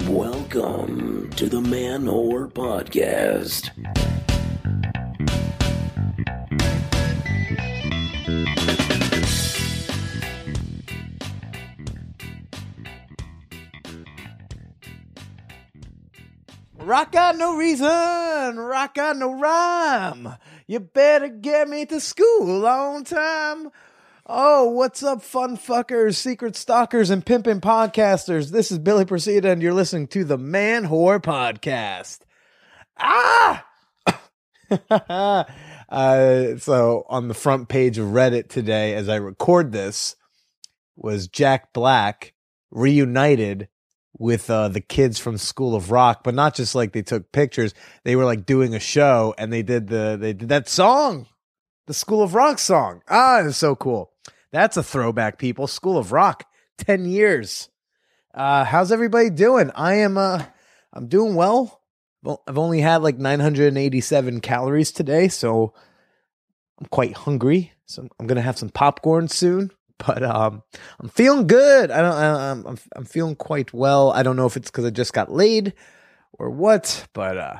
Welcome 0.00 1.28
to 1.36 1.48
the 1.50 1.60
Man 1.60 2.04
Whore 2.04 2.50
Podcast. 2.50 3.70
Rock 16.78 17.14
on 17.14 17.38
no 17.38 17.56
reason, 17.56 17.86
rock 18.58 18.96
on 18.98 19.18
no 19.18 19.38
rhyme. 19.38 20.36
You 20.66 20.80
better 20.80 21.28
get 21.28 21.68
me 21.68 21.84
to 21.86 22.00
school 22.00 22.66
on 22.66 23.04
time. 23.04 23.70
Oh, 24.24 24.70
what's 24.70 25.02
up, 25.02 25.20
fun 25.20 25.56
fuckers, 25.56 26.14
secret 26.14 26.54
stalkers, 26.54 27.10
and 27.10 27.26
pimping 27.26 27.60
podcasters? 27.60 28.52
This 28.52 28.70
is 28.70 28.78
Billy 28.78 29.04
Procida, 29.04 29.46
and 29.46 29.60
you're 29.60 29.74
listening 29.74 30.06
to 30.08 30.22
the 30.22 30.38
Man 30.38 30.86
Whore 30.86 31.20
Podcast. 31.20 32.20
Ah! 32.96 33.66
uh, 35.88 36.56
so, 36.56 37.04
on 37.08 37.26
the 37.26 37.34
front 37.34 37.68
page 37.68 37.98
of 37.98 38.10
Reddit 38.10 38.48
today, 38.48 38.94
as 38.94 39.08
I 39.08 39.16
record 39.16 39.72
this, 39.72 40.14
was 40.94 41.26
Jack 41.26 41.72
Black 41.72 42.32
reunited 42.70 43.66
with 44.16 44.48
uh, 44.48 44.68
the 44.68 44.80
kids 44.80 45.18
from 45.18 45.36
School 45.36 45.74
of 45.74 45.90
Rock, 45.90 46.22
but 46.22 46.34
not 46.34 46.54
just 46.54 46.76
like 46.76 46.92
they 46.92 47.02
took 47.02 47.32
pictures. 47.32 47.74
They 48.04 48.14
were 48.14 48.24
like 48.24 48.46
doing 48.46 48.72
a 48.72 48.80
show, 48.80 49.34
and 49.36 49.52
they 49.52 49.64
did 49.64 49.88
the 49.88 50.16
they 50.18 50.32
did 50.32 50.48
that 50.50 50.68
song, 50.68 51.26
the 51.88 51.94
School 51.94 52.22
of 52.22 52.34
Rock 52.34 52.60
song. 52.60 53.02
Ah, 53.08 53.40
it's 53.40 53.56
so 53.56 53.74
cool. 53.74 54.11
That's 54.52 54.76
a 54.76 54.82
throwback, 54.82 55.38
people. 55.38 55.66
School 55.66 55.98
of 55.98 56.12
Rock, 56.12 56.44
ten 56.78 57.04
years. 57.04 57.68
Uh, 58.34 58.64
how's 58.64 58.92
everybody 58.92 59.30
doing? 59.30 59.70
I 59.74 59.94
am 59.94 60.18
uh, 60.18 60.44
I'm 60.92 61.08
doing 61.08 61.34
well. 61.34 61.80
I've 62.46 62.58
only 62.58 62.80
had 62.80 63.02
like 63.02 63.18
987 63.18 64.40
calories 64.40 64.92
today, 64.92 65.26
so 65.26 65.74
I'm 66.78 66.86
quite 66.86 67.16
hungry. 67.16 67.72
So 67.86 68.06
I'm 68.20 68.26
gonna 68.26 68.42
have 68.42 68.58
some 68.58 68.70
popcorn 68.70 69.28
soon 69.28 69.72
but 70.06 70.22
um, 70.22 70.62
I'm 71.00 71.08
feeling 71.08 71.46
good. 71.46 71.90
I 71.90 72.02
don't. 72.02 72.12
I, 72.12 72.50
I'm 72.50 72.66
I'm 72.66 72.78
I'm 72.96 73.04
feeling 73.04 73.36
quite 73.36 73.72
well. 73.72 74.10
I 74.10 74.22
don't 74.22 74.36
know 74.36 74.46
if 74.46 74.56
it's 74.56 74.70
because 74.70 74.84
I 74.84 74.90
just 74.90 75.12
got 75.12 75.30
laid 75.30 75.74
or 76.32 76.50
what, 76.50 77.06
but 77.12 77.38
uh, 77.38 77.56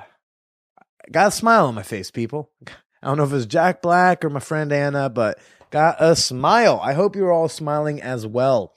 I 0.78 1.11
got 1.11 1.28
a 1.28 1.30
smile 1.30 1.67
on 1.67 1.74
my 1.74 1.83
face, 1.83 2.11
people. 2.11 2.50
I 3.02 3.08
don't 3.08 3.17
know 3.17 3.24
if 3.24 3.33
it's 3.33 3.47
Jack 3.47 3.83
Black 3.83 4.24
or 4.24 4.30
my 4.30 4.41
friend 4.41 4.72
Anna, 4.72 5.11
but 5.11 5.39
got 5.73 5.97
a 5.98 6.15
smile. 6.15 6.78
I 6.81 6.92
hope 6.92 7.17
you're 7.17 7.33
all 7.33 7.48
smiling 7.48 8.01
as 8.01 8.25
well. 8.25 8.75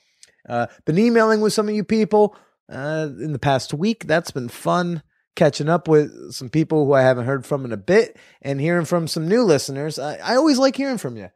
Uh, 0.48 0.68
been 0.86 0.98
emailing 0.98 1.42
with 1.42 1.54
some 1.54 1.70
of 1.70 1.76
you 1.76 1.84
people 1.84 2.36
uh, 2.72 3.10
in 3.20 3.34
the 3.34 3.40
past 3.40 3.74
week. 3.74 4.08
That's 4.08 4.32
been 4.32 4.50
fun 4.50 5.04
catching 5.36 5.70
up 5.70 5.88
with 5.88 6.32
some 6.32 6.50
people 6.50 6.86
who 6.86 6.94
I 6.94 7.02
haven't 7.02 7.26
heard 7.26 7.46
from 7.46 7.66
in 7.66 7.74
a 7.74 7.78
bit 7.78 8.18
and 8.42 8.60
hearing 8.60 8.86
from 8.86 9.08
some 9.08 9.28
new 9.28 9.44
listeners. 9.44 10.00
I, 10.00 10.16
I 10.16 10.36
always 10.36 10.58
like 10.58 10.76
hearing 10.76 10.98
from 10.98 11.18
you. 11.18 11.30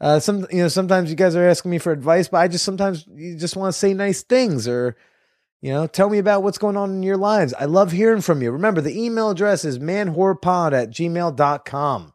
Uh, 0.00 0.18
some 0.18 0.46
you 0.50 0.58
know 0.58 0.68
sometimes 0.68 1.08
you 1.08 1.16
guys 1.16 1.36
are 1.36 1.48
asking 1.48 1.70
me 1.70 1.78
for 1.78 1.92
advice, 1.92 2.28
but 2.28 2.38
I 2.38 2.48
just 2.48 2.64
sometimes 2.64 3.06
you 3.14 3.36
just 3.36 3.56
want 3.56 3.72
to 3.72 3.78
say 3.78 3.94
nice 3.94 4.22
things 4.22 4.66
or 4.66 4.96
you 5.62 5.72
know 5.72 5.86
tell 5.86 6.10
me 6.10 6.18
about 6.18 6.42
what's 6.42 6.58
going 6.58 6.76
on 6.76 6.90
in 6.90 7.02
your 7.04 7.16
lives. 7.16 7.54
I 7.54 7.66
love 7.66 7.92
hearing 7.92 8.20
from 8.20 8.42
you. 8.42 8.50
Remember 8.50 8.80
the 8.80 9.00
email 9.00 9.30
address 9.30 9.64
is 9.64 9.78
manwhorepod 9.78 10.72
at 10.72 10.90
gmail.com. 10.90 12.13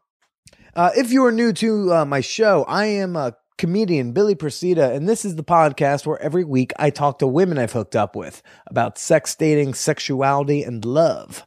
Uh, 0.80 0.90
if 0.96 1.12
you 1.12 1.22
are 1.26 1.30
new 1.30 1.52
to 1.52 1.92
uh, 1.92 2.04
my 2.06 2.22
show, 2.22 2.64
I 2.66 2.86
am 2.86 3.14
a 3.14 3.36
comedian 3.58 4.12
Billy 4.12 4.34
Procida, 4.34 4.96
and 4.96 5.06
this 5.06 5.26
is 5.26 5.36
the 5.36 5.44
podcast 5.44 6.06
where 6.06 6.18
every 6.22 6.42
week 6.42 6.72
I 6.78 6.88
talk 6.88 7.18
to 7.18 7.26
women 7.26 7.58
I've 7.58 7.72
hooked 7.72 7.94
up 7.94 8.16
with 8.16 8.42
about 8.66 8.96
sex, 8.96 9.34
dating, 9.34 9.74
sexuality, 9.74 10.62
and 10.62 10.82
love. 10.82 11.46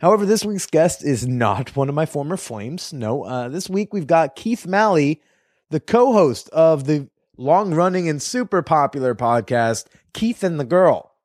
However, 0.00 0.24
this 0.24 0.44
week's 0.44 0.66
guest 0.66 1.04
is 1.04 1.26
not 1.26 1.74
one 1.76 1.88
of 1.88 1.96
my 1.96 2.06
former 2.06 2.36
flames. 2.36 2.92
No, 2.92 3.24
uh, 3.24 3.48
this 3.48 3.68
week 3.68 3.92
we've 3.92 4.06
got 4.06 4.36
Keith 4.36 4.64
Malley 4.64 5.22
the 5.70 5.80
co 5.80 6.12
host 6.12 6.48
of 6.50 6.84
the 6.84 7.08
long 7.36 7.74
running 7.74 8.08
and 8.08 8.22
super 8.22 8.62
popular 8.62 9.16
podcast, 9.16 9.86
Keith 10.14 10.44
and 10.44 10.60
the 10.60 10.64
Girl. 10.64 11.16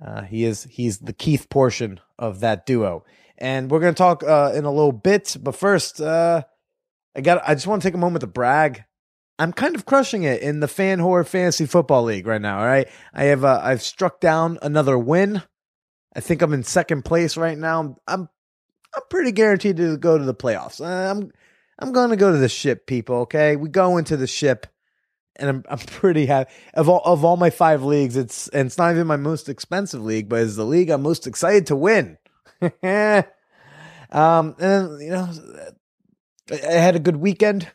Uh, 0.00 0.22
he 0.22 0.44
is 0.44 0.68
he's 0.70 0.98
the 0.98 1.14
Keith 1.14 1.48
portion 1.50 1.98
of 2.16 2.38
that 2.38 2.64
duo, 2.64 3.04
and 3.38 3.72
we're 3.72 3.80
gonna 3.80 3.92
talk 3.92 4.22
uh, 4.22 4.52
in 4.54 4.64
a 4.64 4.70
little 4.70 4.92
bit. 4.92 5.36
But 5.42 5.56
first, 5.56 6.00
uh, 6.00 6.44
I 7.14 7.20
got 7.20 7.42
I 7.46 7.54
just 7.54 7.66
want 7.66 7.82
to 7.82 7.88
take 7.88 7.94
a 7.94 7.98
moment 7.98 8.20
to 8.20 8.26
brag. 8.26 8.84
I'm 9.38 9.52
kind 9.52 9.74
of 9.74 9.86
crushing 9.86 10.24
it 10.24 10.42
in 10.42 10.60
the 10.60 10.68
Fan 10.68 10.98
horror 10.98 11.24
Fantasy 11.24 11.64
Football 11.66 12.04
League 12.04 12.26
right 12.26 12.40
now. 12.40 12.58
All 12.60 12.66
right, 12.66 12.88
I 13.14 13.24
have 13.24 13.44
uh, 13.44 13.60
I've 13.62 13.82
struck 13.82 14.20
down 14.20 14.58
another 14.62 14.98
win. 14.98 15.42
I 16.14 16.20
think 16.20 16.42
I'm 16.42 16.52
in 16.52 16.62
second 16.62 17.04
place 17.04 17.36
right 17.36 17.56
now. 17.56 17.96
I'm 18.06 18.28
I'm 18.94 19.02
pretty 19.08 19.32
guaranteed 19.32 19.76
to 19.78 19.96
go 19.96 20.18
to 20.18 20.24
the 20.24 20.34
playoffs. 20.34 20.80
Uh, 20.80 21.10
I'm 21.10 21.30
I'm 21.78 21.92
going 21.92 22.10
to 22.10 22.16
go 22.16 22.30
to 22.30 22.38
the 22.38 22.48
ship, 22.48 22.86
people. 22.86 23.16
Okay, 23.20 23.56
we 23.56 23.68
go 23.68 23.96
into 23.96 24.16
the 24.16 24.26
ship, 24.26 24.66
and 25.36 25.48
I'm 25.48 25.64
I'm 25.68 25.78
pretty 25.78 26.26
happy. 26.26 26.52
Of 26.74 26.88
all 26.88 27.02
of 27.04 27.24
all 27.24 27.36
my 27.36 27.50
five 27.50 27.82
leagues, 27.82 28.16
it's 28.16 28.48
and 28.48 28.66
it's 28.66 28.78
not 28.78 28.92
even 28.92 29.06
my 29.06 29.16
most 29.16 29.48
expensive 29.48 30.04
league, 30.04 30.28
but 30.28 30.42
it's 30.42 30.56
the 30.56 30.64
league 30.64 30.90
I'm 30.90 31.02
most 31.02 31.26
excited 31.26 31.66
to 31.68 31.76
win. 31.76 32.18
um, 32.60 33.24
and 34.58 35.00
you 35.00 35.10
know, 35.10 35.30
I 36.50 36.72
had 36.72 36.96
a 36.96 37.00
good 37.00 37.16
weekend. 37.16 37.70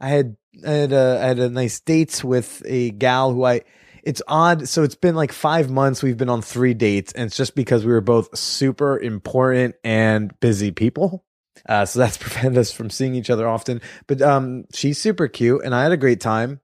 I 0.00 0.08
had 0.08 0.36
I 0.66 0.70
had 0.70 0.92
a 0.92 1.18
I 1.22 1.26
had 1.26 1.38
a 1.38 1.48
nice 1.48 1.80
dates 1.80 2.22
with 2.22 2.62
a 2.66 2.90
gal 2.90 3.32
who 3.32 3.44
I. 3.44 3.62
It's 4.02 4.20
odd. 4.28 4.68
So 4.68 4.82
it's 4.82 4.94
been 4.94 5.14
like 5.14 5.32
five 5.32 5.70
months. 5.70 6.02
We've 6.02 6.16
been 6.16 6.28
on 6.28 6.42
three 6.42 6.74
dates, 6.74 7.12
and 7.12 7.24
it's 7.24 7.36
just 7.36 7.54
because 7.54 7.86
we 7.86 7.92
were 7.92 8.02
both 8.02 8.36
super 8.36 8.98
important 8.98 9.76
and 9.82 10.38
busy 10.40 10.72
people. 10.72 11.24
Uh, 11.66 11.86
so 11.86 12.00
that's 12.00 12.16
prevented 12.18 12.58
us 12.58 12.70
from 12.70 12.90
seeing 12.90 13.14
each 13.14 13.30
other 13.30 13.48
often. 13.48 13.80
But 14.06 14.20
um, 14.20 14.64
she's 14.74 14.98
super 14.98 15.26
cute, 15.26 15.62
and 15.64 15.74
I 15.74 15.82
had 15.82 15.92
a 15.92 15.96
great 15.96 16.20
time 16.20 16.60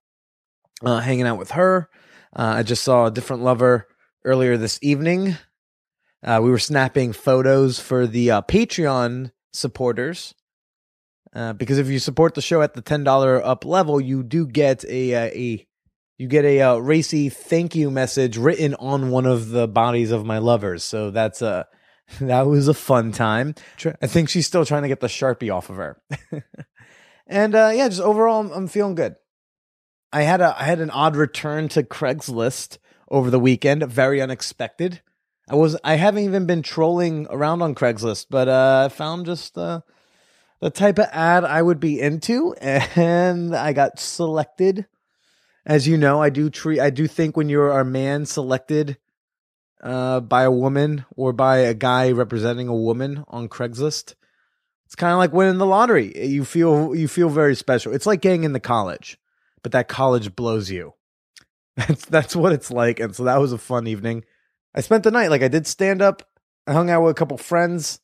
uh, 0.84 1.00
hanging 1.00 1.26
out 1.26 1.38
with 1.38 1.52
her. 1.52 1.88
Uh, 2.36 2.54
I 2.58 2.62
just 2.62 2.84
saw 2.84 3.06
a 3.06 3.10
different 3.10 3.42
lover 3.42 3.88
earlier 4.24 4.56
this 4.56 4.78
evening. 4.82 5.36
Uh, 6.22 6.40
we 6.42 6.50
were 6.50 6.58
snapping 6.58 7.12
photos 7.12 7.80
for 7.80 8.06
the 8.06 8.30
uh, 8.30 8.42
Patreon 8.42 9.32
supporters. 9.52 10.34
Uh, 11.34 11.52
because 11.52 11.78
if 11.78 11.88
you 11.88 11.98
support 11.98 12.34
the 12.34 12.42
show 12.42 12.60
at 12.62 12.74
the 12.74 12.82
ten 12.82 13.04
dollar 13.04 13.44
up 13.44 13.64
level, 13.64 14.00
you 14.00 14.22
do 14.22 14.46
get 14.46 14.84
a 14.84 15.14
a 15.14 15.66
you 16.18 16.28
get 16.28 16.44
a, 16.44 16.58
a 16.58 16.80
racy 16.80 17.28
thank 17.28 17.74
you 17.74 17.90
message 17.90 18.36
written 18.36 18.74
on 18.74 19.10
one 19.10 19.26
of 19.26 19.48
the 19.48 19.66
bodies 19.66 20.10
of 20.10 20.26
my 20.26 20.38
lovers. 20.38 20.84
So 20.84 21.10
that's 21.10 21.40
a 21.40 21.66
that 22.20 22.46
was 22.46 22.68
a 22.68 22.74
fun 22.74 23.12
time. 23.12 23.54
I 24.02 24.06
think 24.06 24.28
she's 24.28 24.46
still 24.46 24.64
trying 24.64 24.82
to 24.82 24.88
get 24.88 25.00
the 25.00 25.06
sharpie 25.06 25.54
off 25.54 25.70
of 25.70 25.76
her. 25.76 26.02
and 27.26 27.54
uh, 27.54 27.72
yeah, 27.74 27.88
just 27.88 28.00
overall, 28.00 28.40
I'm, 28.40 28.50
I'm, 28.50 28.68
feeling 28.68 28.96
good. 28.96 29.14
I 30.12 30.22
had 30.22 30.40
a 30.40 30.54
I 30.60 30.64
had 30.64 30.80
an 30.80 30.90
odd 30.90 31.16
return 31.16 31.68
to 31.70 31.82
Craigslist 31.82 32.78
over 33.08 33.30
the 33.30 33.40
weekend, 33.40 33.84
very 33.84 34.20
unexpected. 34.20 35.00
I 35.48 35.54
was 35.54 35.76
I 35.84 35.94
haven't 35.94 36.24
even 36.24 36.46
been 36.46 36.62
trolling 36.62 37.26
around 37.30 37.62
on 37.62 37.74
Craigslist, 37.74 38.26
but 38.30 38.48
uh, 38.48 38.82
I 38.86 38.88
found 38.88 39.26
just 39.26 39.56
uh, 39.56 39.80
the 40.60 40.70
type 40.70 40.98
of 40.98 41.06
ad 41.10 41.44
I 41.44 41.62
would 41.62 41.80
be 41.80 42.00
into, 42.00 42.54
and 42.60 43.54
I 43.54 43.72
got 43.72 43.98
selected. 43.98 44.86
As 45.66 45.86
you 45.86 45.96
know, 45.96 46.22
I 46.22 46.30
do 46.30 46.50
treat 46.50 46.80
I 46.80 46.90
do 46.90 47.06
think 47.06 47.36
when 47.36 47.48
you're 47.48 47.78
a 47.78 47.84
man 47.84 48.26
selected 48.26 48.96
uh, 49.82 50.20
by 50.20 50.42
a 50.42 50.50
woman 50.50 51.04
or 51.16 51.32
by 51.32 51.58
a 51.58 51.74
guy 51.74 52.12
representing 52.12 52.68
a 52.68 52.76
woman 52.76 53.24
on 53.28 53.48
Craigslist. 53.48 54.14
It's 54.86 54.96
kind 54.96 55.12
of 55.12 55.18
like 55.18 55.32
winning 55.32 55.58
the 55.58 55.66
lottery. 55.66 56.26
You 56.26 56.44
feel 56.44 56.94
you 56.94 57.08
feel 57.08 57.28
very 57.28 57.54
special. 57.54 57.92
It's 57.92 58.06
like 58.06 58.20
getting 58.20 58.44
into 58.44 58.60
college, 58.60 59.18
but 59.62 59.72
that 59.72 59.88
college 59.88 60.34
blows 60.34 60.70
you. 60.70 60.94
That's 61.76 62.04
that's 62.04 62.36
what 62.36 62.52
it's 62.52 62.70
like. 62.70 63.00
And 63.00 63.14
so 63.14 63.24
that 63.24 63.40
was 63.40 63.52
a 63.52 63.58
fun 63.58 63.86
evening. 63.86 64.24
I 64.74 64.80
spent 64.80 65.04
the 65.04 65.10
night 65.10 65.30
like 65.30 65.42
I 65.42 65.48
did 65.48 65.66
stand 65.66 66.02
up. 66.02 66.28
I 66.66 66.72
hung 66.72 66.90
out 66.90 67.02
with 67.02 67.12
a 67.12 67.14
couple 67.14 67.38
friends. 67.38 68.00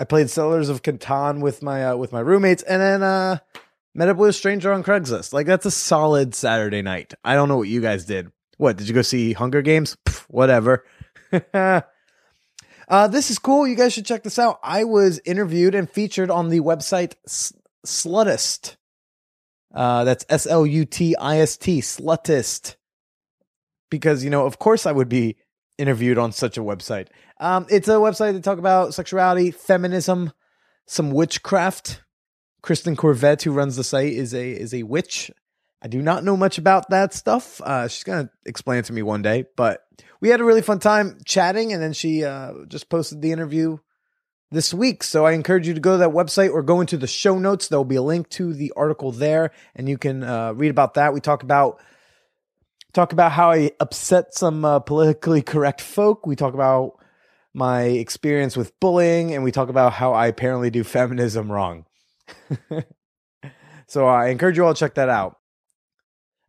I 0.00 0.04
played 0.04 0.30
Settlers 0.30 0.68
of 0.68 0.82
Catan 0.82 1.40
with 1.40 1.62
my 1.62 1.90
uh, 1.90 1.96
with 1.96 2.10
my 2.10 2.20
roommates, 2.20 2.64
and 2.64 2.82
then 2.82 3.02
uh, 3.02 3.38
met 3.94 4.08
up 4.08 4.16
with 4.16 4.30
a 4.30 4.32
stranger 4.32 4.72
on 4.72 4.82
Craigslist. 4.82 5.32
Like 5.32 5.46
that's 5.46 5.66
a 5.66 5.70
solid 5.70 6.34
Saturday 6.34 6.82
night. 6.82 7.14
I 7.22 7.34
don't 7.34 7.48
know 7.48 7.58
what 7.58 7.68
you 7.68 7.80
guys 7.80 8.06
did, 8.06 8.32
what 8.60 8.76
did 8.76 8.88
you 8.88 8.94
go 8.94 9.00
see 9.00 9.32
Hunger 9.32 9.62
Games? 9.62 9.96
Whatever. 10.28 10.84
uh, 11.54 11.80
this 13.08 13.30
is 13.30 13.38
cool. 13.38 13.66
You 13.66 13.74
guys 13.74 13.94
should 13.94 14.04
check 14.04 14.22
this 14.22 14.38
out. 14.38 14.60
I 14.62 14.84
was 14.84 15.18
interviewed 15.24 15.74
and 15.74 15.88
featured 15.88 16.30
on 16.30 16.50
the 16.50 16.60
website 16.60 17.14
Slutist. 17.86 18.76
Uh, 19.74 20.04
that's 20.04 20.26
S 20.28 20.46
L 20.46 20.66
U 20.66 20.84
T 20.84 21.16
I 21.16 21.38
S 21.38 21.56
T, 21.56 21.80
Slutist. 21.80 22.76
Because, 23.88 24.22
you 24.22 24.28
know, 24.28 24.44
of 24.44 24.58
course 24.58 24.84
I 24.84 24.92
would 24.92 25.08
be 25.08 25.36
interviewed 25.80 26.18
on 26.18 26.32
such 26.32 26.58
a 26.58 26.62
website. 26.62 27.08
Um, 27.38 27.66
it's 27.70 27.88
a 27.88 27.92
website 27.92 28.34
that 28.34 28.44
talk 28.44 28.58
about 28.58 28.94
sexuality, 28.94 29.50
feminism, 29.50 30.32
some 30.86 31.10
witchcraft. 31.10 32.02
Kristen 32.62 32.94
Korvette, 32.94 33.42
who 33.42 33.52
runs 33.52 33.76
the 33.76 33.84
site, 33.84 34.12
is 34.12 34.34
a 34.34 34.50
is 34.50 34.74
a 34.74 34.82
witch 34.82 35.30
I 35.82 35.88
do 35.88 36.02
not 36.02 36.24
know 36.24 36.36
much 36.36 36.58
about 36.58 36.90
that 36.90 37.14
stuff. 37.14 37.60
Uh, 37.62 37.88
she's 37.88 38.04
to 38.04 38.30
explain 38.44 38.80
it 38.80 38.84
to 38.86 38.92
me 38.92 39.02
one 39.02 39.22
day, 39.22 39.46
but 39.56 39.80
we 40.20 40.28
had 40.28 40.40
a 40.40 40.44
really 40.44 40.62
fun 40.62 40.78
time 40.78 41.18
chatting. 41.24 41.72
And 41.72 41.82
then 41.82 41.94
she 41.94 42.24
uh, 42.24 42.52
just 42.68 42.90
posted 42.90 43.22
the 43.22 43.32
interview 43.32 43.78
this 44.50 44.74
week. 44.74 45.02
So 45.02 45.24
I 45.24 45.32
encourage 45.32 45.66
you 45.66 45.74
to 45.74 45.80
go 45.80 45.92
to 45.92 45.98
that 45.98 46.10
website 46.10 46.52
or 46.52 46.62
go 46.62 46.82
into 46.82 46.98
the 46.98 47.06
show 47.06 47.38
notes. 47.38 47.68
There 47.68 47.78
will 47.78 47.84
be 47.84 47.96
a 47.96 48.02
link 48.02 48.28
to 48.30 48.52
the 48.52 48.72
article 48.76 49.10
there, 49.10 49.52
and 49.74 49.88
you 49.88 49.96
can 49.96 50.22
uh, 50.22 50.52
read 50.52 50.70
about 50.70 50.94
that. 50.94 51.14
We 51.14 51.20
talk 51.20 51.42
about 51.42 51.80
talk 52.92 53.12
about 53.12 53.32
how 53.32 53.50
I 53.50 53.72
upset 53.80 54.34
some 54.34 54.64
uh, 54.64 54.80
politically 54.80 55.42
correct 55.42 55.80
folk. 55.80 56.26
We 56.26 56.36
talk 56.36 56.54
about 56.54 56.98
my 57.52 57.82
experience 57.82 58.56
with 58.56 58.78
bullying, 58.80 59.34
and 59.34 59.42
we 59.42 59.52
talk 59.52 59.68
about 59.68 59.92
how 59.92 60.12
I 60.12 60.26
apparently 60.26 60.70
do 60.70 60.84
feminism 60.84 61.50
wrong. 61.50 61.86
so 63.86 64.06
I 64.06 64.28
encourage 64.28 64.56
you 64.56 64.64
all 64.64 64.74
to 64.74 64.78
check 64.78 64.94
that 64.94 65.08
out. 65.08 65.38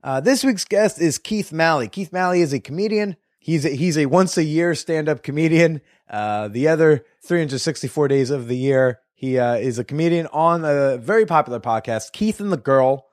Uh, 0.03 0.19
this 0.19 0.43
week's 0.43 0.65
guest 0.65 0.99
is 0.99 1.17
Keith 1.17 1.51
Malley. 1.51 1.87
Keith 1.87 2.11
Malley 2.11 2.41
is 2.41 2.53
a 2.53 2.59
comedian. 2.59 3.17
He's 3.39 3.65
a, 3.65 3.69
he's 3.69 3.97
a 3.97 4.05
once 4.07 4.37
a 4.37 4.43
year 4.43 4.75
stand 4.75 5.09
up 5.09 5.23
comedian. 5.23 5.81
Uh, 6.09 6.47
the 6.47 6.67
other 6.67 7.05
364 7.23 8.07
days 8.07 8.29
of 8.29 8.47
the 8.47 8.57
year, 8.57 8.99
he 9.13 9.37
uh, 9.37 9.55
is 9.55 9.79
a 9.79 9.83
comedian 9.83 10.27
on 10.27 10.65
a 10.65 10.97
very 10.97 11.25
popular 11.25 11.59
podcast, 11.59 12.11
Keith 12.11 12.39
and 12.39 12.51
the 12.51 12.57
Girl. 12.57 13.07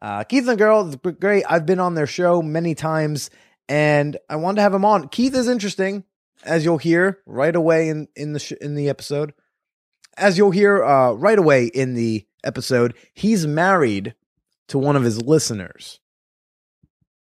Uh, 0.00 0.24
Keith 0.24 0.48
and 0.48 0.58
Girl 0.58 0.94
great. 1.18 1.44
I've 1.48 1.66
been 1.66 1.80
on 1.80 1.94
their 1.94 2.06
show 2.06 2.42
many 2.42 2.74
times, 2.74 3.30
and 3.68 4.16
I 4.28 4.36
wanted 4.36 4.56
to 4.56 4.62
have 4.62 4.74
him 4.74 4.84
on. 4.84 5.08
Keith 5.08 5.34
is 5.34 5.48
interesting, 5.48 6.04
as 6.44 6.64
you'll 6.64 6.78
hear 6.78 7.20
right 7.26 7.54
away 7.54 7.88
in 7.88 8.08
in 8.14 8.32
the 8.32 8.38
sh- 8.38 8.52
in 8.52 8.74
the 8.74 8.88
episode. 8.88 9.32
As 10.16 10.36
you'll 10.38 10.50
hear 10.50 10.84
uh, 10.84 11.12
right 11.12 11.38
away 11.38 11.66
in 11.66 11.94
the 11.94 12.26
episode, 12.44 12.94
he's 13.12 13.46
married 13.46 14.14
to 14.68 14.78
one 14.78 14.96
of 14.96 15.02
his 15.02 15.20
listeners. 15.22 16.00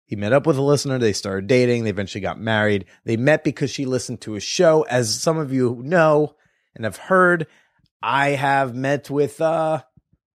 He 0.07 0.17
met 0.17 0.33
up 0.33 0.47
with 0.47 0.57
a 0.57 0.63
listener. 0.63 0.99
They 0.99 1.13
started 1.13 1.49
dating. 1.49 1.85
They 1.85 1.91
eventually 1.91 2.23
got 2.23 2.39
married. 2.39 2.87
They 3.05 3.17
met 3.17 3.43
because 3.43 3.71
she 3.71 3.87
listened 3.87 4.21
to 4.23 4.33
his 4.33 4.45
show. 4.45 4.83
As 4.83 5.21
some 5.21 5.37
of 5.37 5.53
you 5.53 5.81
know 5.83 6.37
and 6.75 6.85
have 6.85 6.97
heard, 6.97 7.49
I 8.03 8.31
have 8.31 8.75
met 8.75 9.11
with 9.11 9.41
uh, 9.41 9.83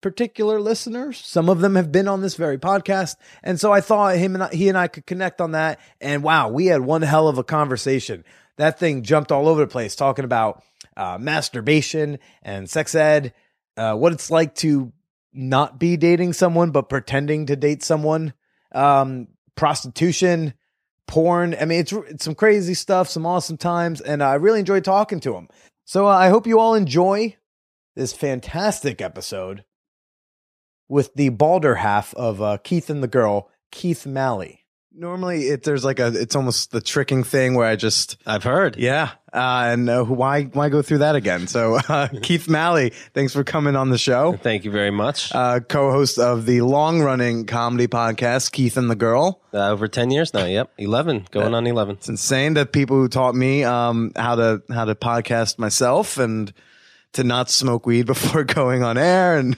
particular 0.00 0.60
listeners. 0.60 1.18
Some 1.18 1.48
of 1.48 1.60
them 1.60 1.76
have 1.76 1.90
been 1.90 2.08
on 2.08 2.20
this 2.20 2.36
very 2.36 2.58
podcast, 2.58 3.16
and 3.42 3.58
so 3.58 3.72
I 3.72 3.80
thought 3.80 4.16
him 4.16 4.34
and 4.34 4.44
I, 4.44 4.48
he 4.54 4.68
and 4.68 4.78
I 4.78 4.88
could 4.88 5.06
connect 5.06 5.40
on 5.40 5.52
that. 5.52 5.80
And 6.00 6.22
wow, 6.22 6.48
we 6.48 6.66
had 6.66 6.80
one 6.80 7.02
hell 7.02 7.28
of 7.28 7.38
a 7.38 7.44
conversation. 7.44 8.24
That 8.56 8.78
thing 8.78 9.02
jumped 9.02 9.32
all 9.32 9.48
over 9.48 9.60
the 9.60 9.66
place, 9.66 9.94
talking 9.96 10.24
about 10.24 10.62
uh, 10.96 11.18
masturbation 11.18 12.18
and 12.42 12.68
sex 12.68 12.94
ed, 12.94 13.32
uh, 13.76 13.94
what 13.94 14.12
it's 14.12 14.30
like 14.30 14.54
to 14.56 14.92
not 15.32 15.78
be 15.78 15.96
dating 15.96 16.32
someone 16.32 16.70
but 16.70 16.88
pretending 16.88 17.46
to 17.46 17.56
date 17.56 17.82
someone. 17.82 18.32
Um, 18.72 19.28
prostitution, 19.54 20.54
porn. 21.06 21.56
I 21.60 21.64
mean, 21.64 21.80
it's, 21.80 21.92
it's 21.92 22.24
some 22.24 22.34
crazy 22.34 22.74
stuff, 22.74 23.08
some 23.08 23.26
awesome 23.26 23.56
times, 23.56 24.00
and 24.00 24.22
I 24.22 24.34
really 24.34 24.60
enjoyed 24.60 24.84
talking 24.84 25.20
to 25.20 25.34
him. 25.34 25.48
So 25.84 26.06
uh, 26.06 26.10
I 26.10 26.28
hope 26.28 26.46
you 26.46 26.60
all 26.60 26.74
enjoy 26.74 27.36
this 27.96 28.12
fantastic 28.12 29.00
episode 29.00 29.64
with 30.88 31.14
the 31.14 31.28
balder 31.30 31.76
half 31.76 32.14
of 32.14 32.40
uh, 32.42 32.58
Keith 32.62 32.90
and 32.90 33.02
the 33.02 33.08
Girl, 33.08 33.50
Keith 33.70 34.06
Malley. 34.06 34.64
Normally, 34.92 35.42
it, 35.46 35.62
there's 35.62 35.84
like 35.84 36.00
a, 36.00 36.08
it's 36.08 36.34
almost 36.34 36.72
the 36.72 36.80
tricking 36.80 37.22
thing 37.22 37.54
where 37.54 37.68
I 37.68 37.76
just, 37.76 38.16
I've 38.26 38.42
heard. 38.42 38.74
yeah, 38.76 39.10
uh, 39.32 39.66
and 39.66 39.88
uh, 39.88 40.02
why, 40.02 40.44
why 40.44 40.70
go 40.70 40.82
through 40.82 40.98
that 40.98 41.14
again? 41.14 41.46
So, 41.46 41.76
uh, 41.76 42.08
Keith 42.22 42.48
Malley, 42.48 42.90
thanks 43.14 43.32
for 43.32 43.44
coming 43.44 43.76
on 43.76 43.90
the 43.90 43.98
show. 43.98 44.36
Thank 44.36 44.64
you 44.64 44.72
very 44.72 44.90
much. 44.90 45.32
Uh, 45.32 45.60
co-host 45.60 46.18
of 46.18 46.46
the 46.46 46.62
long-running 46.62 47.46
comedy 47.46 47.86
podcast, 47.86 48.50
Keith 48.50 48.76
and 48.76 48.90
the 48.90 48.96
Girl. 48.96 49.40
Uh, 49.54 49.70
over 49.70 49.86
10 49.86 50.10
years 50.10 50.34
now. 50.34 50.46
Yep. 50.46 50.72
11. 50.78 51.28
Going 51.30 51.54
on 51.54 51.64
11. 51.64 51.96
It's 51.96 52.08
insane 52.08 52.54
that 52.54 52.72
people 52.72 52.96
who 52.96 53.06
taught 53.06 53.36
me 53.36 53.62
um, 53.62 54.10
how 54.16 54.34
to 54.34 54.62
how 54.68 54.84
to 54.84 54.96
podcast 54.96 55.60
myself 55.60 56.18
and 56.18 56.52
to 57.14 57.24
not 57.24 57.50
smoke 57.50 57.86
weed 57.86 58.06
before 58.06 58.44
going 58.58 58.82
on 58.82 58.98
air 58.98 59.38
and 59.38 59.54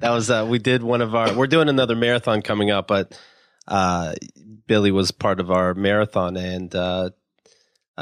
That 0.00 0.10
was, 0.10 0.30
uh, 0.30 0.46
we 0.48 0.58
did 0.58 0.82
one 0.82 1.02
of 1.02 1.14
our, 1.14 1.32
we're 1.34 1.46
doing 1.46 1.68
another 1.68 1.94
marathon 1.94 2.42
coming 2.42 2.70
up, 2.70 2.88
but 2.88 3.18
uh, 3.68 4.14
Billy 4.66 4.90
was 4.90 5.10
part 5.10 5.40
of 5.40 5.50
our 5.50 5.74
marathon 5.74 6.36
and 6.36 6.74
uh, 6.74 7.10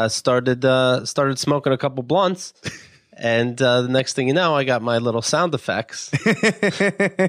started, 0.08 0.64
uh, 0.64 1.04
started 1.04 1.38
smoking 1.38 1.72
a 1.72 1.78
couple 1.78 2.02
blunts. 2.02 2.54
And 3.18 3.60
uh, 3.60 3.82
the 3.82 3.88
next 3.88 4.12
thing 4.14 4.28
you 4.28 4.34
know, 4.34 4.54
I 4.54 4.62
got 4.62 4.80
my 4.80 4.98
little 4.98 5.22
sound 5.22 5.52
effects 5.52 6.12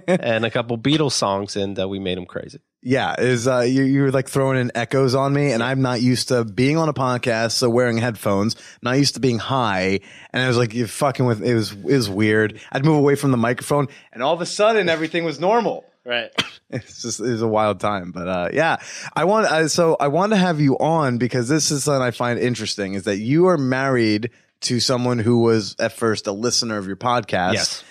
and 0.07 0.45
a 0.45 0.51
couple 0.51 0.77
Beatles 0.77 1.13
songs, 1.13 1.55
and 1.55 1.79
uh, 1.79 1.89
we 1.89 1.97
made 1.97 2.15
him 2.15 2.27
crazy. 2.27 2.59
Yeah, 2.81 3.15
is 3.19 3.47
uh, 3.47 3.59
you 3.61 3.83
you 3.83 4.01
were 4.03 4.11
like 4.11 4.29
throwing 4.29 4.57
in 4.59 4.71
echoes 4.75 5.15
on 5.15 5.33
me, 5.33 5.51
and 5.51 5.61
I'm 5.61 5.81
not 5.81 6.01
used 6.01 6.29
to 6.29 6.45
being 6.45 6.77
on 6.77 6.87
a 6.89 6.93
podcast, 6.93 7.51
so 7.51 7.69
wearing 7.69 7.97
headphones. 7.97 8.55
Not 8.81 8.97
used 8.97 9.15
to 9.15 9.19
being 9.19 9.37
high, 9.39 9.99
and 10.31 10.41
I 10.43 10.47
was 10.47 10.57
like, 10.57 10.73
you 10.73 10.87
fucking 10.87 11.25
with 11.25 11.43
it 11.43 11.53
was 11.53 11.71
it 11.73 11.83
was 11.83 12.09
weird. 12.09 12.59
I'd 12.71 12.85
move 12.85 12.97
away 12.97 13.15
from 13.15 13.31
the 13.31 13.37
microphone, 13.37 13.87
and 14.13 14.23
all 14.23 14.33
of 14.33 14.41
a 14.41 14.45
sudden 14.45 14.87
everything 14.89 15.23
was 15.25 15.39
normal. 15.39 15.85
Right. 16.05 16.31
it's 16.69 17.01
just 17.01 17.19
it 17.19 17.23
was 17.29 17.41
a 17.41 17.47
wild 17.47 17.79
time 17.79 18.11
but 18.11 18.27
uh 18.27 18.49
yeah 18.53 18.77
i 19.15 19.25
want 19.25 19.47
uh, 19.47 19.67
so 19.67 19.97
i 19.99 20.07
want 20.07 20.31
to 20.31 20.37
have 20.37 20.61
you 20.61 20.75
on 20.77 21.17
because 21.17 21.49
this 21.49 21.71
is 21.71 21.83
something 21.83 22.01
i 22.01 22.11
find 22.11 22.39
interesting 22.39 22.93
is 22.93 23.03
that 23.03 23.17
you 23.17 23.47
are 23.47 23.57
married 23.57 24.29
to 24.61 24.79
someone 24.79 25.17
who 25.19 25.39
was 25.39 25.75
at 25.79 25.91
first 25.91 26.27
a 26.27 26.31
listener 26.31 26.77
of 26.77 26.85
your 26.87 26.95
podcast 26.95 27.53
Yes. 27.53 27.83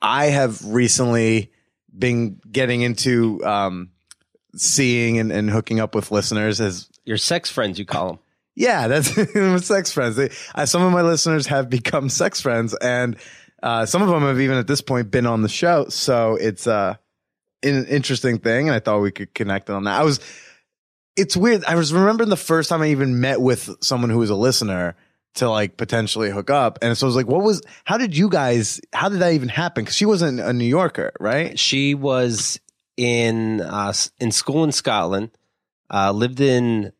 i 0.00 0.26
have 0.26 0.64
recently 0.64 1.52
been 1.96 2.40
getting 2.50 2.82
into 2.82 3.44
um 3.44 3.90
seeing 4.56 5.18
and, 5.18 5.30
and 5.32 5.50
hooking 5.50 5.80
up 5.80 5.94
with 5.94 6.10
listeners 6.10 6.60
as 6.60 6.88
Your 7.04 7.16
sex 7.16 7.50
friends, 7.50 7.78
you 7.78 7.84
call 7.84 8.06
them. 8.08 8.18
yeah, 8.56 8.88
that's 8.88 9.14
sex 9.66 9.92
friends. 9.92 10.16
They, 10.16 10.30
uh, 10.54 10.66
some 10.66 10.82
of 10.82 10.92
my 10.92 11.02
listeners 11.02 11.46
have 11.46 11.70
become 11.70 12.08
sex 12.08 12.40
friends, 12.40 12.74
and 12.74 13.16
uh, 13.62 13.86
some 13.86 14.02
of 14.02 14.08
them 14.08 14.22
have 14.22 14.40
even 14.40 14.56
at 14.58 14.66
this 14.66 14.80
point 14.80 15.10
been 15.10 15.26
on 15.26 15.42
the 15.42 15.48
show. 15.48 15.86
So 15.88 16.36
it's 16.36 16.66
uh, 16.66 16.96
an 17.62 17.86
interesting 17.86 18.38
thing, 18.38 18.68
and 18.68 18.74
I 18.74 18.80
thought 18.80 19.00
we 19.00 19.10
could 19.12 19.34
connect 19.34 19.70
on 19.70 19.84
that. 19.84 20.00
I 20.00 20.04
was, 20.04 20.20
it's 21.16 21.36
weird. 21.36 21.64
I 21.64 21.74
was 21.76 21.92
remembering 21.92 22.30
the 22.30 22.36
first 22.36 22.68
time 22.68 22.82
I 22.82 22.88
even 22.88 23.20
met 23.20 23.40
with 23.40 23.70
someone 23.82 24.10
who 24.10 24.18
was 24.18 24.30
a 24.30 24.34
listener 24.36 24.96
to 25.34 25.48
like 25.48 25.76
potentially 25.76 26.30
hook 26.30 26.50
up, 26.50 26.78
and 26.82 26.96
so 26.98 27.06
I 27.06 27.08
was 27.08 27.16
like, 27.16 27.28
"What 27.28 27.42
was? 27.42 27.62
How 27.84 27.98
did 27.98 28.16
you 28.16 28.28
guys? 28.28 28.80
How 28.92 29.08
did 29.08 29.20
that 29.20 29.32
even 29.34 29.48
happen?" 29.48 29.84
Because 29.84 29.94
she 29.96 30.06
wasn't 30.06 30.40
a 30.40 30.52
New 30.52 30.64
Yorker, 30.64 31.12
right? 31.20 31.56
She 31.58 31.94
was 31.94 32.58
in 33.00 33.62
uh, 33.62 33.94
in 34.18 34.30
school 34.30 34.62
in 34.62 34.72
Scotland, 34.72 35.30
uh, 35.90 36.12
lived 36.12 36.40
in 36.40 36.92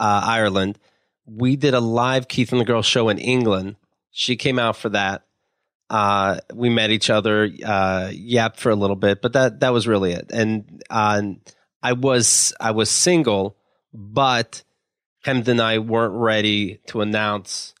uh, 0.00 0.22
Ireland. 0.24 0.80
We 1.26 1.54
did 1.54 1.74
a 1.74 1.80
live 1.80 2.26
Keith 2.26 2.50
and 2.50 2.60
the 2.60 2.64
Girl 2.64 2.82
show 2.82 3.08
in 3.08 3.18
England. 3.18 3.76
She 4.10 4.34
came 4.34 4.58
out 4.58 4.76
for 4.76 4.88
that. 4.88 5.22
Uh, 5.88 6.38
we 6.52 6.70
met 6.70 6.90
each 6.90 7.08
other, 7.08 7.48
uh, 7.64 8.10
yapped 8.12 8.58
for 8.58 8.70
a 8.70 8.74
little 8.74 8.96
bit, 8.96 9.22
but 9.22 9.34
that 9.34 9.60
that 9.60 9.72
was 9.72 9.86
really 9.86 10.12
it. 10.12 10.30
And 10.32 10.82
uh, 10.90 11.22
I 11.80 11.92
was 11.92 12.52
I 12.58 12.72
was 12.72 12.90
single, 12.90 13.56
but 13.92 14.64
Chemda 15.24 15.48
and 15.48 15.60
I 15.60 15.78
weren't 15.78 16.14
ready 16.14 16.80
to 16.88 17.00
announce 17.00 17.74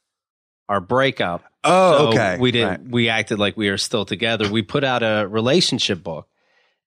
our 0.68 0.80
breakup. 0.80 1.42
Oh, 1.64 1.98
So 1.98 2.08
okay. 2.10 2.36
We 2.38 2.52
didn't. 2.52 2.68
Right. 2.68 2.88
We 2.88 3.08
acted 3.08 3.40
like 3.40 3.56
we 3.56 3.68
were 3.68 3.78
still 3.78 4.04
together. 4.04 4.48
We 4.48 4.62
put 4.62 4.84
out 4.84 5.02
a 5.02 5.26
relationship 5.26 6.04
book, 6.04 6.28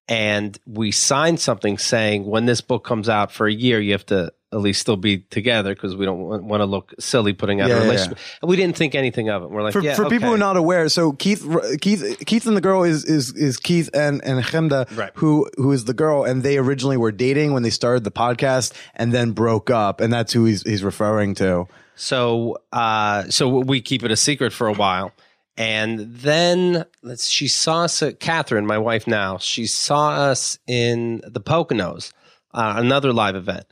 and 0.08 0.58
we 0.66 0.92
signed 0.92 1.40
something 1.40 1.78
saying 1.78 2.26
when 2.26 2.46
this 2.46 2.62
book 2.62 2.84
comes 2.84 3.10
out 3.10 3.32
for 3.32 3.48
a 3.48 3.54
year, 3.54 3.80
you 3.80 3.92
have 3.92 4.06
to 4.08 4.32
at 4.54 4.60
least 4.60 4.80
still 4.80 4.96
be 4.96 5.18
together 5.20 5.74
because 5.76 5.94
we 5.94 6.06
don't 6.06 6.20
want, 6.22 6.44
want 6.46 6.62
to 6.62 6.66
look 6.66 6.94
silly 7.00 7.34
putting 7.34 7.60
out 7.60 7.68
Yeah, 7.68 7.76
a 7.76 7.78
yeah, 7.80 7.84
relationship. 7.84 8.18
And 8.42 8.50
we 8.50 8.56
didn't 8.56 8.78
think 8.78 8.96
anything 8.96 9.30
of 9.30 9.44
it. 9.44 9.50
We're 9.50 9.62
like, 9.62 9.74
for, 9.74 9.82
yeah, 9.82 9.94
for 9.96 10.10
people 10.10 10.30
who 10.30 10.36
are 10.36 10.38
not 10.38 10.56
aware, 10.56 10.88
so 10.88 11.12
Keith, 11.12 11.46
Keith, 11.82 12.24
Keith 12.26 12.46
and 12.48 12.56
the 12.56 12.62
girl 12.62 12.84
is 12.84 13.04
is 13.04 13.34
is 13.34 13.58
Keith 13.58 13.90
and 13.94 14.24
and 14.24 14.42
Chemda, 14.46 14.88
Right. 14.98 15.12
who 15.16 15.50
who 15.58 15.74
is 15.74 15.84
the 15.84 15.94
girl, 15.94 16.24
and 16.24 16.44
they 16.44 16.58
originally 16.58 16.96
were 16.96 17.12
dating 17.12 17.52
when 17.52 17.64
they 17.64 17.70
started 17.70 18.06
the 18.06 18.12
podcast, 18.12 18.72
and 18.96 19.12
then 19.14 19.32
broke 19.32 19.70
up, 19.70 20.00
and 20.00 20.14
that's 20.14 20.32
who 20.32 20.46
he's 20.46 20.62
he's 20.64 20.84
referring 20.84 21.36
to. 21.36 21.68
So, 21.96 22.58
uh, 22.72 23.24
so 23.30 23.50
we 23.50 23.82
keep 23.82 24.04
it 24.04 24.12
a 24.12 24.16
secret 24.16 24.54
for 24.54 24.68
a 24.68 24.74
while. 24.74 25.12
And 25.58 26.00
then 26.00 26.86
she 27.18 27.48
saw 27.48 27.84
us 27.84 28.04
at 28.04 28.20
Catherine, 28.20 28.68
my 28.68 28.78
wife 28.78 29.08
now. 29.08 29.40
She 29.40 29.66
saw 29.66 30.12
us 30.12 30.60
in 30.68 31.22
the 31.28 31.42
Poconos, 31.42 32.14
uh, 32.54 32.76
another 32.78 33.12
live 33.12 33.36
event. 33.36 33.66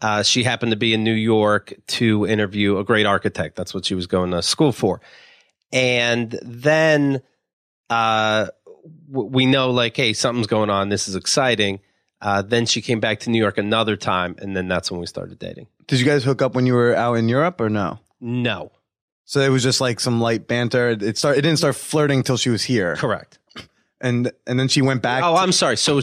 Uh, 0.00 0.22
she 0.22 0.44
happened 0.44 0.70
to 0.70 0.76
be 0.76 0.94
in 0.94 1.04
New 1.04 1.12
York 1.12 1.74
to 1.86 2.26
interview 2.26 2.78
a 2.78 2.84
great 2.84 3.06
architect. 3.06 3.56
That's 3.56 3.74
what 3.74 3.84
she 3.84 3.94
was 3.94 4.06
going 4.06 4.30
to 4.32 4.42
school 4.42 4.72
for. 4.72 5.00
And 5.72 6.38
then 6.42 7.22
uh, 7.90 8.48
w- 9.10 9.28
we 9.30 9.46
know, 9.46 9.70
like, 9.70 9.96
hey, 9.96 10.12
something's 10.12 10.46
going 10.46 10.70
on. 10.70 10.88
This 10.88 11.08
is 11.08 11.16
exciting. 11.16 11.80
Uh, 12.20 12.42
then 12.42 12.66
she 12.66 12.80
came 12.80 13.00
back 13.00 13.20
to 13.20 13.30
New 13.30 13.38
York 13.38 13.58
another 13.58 13.96
time, 13.96 14.36
and 14.38 14.56
then 14.56 14.68
that's 14.68 14.90
when 14.90 15.00
we 15.00 15.06
started 15.06 15.38
dating. 15.38 15.66
Did 15.88 15.98
you 15.98 16.06
guys 16.06 16.22
hook 16.22 16.40
up 16.40 16.54
when 16.54 16.66
you 16.66 16.74
were 16.74 16.94
out 16.94 17.14
in 17.14 17.28
Europe 17.28 17.60
or 17.60 17.68
no? 17.68 17.98
No, 18.20 18.70
So 19.24 19.40
it 19.40 19.48
was 19.50 19.62
just 19.62 19.80
like 19.80 20.00
some 20.00 20.20
light 20.20 20.46
banter. 20.46 20.90
It 20.90 21.16
start. 21.18 21.38
It 21.38 21.42
didn't 21.42 21.58
start 21.58 21.74
flirting 21.76 22.22
till 22.22 22.36
she 22.36 22.50
was 22.50 22.62
here. 22.64 22.96
correct. 22.96 23.38
and 24.00 24.30
and 24.46 24.58
then 24.58 24.68
she 24.68 24.82
went 24.82 25.00
back. 25.02 25.22
Oh, 25.24 25.34
to- 25.34 25.40
I'm 25.40 25.52
sorry. 25.52 25.76
So, 25.76 26.00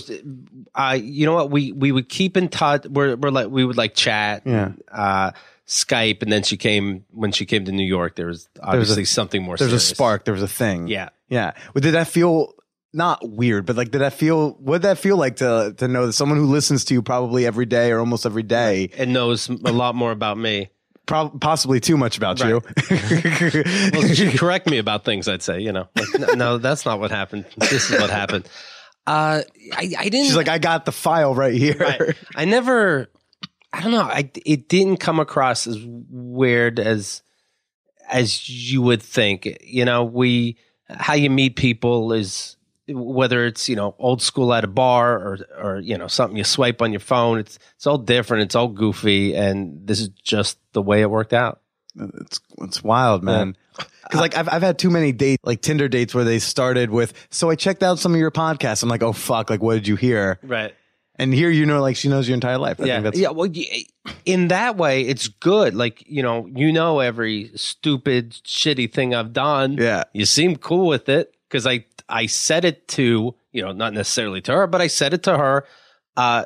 uh, 0.76 0.98
you 1.02 1.26
know 1.26 1.34
what? 1.36 1.52
We 1.52 1.72
we 1.74 1.92
would 1.92 2.10
keep 2.10 2.38
in 2.38 2.48
touch. 2.50 2.86
We're 2.86 3.16
we're 3.16 3.30
like 3.32 3.48
we 3.50 3.66
would 3.66 3.78
like 3.78 3.94
chat, 3.94 4.44
Yeah. 4.46 4.72
uh, 4.92 5.32
Skype, 5.68 6.24
and 6.24 6.32
then 6.32 6.44
she 6.44 6.58
came 6.58 7.06
when 7.12 7.32
she 7.32 7.46
came 7.46 7.66
to 7.66 7.72
New 7.72 7.86
York. 7.86 8.16
There 8.16 8.28
was 8.28 8.48
obviously 8.62 9.06
something 9.06 9.44
more. 9.44 9.58
there's 9.58 9.68
a 9.74 9.80
serious. 9.80 9.88
spark. 9.90 10.26
There 10.26 10.34
was 10.34 10.44
a 10.44 10.48
thing. 10.48 10.88
Yeah. 10.88 11.10
Yeah. 11.28 11.52
Well, 11.76 11.82
did 11.82 11.94
that 11.94 12.08
feel 12.08 12.56
not 12.92 13.20
weird, 13.30 13.68
but 13.68 13.76
like, 13.76 13.92
did 13.92 14.00
that 14.02 14.14
feel, 14.14 14.54
what 14.54 14.78
did 14.82 14.88
that 14.88 14.98
feel 14.98 15.16
like 15.16 15.36
to, 15.36 15.76
to 15.78 15.88
know 15.88 16.08
that 16.08 16.14
someone 16.14 16.40
who 16.40 16.46
listens 16.48 16.84
to 16.86 16.96
you 16.96 17.04
probably 17.04 17.46
every 17.46 17.68
day 17.68 17.92
or 17.92 18.00
almost 18.00 18.26
every 18.26 18.42
day, 18.42 18.90
and 18.98 19.14
knows 19.14 19.48
a 19.48 19.72
lot 19.72 19.94
more 19.94 20.12
about 20.12 20.40
me. 20.40 20.70
Prob- 21.10 21.42
possibly 21.42 21.80
too 21.80 21.98
much 21.98 22.18
about 22.18 22.40
you? 22.40 22.62
Well, 23.92 24.38
correct 24.38 24.70
me 24.70 24.78
about 24.78 25.04
things. 25.04 25.28
I'd 25.28 25.42
say, 25.42 25.60
you 25.60 25.72
know, 25.72 25.90
like, 25.96 26.20
no, 26.20 26.34
no, 26.34 26.58
that's 26.58 26.86
not 26.86 27.00
what 27.00 27.12
happened. 27.12 27.46
This 27.58 27.90
is 27.90 28.00
what 28.00 28.10
happened. 28.10 28.48
Uh, 29.08 29.42
I, 29.74 29.94
I 29.98 30.04
didn't. 30.10 30.26
She's 30.26 30.36
like, 30.36 30.48
I 30.48 30.60
got 30.60 30.86
the 30.86 30.92
file 30.92 31.34
right 31.34 31.54
here. 31.54 31.78
Right. 31.80 32.16
I 32.36 32.46
never. 32.46 33.10
I 33.74 33.82
don't 33.82 33.92
know. 33.92 34.04
I 34.04 34.30
it 34.46 34.70
didn't 34.70 34.98
come 34.98 35.20
across 35.20 35.68
as 35.68 35.78
weird 35.84 36.80
as 36.80 37.24
as 38.10 38.48
you 38.72 38.82
would 38.84 39.02
think. 39.02 39.48
You 39.62 39.86
know, 39.86 40.04
we 40.04 40.58
how 40.90 41.14
you 41.14 41.30
meet 41.30 41.56
people 41.56 42.14
is 42.14 42.56
whether 42.90 43.46
it's 43.46 43.70
you 43.70 43.76
know 43.76 43.96
old 44.00 44.22
school 44.22 44.54
at 44.54 44.64
a 44.64 44.68
bar 44.68 45.16
or 45.16 45.38
or 45.58 45.80
you 45.80 45.98
know 45.98 46.08
something 46.08 46.38
you 46.38 46.44
swipe 46.44 46.82
on 46.82 46.92
your 46.92 47.00
phone. 47.00 47.40
It's 47.40 47.60
it's 47.76 47.88
all 47.88 47.98
different. 47.98 48.44
It's 48.44 48.56
all 48.56 48.68
goofy, 48.68 49.36
and 49.36 49.86
this 49.88 50.00
is 50.00 50.10
just 50.24 50.58
the 50.74 50.82
way 50.82 51.02
it 51.02 51.10
worked 51.10 51.34
out. 51.34 51.62
It's 51.96 52.40
it's 52.60 52.84
wild, 52.84 53.24
man. 53.24 53.56
Because 54.04 54.20
like 54.20 54.36
I've 54.36 54.50
I've 54.50 54.62
had 54.62 54.80
too 54.80 54.90
many 54.90 55.12
dates, 55.12 55.44
like 55.44 55.62
Tinder 55.62 55.88
dates, 55.88 56.14
where 56.14 56.24
they 56.24 56.40
started 56.40 56.90
with, 56.90 57.14
"So 57.30 57.50
I 57.50 57.56
checked 57.56 57.84
out 57.84 58.00
some 58.00 58.14
of 58.14 58.20
your 58.20 58.32
podcasts." 58.32 58.84
I'm 58.84 58.90
like, 58.90 59.04
"Oh 59.04 59.14
fuck!" 59.14 59.50
Like, 59.50 59.62
what 59.62 59.76
did 59.76 59.88
you 59.88 59.96
hear? 59.96 60.40
Right. 60.44 60.74
And 61.16 61.34
here, 61.34 61.50
you 61.50 61.66
know, 61.66 61.82
like 61.82 61.98
she 61.98 62.08
knows 62.08 62.30
your 62.30 62.36
entire 62.36 62.58
life. 62.58 62.80
I 62.80 62.86
yeah, 62.86 62.94
think 62.96 63.04
that's 63.04 63.20
yeah. 63.20 63.30
Well, 63.32 63.52
in 64.26 64.48
that 64.48 64.78
way, 64.78 65.02
it's 65.02 65.28
good. 65.28 65.76
Like 65.76 66.04
you 66.08 66.24
know, 66.24 66.48
you 66.48 66.72
know 66.72 67.00
every 67.00 67.52
stupid, 67.56 68.32
shitty 68.32 68.92
thing 68.94 69.14
I've 69.14 69.34
done. 69.34 69.74
Yeah. 69.74 70.06
you 70.14 70.26
seem 70.26 70.56
cool 70.56 70.88
with 70.88 71.10
it 71.10 71.36
because 71.50 71.68
I 71.68 71.86
I 72.10 72.26
said 72.26 72.66
it 72.66 72.88
to 72.90 73.36
you 73.52 73.62
know 73.62 73.72
not 73.72 73.94
necessarily 73.94 74.42
to 74.42 74.52
her, 74.54 74.68
but 74.68 74.82
I 74.82 74.88
said 74.88 75.14
it 75.14 75.24
to 75.24 75.38
her. 75.38 75.66
Uh, 76.18 76.46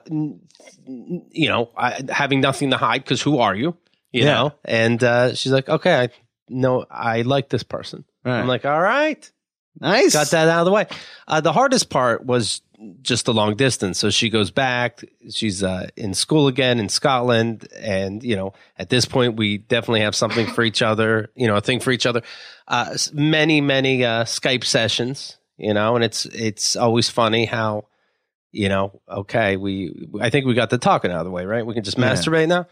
you 0.86 1.48
know, 1.50 1.72
I, 1.75 2.03
having 2.10 2.41
nothing 2.41 2.72
to 2.72 2.77
hide 2.77 3.03
because 3.03 3.22
who 3.22 3.39
are 3.39 3.55
you? 3.55 3.75
You 4.12 4.24
Yeah. 4.25 4.34
know, 4.34 4.53
and 4.65 5.03
uh, 5.03 5.34
she's 5.34 5.51
like, 5.51 5.67
okay, 5.70 5.96
I 6.03 6.10
know 6.50 6.86
I 6.89 7.24
like 7.24 7.50
this 7.50 7.63
person. 7.63 8.03
Right. 8.24 8.39
I'm 8.39 8.48
like, 8.48 8.65
all 8.65 8.79
right, 8.79 9.29
nice. 9.79 10.13
got 10.13 10.27
that 10.32 10.48
out 10.48 10.60
of 10.60 10.65
the 10.65 10.72
way. 10.72 10.88
Uh, 11.27 11.41
the 11.41 11.51
hardest 11.53 11.89
part 11.89 12.24
was 12.25 12.62
just 13.01 13.25
the 13.25 13.34
long 13.34 13.55
distance. 13.55 13.98
So 13.98 14.10
she 14.10 14.29
goes 14.29 14.51
back. 14.51 15.03
She's 15.32 15.63
uh, 15.63 15.88
in 15.96 16.13
school 16.13 16.48
again 16.48 16.79
in 16.79 16.89
Scotland, 16.89 17.67
and 17.79 18.24
you 18.24 18.36
know, 18.36 18.53
at 18.77 18.89
this 18.89 19.05
point, 19.05 19.36
we 19.38 19.58
definitely 19.58 20.01
have 20.01 20.15
something 20.15 20.46
for 20.48 20.63
each 20.63 20.82
other. 20.82 21.32
You 21.36 21.48
know, 21.48 21.55
a 21.55 21.62
thing 21.62 21.79
for 21.79 21.91
each 21.91 22.05
other. 22.05 22.22
Uh, 22.67 22.96
many, 23.13 23.62
many 23.62 24.05
uh, 24.05 24.25
Skype 24.25 24.63
sessions. 24.65 25.38
You 25.58 25.74
know, 25.74 25.96
and 25.96 26.04
it's 26.04 26.26
it's 26.26 26.76
always 26.76 27.10
funny 27.10 27.46
how. 27.46 27.88
You 28.56 28.70
know, 28.70 29.02
okay, 29.10 29.58
we 29.58 30.08
I 30.22 30.30
think 30.30 30.46
we 30.46 30.54
got 30.54 30.70
the 30.70 30.78
talking 30.78 31.10
out 31.10 31.18
of 31.18 31.26
the 31.26 31.32
way, 31.32 31.44
right? 31.44 31.66
We 31.66 31.74
can 31.74 31.84
just 31.84 31.98
Yeah. 31.98 32.14
masturbate 32.14 32.48
now. 32.48 32.68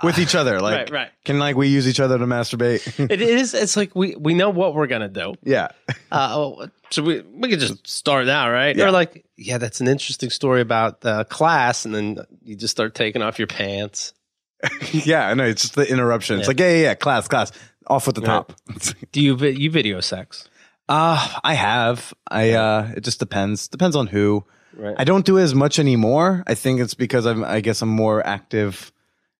with 0.06 0.18
each 0.18 0.34
other. 0.34 0.60
Like, 0.60 0.76
Right, 0.76 0.90
right. 0.90 1.08
Can 1.24 1.38
like 1.38 1.56
we 1.56 1.68
use 1.68 1.88
each 1.88 1.98
other 1.98 2.18
to 2.18 2.26
masturbate? 2.26 2.82
it 3.10 3.22
is. 3.22 3.54
It's 3.54 3.74
like 3.74 3.96
we 3.96 4.16
we 4.16 4.34
know 4.34 4.50
what 4.50 4.74
we're 4.74 4.88
gonna 4.88 5.08
do. 5.08 5.32
yeah. 5.44 5.68
Uh, 6.10 6.34
oh, 6.36 6.68
so 6.90 7.02
we 7.02 7.22
we 7.22 7.48
could 7.48 7.60
just 7.60 7.88
start 7.88 8.26
now, 8.26 8.50
right? 8.50 8.76
Yeah. 8.76 8.84
Or 8.84 8.90
like, 8.90 9.24
yeah, 9.38 9.56
that's 9.56 9.80
an 9.80 9.88
interesting 9.88 10.28
story 10.28 10.60
about 10.60 11.02
uh, 11.06 11.24
class, 11.24 11.86
and 11.86 11.94
then 11.94 12.18
you 12.42 12.54
just 12.54 12.72
start 12.72 12.94
taking 12.94 13.22
off 13.22 13.38
your 13.38 13.48
pants. 13.48 14.12
yeah. 14.92 15.26
I 15.26 15.32
know. 15.32 15.44
It's 15.44 15.62
just 15.62 15.74
the 15.74 15.90
interruption. 15.90 16.38
It's 16.38 16.48
like, 16.48 16.60
yeah, 16.60 16.68
yeah, 16.70 16.82
yeah. 16.82 16.94
Class, 16.96 17.28
class. 17.28 17.50
Off 17.86 18.06
with 18.06 18.16
the 18.16 18.20
top. 18.20 18.52
Do 19.10 19.22
you 19.22 19.36
you 19.38 19.70
video 19.70 20.00
sex? 20.00 20.50
Uh, 20.88 21.38
I 21.42 21.54
have. 21.54 22.12
I, 22.28 22.50
uh, 22.52 22.92
it 22.96 23.04
just 23.04 23.18
depends. 23.18 23.68
Depends 23.68 23.96
on 23.96 24.06
who. 24.06 24.44
Right. 24.76 24.94
I 24.98 25.04
don't 25.04 25.24
do 25.24 25.38
it 25.38 25.42
as 25.42 25.54
much 25.54 25.78
anymore. 25.78 26.42
I 26.46 26.54
think 26.54 26.80
it's 26.80 26.94
because 26.94 27.26
I'm, 27.26 27.44
I 27.44 27.60
guess 27.60 27.82
I'm 27.82 27.88
more 27.88 28.26
active 28.26 28.92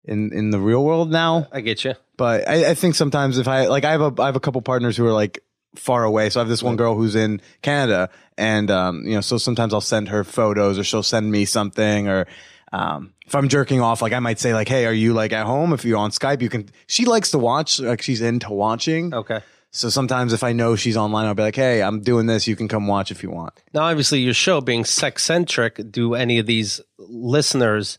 in, 0.04 0.32
in 0.32 0.50
the 0.50 0.58
real 0.58 0.84
world 0.84 1.10
now. 1.10 1.48
I 1.52 1.60
get 1.60 1.84
you. 1.84 1.94
But 2.16 2.48
I, 2.48 2.70
I 2.70 2.74
think 2.74 2.94
sometimes 2.94 3.38
if 3.38 3.48
I, 3.48 3.66
like, 3.66 3.84
I 3.84 3.92
have 3.92 4.00
a, 4.00 4.22
I 4.22 4.26
have 4.26 4.36
a 4.36 4.40
couple 4.40 4.60
partners 4.62 4.96
who 4.96 5.06
are 5.06 5.12
like 5.12 5.42
far 5.74 6.04
away. 6.04 6.28
So 6.30 6.40
I 6.40 6.42
have 6.42 6.48
this 6.48 6.62
one 6.62 6.76
girl 6.76 6.94
who's 6.94 7.16
in 7.16 7.40
Canada 7.62 8.10
and, 8.36 8.70
um, 8.70 9.04
you 9.04 9.14
know, 9.14 9.20
so 9.22 9.38
sometimes 9.38 9.72
I'll 9.72 9.80
send 9.80 10.10
her 10.10 10.22
photos 10.22 10.78
or 10.78 10.84
she'll 10.84 11.02
send 11.02 11.30
me 11.30 11.44
something 11.46 12.08
or, 12.08 12.26
um, 12.72 13.14
if 13.26 13.34
I'm 13.34 13.48
jerking 13.48 13.80
off, 13.80 14.02
like 14.02 14.12
I 14.12 14.18
might 14.18 14.38
say 14.38 14.54
like, 14.54 14.68
Hey, 14.68 14.84
are 14.86 14.92
you 14.92 15.14
like 15.14 15.32
at 15.32 15.46
home? 15.46 15.72
If 15.72 15.84
you're 15.84 15.98
on 15.98 16.10
Skype, 16.10 16.42
you 16.42 16.50
can, 16.50 16.68
she 16.86 17.06
likes 17.06 17.30
to 17.30 17.38
watch, 17.38 17.80
like 17.80 18.02
she's 18.02 18.20
into 18.20 18.50
watching. 18.50 19.14
Okay. 19.14 19.40
So 19.74 19.88
sometimes 19.88 20.32
if 20.34 20.44
I 20.44 20.52
know 20.52 20.76
she's 20.76 20.96
online, 20.98 21.26
I'll 21.26 21.34
be 21.34 21.42
like, 21.42 21.56
Hey, 21.56 21.82
I'm 21.82 22.00
doing 22.02 22.26
this. 22.26 22.46
You 22.46 22.56
can 22.56 22.68
come 22.68 22.86
watch 22.86 23.10
if 23.10 23.22
you 23.22 23.30
want. 23.30 23.54
Now, 23.72 23.82
obviously, 23.84 24.20
your 24.20 24.34
show 24.34 24.60
being 24.60 24.84
sex 24.84 25.22
centric, 25.24 25.80
do 25.90 26.14
any 26.14 26.38
of 26.38 26.46
these 26.46 26.80
listeners 26.98 27.98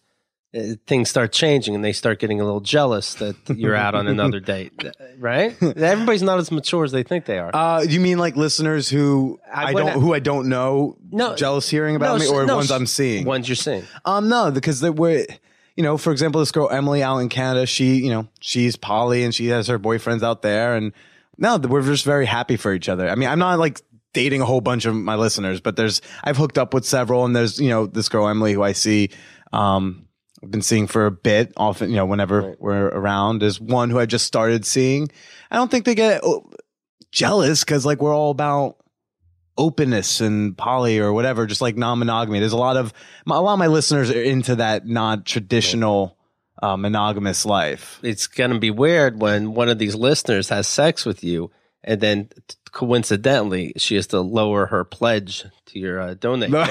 uh, 0.56 0.76
things 0.86 1.10
start 1.10 1.32
changing 1.32 1.74
and 1.74 1.84
they 1.84 1.92
start 1.94 2.20
getting 2.20 2.40
a 2.40 2.44
little 2.44 2.60
jealous 2.62 3.16
that 3.16 3.36
you're 3.56 3.74
out 3.76 3.96
on 3.96 4.08
another 4.08 4.40
date, 4.54 4.72
right? 5.18 5.56
Everybody's 5.64 6.22
not 6.22 6.38
as 6.38 6.52
mature 6.52 6.84
as 6.84 6.92
they 6.92 7.02
think 7.02 7.26
they 7.26 7.40
are. 7.40 7.50
Uh, 7.56 7.82
you 7.82 8.00
mean 8.00 8.20
like 8.20 8.36
listeners 8.36 8.88
who 8.88 9.40
I- 9.52 9.70
I, 9.70 9.74
don't, 9.74 9.88
I- 9.88 9.94
who 9.94 10.14
I 10.14 10.20
don't 10.20 10.50
know, 10.50 10.96
No, 11.12 11.36
jealous 11.36 11.68
hearing 11.68 11.96
about 11.96 12.20
me, 12.20 12.28
or 12.28 12.46
no, 12.46 12.58
ones 12.58 12.70
I'm 12.70 12.86
seeing? 12.86 13.26
Ones 13.26 13.50
you're 13.50 13.56
seeing. 13.56 13.84
Um, 14.06 14.30
no, 14.30 14.52
because 14.52 14.80
they 14.80 14.92
were, 14.92 15.26
you 15.76 15.82
know, 15.82 15.98
for 15.98 16.12
example, 16.12 16.40
this 16.40 16.52
girl 16.52 16.70
Emily 16.70 17.02
out 17.02 17.18
in 17.18 17.30
Canada, 17.30 17.66
she, 17.66 17.96
you 17.96 18.12
know, 18.12 18.28
she's 18.40 18.76
poly 18.76 19.24
and 19.24 19.34
she 19.34 19.48
has 19.48 19.66
her 19.70 19.80
boyfriends 19.80 20.22
out 20.22 20.44
there, 20.44 20.76
and 20.76 20.94
no, 21.38 21.58
we're 21.58 21.82
just 21.82 22.06
very 22.06 22.26
happy 22.26 22.58
for 22.58 22.74
each 22.74 22.90
other. 22.90 23.10
I 23.10 23.16
mean, 23.16 23.30
I'm 23.30 23.40
not 23.40 23.60
like 23.60 23.82
dating 24.14 24.42
a 24.42 24.46
whole 24.46 24.62
bunch 24.62 24.86
of 24.86 24.96
my 24.96 25.16
listeners, 25.16 25.60
but 25.60 25.76
there's 25.76 26.02
I've 26.24 26.38
hooked 26.38 26.58
up 26.58 26.74
with 26.74 26.86
several, 26.86 27.26
and 27.26 27.36
there's 27.36 27.60
you 27.60 27.70
know 27.70 27.88
this 27.88 28.10
girl 28.10 28.28
Emily 28.28 28.54
who 28.54 28.64
I 28.64 28.74
see, 28.74 29.10
um, 29.52 30.08
I've 30.44 30.52
been 30.52 30.62
seeing 30.62 30.88
for 30.88 31.06
a 31.06 31.12
bit, 31.12 31.54
often 31.58 31.90
you 31.90 31.96
know 31.96 32.06
whenever 32.06 32.56
we're 32.60 32.88
around. 32.88 33.40
There's 33.40 33.60
one 33.60 33.90
who 33.90 34.00
I 34.00 34.06
just 34.06 34.26
started 34.26 34.66
seeing. 34.66 35.10
I 35.50 35.58
don't 35.58 35.70
think 35.70 35.86
they 35.86 35.96
get 35.96 36.22
oh, 36.24 36.50
jealous 37.12 37.64
because 37.64 37.86
like 37.86 38.02
we're 38.02 38.16
all 38.16 38.32
about 38.32 38.78
openness 39.58 40.22
and 40.22 40.58
poly 40.58 41.00
or 41.00 41.14
whatever, 41.14 41.46
just 41.46 41.62
like 41.62 41.78
non-monogamy. 41.78 42.40
There's 42.40 42.54
a 42.54 42.58
lot 42.58 42.78
of 42.78 42.94
a 43.26 43.42
lot 43.42 43.54
of 43.54 43.60
my 43.60 43.68
listeners 43.68 44.10
are 44.12 44.22
into 44.22 44.56
that 44.58 44.86
non-traditional 44.86 46.18
uh, 46.64 46.78
monogamous 46.78 47.46
life. 47.46 48.00
it's 48.04 48.28
going 48.28 48.52
to 48.52 48.60
be 48.60 48.72
weird 48.72 49.20
when 49.20 49.54
one 49.54 49.70
of 49.70 49.78
these 49.78 49.96
listeners 49.96 50.50
has 50.50 50.68
sex 50.68 51.06
with 51.06 51.24
you 51.24 51.52
and 51.84 52.00
then 52.00 52.30
t- 52.48 52.56
coincidentally 52.72 53.74
she 53.78 53.96
has 53.96 54.08
to 54.08 54.20
lower 54.22 54.66
her 54.68 54.84
pledge 54.84 55.44
to 55.66 55.78
your 55.80 56.00
uh, 56.00 56.14
donate 56.16 56.52
page. 56.54 56.70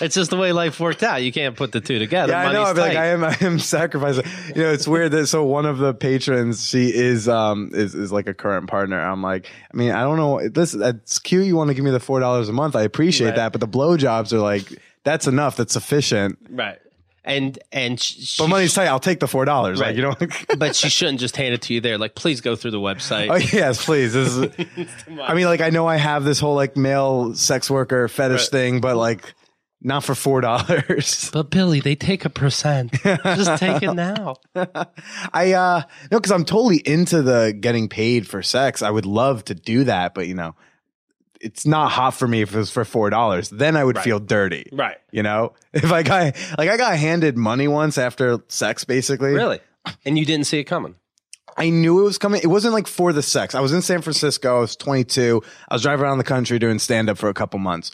it's 0.00 0.14
just 0.14 0.30
the 0.30 0.36
way 0.36 0.52
life 0.52 0.78
worked 0.80 1.02
out 1.02 1.22
you 1.22 1.32
can't 1.32 1.56
put 1.56 1.72
the 1.72 1.80
two 1.80 1.98
together 1.98 2.32
Yeah, 2.32 2.48
I 2.48 2.52
know. 2.52 2.62
I'd 2.64 2.74
be 2.74 2.80
like. 2.80 2.96
I 2.96 3.06
am, 3.06 3.24
I 3.24 3.36
am 3.40 3.58
sacrificing. 3.76 4.24
You 4.54 4.62
know, 4.62 4.72
it's 4.72 4.86
weird 4.86 5.12
that 5.12 5.26
so 5.26 5.44
one 5.44 5.66
of 5.66 5.78
the 5.78 5.94
patrons, 5.94 6.68
she 6.68 6.88
is, 6.94 7.28
um, 7.28 7.70
is 7.72 7.94
is 7.94 8.12
like 8.12 8.26
a 8.28 8.34
current 8.34 8.68
partner. 8.68 9.00
I'm 9.00 9.22
like, 9.22 9.46
I 9.72 9.76
mean, 9.76 9.90
I 9.92 10.02
don't 10.02 10.16
know. 10.16 10.48
This 10.48 10.72
that's 10.72 11.18
cute. 11.18 11.46
You 11.46 11.56
want 11.56 11.68
to 11.68 11.74
give 11.74 11.84
me 11.84 11.90
the 11.90 12.00
four 12.00 12.20
dollars 12.20 12.48
a 12.48 12.52
month? 12.52 12.76
I 12.76 12.82
appreciate 12.82 13.28
Right. 13.28 13.36
that, 13.36 13.52
but 13.52 13.60
the 13.60 13.68
blowjobs 13.68 14.32
are 14.32 14.38
like, 14.40 14.66
that's 15.04 15.26
enough. 15.26 15.56
That's 15.56 15.72
sufficient. 15.72 16.38
right 16.50 16.78
and 17.24 17.58
and 17.72 18.00
sh- 18.00 18.38
But 18.38 18.48
money's 18.48 18.72
tight. 18.74 18.86
I'll 18.86 18.98
take 19.00 19.20
the 19.20 19.28
four 19.28 19.44
dollars. 19.44 19.80
Right. 19.80 19.88
Like 19.88 19.96
you 19.96 20.02
know. 20.02 20.56
but 20.58 20.74
she 20.76 20.88
shouldn't 20.88 21.20
just 21.20 21.36
hand 21.36 21.54
it 21.54 21.62
to 21.62 21.74
you 21.74 21.80
there 21.80 21.98
like 21.98 22.14
please 22.14 22.40
go 22.40 22.56
through 22.56 22.70
the 22.72 22.80
website 22.80 23.30
Oh 23.30 23.36
yes, 23.36 23.84
please. 23.84 24.12
This 24.12 24.36
is. 24.36 24.88
I 25.22 25.34
mean, 25.34 25.46
like 25.46 25.60
I 25.60 25.70
know 25.70 25.86
I 25.86 25.96
have 25.96 26.24
this 26.24 26.40
whole 26.40 26.54
like 26.54 26.76
male 26.76 27.34
sex 27.34 27.70
worker 27.70 28.08
fetish 28.08 28.40
Right. 28.42 28.50
thing, 28.50 28.80
but 28.80 28.96
like 28.96 29.34
not 29.82 30.04
for 30.04 30.14
four 30.14 30.40
dollars. 30.42 31.30
but 31.32 31.50
billy 31.50 31.80
they 31.80 31.94
take 31.94 32.24
a 32.26 32.30
percent 32.30 32.92
just 33.02 33.58
take 33.60 33.82
it 33.82 33.94
now 33.94 34.36
I 35.32 35.52
uh 35.54 35.82
no, 36.10 36.18
because 36.18 36.32
I'm 36.32 36.44
totally 36.44 36.78
into 36.78 37.22
the 37.22 37.56
getting 37.58 37.88
paid 37.88 38.26
for 38.26 38.42
sex. 38.42 38.82
I 38.82 38.90
would 38.90 39.06
love 39.06 39.44
to 39.46 39.54
do 39.54 39.84
that, 39.84 40.14
but 40.14 40.26
you 40.26 40.34
know, 40.34 40.54
it's 41.40 41.66
not 41.66 41.90
hot 41.90 42.10
for 42.10 42.28
me 42.28 42.42
if 42.42 42.54
it 42.54 42.58
was 42.58 42.70
for 42.70 42.84
four 42.84 43.10
dollars. 43.10 43.48
Then 43.50 43.76
I 43.76 43.84
would 43.84 43.96
Right. 43.96 44.04
feel 44.04 44.18
dirty. 44.20 44.68
right 44.72 44.96
You 45.10 45.22
know, 45.22 45.54
if 45.72 45.90
I 45.92 46.02
got 46.02 46.36
like 46.58 46.68
I 46.70 46.76
got 46.76 46.96
handed 46.98 47.36
money 47.36 47.66
once 47.68 47.98
after 47.98 48.40
sex, 48.48 48.84
basically. 48.84 49.32
really 49.32 49.60
and 50.04 50.18
you 50.18 50.26
didn't 50.26 50.46
see 50.46 50.58
it 50.58 50.64
coming 50.64 50.94
I 51.56 51.68
knew 51.70 52.00
it 52.00 52.04
was 52.04 52.16
coming. 52.16 52.40
It 52.42 52.46
wasn't 52.46 52.74
like 52.74 52.86
for 52.86 53.12
the 53.12 53.22
sex. 53.22 53.54
I 53.54 53.60
was 53.60 53.72
in 53.72 53.82
San 53.82 54.02
Francisco. 54.02 54.58
I 54.58 54.60
was 54.60 54.76
22. 54.76 55.42
I 55.68 55.74
was 55.74 55.82
driving 55.82 56.04
around 56.04 56.18
the 56.18 56.24
country 56.24 56.58
doing 56.58 56.78
stand 56.78 57.10
up 57.10 57.18
for 57.18 57.28
a 57.28 57.34
couple 57.34 57.58
months. 57.58 57.90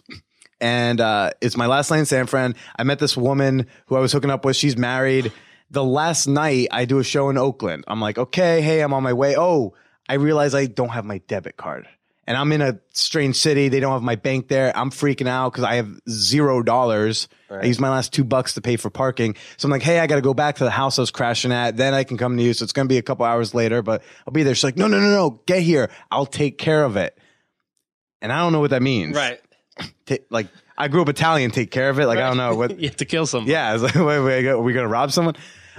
And 0.61 1.01
uh, 1.01 1.31
it's 1.41 1.57
my 1.57 1.67
last 1.67 1.91
night 1.91 1.99
in 2.01 2.07
San 2.07 2.27
Fran. 2.27 2.55
I 2.79 2.85
met 2.85 2.99
this 2.99 3.17
woman 3.17 3.67
who 3.87 3.97
I 3.97 4.01
was 4.01 4.13
hooking 4.13 4.31
up 4.31 4.45
with. 4.45 4.57
She's 4.57 4.77
married. 4.77 5.33
The 5.71 5.83
last 5.83 6.27
night 6.29 6.69
I 6.71 6.85
do 6.85 6.99
a 6.99 7.05
show 7.05 7.29
in 7.31 7.39
Oakland. 7.39 7.85
I'm 7.89 8.01
like, 8.01 8.19
okay, 8.19 8.61
hey, 8.61 8.83
I'm 8.83 8.93
on 8.93 9.03
my 9.03 9.15
way. 9.15 9.37
Oh, 9.37 9.75
I 10.09 10.15
realize 10.15 10.55
I 10.55 10.67
don't 10.67 10.91
have 10.91 11.05
my 11.05 11.19
debit 11.27 11.57
card. 11.57 11.89
And 12.27 12.37
I'm 12.37 12.51
in 12.53 12.61
a 12.61 12.81
strange 12.93 13.37
city. 13.37 13.69
They 13.69 13.81
don't 13.81 13.93
have 13.93 14.03
my 14.03 14.17
bank 14.17 14.49
there. 14.49 14.77
I'm 14.77 14.91
freaking 14.91 15.29
out 15.29 15.53
because 15.53 15.65
I 15.65 15.77
have 15.77 15.89
zero 16.09 16.63
dollars. 16.63 17.29
I 17.51 17.67
used 17.67 17.81
my 17.81 17.91
last 17.91 18.13
two 18.13 18.25
bucks 18.25 18.55
to 18.55 18.61
pay 18.61 18.77
for 18.77 18.91
parking. 18.91 19.37
So 19.57 19.67
I'm 19.67 19.71
like, 19.71 19.83
hey, 19.83 20.01
I 20.01 20.07
got 20.09 20.17
to 20.17 20.21
go 20.23 20.35
back 20.35 20.57
to 20.57 20.65
the 20.65 20.71
house 20.71 20.99
I 20.99 21.03
was 21.03 21.13
crashing 21.13 21.53
at. 21.53 21.77
Then 21.77 21.95
I 21.95 22.03
can 22.03 22.17
come 22.19 22.37
to 22.37 22.43
you. 22.43 22.53
So 22.53 22.65
it's 22.65 22.73
going 22.73 22.89
to 22.89 22.93
be 22.93 22.99
a 22.99 23.03
couple 23.03 23.25
hours 23.25 23.55
later, 23.55 23.83
but 23.83 24.03
I'll 24.27 24.33
be 24.33 24.43
there. 24.43 24.55
She's 24.55 24.65
like, 24.65 24.77
no, 24.77 24.89
no, 24.89 24.99
no, 24.99 25.11
no, 25.11 25.41
get 25.47 25.63
here. 25.63 25.89
I'll 26.11 26.27
take 26.27 26.59
care 26.59 26.85
of 26.85 26.97
it. 26.97 27.17
And 28.21 28.33
I 28.33 28.41
don't 28.41 28.53
know 28.53 28.61
what 28.61 28.71
that 28.71 28.83
means. 28.83 29.15
Right. 29.15 29.41
Ta- 30.07 30.17
like 30.31 30.49
I 30.77 30.89
grew 30.89 31.03
up 31.03 31.09
Italian, 31.09 31.51
take 31.51 31.71
care 31.71 31.91
of 31.91 31.99
it. 32.01 32.07
Like 32.07 32.19
I 32.19 32.29
don't 32.29 32.37
know 32.37 32.57
what. 32.57 32.79
You 32.81 32.89
have 32.89 32.97
to 32.97 33.05
kill 33.05 33.27
someone. 33.27 33.51
Yeah, 33.51 33.69
I 33.69 33.73
was 33.75 33.83
like, 33.83 33.95
wait, 33.95 34.21
wait, 34.21 34.47
are 34.47 34.61
we 34.61 34.73
gonna 34.73 34.89
rob 34.89 35.13
someone? 35.13 35.37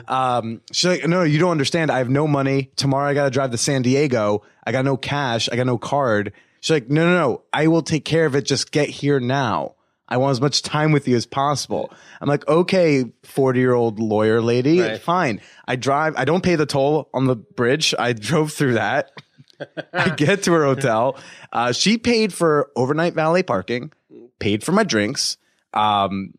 Um, 0.07 0.61
she's 0.71 0.85
like, 0.85 1.07
no, 1.07 1.23
you 1.23 1.39
don't 1.39 1.51
understand. 1.51 1.91
I 1.91 1.97
have 1.99 2.09
no 2.09 2.27
money. 2.27 2.71
Tomorrow 2.75 3.09
I 3.09 3.13
got 3.13 3.25
to 3.25 3.29
drive 3.29 3.51
to 3.51 3.57
San 3.57 3.81
Diego. 3.81 4.43
I 4.65 4.71
got 4.71 4.85
no 4.85 4.97
cash. 4.97 5.49
I 5.51 5.55
got 5.55 5.65
no 5.65 5.77
card. 5.77 6.33
She's 6.59 6.71
like, 6.71 6.89
no, 6.89 7.05
no, 7.05 7.17
no. 7.17 7.41
I 7.53 7.67
will 7.67 7.81
take 7.81 8.05
care 8.05 8.25
of 8.25 8.35
it. 8.35 8.43
Just 8.45 8.71
get 8.71 8.89
here 8.89 9.19
now. 9.19 9.73
I 10.09 10.17
want 10.17 10.31
as 10.31 10.41
much 10.41 10.61
time 10.61 10.91
with 10.93 11.07
you 11.07 11.15
as 11.17 11.25
possible. 11.25 11.91
I'm 12.21 12.29
like, 12.29 12.47
okay, 12.47 13.05
40 13.23 13.59
year 13.59 13.73
old 13.73 13.99
lawyer 13.99 14.41
lady, 14.41 14.79
Right. 14.79 15.01
fine. 15.01 15.41
I 15.67 15.75
drive. 15.75 16.15
I 16.15 16.23
don't 16.25 16.43
pay 16.43 16.55
the 16.55 16.65
toll 16.65 17.09
on 17.13 17.25
the 17.25 17.35
bridge. 17.35 17.93
I 17.97 18.13
drove 18.13 18.53
through 18.53 18.75
that. 18.75 19.11
I 19.93 20.09
get 20.09 20.43
to 20.43 20.53
her 20.53 20.63
hotel. 20.63 21.17
Uh, 21.51 21.71
she 21.73 21.97
paid 21.97 22.31
for 22.33 22.71
overnight 22.75 23.15
valet 23.15 23.43
parking, 23.43 23.91
paid 24.39 24.63
for 24.63 24.71
my 24.71 24.83
drinks, 24.83 25.37
um, 25.73 26.33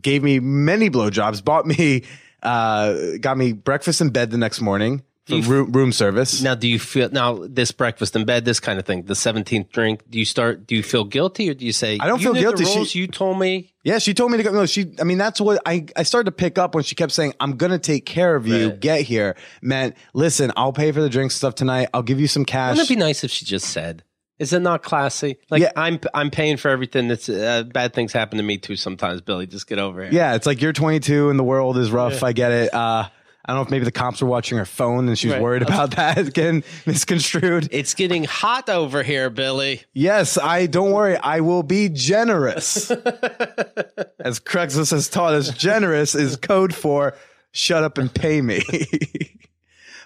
gave 0.00 0.22
me 0.22 0.38
many 0.40 0.88
blowjobs, 0.90 1.44
bought 1.44 1.66
me, 1.66 2.04
uh, 2.42 3.16
got 3.20 3.36
me 3.36 3.52
breakfast 3.52 4.00
in 4.00 4.10
bed 4.10 4.30
the 4.30 4.38
next 4.38 4.60
morning 4.60 5.02
for 5.26 5.34
You 5.34 5.40
f- 5.42 5.48
room, 5.48 5.72
room 5.72 5.92
service. 5.92 6.40
Now, 6.42 6.54
do 6.54 6.66
you 6.66 6.78
feel 6.78 7.10
now 7.10 7.46
this 7.48 7.72
breakfast 7.72 8.16
in 8.16 8.24
bed, 8.24 8.44
this 8.44 8.58
kind 8.60 8.78
of 8.78 8.86
thing, 8.86 9.02
the 9.04 9.14
seventeenth 9.14 9.70
drink? 9.70 10.02
Do 10.08 10.18
you 10.18 10.24
start? 10.24 10.66
Do 10.66 10.74
you 10.74 10.82
feel 10.82 11.04
guilty, 11.04 11.50
or 11.50 11.54
do 11.54 11.64
you 11.64 11.72
say 11.72 11.98
I 12.00 12.06
don't 12.06 12.20
"You 12.20 12.32
feel 12.32 12.42
guilty. 12.42 12.64
The 12.64 12.84
She- 12.86 12.98
you 13.00 13.06
told 13.06 13.38
me. 13.38 13.72
Yeah, 13.84 13.98
she 13.98 14.12
told 14.12 14.30
me 14.30 14.36
to 14.38 14.42
go. 14.42 14.52
No, 14.52 14.66
she. 14.66 14.92
I 15.00 15.04
mean, 15.04 15.16
that's 15.18 15.40
what 15.40 15.60
I. 15.64 15.86
I 15.96 16.02
started 16.02 16.26
to 16.26 16.32
pick 16.32 16.58
up 16.58 16.74
when 16.74 16.84
she 16.84 16.94
kept 16.94 17.12
saying, 17.12 17.34
"I'm 17.40 17.56
gonna 17.56 17.78
take 17.78 18.04
care 18.06 18.34
of 18.36 18.46
you. 18.46 18.68
Right. 18.70 18.80
Get 18.80 19.00
here." 19.02 19.36
Meant, 19.62 19.94
listen, 20.14 20.52
I'll 20.56 20.72
pay 20.72 20.92
for 20.92 21.00
the 21.00 21.08
drinks 21.08 21.34
stuff 21.34 21.54
tonight. 21.54 21.88
I'll 21.94 22.02
give 22.02 22.20
you 22.20 22.28
some 22.28 22.44
cash. 22.44 22.72
Wouldn't 22.76 22.90
it 22.90 22.94
be 22.94 22.98
nice 23.00 23.24
if 23.24 23.30
she 23.30 23.44
just 23.44 23.66
said? 23.68 24.02
Is 24.40 24.52
it 24.52 24.60
not 24.60 24.82
classy? 24.82 25.36
Like 25.50 25.62
Yeah. 25.62 25.70
I'm, 25.76 26.00
I'm 26.12 26.30
paying 26.30 26.56
for 26.56 26.68
everything. 26.70 27.06
That's 27.06 27.28
uh, 27.28 27.62
bad 27.64 27.92
things 27.94 28.12
happen 28.12 28.38
to 28.38 28.42
me 28.42 28.58
too 28.58 28.74
sometimes. 28.74 29.20
Billy, 29.20 29.46
just 29.46 29.68
get 29.68 29.78
over 29.78 30.02
it. 30.02 30.12
yeah, 30.12 30.34
it's 30.34 30.46
like 30.46 30.60
you're 30.60 30.72
22 30.72 31.30
and 31.30 31.38
the 31.38 31.44
world 31.44 31.76
is 31.78 31.92
rough. 31.92 32.22
I 32.24 32.32
get 32.32 32.50
it. 32.50 32.74
Uh, 32.74 33.06
I 33.44 33.52
don't 33.52 33.56
know 33.56 33.62
if 33.62 33.70
maybe 33.70 33.84
the 33.84 33.92
cops 33.92 34.20
were 34.22 34.28
watching 34.28 34.58
her 34.58 34.64
phone 34.64 35.08
and 35.08 35.18
she's 35.18 35.32
Right. 35.32 35.42
worried 35.42 35.62
about 35.62 35.90
that 35.96 36.32
getting 36.34 36.62
misconstrued. 36.86 37.68
It's 37.70 37.94
getting 37.94 38.24
hot 38.24 38.68
over 38.68 39.02
here, 39.02 39.28
Billy. 39.30 39.82
Yes, 39.92 40.38
I 40.38 40.66
don't 40.66 40.92
worry. 40.92 41.16
I 41.16 41.40
will 41.40 41.62
be 41.62 41.88
generous. 41.90 42.90
As 44.20 44.40
Craigslist 44.40 44.90
has 44.92 45.08
taught 45.08 45.34
us, 45.34 45.50
generous 45.50 46.14
is 46.14 46.36
code 46.36 46.74
for 46.74 47.14
shut 47.52 47.82
up 47.84 47.98
and 47.98 48.12
pay 48.14 48.40
me. 48.40 48.62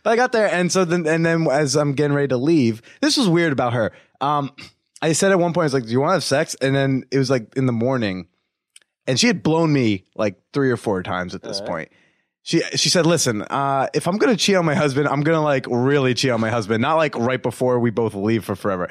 but 0.05 0.13
I 0.13 0.17
got 0.17 0.33
there, 0.33 0.47
and 0.47 0.71
so 0.71 0.85
then, 0.85 1.07
and 1.07 1.25
then 1.25 1.49
as 1.51 1.75
I'm 1.75 1.95
getting 1.95 2.15
ready 2.15 2.29
to 2.29 2.37
leave, 2.37 2.83
this 3.01 3.17
was 3.17 3.27
weird 3.27 3.53
about 3.53 3.73
her. 3.73 3.91
Um, 4.21 4.53
I 5.03 5.13
said 5.13 5.33
at 5.33 5.39
one 5.39 5.53
point, 5.53 5.65
I 5.65 5.67
was 5.67 5.75
like, 5.75 5.85
"Do 5.85 5.91
you 5.91 6.01
want 6.01 6.11
to 6.11 6.15
have 6.15 6.25
sex?" 6.25 6.55
And 6.61 6.77
then 6.77 7.05
it 7.11 7.19
was 7.19 7.31
like 7.31 7.57
in 7.57 7.67
the 7.67 7.73
morning, 7.73 8.29
and 9.07 9.19
she 9.19 9.27
had 9.27 9.43
blown 9.43 9.73
me 9.73 10.05
like 10.15 10.37
three 10.53 10.71
or 10.71 10.77
four 10.77 11.03
times 11.03 11.35
at 11.35 11.43
this 11.43 11.61
point. 11.61 11.89
She 12.43 12.61
she 12.77 12.91
said, 12.91 13.07
"Listen, 13.07 13.43
uh, 13.43 13.89
if 13.95 14.07
I'm 14.07 14.19
gonna 14.19 14.37
cheat 14.37 14.57
on 14.57 14.67
my 14.67 14.75
husband, 14.75 15.09
I'm 15.09 15.23
gonna 15.23 15.43
like 15.43 15.67
really 15.69 16.13
cheat 16.13 16.31
on 16.31 16.41
my 16.41 16.51
husband, 16.51 16.83
not 16.83 16.97
like 16.97 17.17
right 17.17 17.43
before 17.43 17.81
we 17.81 17.91
both 17.91 18.15
leave 18.15 18.45
for 18.45 18.55
forever." 18.55 18.91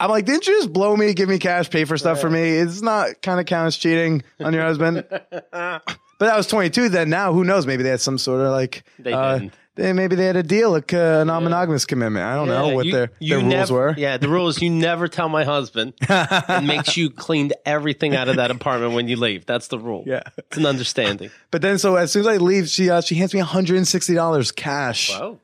I'm 0.00 0.10
like, 0.10 0.24
didn't 0.24 0.46
you 0.46 0.54
just 0.54 0.72
blow 0.72 0.96
me, 0.96 1.14
give 1.14 1.28
me 1.28 1.38
cash, 1.38 1.70
pay 1.70 1.84
for 1.84 1.96
stuff 1.96 2.20
for 2.20 2.28
me? 2.28 2.42
It's 2.42 2.82
not 2.82 3.22
kind 3.22 3.38
of 3.38 3.46
counts 3.46 3.76
cheating 3.76 4.24
on 4.40 4.52
your 4.52 4.64
husband. 4.64 5.04
but 5.48 5.82
I 6.20 6.36
was 6.36 6.48
22 6.48 6.88
then. 6.88 7.10
Now, 7.10 7.32
who 7.32 7.44
knows? 7.44 7.64
Maybe 7.64 7.84
they 7.84 7.90
had 7.90 8.00
some 8.00 8.18
sort 8.18 8.40
of 8.40 8.50
like, 8.50 8.82
They 8.98 9.12
uh, 9.12 9.38
didn't. 9.38 9.54
They 9.76 9.92
maybe 9.92 10.14
they 10.16 10.26
had 10.26 10.36
a 10.36 10.42
deal, 10.42 10.70
like 10.70 10.92
uh, 10.94 11.18
a 11.22 11.24
non-monogamous 11.24 11.84
commitment. 11.84 12.24
I 12.24 12.34
don't 12.36 12.48
know 12.48 12.68
what 12.68 12.86
you- 12.86 12.92
their, 12.92 13.10
you 13.18 13.30
their 13.30 13.38
rules 13.40 13.50
never- 13.50 13.74
were. 13.74 13.94
Yeah, 13.98 14.16
the 14.18 14.28
rule 14.28 14.48
is 14.48 14.62
you 14.62 14.70
never 14.70 15.08
tell 15.08 15.28
my 15.28 15.44
husband 15.44 15.94
and 16.08 16.66
make 16.66 16.84
sure 16.86 17.02
you 17.04 17.10
cleaned 17.10 17.54
everything 17.66 18.14
out 18.14 18.28
of 18.28 18.36
that 18.36 18.50
apartment 18.50 18.92
when 18.94 19.08
you 19.08 19.16
leave. 19.16 19.46
That's 19.46 19.68
the 19.68 19.78
rule. 19.78 20.04
Yeah. 20.06 20.22
It's 20.36 20.56
an 20.56 20.66
understanding. 20.66 21.30
But 21.50 21.62
then, 21.62 21.78
so 21.78 21.96
as 21.96 22.10
soon 22.12 22.20
as 22.20 22.26
I 22.26 22.36
leave, 22.38 22.68
she 22.68 22.90
uh, 22.90 23.00
she 23.00 23.14
hands 23.16 23.32
me 23.34 23.40
160 23.40 24.14
dollars 24.14 24.52
cash. 24.52 25.10
Wow. 25.10 25.38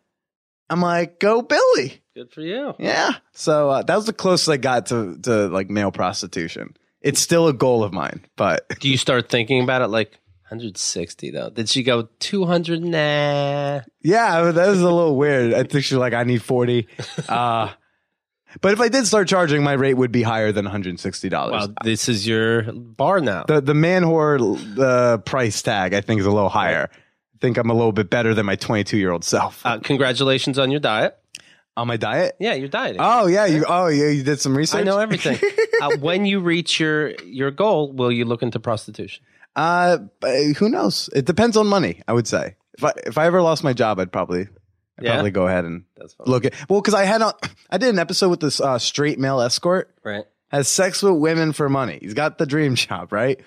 I'm 0.68 0.80
like, 0.80 1.18
go 1.18 1.42
Billy. 1.42 2.00
Good 2.14 2.30
for 2.32 2.40
you. 2.42 2.74
Yeah. 2.78 3.12
So 3.32 3.70
uh, 3.70 3.82
that 3.82 3.96
was 3.96 4.06
the 4.06 4.12
closest 4.12 4.48
I 4.48 4.56
got 4.56 4.86
to 4.86 5.18
to 5.22 5.48
like 5.48 5.70
male 5.70 5.90
prostitution. 5.92 6.76
It's 7.00 7.20
still 7.20 7.48
a 7.48 7.52
goal 7.52 7.82
of 7.82 7.92
mine, 7.92 8.24
but 8.36 8.68
Do 8.80 8.88
you 8.88 8.96
start 8.98 9.28
thinking 9.28 9.62
about 9.62 9.82
it 9.82 9.88
like 9.88 10.18
160 10.50 11.30
though? 11.30 11.50
Did 11.50 11.68
she 11.68 11.82
go 11.82 12.08
200? 12.18 12.82
Nah. 12.82 13.80
Yeah, 14.02 14.50
that 14.50 14.68
was 14.68 14.80
a 14.80 14.84
little 14.84 15.16
weird. 15.16 15.54
I 15.54 15.62
think 15.62 15.84
she's 15.84 15.96
like, 15.96 16.12
I 16.12 16.24
need 16.24 16.42
40. 16.42 16.86
Uh, 17.28 17.70
but 18.60 18.72
if 18.72 18.80
I 18.80 18.88
did 18.88 19.06
start 19.06 19.28
charging, 19.28 19.62
my 19.62 19.74
rate 19.74 19.94
would 19.94 20.10
be 20.10 20.22
higher 20.22 20.50
than 20.50 20.64
$160. 20.66 21.30
Well, 21.30 21.72
this 21.84 22.08
is 22.08 22.26
your 22.26 22.72
bar 22.72 23.20
now. 23.20 23.44
the, 23.44 23.60
the 23.60 23.74
man 23.74 24.02
whore 24.02 24.38
the 24.74 25.18
price 25.18 25.62
tag, 25.62 25.94
I 25.94 26.00
think, 26.00 26.18
is 26.18 26.26
a 26.26 26.32
little 26.32 26.48
higher. 26.48 26.90
I 26.92 27.38
think 27.40 27.58
I'm 27.58 27.70
a 27.70 27.74
little 27.74 27.92
bit 27.92 28.10
better 28.10 28.34
than 28.34 28.46
my 28.46 28.56
22 28.56 28.98
year 28.98 29.12
old 29.12 29.22
self. 29.24 29.64
Uh, 29.64 29.78
congratulations 29.78 30.58
on 30.58 30.72
your 30.72 30.80
diet. 30.80 31.16
On 31.76 31.86
my 31.86 31.96
diet? 31.96 32.34
Yeah, 32.40 32.54
you're 32.54 32.68
dieting. 32.68 33.00
Oh, 33.00 33.26
yeah. 33.28 33.46
You, 33.46 33.64
oh, 33.68 33.86
yeah. 33.86 34.08
You 34.08 34.24
did 34.24 34.40
some 34.40 34.56
research? 34.56 34.80
I 34.80 34.82
know 34.82 34.98
everything. 34.98 35.38
uh, 35.80 35.96
when 35.98 36.26
you 36.26 36.40
reach 36.40 36.80
your 36.80 37.12
your 37.22 37.52
goal, 37.52 37.92
will 37.92 38.10
you 38.10 38.24
look 38.24 38.42
into 38.42 38.58
prostitution? 38.58 39.24
Uh, 39.56 39.98
who 40.58 40.68
knows? 40.68 41.10
It 41.14 41.24
depends 41.24 41.56
on 41.56 41.66
money, 41.66 42.02
I 42.08 42.12
would 42.12 42.26
say. 42.28 42.56
If 42.78 42.84
I, 42.84 42.92
if 43.06 43.18
I 43.18 43.26
ever 43.26 43.42
lost 43.42 43.64
my 43.64 43.72
job, 43.72 43.98
I'd 43.98 44.12
probably, 44.12 44.42
I'd 44.42 45.04
Yeah? 45.04 45.12
probably 45.14 45.30
go 45.32 45.46
ahead 45.46 45.64
and 45.64 45.84
That's 45.96 46.14
look 46.26 46.44
at, 46.44 46.54
well, 46.70 46.80
cause 46.82 46.94
I 46.94 47.04
had, 47.04 47.20
a, 47.20 47.34
I 47.70 47.78
did 47.78 47.88
an 47.90 47.98
episode 47.98 48.28
with 48.30 48.40
this, 48.40 48.60
uh, 48.60 48.78
straight 48.78 49.18
male 49.18 49.40
escort. 49.40 49.94
Right. 50.04 50.24
has 50.48 50.68
sex 50.68 51.02
with 51.02 51.14
women 51.14 51.52
for 51.52 51.68
money. 51.68 51.98
He's 52.00 52.14
got 52.14 52.38
the 52.38 52.46
dream 52.46 52.74
job, 52.76 53.12
right? 53.12 53.40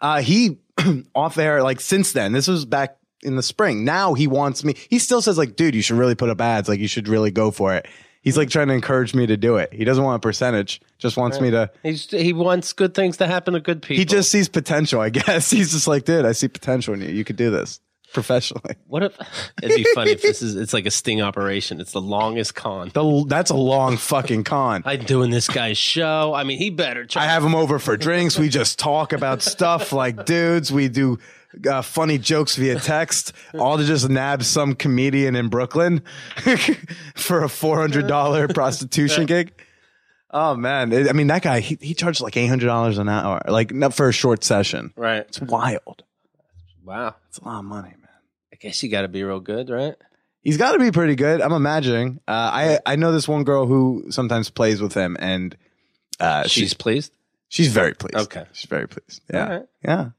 Uh, 0.00 0.20
he 0.22 0.58
off 1.14 1.36
air, 1.38 1.62
like 1.62 1.80
since 1.80 2.12
then, 2.12 2.32
this 2.32 2.48
was 2.48 2.64
back 2.64 2.96
in 3.22 3.36
the 3.36 3.42
spring. 3.42 3.84
Now 3.84 4.14
he 4.14 4.26
wants 4.26 4.64
me. 4.64 4.74
He 4.90 4.98
still 4.98 5.22
says 5.22 5.38
like, 5.38 5.56
dude, 5.56 5.74
you 5.74 5.82
should 5.82 5.96
really 5.96 6.14
put 6.14 6.28
up 6.30 6.40
ads. 6.40 6.68
Like 6.68 6.80
you 6.80 6.88
should 6.88 7.08
really 7.08 7.30
go 7.30 7.50
for 7.50 7.74
it. 7.74 7.86
He's 8.24 8.38
like 8.38 8.48
trying 8.48 8.68
to 8.68 8.74
encourage 8.74 9.14
me 9.14 9.26
to 9.26 9.36
do 9.36 9.56
it. 9.56 9.70
He 9.70 9.84
doesn't 9.84 10.02
want 10.02 10.16
a 10.16 10.26
percentage. 10.26 10.80
Just 10.96 11.18
wants 11.18 11.42
me 11.42 11.50
to. 11.50 11.70
He's, 11.82 12.10
he 12.10 12.32
wants 12.32 12.72
good 12.72 12.94
things 12.94 13.18
to 13.18 13.26
happen 13.26 13.52
to 13.52 13.60
good 13.60 13.82
people. 13.82 13.96
He 13.96 14.06
just 14.06 14.30
sees 14.30 14.48
potential. 14.48 14.98
I 15.02 15.10
guess 15.10 15.50
he's 15.50 15.72
just 15.72 15.86
like, 15.86 16.06
dude, 16.06 16.24
I 16.24 16.32
see 16.32 16.48
potential 16.48 16.94
in 16.94 17.02
you. 17.02 17.08
You 17.08 17.22
could 17.22 17.36
do 17.36 17.50
this 17.50 17.80
professionally. 18.14 18.76
What 18.86 19.02
if 19.02 19.18
it'd 19.62 19.76
be 19.76 19.84
funny 19.94 20.12
if 20.12 20.22
this 20.22 20.40
is 20.40 20.56
it's 20.56 20.72
like 20.72 20.86
a 20.86 20.90
sting 20.90 21.20
operation. 21.20 21.80
It's 21.80 21.92
the 21.92 22.00
longest 22.00 22.54
con. 22.54 22.90
The, 22.94 23.26
that's 23.28 23.50
a 23.50 23.56
long 23.56 23.98
fucking 23.98 24.44
con. 24.44 24.82
I'm 24.86 25.04
doing 25.04 25.30
this 25.30 25.48
guy's 25.48 25.76
show. 25.76 26.32
I 26.32 26.44
mean, 26.44 26.56
he 26.56 26.70
better. 26.70 27.06
I 27.16 27.26
have 27.26 27.44
him 27.44 27.54
over 27.54 27.78
for 27.78 27.98
drinks. 27.98 28.38
We 28.38 28.48
just 28.48 28.78
talk 28.78 29.12
about 29.12 29.42
stuff 29.42 29.92
like 29.92 30.24
dudes. 30.24 30.72
We 30.72 30.88
do 30.88 31.18
uh, 31.68 31.82
funny 31.82 32.18
jokes 32.18 32.56
via 32.56 32.78
text, 32.80 33.32
all 33.58 33.78
to 33.78 33.84
just 33.84 34.08
nab 34.08 34.42
some 34.42 34.74
comedian 34.74 35.36
in 35.36 35.48
Brooklyn 35.48 36.02
for 37.14 37.42
a 37.44 37.48
four 37.48 37.78
hundred 37.78 38.06
dollar 38.06 38.48
prostitution 38.54 39.26
gig. 39.26 39.52
Oh 40.30 40.56
man, 40.56 40.92
I 41.08 41.12
mean 41.12 41.28
that 41.28 41.42
guy. 41.42 41.60
He, 41.60 41.78
he 41.80 41.94
charged 41.94 42.20
like 42.20 42.36
eight 42.36 42.48
hundred 42.48 42.66
dollars 42.66 42.98
an 42.98 43.08
hour, 43.08 43.40
like 43.48 43.72
not 43.72 43.94
for 43.94 44.08
a 44.08 44.12
short 44.12 44.42
session. 44.44 44.92
right. 44.96 45.20
It's 45.28 45.40
wild. 45.40 46.02
Wow. 46.84 47.14
It's 47.28 47.38
a 47.38 47.44
lot 47.44 47.60
of 47.60 47.64
money, 47.64 47.90
man. 47.90 48.08
I 48.52 48.56
guess 48.56 48.82
you 48.82 48.90
got 48.90 49.02
to 49.02 49.08
be 49.08 49.22
real 49.22 49.40
good, 49.40 49.70
right? 49.70 49.94
He's 50.42 50.56
got 50.58 50.72
to 50.72 50.78
be 50.78 50.90
pretty 50.90 51.14
good. 51.14 51.40
I'm 51.40 51.52
imagining. 51.52 52.20
Uh, 52.28 52.32
I 52.32 52.78
I 52.84 52.96
know 52.96 53.12
this 53.12 53.26
one 53.28 53.44
girl 53.44 53.66
who 53.66 54.06
sometimes 54.10 54.50
plays 54.50 54.82
with 54.82 54.92
him, 54.92 55.16
and 55.20 55.56
uh, 56.20 56.42
She's 56.42 56.50
she's 56.52 56.74
pleased. 56.74 57.12
she's 57.48 57.68
very 57.68 57.94
pleased. 57.94 58.16
Okay. 58.26 58.44
she's 58.52 58.68
very 58.68 58.86
pleased. 58.88 59.22
Yeah, 59.32 59.44
All 59.44 59.50
right. 59.50 59.66
yeah. 59.84 60.10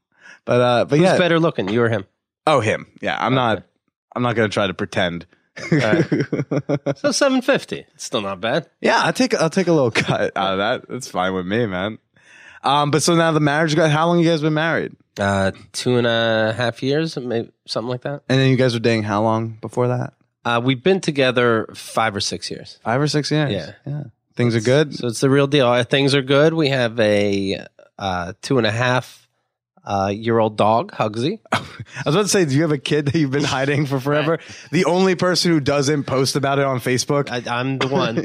But 0.46 0.62
uh, 0.62 0.86
but 0.86 0.98
Who's 1.00 1.06
yeah, 1.06 1.18
better 1.18 1.40
looking, 1.40 1.68
you 1.70 1.82
or 1.82 1.90
him? 1.90 2.06
Oh, 2.48 2.60
him. 2.60 2.88
Yeah, 3.02 3.18
I'm 3.20 3.34
not. 3.34 3.64
I'm 4.16 4.22
not 4.24 4.36
gonna 4.36 4.50
try 4.50 4.68
to 4.68 4.74
pretend. 4.74 5.26
So 6.98 7.12
seven 7.12 7.42
fifty. 7.42 7.86
It's 7.94 8.04
still 8.04 8.22
not 8.22 8.42
bad. 8.42 8.70
yeah, 8.82 9.02
I'll 9.04 9.14
take. 9.14 9.34
I'll 9.34 9.50
take 9.50 9.68
a 9.68 9.72
little 9.74 9.92
cut 10.06 10.32
out 10.36 10.54
of 10.54 10.58
that. 10.60 10.90
That's 10.90 11.08
fine 11.08 11.34
with 11.34 11.46
me, 11.46 11.66
man. 11.66 11.98
Um, 12.64 12.92
but 12.92 13.04
so 13.04 13.16
now 13.16 13.32
the 13.32 13.40
marriage 13.40 13.76
got. 13.76 13.90
How 13.92 14.08
long 14.08 14.20
you 14.20 14.30
guys 14.30 14.42
been 14.42 14.54
married? 14.54 14.94
Uh, 15.18 15.52
two 15.72 15.98
and 15.98 16.06
a 16.08 16.54
half 16.56 16.84
years, 16.84 17.18
maybe 17.18 17.50
something 17.68 17.90
like 17.90 18.02
that. 18.02 18.24
And 18.28 18.40
then 18.40 18.50
you 18.50 18.58
guys 18.58 18.74
were 18.74 18.80
dating 18.82 19.04
how 19.04 19.22
long 19.24 19.58
before 19.62 19.88
that? 19.88 20.14
Uh, 20.44 20.62
we've 20.64 20.84
been 20.84 21.00
together 21.00 21.68
five 21.74 22.16
or 22.16 22.20
six 22.20 22.52
years. 22.52 22.80
Five 22.84 23.00
or 23.00 23.08
six 23.08 23.32
years. 23.32 23.52
Yeah. 23.52 23.72
yeah. 23.88 24.04
Things 24.36 24.56
are 24.56 24.62
good. 24.62 24.94
So 24.94 25.08
it's 25.08 25.22
the 25.22 25.30
real 25.30 25.48
deal. 25.48 25.68
Uh, 25.68 25.84
Things 25.86 26.14
are 26.14 26.22
good. 26.22 26.54
We 26.54 26.68
have 26.70 27.00
a 27.00 27.66
uh, 27.98 28.34
two 28.42 28.58
and 28.58 28.68
a 28.68 28.72
half 28.72 29.25
uh, 29.86 30.12
your 30.14 30.40
old 30.40 30.58
dog 30.58 30.92
Hugsy. 30.92 31.40
I 31.52 31.60
was 32.06 32.16
about 32.16 32.24
to 32.24 32.28
say, 32.28 32.46
do 32.46 32.56
you 32.56 32.64
have 32.64 32.72
a 32.72 32.78
kid 32.78 33.06
that 33.06 33.16
you've 33.16 33.32
been 33.32 33.44
hiding 33.44 33.86
for 33.86 34.00
forever? 34.00 34.40
The 34.72 34.86
only 34.86 35.16
person 35.16 35.52
who 35.52 35.60
doesn't 35.60 36.04
post 36.06 36.36
about 36.36 36.60
it 36.60 36.66
on 36.66 36.80
Facebook. 36.80 37.30
I, 37.30 37.60
I'm 37.60 37.78
the 37.78 37.88
one. 37.88 38.16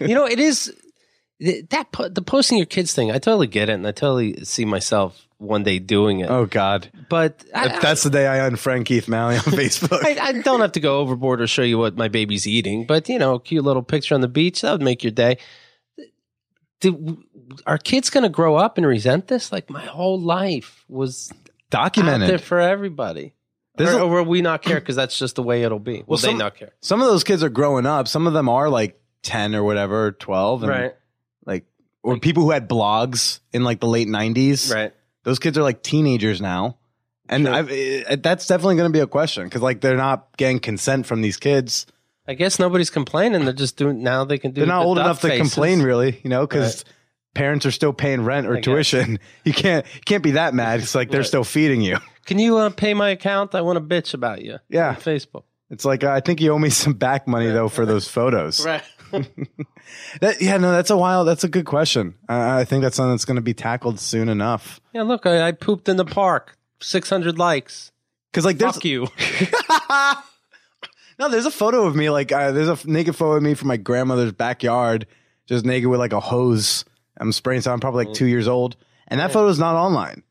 you 0.08 0.14
know, 0.14 0.26
it 0.26 0.40
is 0.40 0.74
that 1.38 1.86
the 2.10 2.22
posting 2.22 2.58
your 2.58 2.66
kids 2.66 2.92
thing. 2.92 3.10
I 3.10 3.18
totally 3.18 3.46
get 3.46 3.68
it, 3.70 3.74
and 3.74 3.86
I 3.86 3.92
totally 3.92 4.44
see 4.44 4.64
myself 4.64 5.26
one 5.38 5.62
day 5.62 5.78
doing 5.78 6.20
it. 6.20 6.28
oh 6.28 6.44
God, 6.44 6.90
But 7.08 7.42
I, 7.54 7.78
that's 7.80 8.02
the 8.02 8.10
day 8.10 8.28
I 8.28 8.48
unfriend 8.50 8.84
Keith 8.84 9.08
Malley 9.08 9.36
on 9.36 9.42
Facebook. 9.42 10.04
I, 10.04 10.18
I 10.22 10.32
don't 10.42 10.60
have 10.60 10.72
to 10.72 10.80
go 10.80 10.98
overboard 10.98 11.40
or 11.40 11.46
show 11.46 11.62
you 11.62 11.78
what 11.78 11.96
my 11.96 12.08
baby's 12.08 12.46
eating, 12.46 12.84
but 12.84 13.08
you 13.08 13.18
know, 13.18 13.34
a 13.34 13.40
cute 13.40 13.64
little 13.64 13.82
picture 13.82 14.14
on 14.14 14.20
the 14.20 14.28
beach 14.28 14.60
that 14.60 14.72
would 14.72 14.82
make 14.82 15.02
your 15.02 15.12
day. 15.12 15.38
Do, 16.80 17.22
are 17.66 17.78
kids 17.78 18.10
going 18.10 18.22
to 18.24 18.28
grow 18.28 18.56
up 18.56 18.76
and 18.78 18.86
resent 18.86 19.28
this? 19.28 19.50
Like 19.52 19.70
my 19.70 19.84
whole 19.84 20.20
life 20.20 20.84
was 20.88 21.30
out 21.32 21.36
there 21.36 22.04
Documented. 22.04 22.40
for 22.40 22.58
everybody. 22.60 23.34
Or, 23.78 23.84
a- 23.86 23.98
or 24.02 24.08
will 24.08 24.24
we 24.24 24.42
not 24.42 24.62
care 24.62 24.80
because 24.80 24.96
that's 24.96 25.18
just 25.18 25.36
the 25.36 25.42
way 25.42 25.62
it'll 25.62 25.78
be? 25.78 26.02
Will 26.06 26.16
they 26.18 26.28
some- 26.28 26.38
not 26.38 26.56
care? 26.56 26.72
Some 26.80 27.00
of 27.00 27.06
those 27.08 27.24
kids 27.24 27.42
are 27.44 27.48
growing 27.48 27.86
up. 27.86 28.08
Some 28.08 28.26
of 28.26 28.32
them 28.32 28.48
are 28.48 28.68
like 28.68 29.00
ten 29.22 29.54
or 29.54 29.62
whatever, 29.62 30.12
twelve, 30.12 30.62
and 30.62 30.70
Right, 30.70 30.94
like 31.46 31.64
or 32.02 32.18
people 32.18 32.42
who 32.42 32.50
had 32.50 32.68
blogs 32.68 33.40
in 33.52 33.64
like 33.64 33.80
the 33.80 33.86
late 33.86 34.08
nineties. 34.08 34.72
right. 34.74 34.92
Those 35.22 35.38
kids 35.38 35.56
are 35.58 35.62
like 35.62 35.82
teenagers 35.82 36.40
now. 36.40 36.78
And 37.28 37.44
Sure. 37.46 37.54
I've, 37.54 37.70
eh, 37.70 38.16
that's 38.16 38.46
definitely 38.48 38.76
going 38.76 38.90
to 38.90 38.96
be 38.96 39.00
a 39.02 39.06
question 39.06 39.44
because 39.44 39.62
like 39.62 39.80
they're 39.80 39.96
not 39.96 40.36
getting 40.36 40.58
consent 40.58 41.06
from 41.06 41.22
these 41.22 41.36
kids. 41.36 41.86
I 42.26 42.34
guess 42.34 42.58
nobody's 42.58 42.90
complaining. 42.90 43.44
They're 43.44 43.52
just 43.54 43.76
doing 43.76 44.02
now. 44.02 44.24
They 44.24 44.38
can 44.38 44.50
do. 44.52 44.60
They're 44.62 44.66
not 44.68 44.80
the 44.80 44.86
old 44.86 44.98
enough 44.98 45.20
to 45.22 45.36
complain, 45.36 45.82
really, 45.82 46.20
you 46.24 46.30
know, 46.30 46.46
because 46.46 46.84
parents 47.34 47.64
are 47.66 47.70
still 47.70 47.92
paying 47.92 48.22
rent 48.22 48.46
or 48.46 48.52
I 48.54 48.56
guess. 48.56 48.64
tuition. 48.64 49.18
You 49.44 49.52
can't 49.52 49.86
you 49.94 50.00
can't 50.04 50.22
be 50.22 50.32
that 50.32 50.54
mad. 50.54 50.80
It's 50.80 50.94
like 50.94 51.10
they're 51.10 51.20
Right. 51.20 51.26
still 51.26 51.44
feeding 51.44 51.80
you. 51.80 51.96
Can 52.26 52.38
you 52.38 52.58
uh, 52.58 52.70
pay 52.70 52.94
my 52.94 53.08
account? 53.10 53.54
I 53.54 53.62
want 53.62 53.76
to 53.76 53.80
bitch 53.84 54.14
about 54.14 54.42
you. 54.42 54.58
Yeah. 54.68 54.90
on 54.90 54.96
Facebook. 54.96 55.44
It's 55.70 55.84
like 55.84 56.04
uh, 56.04 56.10
I 56.10 56.20
think 56.20 56.40
you 56.40 56.52
owe 56.52 56.58
me 56.58 56.70
some 56.84 56.92
back 56.94 57.26
money 57.28 57.48
though 57.50 57.68
for 57.68 57.86
those 57.86 58.08
photos. 58.08 58.64
Right. 58.64 58.82
That, 60.20 60.40
yeah, 60.40 60.56
no, 60.58 60.70
that's 60.70 60.90
a 60.90 60.96
while. 60.96 61.24
That's 61.24 61.42
a 61.42 61.48
good 61.48 61.64
question. 61.66 62.14
Uh, 62.28 62.34
I 62.60 62.64
think 62.64 62.82
that's 62.82 62.94
something 62.96 63.10
that's 63.10 63.24
going 63.24 63.36
to 63.36 63.40
be 63.42 63.54
tackled 63.54 63.98
soon 63.98 64.28
enough. 64.28 64.80
yeah. 64.92 65.02
Look, 65.02 65.26
I, 65.26 65.48
I 65.48 65.52
pooped 65.52 65.88
in 65.88 65.96
the 65.96 66.04
park. 66.04 66.56
Six 66.80 67.10
hundred 67.10 67.36
likes. 67.38 67.90
Because 68.30 68.44
like 68.44 68.58
there's 68.58 68.74
Fuck 68.74 68.84
you. 68.84 69.08
no, 71.18 71.28
there's 71.28 71.46
a 71.46 71.50
photo 71.50 71.84
of 71.84 71.94
me 71.96 72.08
like 72.10 72.32
uh, 72.32 72.52
there's 72.52 72.68
a 72.68 72.78
naked 72.90 73.16
photo 73.16 73.36
of 73.36 73.42
me 73.42 73.54
from 73.54 73.68
my 73.68 73.76
grandmother's 73.76 74.32
backyard, 74.32 75.06
just 75.46 75.64
naked 75.64 75.88
with 75.88 76.00
like 76.00 76.12
a 76.12 76.20
hose. 76.20 76.84
I'm 77.20 77.32
spraying. 77.32 77.60
So 77.60 77.72
I'm 77.72 77.80
probably 77.80 78.06
like 78.06 78.14
two 78.14 78.26
years 78.26 78.48
old, 78.48 78.76
and 79.08 79.20
that 79.20 79.32
photo 79.32 79.48
is 79.48 79.58
not 79.58 79.74
online 79.76 80.22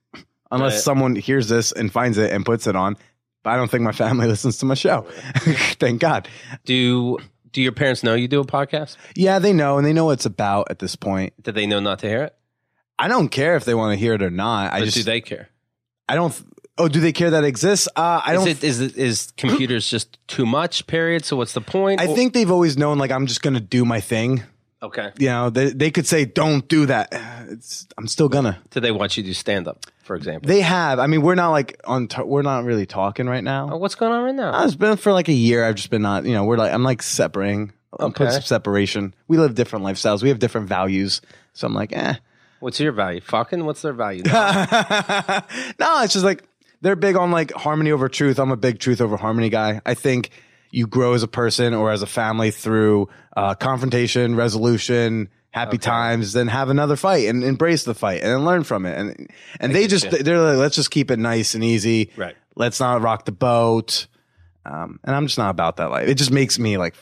unless 0.52 0.74
Right. 0.74 0.82
someone 0.82 1.16
hears 1.16 1.48
this 1.48 1.72
and 1.72 1.92
finds 1.92 2.18
it 2.18 2.32
and 2.34 2.46
puts 2.46 2.68
it 2.68 2.76
on. 2.76 2.98
But 3.44 3.52
I 3.52 3.56
don't 3.58 3.70
think 3.72 3.84
my 3.84 3.92
family 3.94 4.28
listens 4.34 4.58
to 4.58 4.66
my 4.66 4.74
show. 4.74 5.02
Thank 5.80 6.02
God. 6.02 6.28
Do 6.66 7.18
Do 7.52 7.62
your 7.62 7.72
parents 7.72 8.04
know 8.04 8.14
you 8.16 8.28
do 8.28 8.42
a 8.42 8.46
podcast? 8.46 8.98
Yeah, 9.16 9.40
they 9.40 9.54
know 9.54 9.78
and 9.78 9.86
they 9.88 9.94
know 9.94 10.06
what 10.06 10.14
it's 10.14 10.26
about 10.26 10.68
at 10.72 10.80
this 10.80 10.96
point. 10.96 11.34
Did 11.42 11.56
they 11.56 11.66
know 11.68 11.80
not 11.80 12.00
to 12.00 12.08
hear 12.10 12.24
it? 12.24 12.36
I 12.98 13.08
don't 13.08 13.30
care 13.30 13.56
if 13.56 13.64
they 13.64 13.74
want 13.74 13.94
to 13.94 13.98
hear 13.98 14.14
it 14.14 14.22
or 14.22 14.30
not. 14.30 14.74
I 14.74 14.82
just 14.82 14.98
do 14.98 15.04
they 15.04 15.22
care? 15.22 15.50
I 16.10 16.16
don't. 16.16 16.34
Oh, 16.78 16.88
do 16.88 17.00
they 17.02 17.12
care 17.12 17.30
that 17.32 17.44
exists? 17.44 17.88
Uh, 17.96 18.22
I 18.26 18.34
Is 18.36 18.40
don't. 18.40 18.48
Is 18.48 18.58
it 18.58 18.64
is 18.64 18.82
it 18.82 18.98
is 18.98 19.32
computers 19.38 19.90
just 19.90 20.18
too 20.28 20.46
much? 20.46 20.86
Period. 20.88 21.24
So 21.26 21.38
what's 21.38 21.54
the 21.54 21.62
point? 21.62 22.02
I 22.02 22.08
think 22.08 22.34
they've 22.34 22.52
always 22.52 22.78
known 22.78 22.98
like 22.98 23.12
I'm 23.12 23.26
just 23.28 23.42
gonna 23.42 23.60
do 23.60 23.86
my 23.86 24.00
thing. 24.02 24.44
Okay. 24.84 25.12
You 25.18 25.28
know, 25.30 25.50
they 25.50 25.70
they 25.72 25.92
could 25.92 26.08
say 26.08 26.26
don't 26.26 26.68
do 26.68 26.86
that. 26.88 27.10
It's, 27.50 27.88
I'm 27.98 28.08
still 28.08 28.30
gonna. 28.30 28.62
Do 28.72 28.80
they 28.80 28.92
want 28.92 29.18
you 29.18 29.24
to 29.24 29.30
do 29.30 29.34
stand 29.34 29.68
up, 29.68 29.86
for 30.04 30.16
example? 30.16 30.48
They 30.48 30.62
have. 30.62 31.00
I 31.00 31.08
mean, 31.08 31.22
we're 31.22 31.36
not 31.36 31.50
like 31.52 31.80
on. 31.86 32.08
T- 32.08 32.22
we're 32.24 32.42
not 32.44 32.64
really 32.64 32.86
talking 32.86 33.28
right 33.28 33.40
Oh, 33.40 33.42
now. 33.42 33.78
what's 33.78 33.96
going 33.96 34.12
on 34.12 34.24
right 34.24 34.36
now? 34.36 34.54
Uh, 34.54 34.66
It's 34.66 34.76
been 34.76 34.98
for 34.98 35.12
like 35.14 35.28
a 35.30 35.34
year. 35.34 35.64
I've 35.66 35.76
just 35.76 35.90
been 35.90 36.02
not. 36.04 36.26
You 36.26 36.34
know, 36.34 36.44
we're 36.46 36.58
like 36.58 36.74
I'm 36.74 36.84
like 36.84 37.02
separating. 37.02 37.74
I'm 38.00 38.12
putting 38.14 38.28
Okay. 38.28 38.34
some 38.36 38.44
separation. 38.44 39.16
We 39.28 39.38
live 39.38 39.56
different 39.56 39.84
lifestyles. 39.84 40.22
We 40.22 40.30
have 40.30 40.38
different 40.40 40.68
values. 40.70 41.22
So 41.54 41.66
I'm 41.66 41.74
like, 41.74 41.92
eh. 41.92 42.16
What's 42.60 42.80
your 42.80 42.92
value? 42.92 43.20
Fucking. 43.22 43.66
What's 43.66 43.82
their 43.82 43.94
value? 43.94 44.22
no, 44.30 46.04
it's 46.04 46.14
just 46.14 46.26
like 46.26 46.44
they're 46.82 46.96
big 46.96 47.16
on 47.16 47.32
like 47.32 47.52
harmony 47.54 47.92
over 47.92 48.08
truth. 48.10 48.40
I'm 48.40 48.52
a 48.52 48.58
big 48.58 48.80
truth 48.80 49.02
over 49.02 49.18
harmony 49.18 49.50
guy. 49.50 49.82
I 49.86 49.94
think 49.94 50.30
you 50.72 50.88
grow 50.88 51.14
as 51.14 51.24
a 51.24 51.28
person 51.28 51.74
or 51.74 51.92
as 51.92 52.02
a 52.02 52.08
family 52.08 52.52
through 52.52 53.10
uh, 53.36 53.56
confrontation, 53.56 54.36
resolution, 54.36 55.30
happy 55.52 55.78
times, 55.78 56.34
then 56.34 56.48
have 56.48 56.70
another 56.70 56.96
fight 56.96 57.28
and 57.28 57.44
embrace 57.44 57.84
the 57.84 57.96
fight 57.96 58.22
and 58.22 58.46
learn 58.46 58.64
from 58.64 58.86
it. 58.86 58.98
And 58.98 59.30
and 59.60 59.74
they 59.74 59.88
just 59.88 60.10
they're 60.10 60.40
like, 60.40 60.58
let's 60.58 60.76
just 60.76 60.92
keep 60.92 61.10
it 61.12 61.20
nice 61.20 61.56
and 61.56 61.64
easy. 61.64 62.12
Right. 62.16 62.36
Let's 62.56 62.80
not 62.80 63.02
rock 63.02 63.26
the 63.26 63.32
boat. 63.32 64.08
Um, 64.66 65.00
and 65.04 65.16
I'm 65.16 65.26
just 65.26 65.38
not 65.38 65.50
about 65.50 65.78
that 65.78 65.90
life. 65.90 66.08
It 66.08 66.16
just 66.16 66.32
makes 66.32 66.60
me 66.60 66.78
like 66.78 66.96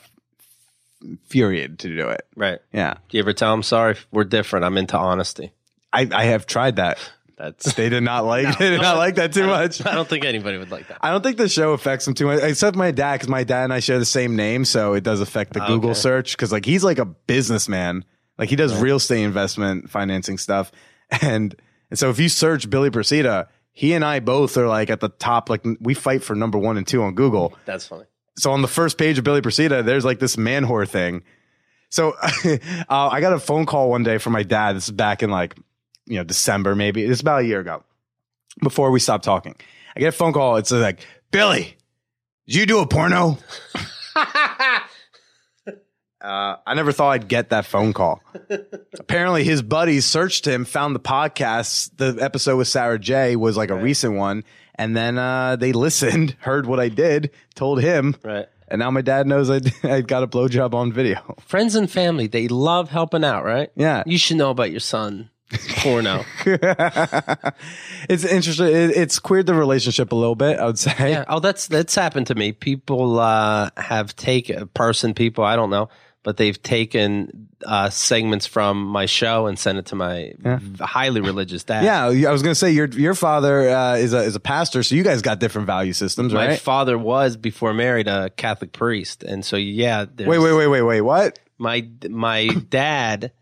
furiated 1.26 1.78
to 1.80 1.96
do 1.96 2.08
it. 2.08 2.26
right. 2.34 2.58
Yeah. 2.72 2.94
Do 3.08 3.16
you 3.16 3.22
ever 3.22 3.32
tell 3.32 3.52
them 3.52 3.62
sorry? 3.62 3.96
We're 4.10 4.24
different. 4.24 4.64
I'm 4.64 4.78
into 4.78 4.96
honesty. 4.96 5.52
I, 5.92 6.08
I 6.12 6.24
have 6.24 6.46
tried 6.46 6.76
that. 6.76 6.98
That's. 7.38 7.74
They 7.74 7.88
did 7.88 8.02
not 8.02 8.24
like 8.24 8.58
they 8.58 8.70
did 8.70 8.82
not 8.82 8.96
like 8.96 9.14
that 9.14 9.32
too 9.32 9.46
much. 9.46 9.84
I 9.86 9.94
don't 9.94 10.08
think 10.08 10.24
anybody 10.24 10.58
would 10.58 10.70
like 10.70 10.88
that. 10.88 10.98
I 11.00 11.10
don't 11.10 11.22
think 11.22 11.36
the 11.36 11.48
show 11.48 11.72
affects 11.72 12.06
him 12.06 12.14
too 12.14 12.26
much, 12.26 12.42
except 12.42 12.76
my 12.76 12.90
dad, 12.90 13.14
because 13.14 13.28
my 13.28 13.44
dad 13.44 13.64
and 13.64 13.72
I 13.72 13.80
share 13.80 13.98
the 13.98 14.04
same 14.04 14.36
name, 14.36 14.64
so 14.64 14.94
it 14.94 15.04
does 15.04 15.20
affect 15.20 15.52
the 15.52 15.60
Google 15.60 15.94
search. 15.94 16.36
Because 16.36 16.52
like 16.52 16.64
he's 16.64 16.84
like 16.84 16.98
a 16.98 17.04
businessman, 17.04 18.04
like 18.36 18.50
he 18.50 18.56
does 18.56 18.78
real 18.80 18.96
estate 18.96 19.22
investment 19.22 19.88
financing 19.88 20.36
stuff, 20.36 20.72
and 21.22 21.54
and 21.90 21.98
so 21.98 22.10
if 22.10 22.18
you 22.18 22.28
search 22.28 22.68
Billy 22.68 22.90
Procida, 22.90 23.46
he 23.72 23.92
and 23.94 24.04
I 24.04 24.20
both 24.20 24.56
are 24.56 24.66
like 24.66 24.90
at 24.90 25.00
the 25.00 25.08
top. 25.08 25.48
Like 25.48 25.64
we 25.80 25.94
fight 25.94 26.22
for 26.22 26.34
number 26.34 26.58
one 26.58 26.76
and 26.76 26.86
two 26.86 27.02
on 27.02 27.14
Google. 27.14 27.54
That's 27.64 27.86
funny. 27.86 28.04
So 28.36 28.52
on 28.52 28.62
the 28.62 28.68
first 28.68 28.98
page 28.98 29.18
of 29.18 29.24
Billy 29.24 29.40
Procida, 29.40 29.84
there's 29.84 30.04
like 30.04 30.18
this 30.18 30.36
man 30.36 30.64
whore 30.64 30.88
thing. 30.88 31.22
So 31.90 32.14
uh, 32.44 32.58
I 32.88 33.20
got 33.20 33.32
a 33.32 33.38
phone 33.38 33.66
call 33.66 33.90
one 33.90 34.02
day 34.02 34.18
from 34.18 34.32
my 34.32 34.42
dad. 34.42 34.76
This 34.76 34.84
is 34.84 34.90
back 34.90 35.22
in 35.22 35.30
like, 35.30 35.56
you 36.08 36.16
know, 36.16 36.24
December, 36.24 36.74
maybe. 36.74 37.04
It's 37.04 37.20
about 37.20 37.42
a 37.42 37.44
year 37.46 37.60
ago 37.60 37.84
before 38.62 38.90
we 38.90 38.98
stopped 39.00 39.24
talking. 39.24 39.54
I 39.96 40.00
get 40.00 40.08
a 40.08 40.12
phone 40.12 40.32
call. 40.32 40.56
It's 40.56 40.70
like, 40.70 41.00
Billy, 41.30 41.76
did 42.46 42.54
you 42.56 42.66
do 42.66 42.80
a 42.80 42.86
porno? 42.86 43.38
Uh, 46.20 46.56
I 46.66 46.74
never 46.74 46.90
thought 46.90 47.10
I'd 47.10 47.28
get 47.28 47.50
that 47.50 47.64
phone 47.64 47.92
call. 47.92 48.20
Apparently, 48.98 49.44
his 49.44 49.62
buddies 49.62 50.04
searched 50.04 50.44
him, 50.48 50.64
found 50.64 50.96
the 50.96 51.00
podcast. 51.00 51.92
The 51.96 52.18
episode 52.20 52.56
with 52.56 52.66
Sarah 52.66 52.98
J 52.98 53.36
was 53.36 53.56
like 53.56 53.70
a 53.70 53.76
recent 53.76 54.16
one, 54.16 54.42
and 54.74 54.96
then 54.96 55.16
uh, 55.16 55.54
they 55.54 55.72
listened, 55.72 56.36
heard 56.40 56.66
what 56.66 56.80
I 56.80 56.88
did, 56.88 57.30
told 57.54 57.80
him, 57.80 58.16
Right. 58.24 58.46
and 58.66 58.80
now 58.80 58.90
my 58.90 59.00
dad 59.00 59.28
knows 59.28 59.48
I 59.48 59.60
I 59.84 60.00
got 60.00 60.24
a 60.24 60.26
blowjob 60.26 60.74
on 60.74 60.92
video. 60.92 61.36
Friends 61.46 61.76
and 61.76 61.88
family, 61.88 62.26
they 62.26 62.48
love 62.48 62.90
helping 62.90 63.22
out, 63.24 63.44
right? 63.44 63.70
Yeah, 63.76 64.02
You 64.04 64.18
should 64.18 64.38
know 64.38 64.50
about 64.50 64.72
your 64.72 64.80
son. 64.80 65.30
Porno. 65.78 66.24
it's 66.44 68.24
interesting. 68.24 68.66
It, 68.66 68.90
it's 68.90 69.18
queered 69.18 69.46
the 69.46 69.54
relationship 69.54 70.12
a 70.12 70.14
little 70.14 70.34
bit. 70.34 70.58
I 70.58 70.66
would 70.66 70.78
say. 70.78 70.94
yeah. 70.98 71.24
Oh, 71.28 71.40
that's 71.40 71.66
that's 71.68 71.94
happened 71.94 72.26
to 72.28 72.34
me. 72.34 72.52
People 72.52 73.18
uh, 73.18 73.70
have 73.76 74.14
taken 74.14 74.68
person, 74.68 75.14
people 75.14 75.44
I 75.44 75.56
don't 75.56 75.70
know, 75.70 75.88
but 76.22 76.36
they've 76.36 76.60
taken 76.62 77.48
uh, 77.64 77.88
segments 77.88 78.46
from 78.46 78.84
my 78.84 79.06
show 79.06 79.46
and 79.46 79.58
sent 79.58 79.78
it 79.78 79.86
to 79.86 79.96
my 79.96 80.34
highly 80.80 81.20
religious 81.22 81.64
dad. 81.64 81.84
Yeah, 81.84 82.28
I 82.28 82.32
was 82.32 82.42
gonna 82.42 82.54
say 82.54 82.70
your 82.70 82.88
your 82.88 83.14
father 83.14 83.70
uh, 83.70 83.96
is 83.96 84.12
a 84.12 84.18
is 84.18 84.36
a 84.36 84.40
pastor, 84.40 84.82
so 84.82 84.94
you 84.94 85.02
guys 85.02 85.22
got 85.22 85.38
different 85.38 85.66
value 85.66 85.94
systems, 85.94 86.34
My 86.34 86.48
right? 86.48 86.60
father 86.60 86.98
was 86.98 87.36
before 87.36 87.72
married 87.72 88.08
a 88.08 88.30
Catholic 88.30 88.72
priest, 88.72 89.22
and 89.22 89.44
so 89.44 89.56
yeah. 89.56 90.04
wait, 90.18 90.38
wait, 90.38 90.52
wait, 90.52 90.66
wait, 90.66 90.82
wait. 90.82 91.00
What? 91.00 91.38
My 91.56 91.88
my 92.08 92.48
dad 92.68 93.32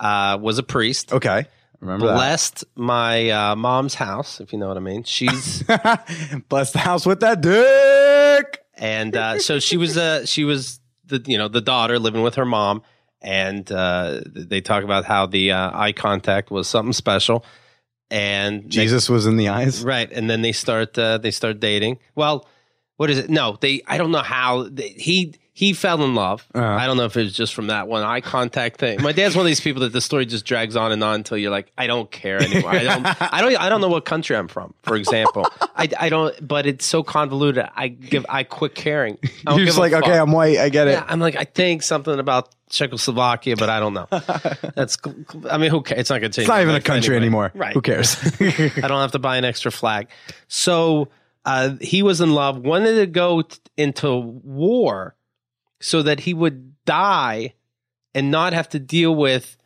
uh, 0.00 0.38
was 0.40 0.58
a 0.58 0.62
priest. 0.62 1.12
Okay, 1.12 1.46
remember 1.80 2.06
that. 2.06 2.14
Blessed 2.14 2.64
my 2.74 3.30
uh, 3.30 3.56
mom's 3.56 3.94
house, 3.94 4.40
if 4.40 4.52
you 4.52 4.58
know 4.58 4.68
what 4.68 4.76
I 4.76 4.80
mean. 4.80 5.04
She's 5.04 5.62
blessed 6.48 6.72
the 6.72 6.78
house 6.78 7.06
with 7.06 7.20
that 7.20 7.40
dick. 7.40 8.64
and 8.74 9.16
uh, 9.16 9.38
so 9.38 9.58
she 9.58 9.76
was 9.76 9.96
uh, 9.96 10.26
she 10.26 10.44
was 10.44 10.80
the 11.06 11.22
you 11.26 11.38
know 11.38 11.48
the 11.48 11.60
daughter 11.60 11.98
living 11.98 12.22
with 12.22 12.34
her 12.36 12.44
mom, 12.46 12.82
and 13.20 13.70
uh, 13.70 14.20
they 14.26 14.60
talk 14.60 14.84
about 14.84 15.04
how 15.04 15.26
the 15.26 15.52
uh, 15.52 15.70
eye 15.78 15.92
contact 15.92 16.50
was 16.50 16.68
something 16.68 16.92
special, 16.92 17.44
and 18.10 18.68
Jesus 18.70 19.08
was 19.08 19.26
in 19.26 19.36
the 19.36 19.48
eyes. 19.48 19.82
right, 19.84 20.10
and 20.10 20.28
then 20.28 20.42
they 20.42 20.52
start 20.52 20.98
uh, 20.98 21.18
they 21.18 21.30
start 21.30 21.60
dating. 21.60 21.98
Well, 22.14 22.46
what 23.02 23.10
is 23.10 23.18
it? 23.18 23.28
No, 23.28 23.58
they 23.60 23.82
I 23.84 23.98
don't 23.98 24.12
know 24.12 24.22
how 24.22 24.68
they, 24.70 24.90
he. 24.90 25.34
He 25.54 25.74
fell 25.74 26.02
in 26.02 26.14
love. 26.14 26.46
Uh-huh. 26.54 26.64
I 26.64 26.86
don't 26.86 26.96
know 26.96 27.04
if 27.04 27.14
it 27.14 27.24
was 27.24 27.34
just 27.34 27.52
from 27.52 27.66
that 27.66 27.86
one 27.86 28.02
eye 28.02 28.22
contact 28.22 28.80
thing. 28.80 29.02
My 29.02 29.12
dad's 29.12 29.36
one 29.36 29.44
of 29.44 29.48
these 29.48 29.60
people 29.60 29.82
that 29.82 29.92
the 29.92 30.00
story 30.00 30.24
just 30.24 30.46
drags 30.46 30.76
on 30.76 30.92
and 30.92 31.04
on 31.04 31.16
until 31.16 31.36
you're 31.36 31.50
like, 31.50 31.70
I 31.76 31.86
don't 31.86 32.10
care 32.10 32.40
anymore. 32.42 32.70
I 32.70 32.82
don't, 32.82 33.04
I 33.34 33.40
don't, 33.42 33.60
I 33.60 33.68
don't 33.68 33.82
know 33.82 33.90
what 33.90 34.06
country 34.06 34.34
I'm 34.34 34.48
from, 34.48 34.72
for 34.82 34.96
example. 34.96 35.46
I, 35.76 35.90
I 36.00 36.08
don't, 36.08 36.34
but 36.48 36.64
it's 36.64 36.86
so 36.86 37.02
convoluted. 37.02 37.68
I 37.76 37.88
give, 37.88 38.24
I 38.30 38.44
quit 38.44 38.74
caring. 38.74 39.18
I 39.46 39.54
You're 39.56 39.66
just 39.66 39.76
like, 39.76 39.92
okay, 39.92 40.18
I'm 40.18 40.32
white. 40.32 40.56
I 40.56 40.70
get 40.70 40.88
it. 40.88 40.92
Yeah, 40.92 41.04
I'm 41.06 41.20
like, 41.20 41.36
I 41.36 41.44
think 41.44 41.82
something 41.82 42.18
about 42.18 42.48
Czechoslovakia, 42.70 43.54
but 43.54 43.68
I 43.68 43.78
don't 43.78 43.92
know. 43.92 44.06
That's. 44.74 44.96
I 45.50 45.58
mean, 45.58 45.70
who 45.70 45.82
cares? 45.82 46.00
It's 46.00 46.10
not 46.10 46.20
going 46.20 46.32
to 46.32 46.36
change. 46.36 46.44
It's 46.44 46.48
not 46.48 46.62
even 46.62 46.74
a 46.74 46.80
country 46.80 47.14
anyway. 47.14 47.26
anymore. 47.26 47.52
Right. 47.54 47.74
Who 47.74 47.82
cares? 47.82 48.16
I 48.40 48.88
don't 48.88 49.02
have 49.02 49.12
to 49.12 49.18
buy 49.18 49.36
an 49.36 49.44
extra 49.44 49.70
flag. 49.70 50.08
So 50.48 51.08
uh, 51.44 51.76
he 51.80 52.02
was 52.02 52.20
in 52.20 52.32
love, 52.34 52.58
wanted 52.58 52.96
to 52.96 53.06
go 53.06 53.42
t- 53.42 53.58
into 53.76 54.16
war 54.16 55.16
so 55.80 56.02
that 56.02 56.20
he 56.20 56.34
would 56.34 56.74
die 56.84 57.54
and 58.14 58.30
not 58.30 58.52
have 58.52 58.68
to 58.70 58.78
deal 58.78 59.14
with 59.14 59.56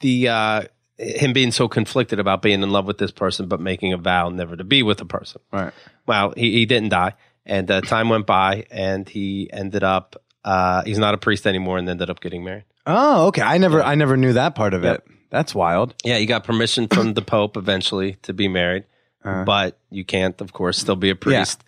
the 0.00 0.28
uh, 0.28 0.62
him 0.96 1.32
being 1.32 1.52
so 1.52 1.68
conflicted 1.68 2.18
about 2.18 2.42
being 2.42 2.62
in 2.62 2.70
love 2.70 2.86
with 2.86 2.98
this 2.98 3.10
person, 3.10 3.46
but 3.48 3.60
making 3.60 3.92
a 3.92 3.96
vow 3.96 4.28
never 4.28 4.56
to 4.56 4.64
be 4.64 4.82
with 4.82 5.00
a 5.00 5.04
person. 5.04 5.40
right. 5.52 5.72
Well, 6.06 6.34
he, 6.36 6.50
he 6.52 6.66
didn't 6.66 6.88
die, 6.88 7.14
and 7.46 7.70
uh, 7.70 7.82
time 7.82 8.08
went 8.08 8.26
by, 8.26 8.64
and 8.70 9.08
he 9.08 9.48
ended 9.52 9.84
up. 9.84 10.16
Uh, 10.44 10.82
he's 10.84 10.98
not 10.98 11.14
a 11.14 11.18
priest 11.18 11.46
anymore, 11.46 11.78
and 11.78 11.88
ended 11.88 12.10
up 12.10 12.20
getting 12.20 12.42
married. 12.42 12.64
Oh, 12.86 13.26
okay. 13.28 13.42
I 13.42 13.58
never 13.58 13.82
I 13.82 13.94
never 13.94 14.16
knew 14.16 14.32
that 14.32 14.54
part 14.54 14.74
of 14.74 14.84
it. 14.84 15.04
That's 15.30 15.54
wild. 15.54 15.94
Yeah, 16.02 16.16
he 16.16 16.26
got 16.26 16.42
permission 16.42 16.88
from 16.88 17.14
the 17.14 17.22
Pope 17.22 17.56
eventually 17.56 18.16
to 18.22 18.32
be 18.32 18.48
married, 18.48 18.84
Uh. 19.24 19.44
but 19.44 19.78
you 19.90 20.04
can't, 20.04 20.40
of 20.40 20.52
course, 20.52 20.78
still 20.78 20.96
be 20.96 21.10
a 21.10 21.14
priest. 21.16 21.62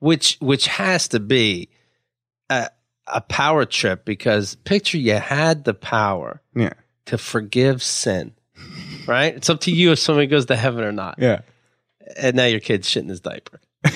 Which 0.00 0.36
which 0.40 0.66
has 0.66 1.08
to 1.08 1.20
be 1.20 1.68
a, 2.48 2.68
a 3.06 3.20
power 3.20 3.64
trip 3.66 4.04
because 4.04 4.54
picture 4.56 4.98
you 4.98 5.14
had 5.14 5.64
the 5.64 5.74
power 5.74 6.40
Yeah. 6.56 6.72
to 7.06 7.18
forgive 7.18 7.82
sin, 7.82 8.32
right? 9.06 9.34
It's 9.36 9.50
up 9.50 9.60
to 9.62 9.70
you 9.70 9.92
if 9.92 9.98
somebody 9.98 10.26
goes 10.26 10.46
to 10.46 10.56
heaven 10.56 10.82
or 10.84 10.92
not. 10.92 11.16
Yeah. 11.18 11.42
And 12.16 12.34
now 12.36 12.46
your 12.46 12.60
kid's 12.60 12.88
shitting 12.88 13.08
his 13.10 13.20
diaper. 13.20 13.60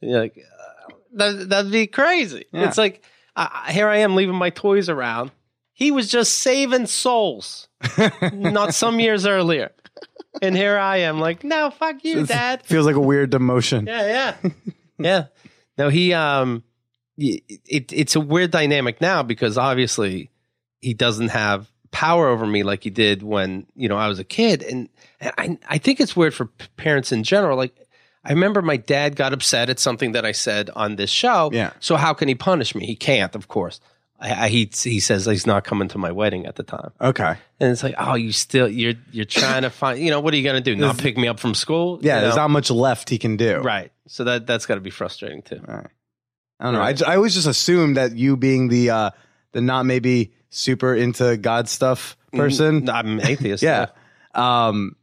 You're 0.00 0.20
like, 0.20 0.38
uh, 0.38 0.92
that, 1.14 1.48
that'd 1.48 1.72
be 1.72 1.86
crazy. 1.88 2.46
Yeah. 2.52 2.68
It's 2.68 2.78
like, 2.78 3.02
I, 3.36 3.70
here 3.72 3.88
I 3.88 3.98
am 3.98 4.14
leaving 4.14 4.36
my 4.36 4.50
toys 4.50 4.88
around. 4.88 5.32
He 5.72 5.90
was 5.90 6.08
just 6.08 6.34
saving 6.38 6.86
souls 6.86 7.68
not 8.32 8.74
some 8.74 8.98
years 9.00 9.26
earlier. 9.26 9.72
And 10.42 10.56
here 10.56 10.78
I 10.78 10.98
am, 10.98 11.18
like, 11.20 11.44
no, 11.44 11.70
fuck 11.70 12.04
you, 12.04 12.26
dad. 12.26 12.62
Feels 12.66 12.86
like 12.86 12.96
a 12.96 13.00
weird 13.00 13.30
demotion. 13.30 13.86
Yeah, 13.86 14.34
yeah, 14.42 14.50
yeah. 14.98 15.24
No, 15.76 15.88
he 15.88 16.12
um, 16.12 16.62
y- 17.16 17.40
it 17.66 17.92
it's 17.92 18.16
a 18.16 18.20
weird 18.20 18.50
dynamic 18.50 19.00
now 19.00 19.22
because 19.22 19.56
obviously 19.58 20.30
he 20.80 20.94
doesn't 20.94 21.28
have 21.28 21.70
power 21.90 22.28
over 22.28 22.46
me 22.46 22.62
like 22.62 22.84
he 22.84 22.90
did 22.90 23.22
when 23.22 23.66
you 23.74 23.88
know 23.88 23.96
I 23.96 24.08
was 24.08 24.18
a 24.18 24.24
kid, 24.24 24.62
and, 24.62 24.88
and 25.20 25.32
I 25.38 25.58
I 25.74 25.78
think 25.78 26.00
it's 26.00 26.16
weird 26.16 26.34
for 26.34 26.46
p- 26.46 26.66
parents 26.76 27.12
in 27.12 27.22
general. 27.22 27.56
Like 27.56 27.76
I 28.24 28.30
remember 28.32 28.60
my 28.62 28.76
dad 28.76 29.14
got 29.16 29.32
upset 29.32 29.70
at 29.70 29.78
something 29.78 30.12
that 30.12 30.24
I 30.26 30.32
said 30.32 30.70
on 30.74 30.96
this 30.96 31.10
show. 31.10 31.50
Yeah. 31.52 31.72
So 31.80 31.96
how 31.96 32.12
can 32.12 32.28
he 32.28 32.34
punish 32.34 32.74
me? 32.74 32.84
He 32.86 32.96
can't, 32.96 33.34
of 33.34 33.48
course. 33.48 33.80
I, 34.20 34.46
I, 34.46 34.48
he 34.48 34.68
he 34.82 34.98
says 35.00 35.26
he's 35.26 35.46
not 35.46 35.62
coming 35.64 35.88
to 35.88 35.98
my 35.98 36.10
wedding 36.10 36.46
at 36.46 36.56
the 36.56 36.62
time. 36.64 36.90
Okay. 37.00 37.36
And 37.60 37.70
it's 37.72 37.82
like, 37.84 37.94
oh, 37.98 38.14
you 38.14 38.32
still 38.32 38.68
you're 38.68 38.94
you're 39.12 39.24
trying 39.24 39.62
to 39.62 39.70
find, 39.70 40.00
you 40.00 40.10
know, 40.10 40.18
what 40.20 40.34
are 40.34 40.36
you 40.36 40.42
gonna 40.44 40.60
do? 40.60 40.74
Not 40.74 40.98
pick 40.98 41.16
me 41.16 41.28
up 41.28 41.38
from 41.38 41.54
school? 41.54 41.98
Yeah, 42.02 42.16
You 42.16 42.22
there's 42.22 42.36
not 42.36 42.50
much 42.50 42.70
left 42.70 43.10
he 43.10 43.18
can 43.18 43.36
do. 43.36 43.58
right. 43.60 43.92
So 44.08 44.24
that 44.24 44.46
that's 44.46 44.66
got 44.66 44.76
to 44.76 44.80
be 44.80 44.90
frustrating 44.90 45.42
too. 45.42 45.60
I 45.68 46.64
don't 46.64 46.72
know. 46.74 46.80
I 46.80 46.94
I 47.06 47.16
always 47.16 47.34
just 47.34 47.46
assumed 47.46 47.96
that 47.96 48.16
you 48.16 48.36
being 48.36 48.68
the 48.68 48.90
uh 48.90 49.10
the 49.52 49.60
not 49.60 49.86
maybe 49.86 50.32
super 50.50 50.94
into 50.94 51.36
God 51.36 51.68
stuff 51.68 52.16
person. 52.32 52.86
Mm, 52.86 52.92
I'm 52.92 53.20
atheist. 53.20 53.62
yeah. 53.62 53.86
Um 54.34 54.96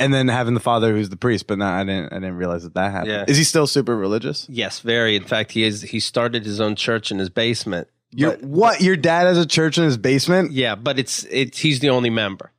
and 0.00 0.14
then 0.14 0.28
having 0.28 0.54
the 0.54 0.60
father 0.60 0.94
who's 0.94 1.08
the 1.10 1.16
priest, 1.16 1.46
but 1.46 1.58
not 1.58 1.74
I 1.74 1.84
didn't 1.84 2.12
I 2.12 2.16
didn't 2.16 2.36
realize 2.36 2.62
that 2.64 2.74
that 2.74 2.90
happened. 2.90 3.12
Yeah. 3.12 3.24
Is 3.28 3.36
he 3.36 3.44
still 3.44 3.66
super 3.66 3.96
religious? 3.96 4.46
Yes, 4.48 4.80
very. 4.80 5.14
In 5.16 5.24
fact, 5.24 5.52
he 5.52 5.62
is. 5.64 5.82
He 5.82 6.00
started 6.00 6.44
his 6.44 6.60
own 6.60 6.74
church 6.76 7.10
in 7.10 7.18
his 7.18 7.28
basement. 7.30 7.88
Your 8.12 8.32
But- 8.32 8.42
what? 8.44 8.80
Your 8.80 8.96
dad 8.96 9.26
has 9.26 9.38
a 9.38 9.46
church 9.46 9.78
in 9.78 9.84
his 9.84 9.96
basement? 9.96 10.52
Yeah, 10.52 10.74
but 10.74 10.98
it's 10.98 11.24
it's 11.30 11.58
he's 11.58 11.80
the 11.80 11.90
only 11.90 12.10
member. 12.10 12.52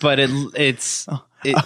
but 0.00 0.18
it 0.18 0.30
it's 0.54 1.06
it, 1.44 1.56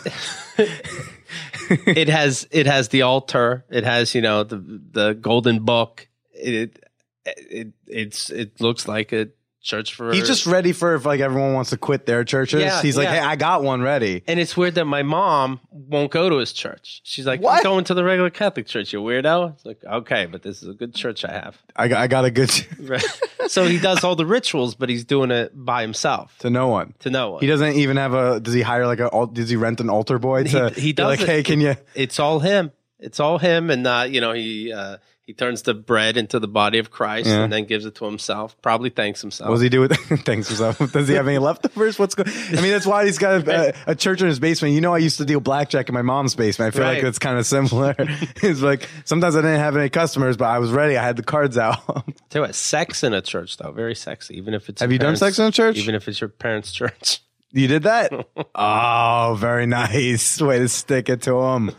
it 1.86 2.08
has 2.08 2.46
it 2.50 2.66
has 2.66 2.88
the 2.88 3.02
altar. 3.02 3.64
It 3.70 3.84
has 3.84 4.14
you 4.14 4.20
know 4.20 4.44
the 4.44 4.56
the 4.92 5.12
golden 5.14 5.64
book. 5.64 6.08
It 6.32 6.84
it 7.24 7.68
it's 7.86 8.30
it 8.30 8.60
looks 8.60 8.86
like 8.86 9.12
a 9.12 9.28
church 9.62 9.94
for. 9.94 10.12
He's 10.12 10.26
just 10.26 10.46
ready 10.46 10.72
for 10.72 10.94
if 10.94 11.04
like 11.04 11.20
everyone 11.20 11.52
wants 11.54 11.70
to 11.70 11.76
quit 11.76 12.06
their 12.06 12.24
churches. 12.24 12.60
Yeah, 12.60 12.80
He's 12.82 12.96
like, 12.96 13.04
yeah. 13.04 13.14
hey, 13.14 13.20
I 13.20 13.36
got 13.36 13.62
one 13.62 13.82
ready. 13.82 14.22
And 14.26 14.38
it's 14.40 14.56
weird 14.56 14.76
that 14.76 14.84
my 14.84 15.02
mom 15.02 15.60
won't 15.70 16.10
go 16.10 16.28
to 16.28 16.36
his 16.36 16.52
church. 16.52 17.00
She's 17.04 17.26
like, 17.26 17.40
What? 17.42 17.58
I'm 17.58 17.62
going 17.64 17.84
to 17.84 17.94
the 17.94 18.04
regular 18.04 18.30
Catholic 18.30 18.66
church, 18.66 18.92
you 18.92 19.00
weirdo. 19.00 19.54
It's 19.54 19.64
like, 19.66 19.82
okay, 19.84 20.26
but 20.26 20.42
this 20.42 20.62
is 20.62 20.68
a 20.68 20.74
good 20.74 20.94
church 20.94 21.24
I 21.24 21.32
have. 21.32 21.56
I 21.76 21.88
got, 21.88 22.00
I 22.00 22.06
got 22.06 22.24
a 22.24 22.30
good 22.30 22.50
Right. 22.80 23.02
so 23.48 23.64
he 23.66 23.78
does 23.78 24.04
all 24.04 24.16
the 24.16 24.26
rituals, 24.26 24.74
but 24.74 24.88
he's 24.88 25.04
doing 25.04 25.30
it 25.30 25.52
by 25.54 25.82
himself 25.82 26.36
to 26.40 26.50
no 26.50 26.68
one. 26.68 26.94
to 27.00 27.10
no 27.10 27.32
one. 27.32 27.40
He 27.40 27.46
doesn't 27.46 27.74
even 27.74 27.96
have 27.96 28.14
a. 28.14 28.40
Does 28.40 28.54
he 28.54 28.62
hire 28.62 28.86
like 28.86 29.00
a? 29.00 29.26
Does 29.32 29.48
he 29.50 29.56
rent 29.56 29.80
an 29.80 29.90
altar 29.90 30.18
boy 30.18 30.44
to? 30.44 30.70
He- 30.70 30.80
he 30.80 30.92
be 30.92 31.02
like, 31.02 31.20
it. 31.20 31.26
hey, 31.28 31.42
can 31.42 31.60
you? 31.60 31.74
It's 31.94 32.18
all 32.18 32.38
him. 32.40 32.72
It's 33.00 33.20
all 33.20 33.38
him, 33.38 33.70
and 33.70 33.86
uh, 33.86 34.06
you 34.08 34.20
know 34.20 34.32
he 34.32 34.72
uh, 34.72 34.96
he 35.28 35.34
turns 35.34 35.60
the 35.60 35.74
bread 35.74 36.16
into 36.16 36.40
the 36.40 36.48
body 36.48 36.78
of 36.78 36.90
Christ, 36.90 37.26
Yeah. 37.28 37.42
and 37.42 37.52
then 37.52 37.66
gives 37.66 37.84
it 37.84 37.94
to 37.96 38.06
himself. 38.06 38.56
Probably 38.62 38.88
thanks 38.88 39.20
himself. 39.20 39.50
What 39.50 39.56
does 39.56 39.62
he 39.62 39.68
do 39.68 39.82
with? 39.82 39.94
Thanks 40.24 40.48
himself. 40.48 40.78
Does 40.92 41.06
he 41.06 41.12
have 41.16 41.28
any 41.28 41.36
leftovers? 41.36 41.98
What's 41.98 42.14
going? 42.14 42.30
I 42.30 42.62
mean, 42.62 42.70
that's 42.70 42.86
why 42.86 43.04
he's 43.04 43.18
got 43.18 43.46
a, 43.46 43.68
a, 43.68 43.74
a 43.88 43.94
church 43.94 44.22
in 44.22 44.28
his 44.28 44.40
basement. 44.40 44.72
You 44.72 44.80
know, 44.80 44.94
I 44.94 44.98
used 44.98 45.18
to 45.18 45.26
deal 45.26 45.38
blackjack 45.40 45.90
in 45.90 45.94
my 45.94 46.00
mom's 46.00 46.34
basement. 46.34 46.74
I 46.74 46.78
feel 46.78 46.86
like 46.86 47.02
it's 47.04 47.18
kind 47.18 47.38
of 47.38 47.44
similar. 47.44 47.94
it's 47.98 48.62
like 48.62 48.88
sometimes 49.04 49.36
I 49.36 49.42
didn't 49.42 49.60
have 49.60 49.76
any 49.76 49.90
customers, 49.90 50.38
but 50.38 50.46
I 50.46 50.60
was 50.60 50.70
ready. 50.70 50.96
I 50.96 51.04
had 51.04 51.16
the 51.16 51.22
cards 51.22 51.58
out. 51.58 51.84
Tell 51.84 52.04
you 52.36 52.40
what, 52.40 52.54
sex 52.54 53.04
in 53.04 53.12
a 53.12 53.20
church 53.20 53.58
though, 53.58 53.70
very 53.70 53.94
sexy. 53.94 54.38
Even 54.38 54.54
if 54.54 54.70
it's 54.70 54.80
Have 54.80 54.92
you 54.92 54.98
done 54.98 55.14
sex 55.16 55.38
in 55.38 55.44
a 55.44 55.52
church? 55.52 55.76
Even 55.76 55.94
if 55.94 56.08
it's 56.08 56.22
your 56.22 56.28
parents' 56.28 56.72
church. 56.72 57.20
You 57.52 57.68
did 57.68 57.82
that? 57.82 58.12
oh, 58.54 59.36
very 59.38 59.66
nice. 59.66 60.40
Way 60.40 60.60
to 60.60 60.68
stick 60.68 61.10
it 61.10 61.20
to 61.22 61.36
him. 61.38 61.70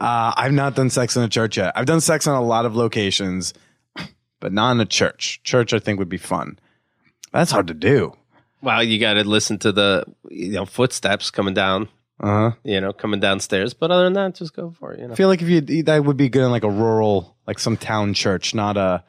Uh, 0.00 0.32
I've 0.36 0.52
not 0.52 0.74
done 0.74 0.90
sex 0.90 1.16
in 1.16 1.22
a 1.22 1.28
church 1.28 1.56
yet. 1.56 1.72
I've 1.76 1.86
done 1.86 2.00
sex 2.00 2.26
on 2.26 2.34
a 2.36 2.42
lot 2.42 2.66
of 2.66 2.74
locations, 2.76 3.54
but 4.40 4.52
not 4.52 4.72
in 4.72 4.80
a 4.80 4.84
church. 4.86 5.40
Church, 5.44 5.72
I 5.72 5.78
think, 5.78 5.98
would 5.98 6.08
be 6.08 6.16
fun. 6.18 6.58
That's 7.32 7.50
hard 7.50 7.68
to 7.68 7.74
do. 7.74 8.12
Well, 8.62 8.82
you 8.82 8.98
got 8.98 9.14
to 9.14 9.24
listen 9.24 9.58
to 9.60 9.72
the 9.72 10.04
you 10.30 10.52
know 10.52 10.64
footsteps 10.66 11.30
coming 11.30 11.54
down, 11.54 11.88
Uh 12.20 12.26
huh. 12.26 12.50
you 12.64 12.80
know, 12.80 12.92
coming 12.92 13.20
downstairs. 13.20 13.74
But 13.74 13.90
other 13.90 14.04
than 14.04 14.14
that, 14.14 14.34
just 14.34 14.54
go 14.54 14.70
for 14.78 14.92
it. 14.92 15.00
You 15.00 15.06
know. 15.08 15.12
I 15.12 15.16
feel 15.16 15.28
like 15.28 15.42
if 15.42 15.48
you 15.48 15.82
that 15.84 16.04
would 16.04 16.16
be 16.16 16.28
good 16.28 16.44
in 16.44 16.50
like 16.50 16.64
a 16.64 16.70
rural, 16.70 17.36
like 17.46 17.58
some 17.58 17.76
town 17.76 18.14
church, 18.14 18.54
not 18.54 18.76
a. 18.76 19.04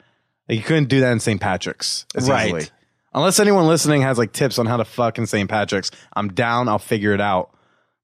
Like 0.48 0.58
you 0.58 0.64
couldn't 0.64 0.88
do 0.88 1.00
that 1.00 1.10
in 1.10 1.18
St. 1.20 1.40
Patrick's, 1.40 2.06
as 2.14 2.28
Right. 2.30 2.46
easily. 2.46 2.64
Unless 3.14 3.40
anyone 3.40 3.66
listening 3.66 4.02
has 4.02 4.18
like 4.18 4.32
tips 4.32 4.58
on 4.60 4.66
how 4.66 4.76
to 4.76 4.84
fuck 4.84 5.18
in 5.18 5.26
St. 5.26 5.48
Patrick's, 5.50 5.90
I'm 6.14 6.28
down. 6.28 6.68
I'll 6.68 6.78
figure 6.78 7.12
it 7.14 7.20
out. 7.20 7.50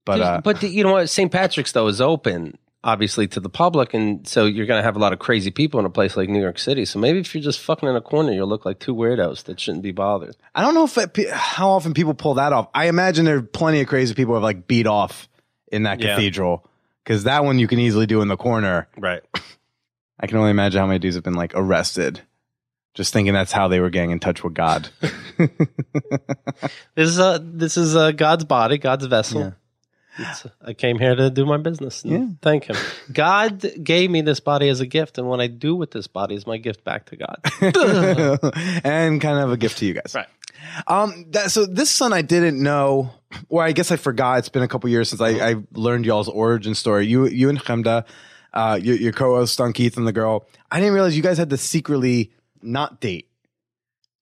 But 0.04 0.20
uh, 0.20 0.40
but 0.42 0.60
the- 0.60 0.68
you 0.68 0.82
know 0.82 0.92
what? 0.92 1.08
St. 1.10 1.30
Patrick's 1.30 1.72
though 1.72 1.86
is 1.86 2.00
open, 2.00 2.56
obviously, 2.84 3.28
to 3.28 3.40
the 3.40 3.48
public, 3.48 3.94
and 3.94 4.26
so 4.26 4.44
you're 4.46 4.66
going 4.66 4.78
to 4.78 4.82
have 4.84 4.96
a 4.96 4.98
lot 4.98 5.12
of 5.12 5.18
crazy 5.18 5.50
people 5.50 5.78
in 5.80 5.86
a 5.86 5.90
place 5.90 6.16
like 6.16 6.28
New 6.28 6.40
York 6.40 6.58
City. 6.58 6.84
So 6.84 6.98
maybe 6.98 7.20
if 7.20 7.34
you're 7.34 7.42
just 7.42 7.60
fucking 7.60 7.88
in 7.88 7.94
a 7.96 8.00
corner, 8.00 8.32
you'll 8.32 8.48
look 8.48 8.64
like 8.64 8.78
two 8.80 8.94
weirdos 8.94 9.44
that 9.44 9.60
shouldn't 9.60 9.82
be 9.82 9.92
bothered. 9.92 10.36
I 10.54 10.62
don't 10.62 10.74
know 10.74 10.84
if 10.84 10.98
it, 10.98 11.30
how 11.30 11.70
often 11.70 11.94
people 11.94 12.14
pull 12.14 12.34
that 12.34 12.52
off. 12.52 12.68
I 12.74 12.88
imagine 12.88 13.24
there 13.24 13.36
are 13.36 13.42
plenty 13.42 13.80
of 13.80 13.86
crazy 13.86 14.14
people 14.14 14.32
who 14.32 14.34
have 14.36 14.42
like 14.42 14.66
beat 14.66 14.86
off 14.86 15.28
in 15.70 15.84
that 15.84 16.00
Yeah. 16.00 16.14
cathedral 16.16 16.68
because 17.04 17.24
that 17.24 17.44
one 17.44 17.58
you 17.58 17.68
can 17.68 17.78
easily 17.78 18.06
do 18.06 18.20
in 18.22 18.28
the 18.28 18.36
corner. 18.36 18.88
Right. 18.98 19.22
I 20.20 20.26
can 20.26 20.36
only 20.38 20.50
imagine 20.50 20.80
how 20.80 20.86
many 20.86 20.98
dudes 20.98 21.16
have 21.16 21.24
been 21.24 21.34
like 21.34 21.52
arrested, 21.54 22.20
just 22.94 23.12
thinking 23.12 23.32
that's 23.34 23.50
how 23.52 23.68
they 23.68 23.80
were 23.80 23.90
getting 23.90 24.10
in 24.10 24.20
touch 24.20 24.42
with 24.44 24.54
God. 24.54 24.88
This 26.94 27.08
is 27.08 27.18
uh 27.18 27.38
this 27.42 27.76
is 27.76 27.96
uh, 27.96 28.12
God's 28.12 28.44
body, 28.44 28.78
God's 28.78 29.06
vessel. 29.06 29.54
It's, 30.18 30.46
I 30.64 30.74
came 30.74 30.98
here 30.98 31.14
to 31.14 31.30
do 31.30 31.46
my 31.46 31.56
business 31.56 32.02
and 32.04 32.12
Yeah. 32.12 32.26
thank 32.42 32.64
Him. 32.64 32.76
God 33.12 33.64
gave 33.82 34.10
me 34.10 34.20
this 34.20 34.40
body 34.40 34.68
as 34.68 34.80
a 34.80 34.86
gift, 34.86 35.16
and 35.18 35.26
what 35.26 35.40
I 35.40 35.46
do 35.46 35.74
with 35.74 35.90
this 35.90 36.06
body 36.06 36.34
is 36.34 36.46
my 36.46 36.58
gift 36.58 36.84
back 36.84 37.06
to 37.06 37.16
God. 37.16 37.38
and 38.84 39.20
kind 39.20 39.38
of 39.38 39.52
a 39.52 39.56
gift 39.56 39.78
to 39.78 39.86
you 39.86 39.94
guys. 39.94 40.12
Right. 40.14 40.26
Um. 40.86 41.26
That, 41.30 41.50
so 41.50 41.66
this 41.66 41.90
son 41.90 42.12
I 42.12 42.22
didn't 42.22 42.62
know, 42.62 43.10
or 43.48 43.62
I 43.64 43.72
guess 43.72 43.90
I 43.90 43.96
forgot. 43.96 44.38
It's 44.38 44.48
been 44.48 44.62
a 44.62 44.68
couple 44.68 44.88
years 44.90 45.08
since 45.08 45.20
I, 45.20 45.30
I 45.50 45.54
learned 45.72 46.06
y'all's 46.06 46.28
origin 46.28 46.74
story. 46.74 47.06
You, 47.06 47.26
you 47.26 47.48
and 47.48 47.58
Chemda, 47.58 48.04
uh, 48.52 48.78
your, 48.80 48.96
your 48.96 49.12
co-host 49.12 49.60
on 49.60 49.72
Keith 49.72 49.96
and 49.96 50.06
the 50.06 50.12
girl. 50.12 50.46
I 50.70 50.78
didn't 50.78 50.94
realize 50.94 51.16
you 51.16 51.22
guys 51.22 51.38
had 51.38 51.50
to 51.50 51.56
secretly 51.56 52.32
not 52.62 53.00
date. 53.00 53.28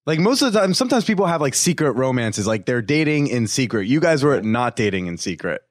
Like 0.06 0.18
most 0.18 0.40
of 0.42 0.52
the 0.52 0.58
time, 0.60 0.72
sometimes 0.72 1.04
people 1.04 1.26
have 1.26 1.40
like 1.40 1.54
secret 1.54 1.92
romances, 1.92 2.46
like 2.46 2.64
they're 2.64 2.82
dating 2.82 3.26
in 3.26 3.46
secret. 3.46 3.86
You 3.86 4.00
guys 4.00 4.24
were 4.24 4.40
not 4.40 4.76
dating 4.76 5.06
in 5.08 5.18
secret. 5.18 5.62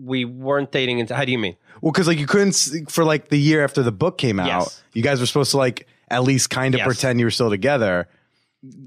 We 0.00 0.24
weren't 0.24 0.70
dating. 0.72 0.98
Into, 1.00 1.14
how 1.14 1.24
do 1.24 1.32
you 1.32 1.38
mean? 1.38 1.56
Well, 1.80 1.92
because 1.92 2.06
like 2.06 2.18
you 2.18 2.26
couldn't 2.26 2.48
s- 2.50 2.74
for 2.88 3.04
like 3.04 3.28
the 3.28 3.38
year 3.38 3.64
after 3.64 3.82
the 3.82 3.92
book 3.92 4.18
came 4.18 4.38
out. 4.38 4.46
Yes. 4.46 4.82
You 4.92 5.02
guys 5.02 5.20
were 5.20 5.26
supposed 5.26 5.50
to 5.52 5.56
like 5.56 5.86
at 6.08 6.22
least 6.22 6.50
kind 6.50 6.74
of 6.74 6.78
Yes. 6.78 6.86
pretend 6.86 7.18
you 7.20 7.26
were 7.26 7.30
still 7.30 7.50
together, 7.50 8.08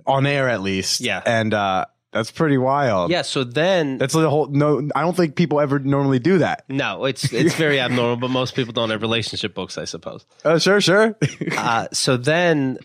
on 0.06 0.26
air 0.26 0.48
at 0.50 0.62
least. 0.62 1.02
Yeah. 1.02 1.22
and 1.26 1.54
uh, 1.54 1.86
that's 2.12 2.32
pretty 2.32 2.58
wild. 2.58 3.12
Yeah. 3.12 3.24
So 3.24 3.44
then, 3.44 3.98
that's 3.98 4.14
the 4.14 4.30
whole. 4.30 4.48
No, 4.48 4.88
I 4.96 5.02
don't 5.02 5.18
think 5.18 5.36
people 5.36 5.60
ever 5.60 5.80
normally 5.80 6.20
do 6.20 6.38
that. 6.38 6.64
no, 6.70 7.04
it's 7.06 7.34
it's 7.34 7.56
very 7.56 7.80
abnormal, 7.80 8.16
but 8.16 8.30
most 8.30 8.56
people 8.56 8.72
don't 8.72 8.90
have 8.92 9.02
relationship 9.02 9.54
books, 9.54 9.78
I 9.78 9.84
suppose. 9.86 10.26
Oh, 10.46 10.58
sure, 10.58 10.80
sure. 10.80 11.18
Uh, 11.58 11.88
so 11.92 12.16
then, 12.16 12.78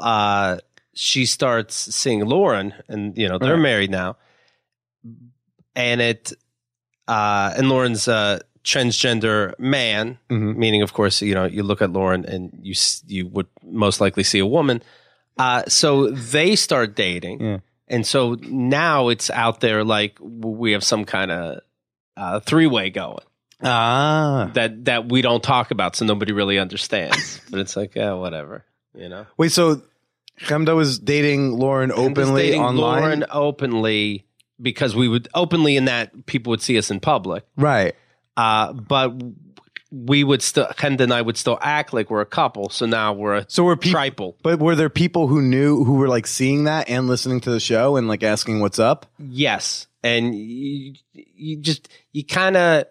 uh, 0.00 0.58
she 0.94 1.24
starts 1.26 1.76
seeing 1.94 2.24
Lauren, 2.26 2.74
and 2.88 3.16
you 3.16 3.28
know 3.28 3.38
they're 3.38 3.54
Right. 3.54 3.60
married 3.62 3.90
now, 3.92 4.16
and 5.76 6.00
it 6.00 6.32
uh, 7.08 7.52
and 7.56 7.68
Lauren's 7.68 8.08
a 8.08 8.40
transgender 8.64 9.52
man, 9.58 10.18
Mhm. 10.30 10.56
meaning 10.56 10.82
of 10.82 10.92
course 10.92 11.20
you 11.22 11.34
know 11.34 11.44
you 11.44 11.62
look 11.62 11.82
at 11.82 11.92
Lauren 11.92 12.24
and 12.24 12.50
you 12.62 12.74
you 13.06 13.26
would 13.28 13.46
most 13.62 14.00
likely 14.00 14.22
see 14.24 14.38
a 14.38 14.46
woman. 14.46 14.82
Uh, 15.36 15.62
so 15.68 16.10
they 16.10 16.56
start 16.56 16.94
dating, 16.96 17.40
Yeah. 17.40 17.58
and 17.88 18.06
so 18.06 18.36
now 18.40 19.08
it's 19.08 19.28
out 19.30 19.60
there 19.60 19.84
like 19.84 20.16
we 20.20 20.72
have 20.72 20.84
some 20.84 21.04
kind 21.04 21.30
of 21.30 21.60
uh, 22.16 22.40
three 22.40 22.66
way 22.68 22.90
going 22.90 23.24
Ah. 23.62 24.50
that 24.54 24.84
that 24.86 25.08
we 25.10 25.20
don't 25.22 25.42
talk 25.42 25.70
about, 25.70 25.96
so 25.96 26.04
nobody 26.04 26.32
really 26.32 26.58
understands. 26.58 27.40
but 27.50 27.60
it's 27.60 27.76
like 27.76 27.94
yeah, 27.94 28.12
whatever, 28.14 28.64
you 28.96 29.08
know. 29.08 29.26
Wait, 29.36 29.52
so 29.52 29.82
Chemda 30.40 30.74
was 30.74 30.98
dating 30.98 31.52
Lauren 31.58 31.92
openly 31.92 32.42
dating 32.42 32.62
online? 32.62 33.00
Lauren 33.02 33.24
openly 33.30 34.24
because 34.60 34.94
we 34.94 35.08
would 35.08 35.28
openly 35.34 35.76
in 35.76 35.86
that 35.86 36.26
people 36.26 36.50
would 36.50 36.62
see 36.62 36.78
us 36.78 36.90
in 36.90 37.00
public. 37.00 37.44
Right. 37.56 37.94
Uh, 38.36 38.72
but 38.72 39.12
we 39.94 40.24
would 40.24 40.42
still 40.42 40.66
Chemda 40.66 41.02
and 41.02 41.12
I 41.12 41.22
would 41.22 41.36
still 41.36 41.58
act 41.60 41.92
like 41.92 42.10
we're 42.10 42.20
a 42.20 42.26
couple. 42.26 42.68
So 42.70 42.86
now 42.86 43.12
we're 43.12 43.36
a 43.36 43.46
So 43.48 43.62
were 43.62 43.76
people 43.76 44.00
triple. 44.00 44.36
But 44.42 44.58
were 44.58 44.74
there 44.74 44.90
people 44.90 45.28
who 45.28 45.40
knew 45.40 45.84
who 45.84 45.94
were 45.94 46.08
like 46.08 46.26
seeing 46.26 46.64
that 46.64 46.90
and 46.90 47.06
listening 47.06 47.40
to 47.42 47.50
the 47.50 47.60
show 47.60 47.96
and 47.96 48.08
like 48.08 48.22
asking 48.22 48.60
what's 48.60 48.78
up? 48.78 49.06
Yes, 49.18 49.86
and 50.02 50.34
you, 50.34 50.94
you 51.12 51.58
just 51.58 51.88
you 52.12 52.24
kind 52.24 52.56
of 52.56 52.86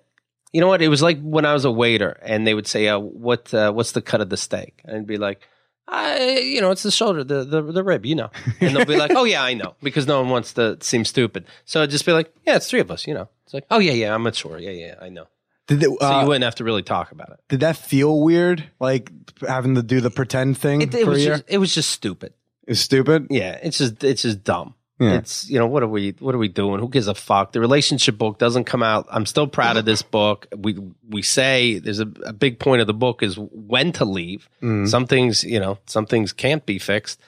you 0.54 0.62
know 0.62 0.68
what 0.68 0.82
it 0.82 0.88
was 0.88 1.02
like 1.02 1.22
when 1.22 1.46
I 1.46 1.54
was 1.54 1.66
a 1.66 1.72
waiter 1.72 2.18
and 2.22 2.48
they 2.48 2.54
would 2.54 2.68
say, 2.68 2.88
uh, 2.88 3.00
"What 3.00 3.54
uh, 3.54 3.74
what's 3.74 3.92
the 3.92 4.02
cut 4.02 4.22
of 4.22 4.30
the 4.30 4.38
steak?" 4.38 4.82
And 4.86 4.98
I'd 4.98 5.08
be 5.08 5.18
like. 5.18 5.42
I, 5.88 6.38
you 6.40 6.62
know, 6.62 6.72
it's 6.72 6.84
the 6.84 6.92
shoulder, 6.92 7.24
the, 7.24 7.44
the 7.44 7.62
the 7.62 7.84
rib, 7.84 8.06
you 8.06 8.16
know, 8.16 8.30
and 8.62 8.76
they'll 8.76 8.86
be 8.86 8.96
like, 8.98 9.12
"Oh 9.16 9.26
yeah, 9.26 9.44
I 9.44 9.54
know," 9.54 9.76
because 9.84 10.08
no 10.08 10.22
one 10.22 10.30
wants 10.30 10.54
to 10.54 10.78
seem 10.82 11.04
stupid. 11.06 11.46
So 11.66 11.82
I'd 11.84 11.90
just 11.90 12.06
be 12.06 12.14
like, 12.14 12.34
"Yeah, 12.48 12.56
it's 12.56 12.70
three 12.70 12.80
of 12.80 12.90
us," 12.90 13.06
you 13.06 13.14
know. 13.14 13.28
It's 13.46 13.54
like, 13.54 13.66
"Oh 13.70 13.80
yeah, 13.80 13.92
yeah, 13.92 14.16
I'm 14.16 14.24
mature, 14.24 14.58
yeah, 14.58 14.72
yeah, 14.72 14.96
I 15.02 15.10
know." 15.10 15.28
Did 15.68 15.80
they, 15.82 15.86
So 15.86 15.98
uh, 16.02 16.22
you 16.22 16.28
wouldn't 16.28 16.44
have 16.44 16.56
to 16.56 16.64
really 16.64 16.84
talk 16.84 17.12
about 17.12 17.30
it. 17.32 17.40
did 17.50 17.60
that 17.62 17.78
feel 17.78 18.22
weird? 18.22 18.64
Like 18.80 19.12
having 19.48 19.76
to 19.76 19.84
do 19.84 20.02
the 20.02 20.10
pretend 20.10 20.58
thing 20.58 20.82
It, 20.82 20.94
it 20.94 21.08
was 21.08 21.24
just, 21.24 21.44
it 21.48 21.58
was 21.58 21.74
just 21.74 21.90
stupid. 21.90 22.34
it 22.68 22.72
was 22.72 22.80
stupid. 22.82 23.28
Yeah, 23.30 23.60
it's 23.62 23.78
just 23.78 24.04
it's 24.04 24.22
just 24.24 24.44
dumb. 24.44 24.76
Yeah. 25.00 25.16
It's 25.16 25.50
you 25.50 25.58
know 25.58 25.68
what 25.68 25.82
are 25.82 25.88
we 25.88 26.12
what 26.20 26.36
are 26.36 26.38
we 26.38 26.48
doing? 26.48 26.80
Who 26.80 26.88
gives 26.88 27.08
a 27.08 27.16
fuck? 27.16 27.52
The 27.52 27.60
relationship 27.60 28.18
book 28.18 28.38
doesn't 28.38 28.66
come 28.66 28.84
out. 28.84 29.08
I'm 29.10 29.26
still 29.26 29.48
proud 29.48 29.76
of 29.76 29.86
this 29.86 30.02
book. 30.02 30.48
We 30.56 30.78
we 31.10 31.24
say 31.24 31.80
there's 31.80 32.00
a, 32.00 32.08
a 32.26 32.32
big 32.34 32.60
point 32.60 32.82
of 32.82 32.88
the 32.88 32.94
book 32.94 33.24
is 33.24 33.36
when 33.38 33.92
to 33.94 34.06
leave. 34.06 34.48
Mm. 34.62 34.88
Some 34.88 35.08
things 35.08 35.44
you 35.44 35.60
know 35.60 35.80
some 35.88 36.06
things 36.06 36.32
can't 36.32 36.66
be 36.66 36.78
fixed. 36.78 37.20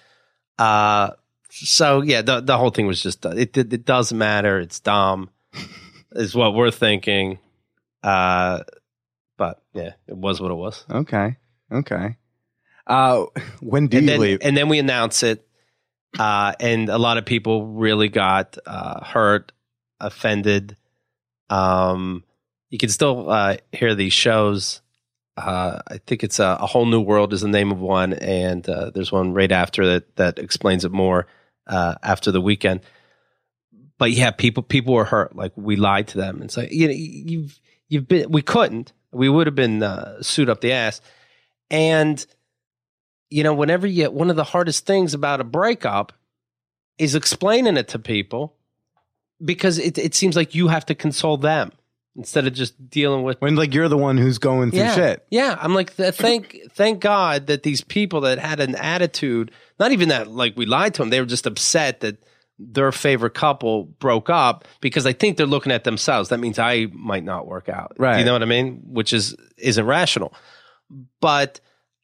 Uh, 0.59 1.11
so 1.49 2.01
yeah, 2.01 2.21
the 2.21 2.39
the 2.39 2.57
whole 2.57 2.69
thing 2.69 2.85
was 2.85 3.01
just 3.01 3.25
it 3.25 3.57
it, 3.57 3.73
it 3.73 3.85
doesn't 3.85 4.17
matter. 4.17 4.59
It's 4.59 4.79
dumb, 4.79 5.31
is 6.11 6.35
what 6.35 6.53
we're 6.53 6.71
thinking. 6.71 7.39
Uh, 8.03 8.63
but 9.37 9.61
yeah, 9.73 9.93
it 10.07 10.15
was 10.15 10.39
what 10.39 10.51
it 10.51 10.55
was. 10.55 10.85
Okay. 10.89 11.37
Okay. 11.71 12.17
Uh, 12.87 13.25
when 13.59 13.87
do 13.87 13.97
and 13.97 14.05
you 14.05 14.11
then, 14.11 14.19
leave? 14.19 14.39
And 14.41 14.55
then 14.55 14.69
we 14.69 14.79
announce 14.79 15.23
it, 15.23 15.44
uh, 16.19 16.53
and 16.59 16.89
a 16.89 16.97
lot 16.97 17.17
of 17.17 17.25
people 17.25 17.67
really 17.67 18.09
got 18.09 18.57
uh, 18.65 19.03
hurt, 19.03 19.51
offended. 19.99 20.77
Um, 21.49 22.23
you 22.69 22.77
can 22.77 22.89
still 22.89 23.29
uh, 23.29 23.57
hear 23.71 23.95
these 23.95 24.13
shows. 24.13 24.81
Uh, 25.37 25.79
I 25.87 25.97
think 26.05 26.23
it's 26.23 26.39
a, 26.39 26.57
a 26.59 26.65
whole 26.65 26.85
new 26.85 27.01
world 27.01 27.33
is 27.33 27.41
the 27.41 27.47
name 27.47 27.71
of 27.71 27.79
one, 27.79 28.13
and 28.13 28.67
uh, 28.69 28.91
there's 28.91 29.11
one 29.11 29.33
right 29.33 29.51
after 29.51 29.85
that 29.87 30.15
that 30.15 30.39
explains 30.39 30.85
it 30.85 30.91
more 30.91 31.27
uh, 31.67 31.95
after 32.01 32.31
the 32.31 32.41
weekend. 32.41 32.81
But 33.97 34.11
yeah, 34.11 34.31
people 34.31 34.63
people 34.63 34.93
were 34.93 35.05
hurt. 35.05 35.35
Like 35.35 35.51
we 35.55 35.75
lied 35.75 36.07
to 36.09 36.17
them. 36.17 36.41
and 36.41 36.51
so 36.51 36.65
you 36.69 36.87
know 36.87 36.93
you've 36.95 37.59
you've 37.89 38.07
been 38.07 38.31
we 38.31 38.41
couldn't. 38.41 38.93
We 39.11 39.29
would 39.29 39.47
have 39.47 39.55
been 39.55 39.83
sued 40.21 40.49
up 40.49 40.61
the 40.61 40.73
ass, 40.73 41.01
and 41.69 42.25
you 43.35 43.43
know, 43.43 43.53
whenever 43.53 43.85
you 43.85 44.09
one 44.09 44.29
of 44.29 44.37
the 44.37 44.45
hardest 44.45 44.85
things 44.85 45.13
about 45.13 45.41
a 45.41 45.43
breakup 45.43 46.13
is 46.97 47.15
explaining 47.15 47.75
it 47.75 47.89
to 47.89 47.99
people 47.99 48.55
because 49.43 49.77
it, 49.77 49.97
it 49.97 50.15
seems 50.15 50.37
like 50.37 50.55
you 50.55 50.69
have 50.69 50.85
to 50.85 50.95
console 50.95 51.35
them 51.35 51.73
instead 52.15 52.47
of 52.47 52.53
just 52.53 52.89
dealing 52.89 53.23
with 53.23 53.41
when 53.41 53.57
like 53.57 53.73
you're 53.73 53.89
the 53.89 53.97
one 53.97 54.17
who's 54.17 54.37
going 54.37 54.71
through 54.71 54.79
yeah, 54.79 54.95
shit. 54.95 55.25
Yeah, 55.29 55.57
I'm 55.59 55.73
like, 55.73 55.97
th- 55.97 56.13
thank 56.13 56.61
thank 56.71 57.01
God 57.01 57.47
that 57.47 57.63
these 57.63 57.81
people 57.81 58.21
that 58.21 58.39
had 58.39 58.61
an 58.61 58.73
attitude, 58.75 59.51
not 59.81 59.91
even 59.91 60.07
that 60.07 60.29
like 60.29 60.55
we 60.55 60.65
lied 60.65 60.93
to 60.93 61.01
them, 61.01 61.09
they 61.09 61.19
were 61.19 61.25
just 61.25 61.45
upset 61.45 61.99
that 61.99 62.23
their 62.57 62.93
favorite 62.93 63.33
couple 63.33 63.83
broke 63.83 64.29
up 64.29 64.65
because 64.79 65.05
I 65.05 65.11
think 65.11 65.35
they're 65.35 65.45
looking 65.45 65.73
at 65.73 65.83
themselves. 65.83 66.29
That 66.29 66.39
means 66.39 66.57
I 66.57 66.87
might 66.93 67.25
not 67.25 67.47
work 67.47 67.67
out. 67.67 67.97
Right. 67.97 68.19
You 68.19 68.23
know 68.23 68.31
what 68.31 68.43
I 68.43 68.45
mean? 68.45 68.81
Which 68.85 69.11
is 69.11 69.35
isn't 69.57 69.85
rational. 69.85 70.33
But 71.19 71.59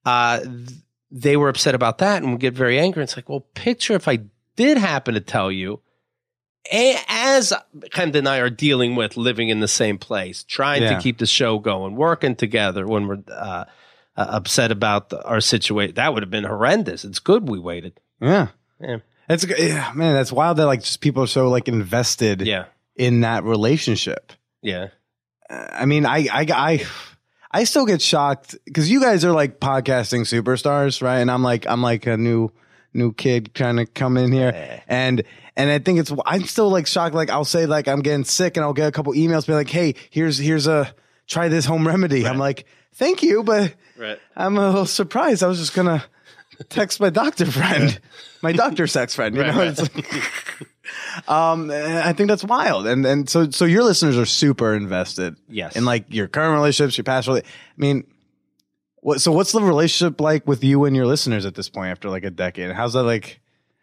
uh, 0.05 0.41
th- 0.41 0.71
they 1.11 1.35
were 1.37 1.49
upset 1.49 1.75
about 1.75 1.97
that 1.99 2.23
and 2.23 2.31
would 2.31 2.41
get 2.41 2.53
very 2.53 2.79
angry. 2.79 3.03
It's 3.03 3.15
like, 3.17 3.27
well, 3.29 3.45
picture 3.53 3.93
if 3.93 4.07
I 4.07 4.19
did 4.55 4.77
happen 4.77 5.13
to 5.15 5.19
tell 5.21 5.51
you 5.51 5.81
as 6.71 7.53
Chemda 7.91 8.15
and 8.15 8.29
I 8.29 8.37
are 8.37 8.49
dealing 8.49 8.95
with 8.95 9.17
living 9.17 9.49
in 9.49 9.59
the 9.59 9.67
same 9.67 9.97
place, 9.97 10.43
trying 10.43 10.83
Yeah. 10.83 10.95
to 10.95 11.01
keep 11.01 11.17
the 11.17 11.25
show 11.25 11.59
going, 11.59 11.95
working 11.95 12.35
together 12.35 12.87
when 12.87 13.07
we're 13.07 13.23
uh, 13.31 13.65
uh, 14.15 14.25
upset 14.29 14.71
about 14.71 15.09
the, 15.09 15.23
our 15.23 15.41
situation, 15.41 15.95
that 15.95 16.13
would 16.13 16.21
have 16.23 16.29
been 16.29 16.43
horrendous. 16.43 17.03
It's 17.03 17.19
good 17.19 17.47
we 17.49 17.59
waited. 17.59 17.99
Yeah. 18.21 18.49
Yeah. 18.79 18.97
That's 19.27 19.45
yeah, 19.47 19.91
man. 19.95 20.13
That's 20.13 20.31
wild 20.31 20.57
that 20.57 20.65
like 20.65 20.81
just 20.83 21.01
people 21.01 21.23
are 21.23 21.27
so 21.27 21.49
like 21.49 21.67
invested 21.67 22.41
Yeah. 22.41 22.65
in 22.95 23.21
that 23.21 23.43
relationship. 23.43 24.33
Yeah. 24.61 24.89
Uh, 25.49 25.67
I 25.71 25.85
mean, 25.85 26.05
I 26.05 26.27
I 26.31 26.45
I 26.53 26.85
I 27.53 27.65
still 27.65 27.85
get 27.85 28.01
shocked 28.01 28.55
because 28.65 28.89
you 28.89 29.01
guys 29.01 29.25
are 29.25 29.31
like 29.33 29.59
podcasting 29.59 30.21
superstars, 30.21 31.01
right? 31.01 31.19
And 31.19 31.29
I'm 31.29 31.43
like 31.43 31.67
I'm 31.67 31.81
like 31.81 32.07
a 32.07 32.17
new 32.17 32.51
new 32.93 33.13
kid 33.13 33.53
trying 33.53 33.77
to 33.77 33.85
come 33.85 34.17
in 34.17 34.31
here, 34.31 34.81
and 34.87 35.23
and 35.55 35.69
I 35.69 35.79
think 35.79 35.99
it's 35.99 36.11
I'm 36.25 36.43
still 36.45 36.69
like 36.69 36.87
shocked. 36.87 37.13
Like 37.13 37.29
I'll 37.29 37.45
say 37.45 37.65
like 37.65 37.87
I'm 37.87 38.01
getting 38.01 38.23
sick, 38.23 38.57
and 38.57 38.63
I'll 38.63 38.73
get 38.73 38.87
a 38.87 38.91
couple 38.91 39.13
emails, 39.13 39.45
be 39.47 39.53
like, 39.53 39.69
hey, 39.69 39.95
here's 40.09 40.37
here's 40.37 40.67
a 40.67 40.93
try 41.27 41.47
this 41.49 41.65
home 41.65 41.87
remedy. 41.87 42.25
I'm 42.25 42.37
like, 42.37 42.65
thank 42.93 43.21
you, 43.23 43.43
but 43.43 43.73
Right. 43.97 44.19
I'm 44.35 44.57
a 44.57 44.67
little 44.67 44.85
surprised. 44.85 45.43
I 45.43 45.47
was 45.47 45.59
just 45.59 45.75
gonna 45.75 46.03
text 46.69 46.99
my 46.99 47.09
doctor 47.09 47.45
friend, 47.51 47.99
my 48.41 48.51
doctor 48.51 48.87
sex 48.87 49.15
friend. 49.15 49.35
You 49.35 49.41
Right, 49.41 49.51
know, 49.53 49.59
right. 49.59 49.67
It's 49.69 49.81
like, 49.95 51.29
um, 51.29 51.71
I 51.71 52.13
think 52.13 52.29
that's 52.29 52.43
wild. 52.43 52.87
And 52.87 53.05
and 53.05 53.29
so 53.29 53.49
so 53.51 53.65
your 53.65 53.83
listeners 53.83 54.17
are 54.17 54.25
super 54.25 54.73
invested. 54.73 55.35
Yes. 55.47 55.75
in 55.75 55.85
like 55.85 56.05
your 56.09 56.27
current 56.27 56.53
relationships, 56.55 56.97
your 56.97 57.03
past. 57.03 57.27
rela- 57.27 57.43
I 57.43 57.45
mean, 57.77 58.05
what? 58.97 59.21
So 59.21 59.31
what's 59.31 59.51
the 59.51 59.61
relationship 59.61 60.19
like 60.21 60.47
with 60.47 60.63
you 60.63 60.85
and 60.85 60.95
your 60.95 61.05
listeners 61.05 61.45
at 61.45 61.55
this 61.55 61.69
point 61.69 61.91
after 61.91 62.09
like 62.09 62.23
a 62.23 62.31
decade? 62.31 62.71
How's 62.71 62.93
that 62.93 63.03
like? 63.03 63.39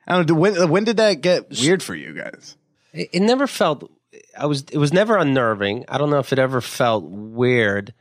I 0.06 0.14
don't 0.14 0.28
know. 0.28 0.34
When 0.36 0.68
when 0.70 0.84
did 0.84 0.96
that 0.98 1.20
get 1.20 1.50
weird 1.60 1.82
for 1.82 1.94
you 1.94 2.14
guys? 2.14 2.56
It, 2.92 3.10
it 3.12 3.20
never 3.20 3.46
felt. 3.46 3.90
I 4.36 4.46
was. 4.46 4.62
It 4.72 4.78
was 4.78 4.92
never 4.92 5.16
unnerving. 5.16 5.84
I 5.88 5.98
don't 5.98 6.10
know 6.10 6.18
if 6.18 6.32
it 6.32 6.38
ever 6.38 6.60
felt 6.60 7.04
weird. 7.04 7.92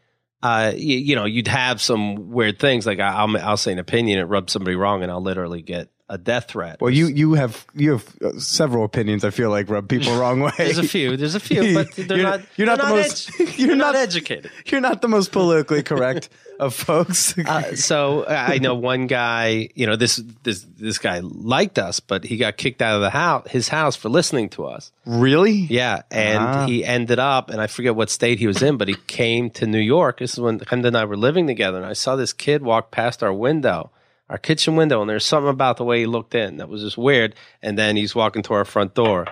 Uh, 0.44 0.72
you, 0.76 0.98
you 0.98 1.16
know, 1.16 1.26
you'd 1.26 1.48
have 1.48 1.82
some 1.82 2.30
weird 2.30 2.60
things 2.60 2.86
like 2.86 3.00
I, 3.00 3.10
I'll 3.10 3.38
I'll 3.38 3.58
say 3.58 3.72
an 3.72 3.80
opinion, 3.80 4.20
it 4.20 4.24
rubs 4.24 4.54
somebody 4.54 4.76
wrong, 4.76 5.02
and 5.02 5.12
I'll 5.12 5.22
literally 5.22 5.62
get 5.62 5.90
a 6.10 6.18
death 6.18 6.48
threat. 6.50 6.80
Well, 6.80 6.90
you 6.92 7.08
you 7.08 7.34
have 7.34 7.66
you 7.76 7.92
have 7.92 8.16
uh, 8.24 8.40
several 8.40 8.86
opinions. 8.86 9.26
I 9.26 9.30
feel 9.30 9.50
like 9.50 9.70
rub 9.70 9.90
people 9.90 10.16
wrong 10.20 10.40
way. 10.40 10.52
There's 10.58 10.78
a 10.78 10.84
few. 10.88 11.18
There's 11.18 11.36
a 11.36 11.40
few, 11.40 11.74
but 11.74 11.92
they're 11.96 12.18
You're- 12.18 12.24
not. 12.24 12.42
you're 12.56 12.68
not 12.68 12.78
the 12.80 12.88
most- 12.88 13.30
edu- 13.32 13.40
you're 13.58 13.68
they're 13.68 13.76
not, 13.76 13.94
not- 13.94 13.96
educated. 14.04 14.52
You're 14.68 14.82
not 14.82 15.02
the 15.02 15.10
most 15.10 15.32
politically 15.34 15.84
correct 15.84 16.30
of 16.60 16.74
folks. 16.74 17.38
Uh, 17.38 17.76
so 17.76 18.26
I 18.26 18.58
know 18.60 18.74
one 18.74 19.08
guy. 19.08 19.68
You 19.76 19.86
know 19.86 19.96
this 19.98 20.22
this 20.44 20.66
this 20.80 20.98
guy 20.98 21.20
liked 21.22 21.78
us, 21.78 22.00
but 22.00 22.24
he 22.24 22.38
got 22.38 22.56
kicked 22.58 22.82
out 22.82 22.96
of 22.96 23.02
the 23.02 23.10
house, 23.10 23.48
his 23.50 23.68
house, 23.68 23.96
for 23.98 24.08
listening 24.10 24.48
to 24.52 24.66
us. 24.66 24.92
really? 25.06 25.52
Yeah, 25.52 26.04
and 26.10 26.40
Ah. 26.40 26.66
he 26.68 26.86
ended 26.86 27.20
up, 27.20 27.50
and 27.50 27.60
I 27.60 27.68
forget 27.68 27.96
what 27.96 28.10
state 28.10 28.40
he 28.40 28.48
was 28.48 28.62
in, 28.64 28.78
but 28.78 28.88
he 28.88 28.96
came 29.08 29.50
to 29.52 29.68
New 29.68 29.80
York. 29.80 30.20
This 30.20 30.34
is 30.34 30.40
when 30.40 30.60
Chemda 30.60 30.86
and 30.88 30.98
I 30.98 31.04
were 31.06 31.18
living 31.18 31.48
together, 31.48 31.78
and 31.78 31.86
I 31.86 31.94
saw 31.94 32.16
this 32.16 32.32
kid 32.34 32.62
walk 32.64 32.92
past 32.92 33.22
our 33.24 33.34
window, 33.34 33.92
our 34.30 34.38
kitchen 34.38 34.76
window, 34.76 35.02
and 35.02 35.10
there's 35.10 35.26
something 35.26 35.50
about 35.50 35.78
the 35.78 35.84
way 35.84 36.00
he 36.00 36.06
looked 36.06 36.36
in 36.36 36.58
that 36.58 36.70
was 36.70 36.82
just 36.82 36.98
weird. 36.98 37.36
And 37.62 37.78
then 37.78 37.96
he's 37.96 38.14
walking 38.16 38.44
to 38.44 38.54
our 38.54 38.66
front 38.66 38.94
door, 38.94 39.28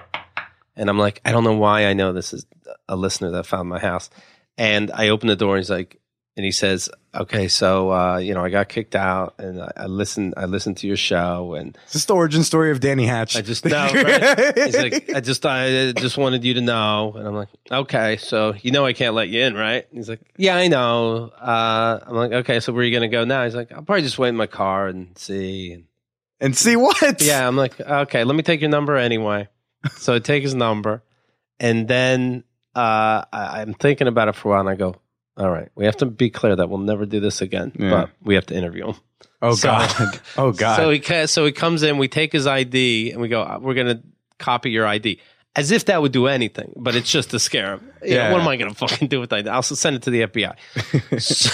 and 0.75 0.89
I'm 0.89 0.97
like, 0.99 1.21
I 1.25 1.31
don't 1.31 1.43
know 1.43 1.57
why 1.57 1.85
I 1.85 1.93
know 1.93 2.13
this 2.13 2.33
is 2.33 2.45
a 2.87 2.95
listener 2.95 3.31
that 3.31 3.45
found 3.45 3.69
my 3.69 3.79
house. 3.79 4.09
And 4.57 4.91
I 4.91 5.09
open 5.09 5.27
the 5.27 5.35
door, 5.35 5.55
and 5.55 5.59
he's 5.59 5.69
like, 5.69 5.99
and 6.37 6.43
he 6.43 6.51
says, 6.51 6.89
"Okay, 7.13 7.47
so 7.47 7.91
uh, 7.91 8.17
you 8.17 8.33
know, 8.33 8.43
I 8.43 8.49
got 8.49 8.67
kicked 8.67 8.95
out, 8.95 9.35
and 9.37 9.61
I, 9.61 9.71
I 9.77 9.85
listened, 9.85 10.33
I 10.35 10.45
listened 10.45 10.77
to 10.77 10.87
your 10.87 10.97
show, 10.97 11.53
and 11.53 11.77
It's 11.83 11.93
just 11.93 12.07
the 12.07 12.15
origin 12.15 12.43
story 12.43 12.71
of 12.71 12.79
Danny 12.81 13.05
Hatch. 13.05 13.37
I 13.37 13.41
just 13.41 13.63
know. 13.65 13.89
Right? 13.93 14.57
He's 14.57 14.77
like, 14.77 15.09
I 15.15 15.21
just, 15.21 15.45
I 15.45 15.93
just 15.93 16.17
wanted 16.17 16.43
you 16.43 16.55
to 16.55 16.61
know, 16.61 17.13
and 17.15 17.27
I'm 17.27 17.35
like, 17.35 17.49
okay, 17.71 18.17
so 18.17 18.53
you 18.61 18.71
know, 18.71 18.85
I 18.85 18.93
can't 18.93 19.15
let 19.15 19.29
you 19.29 19.43
in, 19.43 19.53
right? 19.55 19.87
And 19.89 19.97
he's 19.97 20.09
like, 20.09 20.21
yeah, 20.37 20.55
I 20.55 20.67
know. 20.67 21.29
Uh, 21.29 21.99
I'm 22.05 22.15
like, 22.15 22.31
okay, 22.31 22.59
so 22.59 22.73
where 22.73 22.81
are 22.81 22.85
you 22.85 22.93
gonna 22.93 23.07
go 23.07 23.23
now? 23.23 23.45
He's 23.45 23.55
like, 23.55 23.71
I'll 23.71 23.83
probably 23.83 24.01
just 24.01 24.19
wait 24.19 24.29
in 24.29 24.35
my 24.35 24.47
car 24.47 24.87
and 24.87 25.17
see. 25.17 25.71
And 25.71 25.85
and 26.41 26.55
see 26.57 26.75
what? 26.75 27.21
Yeah, 27.21 27.47
I'm 27.47 27.55
like, 27.55 27.79
okay, 27.79 28.25
let 28.25 28.35
me 28.35 28.43
take 28.43 28.59
your 28.59 28.69
number 28.69 28.97
anyway. 28.97 29.47
So 29.97 30.15
I 30.15 30.19
take 30.19 30.43
his 30.43 30.53
number, 30.53 31.01
and 31.61 31.87
then 31.87 32.43
uh, 32.75 33.23
I, 33.31 33.61
I'm 33.61 33.73
thinking 33.73 34.07
about 34.07 34.27
it 34.27 34.35
for 34.35 34.49
a 34.49 34.51
while, 34.51 34.59
and 34.59 34.69
I 34.69 34.75
go, 34.75 34.95
all 35.37 35.49
right, 35.49 35.69
we 35.75 35.85
have 35.85 35.97
to 35.97 36.05
be 36.05 36.29
clear 36.29 36.55
that 36.55 36.69
we'll 36.69 36.79
never 36.79 37.05
do 37.05 37.19
this 37.19 37.41
again, 37.41 37.71
Yeah. 37.77 37.89
but 37.89 38.09
we 38.23 38.35
have 38.35 38.45
to 38.47 38.55
interview 38.55 38.87
him. 38.87 38.95
Oh 39.41 39.55
So- 39.55 39.67
god. 39.69 40.19
Oh 40.37 40.51
god. 40.51 40.75
So 40.77 40.89
he 40.89 41.27
so 41.27 41.45
he 41.45 41.51
comes 41.51 41.83
in, 41.83 41.97
we 41.97 42.07
take 42.07 42.31
his 42.31 42.47
ID, 42.47 43.11
and 43.11 43.21
we 43.21 43.27
go, 43.27 43.41
"Uh, 43.41 43.59
we're 43.61 43.73
gonna 43.73 44.01
copy 44.39 44.71
your 44.71 44.85
ID. 44.87 45.19
As 45.57 45.71
if 45.71 45.85
that 45.85 46.01
would 46.01 46.11
do 46.11 46.27
anything, 46.27 46.73
but 46.75 46.95
it's 46.95 47.09
just 47.09 47.29
to 47.31 47.39
scare 47.39 47.75
him. 47.75 47.89
You 48.03 48.09
know, 48.09 48.15
Yeah. 48.15 48.31
what 48.33 48.41
am 48.41 48.47
I 48.49 48.57
going 48.57 48.69
to 48.69 48.75
fucking 48.75 49.07
do 49.07 49.21
with 49.21 49.29
that? 49.29 49.47
I'll 49.47 49.63
send 49.63 49.95
it 49.95 50.01
to 50.01 50.09
the 50.09 50.23
FBI. 50.27 50.53
so, 51.21 51.49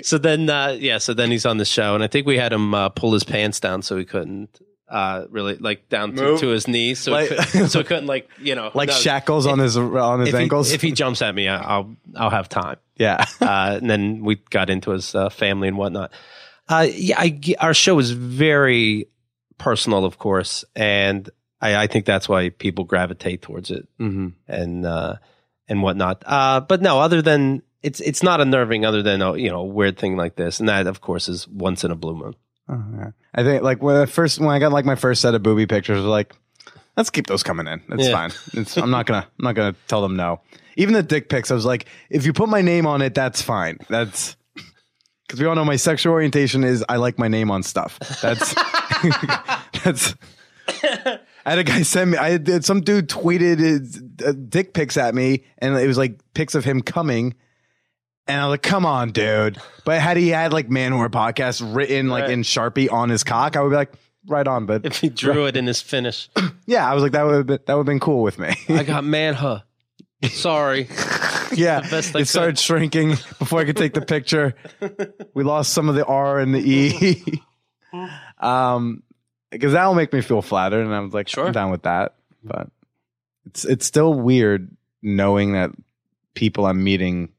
so 0.00 0.16
then, 0.16 0.48
uh, 0.48 0.76
yeah, 0.78 0.98
so 0.98 1.12
then 1.12 1.32
he's 1.32 1.44
on 1.44 1.56
the 1.58 1.64
show, 1.64 1.96
and 1.96 2.04
I 2.04 2.06
think 2.06 2.24
we 2.24 2.38
had 2.38 2.52
him 2.52 2.72
uh, 2.72 2.90
pull 2.90 3.12
his 3.12 3.24
pants 3.24 3.58
down 3.58 3.82
so 3.82 3.96
he 3.96 4.04
couldn't 4.04 4.60
uh, 4.92 5.26
really 5.30 5.56
like 5.56 5.88
down 5.88 6.14
to, 6.14 6.38
to 6.38 6.48
his 6.48 6.68
knees, 6.68 7.00
so 7.00 7.12
Like- 7.12 7.30
he 7.30 7.36
could, 7.36 7.70
so 7.70 7.80
he 7.80 7.84
couldn't 7.84 8.06
like 8.06 8.28
you 8.38 8.54
know 8.54 8.70
like 8.74 8.90
no, 8.90 8.94
shackles 8.94 9.46
on 9.46 9.58
his 9.58 9.76
on 9.76 10.20
his 10.20 10.28
if 10.28 10.34
he, 10.34 10.40
ankles. 10.42 10.70
if 10.70 10.82
he 10.82 10.92
jumps 10.92 11.22
at 11.22 11.34
me, 11.34 11.48
I- 11.48 11.62
I'll 11.62 11.96
I'll 12.14 12.30
have 12.30 12.48
time 12.48 12.76
yeah. 13.02 13.24
uh, 13.40 13.78
and 13.80 13.90
then 13.90 14.24
we 14.24 14.36
got 14.50 14.70
into 14.70 14.90
his 14.90 15.14
uh, 15.14 15.28
family 15.28 15.68
and 15.68 15.76
whatnot. 15.76 16.12
Uh, 16.68 16.86
yeah, 16.90 17.18
I, 17.18 17.40
our 17.58 17.74
show 17.74 17.98
is 17.98 18.12
very 18.12 19.08
personal, 19.58 20.04
of 20.04 20.18
course, 20.18 20.64
and 20.76 21.28
I, 21.60 21.76
I 21.76 21.86
think 21.86 22.06
that's 22.06 22.28
why 22.28 22.50
people 22.50 22.84
gravitate 22.84 23.42
towards 23.42 23.70
it 23.70 23.88
mm-hmm. 23.98 24.28
and 24.46 24.86
uh, 24.86 25.16
and 25.68 25.82
whatnot. 25.82 26.22
Uh, 26.24 26.60
but 26.60 26.80
no, 26.80 27.00
other 27.00 27.20
than 27.20 27.62
it's 27.82 28.00
it's 28.00 28.22
not 28.22 28.40
unnerving, 28.40 28.84
other 28.84 29.02
than 29.02 29.20
a, 29.22 29.36
you 29.36 29.50
know 29.50 29.60
a 29.60 29.64
weird 29.64 29.98
thing 29.98 30.16
like 30.16 30.36
this, 30.36 30.60
and 30.60 30.68
that 30.68 30.86
of 30.86 31.00
course 31.00 31.28
is 31.28 31.48
once 31.48 31.84
in 31.84 31.90
a 31.90 31.96
blue 31.96 32.14
moon. 32.14 32.34
Oh. 32.68 33.12
I 33.34 33.42
think 33.42 33.62
like 33.62 33.82
when 33.82 33.96
I 33.96 34.06
first 34.06 34.38
when 34.40 34.50
I 34.50 34.58
got 34.58 34.72
like 34.72 34.84
my 34.84 34.94
first 34.94 35.20
set 35.20 35.34
of 35.34 35.42
booby 35.42 35.66
pictures, 35.66 35.96
I 35.96 36.00
was 36.00 36.06
like, 36.06 36.32
let's 36.96 37.10
keep 37.10 37.26
those 37.26 37.42
coming 37.42 37.66
in. 37.66 37.82
It's 37.90 38.08
Yeah. 38.08 38.12
fine. 38.12 38.30
It's, 38.54 38.76
I'm 38.76 38.90
not 38.90 39.06
gonna 39.06 39.26
I'm 39.38 39.44
not 39.44 39.54
gonna 39.54 39.74
tell 39.88 40.02
them 40.02 40.16
no. 40.16 40.40
Even 40.76 40.94
the 40.94 41.02
dick 41.02 41.28
pics, 41.28 41.50
I 41.50 41.54
was 41.54 41.66
like, 41.66 41.86
if 42.08 42.24
you 42.24 42.32
put 42.32 42.48
my 42.48 42.62
name 42.62 42.86
on 42.86 43.02
it, 43.02 43.14
that's 43.14 43.42
fine. 43.42 43.78
That's 43.88 44.36
because 45.26 45.40
we 45.40 45.46
all 45.46 45.54
know 45.54 45.64
my 45.64 45.76
sexual 45.76 46.12
orientation 46.12 46.64
is 46.64 46.84
I 46.88 46.96
like 46.96 47.18
my 47.18 47.28
name 47.28 47.50
on 47.50 47.62
stuff. 47.62 47.98
That's 48.22 48.54
that's. 49.84 50.14
I 51.44 51.50
had 51.50 51.58
a 51.58 51.64
guy 51.64 51.82
send 51.82 52.12
me. 52.12 52.18
I 52.18 52.30
had 52.30 52.64
some 52.64 52.82
dude 52.82 53.08
tweeted 53.08 53.58
his, 53.58 54.00
uh, 54.24 54.32
dick 54.32 54.74
pics 54.74 54.96
at 54.96 55.12
me, 55.14 55.44
and 55.58 55.76
it 55.76 55.86
was 55.88 55.98
like 55.98 56.20
pics 56.34 56.54
of 56.54 56.64
him 56.64 56.80
coming. 56.80 57.34
And 58.26 58.40
I 58.40 58.46
was 58.46 58.52
like, 58.52 58.62
"Come 58.62 58.86
on, 58.86 59.10
dude!" 59.10 59.58
But 59.84 60.00
had 60.00 60.16
he 60.16 60.28
had 60.28 60.52
like 60.52 60.70
Man 60.70 60.92
Whore 60.92 61.08
podcast 61.08 61.74
written 61.74 62.08
like 62.08 62.22
Right. 62.22 62.30
in 62.32 62.42
Sharpie 62.42 62.90
on 62.92 63.08
his 63.08 63.24
cock, 63.24 63.56
I 63.56 63.60
would 63.62 63.70
be 63.70 63.76
like, 63.76 63.92
"Right 64.28 64.46
on, 64.46 64.64
but 64.66 64.86
If 64.86 64.98
he 65.00 65.08
drew 65.08 65.46
it 65.46 65.56
in 65.56 65.66
his 65.66 65.82
finish, 65.82 66.28
yeah." 66.66 66.88
I 66.88 66.94
was 66.94 67.02
like, 67.02 67.12
"That 67.12 67.24
would 67.24 67.34
have 67.34 67.46
been, 67.46 67.58
that 67.66 67.74
would 67.74 67.80
have 67.80 67.86
been 67.86 68.00
cool 68.00 68.22
with 68.22 68.38
me." 68.38 68.54
I 68.68 68.84
got 68.84 69.02
manha. 69.04 69.64
Sorry, 70.30 70.86
yeah, 71.52 71.80
it 71.84 72.28
started 72.28 72.56
shrinking 72.56 73.10
before 73.40 73.58
I 73.58 73.64
could 73.64 73.76
take 73.76 73.92
the 73.94 74.02
picture. 74.02 74.54
We 75.34 75.42
lost 75.42 75.72
some 75.72 75.88
of 75.88 75.96
the 75.96 76.04
R 76.04 76.38
and 76.38 76.54
the 76.54 76.60
E. 76.60 77.42
um, 78.38 79.02
because 79.50 79.72
that 79.72 79.84
will 79.86 79.94
make 79.94 80.12
me 80.12 80.20
feel 80.20 80.42
flattered, 80.42 80.84
and 80.84 80.94
I 80.94 81.00
was 81.00 81.12
like, 81.12 81.28
Sure. 81.28 81.46
I'm 81.46 81.52
down 81.52 81.70
with 81.72 81.82
that. 81.82 82.14
But 82.44 82.68
it's 83.46 83.64
it's 83.64 83.84
still 83.84 84.14
weird 84.14 84.76
knowing 85.02 85.52
that 85.54 85.70
people 86.34 86.66
I'm 86.66 86.84
meeting 86.84 87.31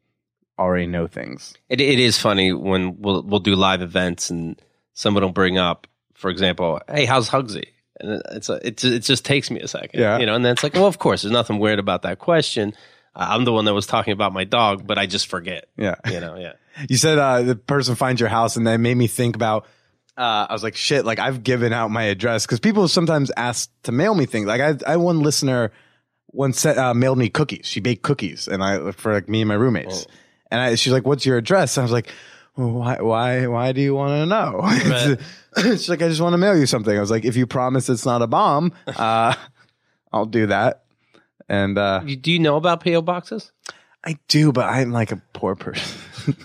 already 0.59 0.87
know 0.87 1.07
things. 1.07 1.53
It, 1.69 1.81
it 1.81 1.99
is 1.99 2.17
funny 2.17 2.53
when 2.53 2.99
we'll 3.01 3.23
we'll 3.23 3.39
do 3.39 3.55
live 3.55 3.81
events 3.81 4.29
and 4.29 4.61
someone 4.93 5.23
will 5.23 5.31
bring 5.31 5.57
up, 5.57 5.87
for 6.13 6.29
example, 6.29 6.79
"Hey, 6.89 7.05
how's 7.05 7.29
Hugsy?" 7.29 7.65
And 7.99 8.21
it's 8.31 8.49
a, 8.49 8.59
it's 8.65 8.83
it 8.83 8.99
just 9.03 9.23
takes 9.25 9.51
me 9.51 9.59
a 9.61 9.67
second, 9.67 9.99
Yeah. 9.99 10.17
you 10.17 10.25
know. 10.25 10.33
And 10.35 10.43
then 10.43 10.53
it's 10.53 10.63
like, 10.63 10.73
well, 10.73 10.87
of 10.87 10.99
course, 10.99 11.21
there's 11.21 11.31
nothing 11.31 11.59
weird 11.59 11.79
about 11.79 12.01
that 12.03 12.19
question. 12.19 12.73
Uh, 13.15 13.27
I'm 13.29 13.45
the 13.45 13.53
one 13.53 13.65
that 13.65 13.73
was 13.73 13.85
talking 13.85 14.13
about 14.13 14.33
my 14.33 14.43
dog, 14.43 14.87
but 14.87 14.97
I 14.97 15.05
just 15.05 15.27
forget, 15.27 15.65
Yeah. 15.77 15.95
you 16.09 16.19
know. 16.19 16.35
Yeah, 16.35 16.53
You 16.89 16.97
said 16.97 17.19
uh, 17.19 17.43
the 17.43 17.55
person 17.55 17.95
finds 17.95 18.19
your 18.19 18.29
house, 18.29 18.55
and 18.57 18.65
that 18.67 18.77
made 18.77 18.95
me 18.95 19.07
think 19.07 19.35
about. 19.35 19.65
Uh, 20.17 20.45
I 20.49 20.53
was 20.53 20.61
like, 20.63 20.75
shit. 20.75 21.05
Like 21.05 21.19
I've 21.19 21.43
given 21.43 21.73
out 21.73 21.89
my 21.91 22.03
address 22.03 22.45
because 22.45 22.59
people 22.59 22.87
sometimes 22.87 23.31
ask 23.37 23.69
to 23.83 23.91
mail 23.91 24.13
me 24.15 24.25
things. 24.27 24.45
Like 24.47 24.61
I, 24.61 24.93
I 24.93 24.97
one 24.97 25.21
listener 25.21 25.71
once 26.31 26.59
sent, 26.59 26.77
uh, 26.77 26.93
mailed 26.93 27.17
me 27.19 27.29
cookies. 27.29 27.65
She 27.65 27.79
baked 27.79 28.01
cookies, 28.03 28.47
and 28.47 28.63
I 28.63 28.91
for 28.91 29.13
like 29.13 29.29
me 29.29 29.41
and 29.41 29.47
my 29.47 29.55
roommates. 29.55 30.05
And 30.53 30.61
I, 30.61 30.75
she's 30.75 30.93
like, 30.93 31.07
"What's 31.07 31.25
your 31.25 31.37
address?" 31.37 31.77
And 31.77 31.81
I 31.81 31.85
was 31.85 31.91
like, 31.91 32.11
"Why, 32.53 33.01
why, 33.01 33.47
why 33.47 33.71
do 33.71 33.81
you 33.81 33.95
want 33.95 34.21
to 34.21 34.25
know?" 34.27 34.59
Right. 34.61 35.17
she's 35.63 35.89
like, 35.89 36.03
"I 36.03 36.07
just 36.07 36.21
want 36.21 36.33
to 36.33 36.37
mail 36.37 36.55
you 36.55 36.67
something." 36.67 36.95
I 36.95 37.01
was 37.01 37.09
like, 37.09 37.25
"If 37.25 37.35
you 37.35 37.47
promise 37.47 37.89
it's 37.89 38.05
not 38.05 38.21
a 38.21 38.27
bomb, 38.27 38.71
uh, 38.85 39.33
I'll 40.13 40.27
do 40.27 40.45
that." 40.45 40.83
And 41.49 41.75
uh, 41.79 42.01
do 42.01 42.31
you 42.31 42.37
know 42.37 42.55
about 42.55 42.83
PO 42.83 43.01
boxes? 43.01 43.51
I 44.05 44.19
do, 44.27 44.51
but 44.51 44.65
I'm 44.65 44.91
like 44.91 45.11
a 45.11 45.21
poor 45.33 45.55
person. 45.55 46.35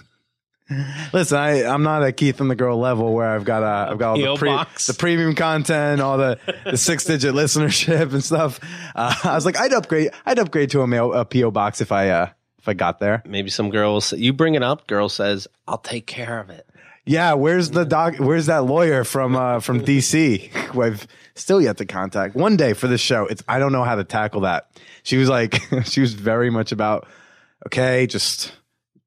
Listen, 1.13 1.39
I, 1.39 1.65
I'm 1.65 1.83
not 1.83 2.03
at 2.03 2.17
Keith 2.17 2.41
and 2.41 2.51
the 2.51 2.57
girl 2.57 2.79
level 2.79 3.13
where 3.13 3.29
I've 3.29 3.45
got 3.45 3.63
uh, 3.63 3.91
I've 3.91 3.99
got 3.99 4.13
all 4.13 4.37
the, 4.37 4.39
pre, 4.39 4.51
the 4.87 4.97
premium 4.99 5.35
content, 5.35 6.01
all 6.01 6.17
the, 6.17 6.39
the 6.65 6.79
six 6.79 7.05
digit 7.05 7.35
listenership 7.35 8.13
and 8.13 8.25
stuff. 8.25 8.59
Uh, 8.95 9.15
I 9.25 9.35
was 9.35 9.45
like, 9.45 9.59
I'd 9.59 9.73
upgrade, 9.75 10.11
I'd 10.25 10.39
upgrade 10.39 10.71
to 10.71 10.81
a 10.81 10.87
mail 10.87 11.13
a 11.13 11.27
PO 11.27 11.51
box 11.51 11.83
if 11.83 11.93
I 11.93 12.09
uh, 12.09 12.29
I 12.69 12.75
got 12.75 12.99
there. 13.01 13.23
Maybe 13.27 13.51
some 13.51 13.71
girls 13.71 14.13
you 14.13 14.33
bring 14.33 14.55
it 14.55 14.63
up. 14.63 14.87
Girl 14.87 15.09
says, 15.09 15.49
"I'll 15.67 15.79
take 15.79 16.07
care 16.07 16.41
of 16.41 16.51
it." 16.51 16.67
Yeah, 17.05 17.33
where's 17.35 17.71
the 17.71 17.85
doc? 17.85 18.17
Where's 18.19 18.47
that 18.47 18.65
lawyer 18.65 19.03
from 19.03 19.35
uh, 19.35 19.61
from 19.61 19.81
DC? 19.85 20.49
Who 20.49 20.83
I've 20.83 21.07
still 21.35 21.61
yet 21.61 21.79
to 21.79 21.87
contact. 21.87 22.35
One 22.35 22.57
day 22.57 22.75
for 22.75 22.87
this 22.87 23.01
show, 23.01 23.27
it's 23.27 23.43
I 23.49 23.59
don't 23.59 23.73
know 23.73 23.85
how 23.85 23.95
to 23.95 24.05
tackle 24.05 24.43
that. 24.43 24.71
She 25.03 25.17
was 25.17 25.29
like, 25.29 25.61
she 25.85 26.01
was 26.03 26.13
very 26.13 26.51
much 26.51 26.71
about, 26.71 27.07
okay, 27.67 28.07
just 28.07 28.53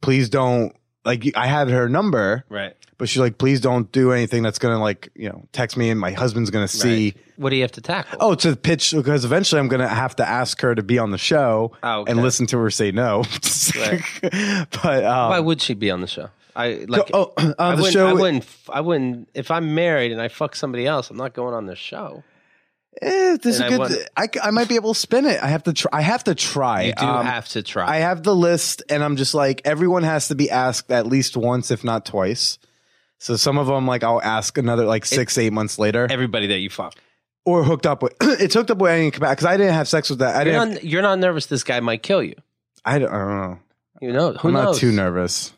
please 0.02 0.30
don't 0.30 0.76
like. 1.06 1.32
I 1.36 1.46
had 1.46 1.70
her 1.70 1.88
number, 1.88 2.44
Right. 2.50 2.74
But 3.02 3.10
she's 3.10 3.18
like, 3.20 3.40
please 3.40 3.60
don't 3.60 3.92
do 3.92 4.12
anything 4.12 4.44
that's 4.44 4.60
gonna 4.60 4.80
like 4.80 5.10
you 5.16 5.28
know 5.28 5.44
text 5.54 5.76
me 5.76 5.90
and 5.90 6.00
my 6.00 6.12
husband's 6.12 6.52
gonna 6.52 6.68
see. 6.68 7.16
What 7.36 7.50
do 7.50 7.56
you 7.56 7.64
have 7.64 7.72
to 7.72 7.82
tackle? 7.82 8.20
Oh, 8.22 8.36
to 8.36 8.56
pitch 8.56 8.92
because 8.96 9.26
eventually 9.26 9.60
I'm 9.60 9.70
gonna 9.70 9.88
have 9.88 10.16
to 10.18 10.30
ask 10.30 10.62
her 10.62 10.76
to 10.76 10.84
be 10.84 11.00
on 11.00 11.10
the 11.10 11.18
show 11.18 11.72
Oh, 11.82 12.02
okay. 12.02 12.12
and 12.12 12.22
listen 12.22 12.46
to 12.48 12.60
her 12.60 12.70
say 12.70 12.92
no. 12.92 13.24
but 14.22 15.04
um, 15.04 15.30
why 15.32 15.40
would 15.40 15.62
she 15.64 15.74
be 15.74 15.90
on 15.90 16.02
the 16.02 16.08
show? 16.08 16.30
I 16.56 16.86
like. 16.88 17.10
oh, 17.12 17.34
I 17.58 17.72
the 17.72 17.82
wouldn't, 17.82 17.94
show, 17.94 18.08
I 18.08 18.14
wouldn't. 18.14 18.46
I 18.70 18.82
wouldn't. 18.82 19.30
If 19.34 19.50
I'm 19.50 19.74
married 19.74 20.12
and 20.12 20.22
I 20.22 20.28
fuck 20.28 20.56
somebody 20.56 20.86
else, 20.86 21.10
I'm 21.10 21.18
not 21.18 21.34
going 21.34 21.56
on 21.56 21.66
their 21.66 21.76
show. 21.76 22.24
Eh, 23.02 23.38
this 23.42 23.56
is 23.56 23.62
And 23.62 23.66
I 23.66 23.70
good. 23.70 23.80
want- 23.80 24.10
I, 24.44 24.48
I 24.48 24.52
might 24.52 24.68
be 24.70 24.76
able 24.76 24.94
to 24.94 25.00
spin 25.00 25.26
it. 25.26 25.42
I 25.42 25.48
have 25.48 25.64
to 25.64 25.74
try. 25.74 25.90
I 25.94 26.02
have 26.02 26.24
to 26.26 26.36
try. 26.36 26.84
You 26.84 26.94
do 26.94 27.06
Um, 27.06 27.26
have 27.26 27.48
to 27.50 27.64
try. 27.64 27.90
I 27.90 27.98
have 28.02 28.22
the 28.22 28.36
list, 28.36 28.84
and 28.90 29.04
I'm 29.04 29.16
just 29.16 29.34
like 29.34 29.62
everyone 29.66 30.04
has 30.04 30.28
to 30.28 30.36
be 30.36 30.52
asked 30.52 30.92
at 30.92 31.08
least 31.08 31.36
once, 31.38 31.72
if 31.72 31.84
not 31.84 32.06
twice. 32.06 32.60
So 33.22 33.36
some 33.36 33.58
of 33.60 33.68
them, 33.68 33.86
like 33.86 34.04
I'll 34.04 34.22
ask 34.22 34.58
another 34.58 34.86
like 34.86 35.06
six, 35.06 35.38
eight 35.38 35.54
months 35.54 35.78
later, 35.78 36.08
Everybody 36.10 36.48
that 36.48 36.58
you 36.58 36.72
fuck. 36.72 36.96
or 37.46 37.64
hooked 37.64 37.86
up 37.86 38.02
with. 38.02 38.14
it's 38.20 38.56
hooked 38.56 38.72
up 38.72 38.80
with 38.80 38.92
any 38.92 39.12
because 39.12 39.46
I 39.46 39.58
didn't 39.58 39.74
have 39.74 39.88
sex 39.88 40.10
with 40.10 40.20
that. 40.20 40.36
I 40.36 40.40
You're 40.40 40.46
didn't. 40.46 40.60
have- 40.60 40.70
not, 40.70 40.84
you're 40.84 41.02
not 41.04 41.20
nervous 41.20 41.46
this 41.46 41.64
guy 41.64 41.80
might 41.82 42.02
kill 42.02 42.24
you. 42.24 42.34
I 42.84 42.98
don't, 42.98 43.14
I 43.14 43.18
don't 43.20 43.38
know. 43.38 43.60
You 44.02 44.12
know, 44.12 44.34
who 44.34 44.48
I'm 44.48 44.54
knows? 44.56 44.64
not 44.64 44.76
too 44.78 44.92
nervous 44.92 45.54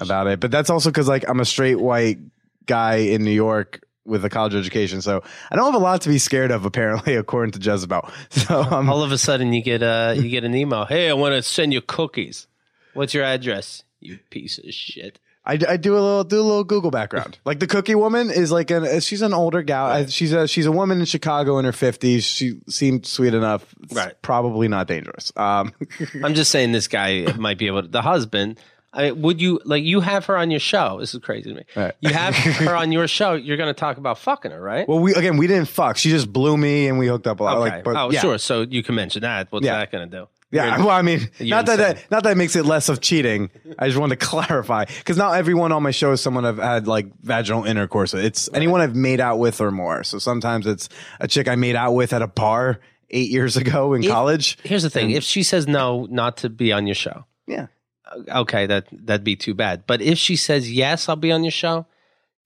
about 0.00 0.26
it, 0.28 0.40
but 0.40 0.50
that's 0.50 0.70
also 0.70 0.88
because 0.90 1.06
like 1.06 1.28
I'm 1.28 1.40
a 1.40 1.44
straight 1.44 1.78
white 1.78 2.18
guy 2.64 2.96
in 2.96 3.22
New 3.22 3.30
York 3.32 3.80
with 4.06 4.24
a 4.24 4.30
college 4.30 4.54
education, 4.54 5.02
so 5.02 5.22
I 5.50 5.56
don't 5.56 5.66
have 5.72 5.80
a 5.80 5.84
lot 5.84 6.00
to 6.02 6.08
be 6.08 6.16
scared 6.18 6.50
of. 6.50 6.64
Apparently, 6.64 7.14
according 7.16 7.52
to 7.52 7.58
Jezebel. 7.60 8.08
So 8.30 8.62
um, 8.62 8.88
All 8.88 9.02
of 9.02 9.12
a 9.12 9.18
sudden, 9.18 9.52
you 9.52 9.62
get 9.62 9.82
a 9.82 10.14
you 10.16 10.30
get 10.30 10.44
an 10.44 10.54
email. 10.54 10.86
Hey, 10.86 11.10
I 11.10 11.12
want 11.12 11.34
to 11.34 11.42
send 11.42 11.74
you 11.74 11.82
cookies. 11.82 12.46
What's 12.94 13.12
your 13.12 13.24
address? 13.24 13.82
You 14.00 14.18
piece 14.30 14.56
of 14.58 14.72
shit. 14.72 15.20
I, 15.46 15.58
I 15.68 15.76
do 15.76 15.92
a 15.92 16.00
little 16.00 16.24
do 16.24 16.40
a 16.40 16.42
little 16.42 16.64
Google 16.64 16.90
background. 16.90 17.38
Like 17.44 17.60
the 17.60 17.66
cookie 17.66 17.94
woman 17.94 18.30
is 18.30 18.50
like 18.50 18.70
an 18.70 19.00
she's 19.00 19.20
an 19.22 19.34
older 19.34 19.62
gal. 19.62 19.86
I- 19.86 20.06
She's 20.06 20.32
a 20.32 20.48
she's 20.48 20.64
a 20.66 20.72
woman 20.72 21.00
in 21.00 21.04
Chicago 21.06 21.58
in 21.58 21.64
her 21.66 21.72
fifties. 21.72 22.24
She 22.24 22.60
seemed 22.68 23.04
sweet 23.06 23.34
enough. 23.34 23.66
It's 23.82 23.94
Right. 23.94 24.14
Probably 24.22 24.68
not 24.68 24.86
dangerous. 24.86 25.32
Um, 25.36 25.72
I'm 26.24 26.34
just 26.34 26.50
saying 26.50 26.72
this 26.72 26.88
guy 26.88 27.26
might 27.36 27.58
be 27.58 27.66
able 27.66 27.82
to. 27.82 27.88
The 27.88 28.02
husband. 28.02 28.58
I 28.96 29.10
would 29.10 29.40
you 29.42 29.60
like 29.64 29.82
you 29.82 30.00
have 30.00 30.24
her 30.26 30.36
on 30.36 30.52
your 30.52 30.60
show? 30.60 30.98
This 31.00 31.14
is 31.14 31.20
crazy 31.20 31.50
to 31.50 31.56
me. 31.56 31.64
Right. 31.74 31.94
You 32.00 32.10
have 32.10 32.32
her 32.36 32.76
on 32.76 32.92
your 32.92 33.08
show. 33.08 33.34
You're 33.34 33.56
going 33.56 33.74
to 33.74 33.78
talk 33.78 33.98
about 33.98 34.18
fucking 34.20 34.52
her, 34.52 34.60
right? 34.60 34.88
well, 34.88 35.00
we 35.00 35.12
again 35.14 35.36
we 35.36 35.48
didn't 35.48 35.66
fuck. 35.68 35.96
She 35.96 36.10
just 36.10 36.32
blew 36.32 36.56
me 36.56 36.86
and 36.86 36.96
we 36.96 37.08
hooked 37.08 37.26
up 37.26 37.40
a 37.40 37.42
lot. 37.42 37.56
okay. 37.58 37.70
Like, 37.76 37.84
but 37.84 37.96
oh, 37.96 38.10
yeah. 38.12 38.20
sure. 38.20 38.38
So 38.38 38.62
you 38.62 38.84
can 38.84 38.94
mention 38.94 39.22
that. 39.22 39.48
What's 39.50 39.66
Yeah. 39.66 39.78
that 39.78 39.90
going 39.90 40.08
to 40.08 40.16
do? 40.20 40.28
Yeah, 40.54 40.78
well, 40.78 40.90
I 40.90 41.02
mean, 41.02 41.28
not 41.40 41.66
that, 41.66 41.76
that 41.78 42.10
not 42.10 42.22
that 42.22 42.36
makes 42.36 42.54
it 42.54 42.64
less 42.64 42.88
of 42.88 43.00
cheating. 43.00 43.50
I 43.78 43.88
just 43.88 43.98
wanted 43.98 44.20
to 44.20 44.26
clarify 44.30 44.84
because 44.84 45.16
not 45.16 45.34
everyone 45.36 45.72
on 45.72 45.82
my 45.82 45.90
show 45.90 46.12
is 46.12 46.20
someone 46.20 46.44
I've 46.44 46.58
had 46.58 46.86
like 46.86 47.06
vaginal 47.22 47.64
intercourse 47.64 48.12
with. 48.12 48.24
It's 48.24 48.48
anyone 48.54 48.80
I've 48.80 48.94
made 48.94 49.20
out 49.20 49.38
with 49.40 49.60
or 49.60 49.70
more. 49.72 50.04
So 50.04 50.18
sometimes 50.18 50.66
it's 50.66 50.88
a 51.18 51.26
chick 51.26 51.48
I 51.48 51.56
made 51.56 51.74
out 51.74 51.92
with 51.94 52.12
at 52.12 52.22
a 52.22 52.28
bar 52.28 52.78
eight 53.10 53.30
years 53.30 53.56
ago 53.56 53.94
in 53.94 54.04
college. 54.04 54.56
Here's 54.62 54.84
the 54.84 54.90
thing: 54.90 55.10
if 55.10 55.24
she 55.24 55.42
says 55.42 55.66
no, 55.66 56.06
not 56.08 56.36
to 56.38 56.48
be 56.48 56.72
on 56.72 56.86
your 56.86 56.94
show, 56.94 57.24
Yeah, 57.48 57.66
uh, 58.10 58.40
okay, 58.42 58.66
that 58.66 58.86
that'd 58.92 59.24
be 59.24 59.36
too 59.36 59.54
bad. 59.54 59.84
But 59.88 60.02
if 60.02 60.18
she 60.18 60.36
says 60.36 60.70
yes, 60.70 61.08
I'll 61.08 61.16
be 61.16 61.32
on 61.32 61.42
your 61.42 61.50
show, 61.50 61.86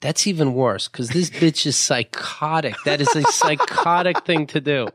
That's 0.00 0.26
even 0.26 0.54
worse 0.54 0.88
because 0.88 1.10
this 1.10 1.28
bitch 1.42 1.66
is 1.66 1.76
psychotic. 1.76 2.74
That 2.84 3.00
is 3.00 3.14
a 3.14 3.22
psychotic 3.24 4.24
thing 4.24 4.46
to 4.48 4.60
do. 4.60 4.88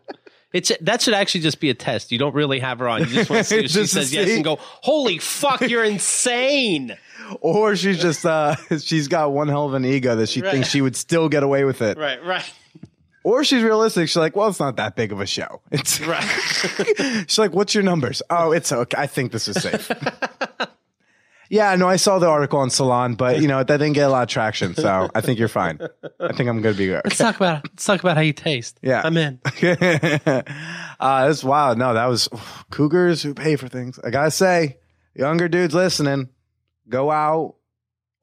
It's 0.54 0.72
that 0.82 1.02
should 1.02 1.16
actually 1.16 1.42
just 1.42 1.60
be 1.60 1.70
a 1.72 1.74
test. 1.74 2.12
You 2.12 2.20
don't 2.20 2.36
really 2.36 2.60
have 2.60 2.80
her 2.80 2.88
on. 2.88 3.02
You 3.02 3.08
just 3.08 3.30
want 3.30 3.40
to 3.40 3.44
see 3.44 3.58
if 3.66 3.72
she 3.72 3.86
says 3.88 4.14
yes 4.14 4.30
and 4.30 4.44
go, 4.44 4.58
"Holy 4.60 5.18
fuck, 5.18 5.62
you're 5.62 5.84
insane!" 5.84 6.96
Or 7.40 7.76
she's 7.78 8.02
just 8.02 8.26
uh 8.26 8.56
she's 8.80 9.08
got 9.08 9.32
one 9.32 9.48
hell 9.48 9.66
of 9.66 9.74
an 9.76 9.86
ego 9.86 10.16
that 10.18 10.28
she 10.28 10.42
Right. 10.42 10.52
thinks 10.52 10.68
she 10.70 10.82
would 10.82 10.96
still 10.96 11.30
get 11.30 11.42
away 11.42 11.64
with 11.64 11.82
it. 11.82 11.98
Right, 11.98 12.22
right, 12.24 12.44
Or 13.24 13.46
she's 13.46 13.64
realistic. 13.64 14.10
She's 14.10 14.18
like, 14.18 14.36
well, 14.36 14.50
it's 14.50 14.60
not 14.60 14.76
that 14.76 14.96
big 14.98 15.14
of 15.14 15.22
a 15.22 15.26
show. 15.26 15.62
It's 15.72 16.02
right. 16.02 16.22
she's 17.28 17.38
like, 17.40 17.54
what's 17.54 17.74
your 17.74 17.84
numbers? 17.84 18.22
Oh, 18.30 18.52
it's 18.52 18.72
okay. 18.74 18.98
I 19.02 19.08
think 19.08 19.32
this 19.32 19.48
is 19.48 19.62
safe. 19.64 19.90
Yeah, 21.54 21.76
no, 21.76 21.88
I 21.88 21.98
saw 21.98 22.18
the 22.18 22.28
article 22.28 22.58
on 22.58 22.72
Salon, 22.72 23.14
but 23.14 23.40
you 23.40 23.48
know 23.48 23.60
that 23.60 23.68
didn't 23.68 23.94
get 23.94 24.08
a 24.08 24.10
lot 24.10 24.24
of 24.24 24.30
traction. 24.30 24.74
So 24.74 25.08
I 25.14 25.22
think 25.22 25.38
you're 25.38 25.48
fine. 25.48 25.78
I 26.20 26.34
think 26.34 26.50
I'm 26.50 26.64
gonna 26.64 26.74
be 26.74 26.88
good. 26.88 27.02
Let's 27.04 27.20
talk 27.20 27.36
about 27.36 27.64
let's 27.64 27.86
talk 27.86 28.00
about 28.00 28.18
how 28.18 28.24
you 28.24 28.34
taste. 28.34 28.80
Yeah. 28.82 29.04
I'm 29.06 29.16
in. 29.16 29.40
uh, 29.62 30.42
that's 31.00 31.44
wild. 31.44 31.78
No, 31.78 31.94
that 31.94 32.08
was 32.08 32.28
cougars 32.72 33.22
who 33.22 33.36
pay 33.36 33.56
for 33.56 33.68
things. 33.68 34.00
I 34.04 34.10
gotta 34.10 34.32
say, 34.32 34.80
younger 35.14 35.48
dudes 35.48 35.76
listening, 35.76 36.30
go 36.90 37.12
out. 37.12 37.56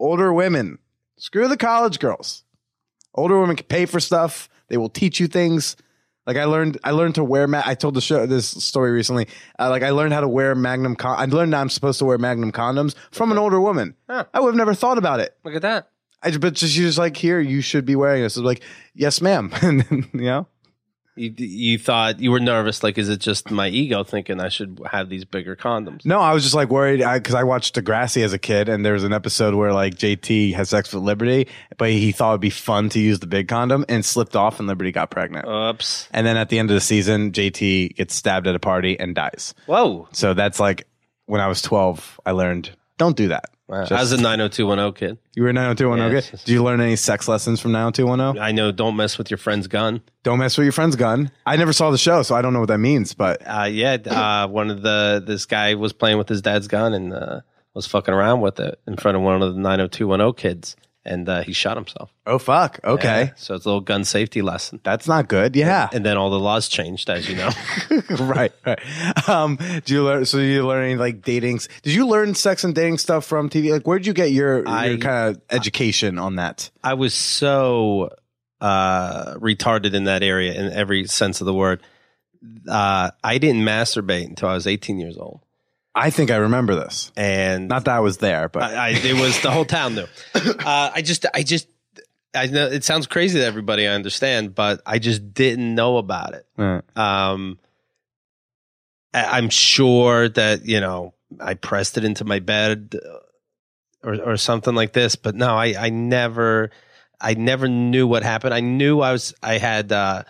Older 0.01 0.33
women, 0.33 0.79
screw 1.17 1.47
the 1.47 1.57
college 1.57 2.01
girls. 2.01 2.43
Older 3.15 3.39
women 3.39 3.55
can 3.55 3.67
pay 3.67 3.87
for 3.87 4.01
stuff. 4.01 4.49
They 4.69 4.77
will 4.77 4.89
teach 4.89 5.21
you 5.21 5.29
things. 5.29 5.77
Like 6.31 6.37
I 6.37 6.45
learned, 6.45 6.79
I 6.85 6.93
learned 6.93 7.17
to 7.17 7.25
wear. 7.25 7.49
Ma- 7.49 7.65
I 7.67 7.75
told 7.75 7.95
the 7.95 8.01
show 8.01 8.25
this 8.25 8.47
story 8.47 8.93
recently. 8.93 9.27
Uh, 9.59 9.69
like 9.69 9.83
I 9.83 9.91
learned 9.91 10.13
how 10.13 10.21
to 10.21 10.29
wear 10.29 10.55
Magnum. 10.55 10.95
Con- 10.95 11.19
I 11.19 11.25
learned 11.25 11.57
I'm 11.57 11.69
supposed 11.69 11.99
to 11.99 12.05
wear 12.05 12.19
Magnum 12.19 12.53
condoms 12.53 12.95
from 13.11 13.33
an 13.33 13.39
older 13.39 13.61
woman. 13.61 13.97
Huh. 14.09 14.27
I 14.33 14.39
would 14.39 14.51
have 14.51 14.57
never 14.57 14.73
thought 14.73 14.97
about 14.97 15.19
it. 15.19 15.37
Look 15.43 15.57
at 15.57 15.63
that. 15.63 15.89
I 16.23 16.31
but 16.37 16.55
just 16.55 16.99
like, 16.99 17.17
here, 17.17 17.41
you 17.41 17.61
should 17.61 17.85
be 17.85 17.97
wearing 17.97 18.23
this. 18.23 18.37
I 18.37 18.43
was 18.43 18.45
like, 18.45 18.63
yes, 18.95 19.21
ma'am. 19.21 19.51
and 19.63 19.81
then, 19.81 20.09
you 20.13 20.21
know, 20.21 20.47
You 21.21 21.35
you 21.37 21.79
thought 21.79 22.19
you 22.19 22.31
were 22.31 22.41
nervous. 22.41 22.83
Like, 22.83 22.97
is 22.97 23.11
it 23.11 23.21
just 23.21 23.51
my 23.51 23.69
ego 23.69 24.03
thinking 24.05 24.41
I 24.41 24.49
should 24.49 24.81
have 24.91 25.11
these 25.11 25.27
bigger 25.27 25.55
condoms? 25.55 26.07
No, 26.07 26.19
I 26.19 26.33
was 26.33 26.43
just 26.43 26.55
like 26.55 26.71
worried 26.71 27.01
because 27.01 27.35
I, 27.35 27.45
watched 27.45 27.75
Degrassi 27.75 28.23
as 28.25 28.33
a 28.33 28.39
kid, 28.39 28.71
and 28.71 28.87
there 28.87 28.95
was 28.95 29.05
an 29.05 29.13
episode 29.13 29.55
where 29.55 29.75
like 29.75 29.97
JT 29.97 30.55
has 30.55 30.71
sex 30.71 30.95
with 30.95 31.03
Liberty, 31.03 31.47
but 31.77 31.91
he 31.91 32.11
thought 32.11 32.31
it'd 32.31 32.41
be 32.41 32.49
fun 32.49 32.89
to 32.91 32.99
use 32.99 33.19
the 33.19 33.27
big 33.27 33.49
condom 33.49 33.85
and 33.87 34.03
slipped 34.03 34.35
off, 34.35 34.59
and 34.61 34.67
Liberty 34.67 34.93
got 34.93 35.11
pregnant. 35.11 35.47
Oops. 35.47 36.09
and 36.13 36.27
then 36.27 36.39
at 36.39 36.49
the 36.49 36.59
end 36.59 36.71
of 36.71 36.75
the 36.75 36.81
season, 36.81 37.33
JT 37.33 37.97
gets 37.97 38.15
stabbed 38.15 38.47
at 38.47 38.55
a 38.55 38.61
party 38.61 38.99
and 38.99 39.15
dies. 39.15 39.55
Whoa. 39.67 40.09
So 40.13 40.33
that's 40.33 40.59
like 40.59 40.87
when 41.27 41.43
I 41.43 41.49
was 41.49 41.61
twelve, 41.61 42.19
I 42.25 42.31
learned 42.31 42.71
don't 42.97 43.17
do 43.17 43.29
that. 43.29 43.51
Wow. 43.71 43.81
Just- 43.83 43.93
I 43.93 44.01
was 44.01 44.11
a 44.13 44.17
90210 44.21 44.93
kid. 44.95 45.19
You 45.37 45.45
were 45.45 45.53
nine 45.53 45.65
hundred 45.65 45.79
two 45.79 45.89
one 45.89 45.99
Yeah, 45.99 46.09
zero. 46.09 46.19
it's 46.33 46.45
Did 46.45 46.53
you 46.53 46.65
learn 46.65 46.81
any 46.81 46.97
sex 46.97 47.29
lessons 47.29 47.61
from 47.61 47.71
nine 47.73 47.83
hundred 47.85 47.95
two 47.95 48.07
one 48.07 48.19
zero? 48.19 48.35
I 48.45 48.51
know. 48.51 48.73
Don't 48.73 48.97
mess 48.97 49.17
with 49.17 49.31
your 49.31 49.39
friend's 49.39 49.69
gun. 49.69 50.01
Don't 50.25 50.39
mess 50.41 50.59
with 50.59 50.65
your 50.65 50.73
friend's 50.73 50.97
gun. 50.97 51.31
I 51.47 51.57
never 51.57 51.73
saw 51.73 51.91
the 51.93 51.99
show, 51.99 52.23
so 52.25 52.35
I 52.35 52.43
don't 52.43 52.53
know 52.53 52.59
what 52.61 52.69
that 52.69 52.79
means. 52.79 53.15
But 53.15 53.41
Uh, 53.47 53.69
yeah. 53.71 53.95
Uh, 54.05 54.49
one 54.51 54.71
of 54.71 54.83
the 54.83 55.23
this 55.25 55.47
guy 55.47 55.75
was 55.75 55.93
playing 55.93 56.19
with 56.19 56.29
his 56.29 56.43
dad's 56.43 56.67
gun 56.67 56.93
and 56.95 57.13
uh, 57.13 57.41
was 57.75 57.87
fucking 57.87 58.13
around 58.13 58.41
with 58.41 58.59
it 58.59 58.81
in 58.89 58.97
front 58.97 59.17
of 59.17 59.23
one 59.23 59.41
of 59.41 59.55
the 59.55 59.61
90210 59.61 60.33
kids, 60.35 60.75
and 61.05 61.29
uh, 61.29 61.43
he 61.43 61.53
shot 61.53 61.77
himself. 61.77 62.13
oh 62.27 62.39
fuck, 62.39 62.79
okay, 62.85 63.23
Yeah. 63.25 63.31
So 63.37 63.55
it's 63.55 63.65
a 63.65 63.69
little 63.69 63.81
gun 63.81 64.05
safety 64.05 64.43
lesson. 64.43 64.81
that's 64.85 65.09
not 65.09 65.29
good. 65.29 65.57
Yeah, 65.57 65.89
And 65.93 66.05
then 66.05 66.17
all 66.17 66.31
the 66.31 66.39
laws 66.39 66.69
changed, 66.69 67.09
as 67.11 67.29
you 67.29 67.37
know. 67.37 67.51
right, 68.21 68.53
right. 68.67 69.29
Um, 69.29 69.57
do 69.85 69.95
you 69.95 70.05
learn? 70.05 70.25
So 70.27 70.39
you 70.39 70.67
learn 70.67 70.85
any 70.85 70.97
like 70.97 71.23
datings? 71.23 71.69
Did 71.83 71.95
you 71.95 72.07
learn 72.07 72.35
sex 72.35 72.65
and 72.65 72.75
dating 72.75 72.99
stuff 72.99 73.25
from 73.25 73.49
TV? 73.49 73.71
Like, 73.73 73.87
where'd 73.87 74.07
you 74.07 74.13
get 74.13 74.31
your, 74.33 74.69
I- 74.69 74.87
your 74.87 74.99
kind 74.99 75.37
of 75.37 75.43
education 75.51 76.19
on 76.19 76.37
that? 76.37 76.71
I 76.85 76.95
was 76.95 77.15
so 77.15 78.11
uh, 78.61 79.35
retarded 79.37 79.95
in 79.95 80.05
that 80.05 80.23
area 80.23 80.53
in 80.53 80.73
every 80.73 81.07
sense 81.07 81.41
of 81.41 81.47
the 81.47 81.55
word. 81.55 81.81
Uh, 82.69 83.11
I 83.25 83.39
didn't 83.39 83.63
masturbate 83.63 84.27
until 84.27 84.49
I 84.49 84.55
was 84.55 84.67
18 84.67 84.99
years 84.99 85.17
old, 85.19 85.41
I 85.95 86.11
think 86.11 86.31
I 86.31 86.37
remember 86.37 86.75
this. 86.77 87.11
and 87.17 87.69
Not 87.69 87.85
that 87.87 87.97
I 87.97 88.01
was 88.01 88.19
there, 88.19 88.49
but 88.49 88.63
I, 88.63 88.75
I, 88.75 88.89
it 88.91 89.21
was 89.21 89.41
the 89.43 89.51
whole 89.51 89.65
town 89.65 89.95
knew. 89.97 90.07
Uh, 90.35 90.91
I 90.95 91.03
just, 91.03 91.27
I 91.35 91.43
just, 91.43 91.67
I 92.35 92.47
know 92.47 92.67
it 92.69 92.85
sounds 92.85 93.07
crazy 93.09 93.41
to 93.41 93.45
everybody. 93.45 93.89
I 93.89 93.93
understand, 93.95 94.55
but 94.55 94.81
I 94.87 94.99
just 95.01 95.35
didn't 95.35 95.75
know 95.75 95.97
about 95.97 96.35
it. 96.35 96.47
Um, 96.97 97.59
I- 99.13 99.37
I'm 99.39 99.51
sure 99.51 100.29
that 100.29 100.65
you 100.65 100.81
know 100.81 101.15
I 101.41 101.55
pressed 101.55 101.99
it 101.99 102.05
into 102.05 102.25
my 102.25 102.39
bed 102.39 102.95
uh, 103.05 104.07
or 104.09 104.15
or 104.23 104.37
something 104.37 104.75
like 104.77 104.93
this, 104.93 105.17
but 105.17 105.35
no, 105.35 105.57
I 105.57 105.75
I 105.77 105.91
never 105.91 106.71
I 107.21 107.35
never 107.35 107.67
knew 107.67 108.07
what 108.07 108.23
happened. 108.23 108.55
I 108.55 108.61
knew 108.61 109.01
I 109.01 109.11
was 109.11 109.35
I 109.43 109.59
had 109.59 109.91
uh, 109.91 110.23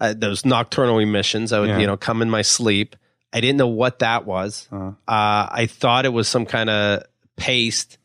uh, 0.00 0.12
those 0.14 0.44
nocturnal 0.44 0.98
emissions. 0.98 1.52
I 1.54 1.60
would 1.60 1.70
Yeah. 1.70 1.78
you 1.78 1.86
know 1.86 1.96
come 1.96 2.20
in 2.20 2.28
my 2.28 2.42
sleep. 2.42 2.94
I 3.32 3.40
didn't 3.40 3.58
know 3.58 3.68
what 3.68 3.98
that 4.00 4.24
was. 4.26 4.68
Uh. 4.72 4.76
Uh, 4.76 5.48
I 5.50 5.66
thought 5.70 6.04
it 6.06 6.12
was 6.12 6.28
some 6.28 6.46
kind 6.46 6.70
of 6.70 7.02
paste 7.36 7.98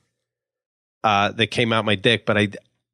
uh, 1.04 1.32
that 1.34 1.48
came 1.48 1.72
out 1.74 1.86
my 1.86 1.96
dick, 1.96 2.26
but 2.26 2.38
I. 2.38 2.42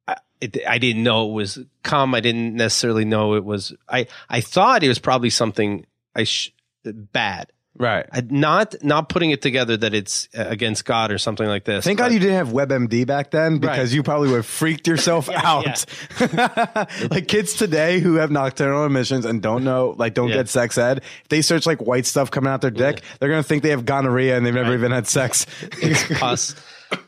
I- 0.06 0.16
It, 0.40 0.56
I 0.66 0.78
didn't 0.78 1.02
know 1.02 1.28
it 1.28 1.34
was 1.34 1.58
cum. 1.82 2.14
I 2.14 2.20
didn't 2.20 2.54
necessarily 2.56 3.04
know 3.04 3.34
it 3.34 3.44
was. 3.44 3.74
I 3.86 4.06
I 4.28 4.40
thought 4.40 4.82
it 4.82 4.88
was 4.88 4.98
probably 4.98 5.28
something 5.28 5.84
I 6.16 6.24
sh- 6.24 6.52
bad. 6.82 7.52
Right. 7.78 8.06
I, 8.12 8.22
not 8.28 8.74
not 8.82 9.08
putting 9.08 9.30
it 9.30 9.42
together 9.42 9.76
that 9.76 9.94
it's 9.94 10.28
uh, 10.36 10.44
against 10.48 10.84
God 10.84 11.10
or 11.10 11.18
something 11.18 11.46
like 11.46 11.64
this. 11.64 11.84
Thank 11.84 11.98
but- 11.98 12.04
God 12.04 12.12
you 12.12 12.18
didn't 12.18 12.36
have 12.36 12.48
WebMD 12.48 13.06
back 13.06 13.30
then 13.30 13.58
because 13.58 13.90
Right. 13.90 13.92
you 13.92 14.02
probably 14.02 14.28
would 14.28 14.36
have 14.36 14.46
freaked 14.46 14.86
yourself 14.86 15.28
Yeah, 15.30 15.40
out. 15.44 15.84
like 17.10 17.28
kids 17.28 17.54
today 17.54 18.00
who 18.00 18.14
have 18.16 18.30
nocturnal 18.30 18.84
emissions 18.84 19.24
and 19.24 19.40
don't 19.42 19.64
know, 19.64 19.94
like 19.98 20.14
don't 20.14 20.28
Yeah. 20.28 20.36
get 20.36 20.48
sex 20.48 20.78
ed, 20.78 20.98
if 21.22 21.28
they 21.28 21.42
search 21.42 21.66
like 21.66 21.80
white 21.80 22.06
stuff 22.06 22.30
coming 22.30 22.50
out 22.50 22.60
their 22.60 22.70
dick, 22.70 23.02
they're 23.18 23.28
going 23.28 23.42
to 23.42 23.48
think 23.48 23.62
they 23.62 23.70
have 23.70 23.84
gonorrhea 23.84 24.36
and 24.36 24.44
they've 24.44 24.54
never 24.54 24.74
even 24.74 24.92
had 24.92 25.06
sex. 25.06 25.46
it's 25.82 26.18
pus. 26.18 26.54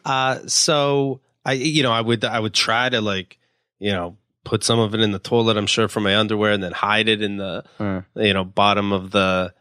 Uh, 0.05 0.39
so 0.47 1.21
I, 1.45 1.53
you 1.55 1.83
know, 1.83 1.93
I 1.93 2.01
would, 2.01 2.25
I 2.25 2.39
would 2.39 2.55
try 2.55 2.89
to 2.89 3.01
like, 3.01 3.39
you 3.79 3.93
know, 3.93 4.17
put 4.45 4.65
some 4.65 4.79
of 4.79 4.95
it 4.95 5.01
in 5.01 5.13
the 5.13 5.19
toilet. 5.19 5.57
I'm 5.57 5.67
sure 5.67 5.89
for 5.89 6.01
my 6.01 6.17
underwear, 6.17 6.53
and 6.53 6.63
then 6.63 6.73
hide 6.73 7.09
it 7.09 7.23
in 7.23 7.37
the, 7.37 7.65
Uh. 7.81 8.03
you 8.17 8.33
know, 8.35 8.45
bottom 8.45 8.93
of 8.93 9.11
the, 9.11 9.53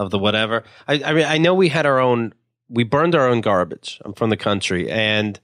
of 0.00 0.10
the 0.10 0.18
whatever. 0.18 0.64
I, 0.88 1.02
I 1.04 1.12
mean, 1.12 1.24
I 1.26 1.38
know 1.38 1.54
we 1.54 1.68
had 1.68 1.86
our 1.86 1.98
own. 2.00 2.32
We 2.68 2.84
burned 2.84 3.14
our 3.14 3.28
own 3.28 3.40
garbage. 3.40 4.00
I'm 4.04 4.14
from 4.14 4.30
the 4.30 4.36
country, 4.36 4.90
and 4.90 5.38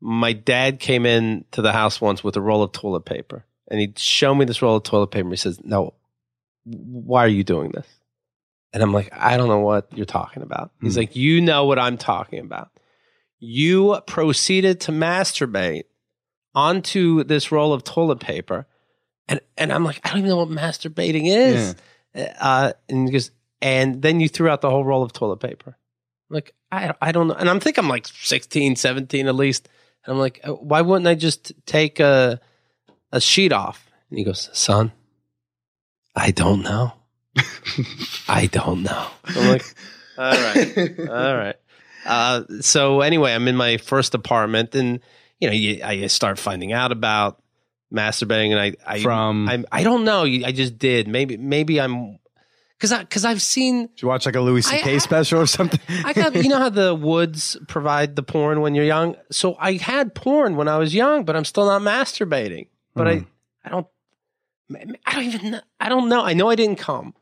my 0.00 0.32
dad 0.32 0.80
came 0.80 1.06
in 1.06 1.44
to 1.52 1.62
the 1.62 1.72
house 1.72 2.00
once 2.00 2.22
with 2.24 2.36
a 2.36 2.40
roll 2.40 2.62
of 2.62 2.72
toilet 2.72 3.04
paper, 3.04 3.44
and 3.68 3.80
he'd 3.80 3.98
show 3.98 4.34
me 4.34 4.44
this 4.44 4.62
roll 4.62 4.76
of 4.76 4.82
toilet 4.82 5.08
paper. 5.12 5.28
He 5.30 5.36
says, 5.36 5.60
"No, 5.64 5.94
why 6.64 7.24
are 7.24 7.28
you 7.28 7.44
doing 7.44 7.70
this?" 7.70 7.86
And 8.74 8.82
I'm 8.82 8.92
like, 8.92 9.10
I 9.12 9.36
don't 9.36 9.48
know 9.48 9.60
what 9.60 9.88
you're 9.94 10.06
talking 10.06 10.42
about. 10.42 10.70
He's 10.80 10.94
Hmm. 10.94 11.00
like, 11.00 11.14
you 11.14 11.42
know 11.42 11.66
what 11.66 11.78
I'm 11.78 11.98
talking 11.98 12.38
about. 12.38 12.70
You 13.38 14.00
proceeded 14.06 14.80
to 14.82 14.92
masturbate 14.92 15.84
onto 16.54 17.22
this 17.24 17.52
roll 17.52 17.74
of 17.74 17.84
toilet 17.84 18.20
paper. 18.20 18.66
And, 19.28 19.40
and 19.58 19.72
I'm 19.72 19.84
like, 19.84 20.00
I 20.04 20.08
don't 20.08 20.18
even 20.20 20.30
know 20.30 20.38
what 20.38 20.48
masturbating 20.48 21.24
is. 21.26 21.74
Uh, 22.14 22.72
and 22.88 23.08
he 23.08 23.12
goes, 23.12 23.30
and 23.62 24.02
then 24.02 24.18
you 24.18 24.28
threw 24.28 24.48
out 24.48 24.60
the 24.60 24.68
whole 24.68 24.84
roll 24.84 25.04
of 25.04 25.12
toilet 25.12 25.38
paper. 25.38 25.78
Like, 26.28 26.52
I, 26.72 26.92
I 27.00 27.12
don't 27.12 27.28
know. 27.28 27.34
And 27.34 27.48
I'm 27.48 27.60
thinking 27.60 27.84
I'm 27.84 27.88
like 27.88 28.08
16, 28.08 28.76
17 28.76 29.28
at 29.28 29.34
least. 29.34 29.68
And 30.04 30.12
I'm 30.12 30.18
like, 30.18 30.40
uh, 30.42 30.52
why 30.54 30.80
wouldn't 30.80 31.06
I 31.06 31.14
just 31.14 31.52
take 31.64 32.00
a, 32.00 32.40
a 33.12 33.20
sheet 33.20 33.52
off? 33.52 33.88
And 34.10 34.18
he 34.18 34.24
goes, 34.24 34.50
son, 34.52 34.92
I 36.16 36.32
don't 36.32 36.62
know. 36.62 36.92
I 38.28 38.46
don't 38.46 38.82
know. 38.82 39.06
I'm 39.24 39.48
like, 39.48 39.64
all 40.18 40.32
right, 40.32 41.00
all 41.00 41.36
right. 41.36 41.56
Uh, 42.04 42.42
so 42.60 43.00
anyway, 43.00 43.32
I'm 43.32 43.48
in 43.48 43.56
my 43.56 43.78
first 43.78 44.14
apartment, 44.14 44.74
and 44.74 45.00
you 45.40 45.48
know, 45.48 45.54
you, 45.54 45.82
I 45.82 46.06
start 46.08 46.38
finding 46.38 46.74
out 46.74 46.92
about 46.92 47.40
masturbating, 47.94 48.50
and 48.50 48.60
I, 48.60 48.74
I, 48.86 49.02
From 49.02 49.48
I, 49.48 49.64
I 49.72 49.82
don't 49.82 50.04
know. 50.04 50.24
I 50.24 50.52
just 50.52 50.78
did. 50.78 51.08
Maybe, 51.08 51.38
maybe 51.38 51.80
I'm 51.80 52.18
because 52.82 52.90
I 52.92 52.98
because 53.04 53.24
I've 53.24 53.40
seen. 53.40 53.86
Did 53.86 54.02
you 54.02 54.08
watch 54.08 54.26
like 54.26 54.34
a 54.34 54.40
Louis 54.40 54.62
C.K. 54.62 54.98
Special 54.98 55.40
or 55.40 55.46
something? 55.46 55.78
I 56.04 56.12
got 56.12 56.34
you 56.34 56.48
know 56.48 56.58
how 56.58 56.68
the 56.68 56.96
woods 56.96 57.56
provide 57.68 58.16
the 58.16 58.24
porn 58.24 58.60
when 58.60 58.74
you're 58.74 58.84
young. 58.84 59.14
So 59.30 59.54
I 59.60 59.74
had 59.74 60.16
porn 60.16 60.56
when 60.56 60.66
I 60.66 60.78
was 60.78 60.92
young, 60.92 61.24
but 61.24 61.36
I'm 61.36 61.44
still 61.44 61.66
not 61.66 61.80
masturbating. 61.82 62.66
But 62.94 63.06
Mm. 63.06 63.26
I 63.64 63.68
I 63.68 63.70
don't 63.70 63.86
I 65.06 65.14
don't 65.14 65.24
even 65.24 65.50
know. 65.52 65.60
I 65.78 65.88
don't 65.88 66.08
know. 66.08 66.22
I 66.24 66.32
know 66.32 66.50
I 66.50 66.56
didn't 66.56 66.76
come. 66.78 67.14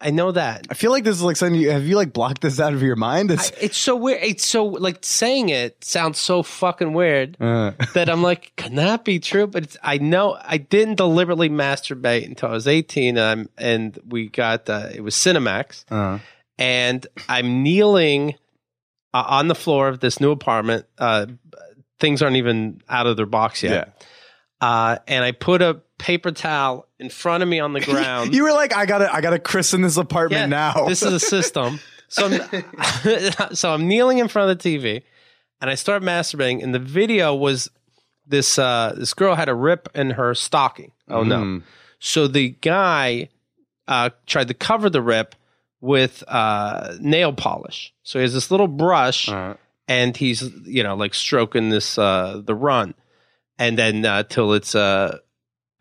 I 0.00 0.10
know 0.10 0.32
that. 0.32 0.66
I 0.70 0.74
feel 0.74 0.90
like 0.90 1.04
this 1.04 1.16
is 1.16 1.22
like 1.22 1.36
something 1.36 1.60
you 1.60 1.70
have 1.70 1.84
you 1.84 1.96
like 1.96 2.12
blocked 2.12 2.40
this 2.40 2.58
out 2.58 2.72
of 2.72 2.82
your 2.82 2.96
mind? 2.96 3.30
I, 3.30 3.34
It's 3.34 3.50
it's 3.60 3.76
so 3.76 3.96
weird. 3.96 4.22
It's 4.22 4.46
so 4.46 4.64
like 4.64 4.98
saying 5.02 5.50
it 5.50 5.84
sounds 5.84 6.18
so 6.18 6.42
fucking 6.42 6.92
weird 6.94 7.36
uh, 7.40 7.72
that 7.94 8.08
I'm 8.08 8.22
like, 8.22 8.52
can 8.56 8.76
that 8.76 9.04
be 9.04 9.18
true? 9.18 9.46
But 9.46 9.64
it's, 9.64 9.76
I 9.82 9.98
know 9.98 10.38
I 10.42 10.56
didn't 10.56 10.94
deliberately 10.94 11.50
masturbate 11.50 12.26
until 12.26 12.48
I 12.48 12.52
was 12.52 12.66
18. 12.66 13.18
And, 13.18 13.18
I'm, 13.18 13.48
and 13.58 13.98
we 14.08 14.28
got 14.28 14.70
uh, 14.70 14.88
it 14.94 15.02
was 15.02 15.14
Cinemax, 15.14 15.84
uh, 15.90 16.18
and 16.58 17.06
I'm 17.28 17.62
kneeling 17.62 18.36
uh, 19.12 19.24
on 19.26 19.48
the 19.48 19.54
floor 19.54 19.88
of 19.88 20.00
this 20.00 20.20
new 20.20 20.30
apartment, 20.30 20.86
uh, 20.98 21.26
things 21.98 22.22
aren't 22.22 22.36
even 22.36 22.80
out 22.88 23.06
of 23.06 23.16
their 23.16 23.26
box 23.26 23.62
yet. 23.62 23.72
Uh, 24.60 24.98
and 25.08 25.24
I 25.24 25.32
put 25.32 25.62
a 25.62 25.80
paper 26.00 26.32
towel 26.32 26.88
in 26.98 27.10
front 27.10 27.42
of 27.42 27.48
me 27.48 27.60
on 27.60 27.72
the 27.72 27.80
ground. 27.92 28.34
You 28.34 28.42
were 28.42 28.52
like, 28.52 28.74
I 28.74 28.86
gotta, 28.86 29.12
I 29.14 29.20
gotta 29.20 29.38
christen 29.38 29.82
this 29.82 29.96
apartment 29.96 30.50
now. 30.50 30.86
This 30.88 31.02
is 31.02 31.12
a 31.12 31.20
system. 31.20 31.78
So 32.08 32.26
I'm, 32.26 33.54
so 33.54 33.72
I'm 33.72 33.86
kneeling 33.86 34.18
in 34.18 34.26
front 34.26 34.50
of 34.50 34.58
the 34.58 34.68
TV 34.78 35.02
and 35.60 35.70
I 35.70 35.76
start 35.76 36.02
masturbating 36.02 36.62
and 36.62 36.74
the 36.74 36.80
video 36.80 37.34
was 37.34 37.70
this 38.26 38.58
uh 38.58 38.94
this 38.96 39.14
girl 39.14 39.34
had 39.34 39.48
a 39.48 39.54
rip 39.54 39.88
in 39.94 40.10
her 40.10 40.34
stocking. 40.34 40.90
Oh 41.08 41.22
no. 41.22 41.38
Mm. 41.38 41.62
So 42.00 42.26
the 42.26 42.50
guy 42.60 43.28
uh 43.86 44.10
tried 44.26 44.48
to 44.48 44.54
cover 44.54 44.90
the 44.90 45.02
rip 45.02 45.34
with 45.80 46.24
uh 46.26 46.94
nail 47.00 47.32
polish. 47.32 47.92
So 48.02 48.18
he 48.18 48.22
has 48.22 48.34
this 48.34 48.50
little 48.50 48.68
brush 48.68 49.28
Uh, 49.28 49.54
and 49.86 50.16
he's 50.16 50.42
you 50.64 50.82
know 50.82 50.94
like 50.96 51.14
stroking 51.14 51.70
this 51.70 51.96
uh 51.98 52.40
the 52.44 52.54
run 52.54 52.94
and 53.58 53.78
then 53.78 54.04
uh 54.04 54.22
till 54.24 54.52
it's 54.52 54.74
uh 54.74 55.18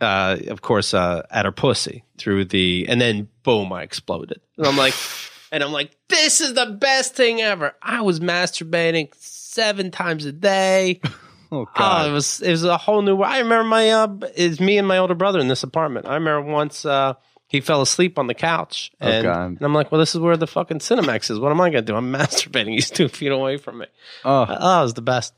uh 0.02 0.38
of 0.48 0.62
course 0.62 0.94
uh 0.94 1.22
at 1.30 1.46
her 1.46 1.52
pussy 1.52 2.04
through 2.18 2.46
the 2.46 2.86
and 2.90 3.00
then 3.02 3.28
boom 3.44 3.72
i 3.74 3.82
exploded 3.84 4.40
and 4.58 4.66
i'm 4.68 4.78
like 4.78 4.94
and 5.52 5.64
i'm 5.64 5.72
like 5.72 5.92
this 6.08 6.40
is 6.42 6.54
the 6.54 6.66
best 6.66 7.16
thing 7.16 7.42
ever 7.42 7.74
i 7.82 8.02
was 8.02 8.20
masturbating 8.20 9.10
seven 9.16 9.92
times 9.92 10.26
a 10.26 10.32
day 10.32 11.00
oh 11.06 11.12
oh 11.52 11.68
god. 11.76 12.10
it 12.10 12.14
was 12.14 12.42
it 12.42 12.52
was 12.52 12.64
a 12.64 12.78
whole 12.78 13.02
new 13.02 13.22
i 13.22 13.40
remember 13.40 13.64
my 13.68 13.90
uh 13.90 14.08
it's 14.36 14.60
me 14.60 14.78
and 14.78 14.88
my 14.88 14.98
older 14.98 15.16
brother 15.16 15.40
in 15.40 15.48
this 15.48 15.64
apartment 15.64 16.06
i 16.08 16.14
remember 16.14 16.50
once 16.50 16.86
uh 16.86 17.14
he 17.48 17.62
fell 17.62 17.82
asleep 17.82 18.20
on 18.20 18.28
the 18.28 18.36
couch, 18.36 18.92
Oh, 19.02 19.08
and, 19.10 19.24
God. 19.24 19.46
and 19.48 19.62
I'm 19.64 19.74
like, 19.74 19.92
"Well, 19.92 19.98
this 19.98 20.14
is 20.14 20.22
where 20.22 20.38
the 20.38 20.46
fucking 20.46 20.78
Cinemax 20.78 21.32
is. 21.32 21.40
What 21.40 21.50
am 21.52 21.60
I 21.60 21.72
gonna 21.72 21.82
do? 21.82 21.96
I'm 21.96 22.14
masturbating. 22.14 22.74
He's 22.76 22.92
two 22.92 23.08
feet 23.08 23.32
away 23.32 23.58
from 23.58 23.80
me." 23.80 23.88
oh, 24.24 24.46
Oh, 24.48 24.80
it 24.82 24.84
was 24.84 24.94
the 24.94 25.02
best. 25.02 25.34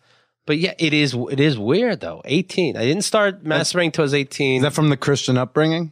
But 0.46 0.58
yeah, 0.58 0.74
it 0.80 0.94
is 0.94 1.14
it 1.30 1.40
is 1.40 1.58
weird 1.58 2.02
though. 2.02 2.22
18. 2.26 2.76
I 2.78 2.82
didn't 2.86 3.04
start 3.04 3.44
masturbating 3.44 3.86
until 3.86 4.02
I 4.04 4.06
was 4.06 4.14
18. 4.14 4.56
is 4.58 4.62
that 4.64 4.74
from 4.74 4.90
the 4.90 4.98
Christian 4.98 5.38
upbringing? 5.38 5.92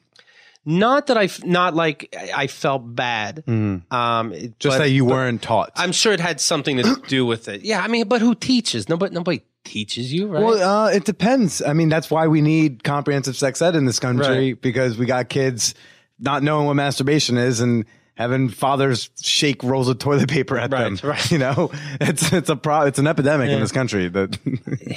not 0.65 1.07
that 1.07 1.17
I 1.17 1.23
f- 1.23 1.43
not 1.45 1.73
like 1.73 2.13
I 2.17 2.43
I 2.43 2.47
felt 2.47 2.83
bad. 2.95 3.43
Um 3.47 4.33
it- 4.33 4.51
Mm. 4.51 4.53
Just 4.59 4.77
but 4.77 4.83
that 4.83 4.89
you 4.89 5.05
weren't 5.05 5.41
taught. 5.41 5.71
I'm 5.75 5.91
sure 5.93 6.11
it 6.13 6.19
had 6.19 6.39
something 6.41 6.77
to 6.77 7.01
do 7.07 7.25
with 7.25 7.47
it. 7.47 7.61
Yeah, 7.61 7.81
I 7.81 7.87
mean, 7.87 8.07
but 8.07 8.21
who 8.21 8.35
teaches? 8.35 8.89
Nobody 8.89 9.13
nobody 9.15 9.41
teaches 9.63 10.11
you, 10.13 10.27
right? 10.27 10.43
Well, 10.43 10.85
uh, 10.85 10.89
it 10.91 11.05
depends. 11.05 11.61
I 11.61 11.73
mean, 11.73 11.89
that's 11.89 12.09
why 12.11 12.27
we 12.27 12.41
need 12.41 12.83
comprehensive 12.83 13.37
sex 13.37 13.61
ed 13.61 13.75
in 13.75 13.85
this 13.85 13.99
country 13.99 14.27
Right. 14.53 14.61
because 14.61 14.97
we 14.97 15.05
got 15.05 15.29
kids 15.29 15.75
not 16.19 16.43
knowing 16.43 16.65
what 16.67 16.73
masturbation 16.75 17.37
is 17.37 17.61
and 17.61 17.85
having 18.19 18.49
fathers 18.49 19.09
shake 19.19 19.63
rolls 19.63 19.87
of 19.87 19.97
toilet 19.97 20.29
paper 20.29 20.59
at 20.59 20.71
Right, 20.71 20.83
them. 20.95 20.99
right. 21.09 21.31
You 21.31 21.39
know, 21.39 21.71
it's 21.99 22.31
it's 22.31 22.49
a 22.49 22.55
pro, 22.55 22.81
it's 22.81 22.99
an 22.99 23.07
epidemic 23.07 23.49
in 23.49 23.59
this 23.59 23.71
country. 23.71 24.07
That 24.09 24.37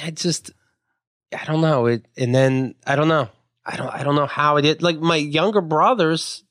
I 0.03 0.11
just 0.11 0.51
I 1.35 1.43
don't 1.45 1.61
know 1.61 1.87
it 1.87 2.05
and 2.15 2.35
then 2.35 2.75
I 2.85 2.95
don't 2.95 3.07
know. 3.07 3.29
I 3.65 3.77
don't 3.77 3.87
I 3.89 4.03
don't 4.03 4.15
know 4.15 4.27
how 4.27 4.57
it 4.57 4.63
did 4.63 4.83
like 4.83 4.99
my 4.99 5.15
younger 5.15 5.61
brothers 5.61 6.43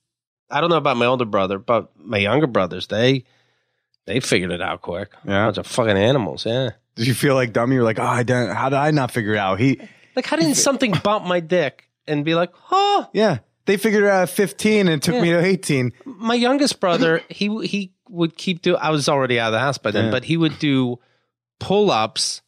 I 0.53 0.61
don't 0.61 0.69
know 0.71 0.77
about 0.77 0.99
my 0.99 1.07
older 1.07 1.25
brother, 1.25 1.59
but 1.59 1.91
my 1.97 2.19
younger 2.19 2.47
brothers, 2.47 2.87
they 2.87 3.25
they 4.07 4.21
figured 4.21 4.51
it 4.51 4.61
out 4.61 4.83
quick. 4.83 5.11
Yeah. 5.25 5.47
Bunch 5.47 5.59
of 5.59 5.67
fucking 5.67 5.97
animals, 5.97 6.45
yeah. 6.45 6.71
did 6.95 7.07
you 7.07 7.15
feel 7.15 7.35
like 7.35 7.53
dumb? 7.53 7.73
You 7.73 7.79
were 7.79 7.85
like, 7.85 7.99
oh, 7.99 8.05
I 8.05 8.23
didn't. 8.23 8.55
How 8.55 8.69
did 8.69 8.77
I 8.77 8.91
not 8.91 9.11
figure 9.11 9.33
it 9.33 9.39
out? 9.39 9.59
He, 9.59 9.81
Like 10.15 10.27
how 10.27 10.37
didn't 10.37 10.57
something 10.57 10.93
bump 11.03 11.25
my 11.27 11.41
dick 11.41 11.89
and 12.07 12.25
be 12.25 12.35
like, 12.35 12.51
"Oh, 12.71 13.09
yeah, 13.15 13.39
they 13.67 13.77
figured 13.77 14.05
it 14.05 14.09
out 14.09 14.23
at 14.23 14.31
15 14.31 14.81
and 14.81 14.91
it 14.91 15.03
took 15.03 15.21
me 15.21 15.31
to 15.31 15.39
18. 15.45 15.93
my 16.05 16.35
youngest 16.35 16.81
brother, 16.81 17.23
he 17.29 17.49
he 17.67 17.93
would 18.09 18.37
keep 18.37 18.63
do. 18.63 18.77
I 18.77 18.91
was 18.91 19.09
already 19.09 19.39
out 19.41 19.49
of 19.49 19.53
the 19.53 19.59
house 19.61 19.79
by 19.79 19.91
then, 19.91 20.07
Yeah. 20.07 20.11
but 20.11 20.25
he 20.25 20.37
would 20.37 20.59
do 20.59 20.99
pull 21.61 21.91
ups 21.91 22.43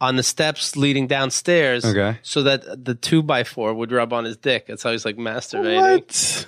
on 0.00 0.16
the 0.16 0.22
steps 0.22 0.76
leading 0.76 1.06
downstairs, 1.06 1.84
Okay. 1.84 2.18
so 2.22 2.42
that 2.44 2.84
the 2.84 2.94
two 2.94 3.22
by 3.22 3.44
four 3.44 3.74
would 3.74 3.92
rub 3.92 4.12
on 4.14 4.24
his 4.24 4.36
dick. 4.38 4.66
That's 4.66 4.82
how 4.82 4.92
he's 4.92 5.04
like 5.04 5.16
masturbating. 5.16 5.76
What? 5.78 6.46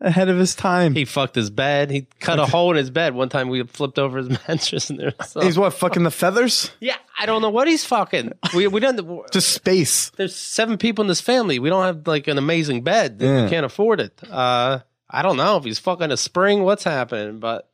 Ahead 0.00 0.28
of 0.28 0.36
his 0.36 0.56
time. 0.56 0.96
He 0.96 1.04
fucked 1.04 1.36
his 1.36 1.48
bed. 1.50 1.90
He 1.92 2.08
cut 2.18 2.40
a 2.40 2.46
hole 2.46 2.72
in 2.72 2.76
his 2.76 2.90
bed. 2.90 3.14
One 3.14 3.28
time 3.28 3.48
we 3.48 3.62
flipped 3.62 4.00
over 4.00 4.18
his 4.18 4.30
mattress 4.48 4.90
and 4.90 4.98
there 4.98 5.12
was 5.16 5.30
some- 5.30 5.42
He's 5.44 5.56
what? 5.56 5.74
Fucking 5.74 6.02
the 6.02 6.10
feathers? 6.10 6.72
yeah, 6.80 6.96
I 7.22 7.26
don't 7.26 7.40
know 7.40 7.50
what 7.50 7.68
he's 7.68 7.84
fucking. 7.84 8.32
We 8.54 8.66
we 8.66 8.80
don't. 8.80 9.30
Just 9.30 9.50
space. 9.52 10.10
there's 10.16 10.34
seven 10.34 10.76
people 10.76 11.02
in 11.02 11.08
this 11.08 11.20
family. 11.20 11.58
We 11.60 11.68
don't 11.68 11.84
have 11.84 12.06
like 12.06 12.26
an 12.26 12.36
amazing 12.36 12.82
bed. 12.82 13.18
Yeah. 13.20 13.44
We 13.44 13.50
can't 13.50 13.64
afford 13.64 14.00
it. 14.00 14.20
Uh, 14.28 14.80
I 15.08 15.22
don't 15.22 15.36
know 15.36 15.56
if 15.56 15.64
he's 15.64 15.78
fucking 15.78 16.10
a 16.10 16.16
spring. 16.16 16.64
What's 16.64 16.84
happening? 16.84 17.38
But 17.38 17.68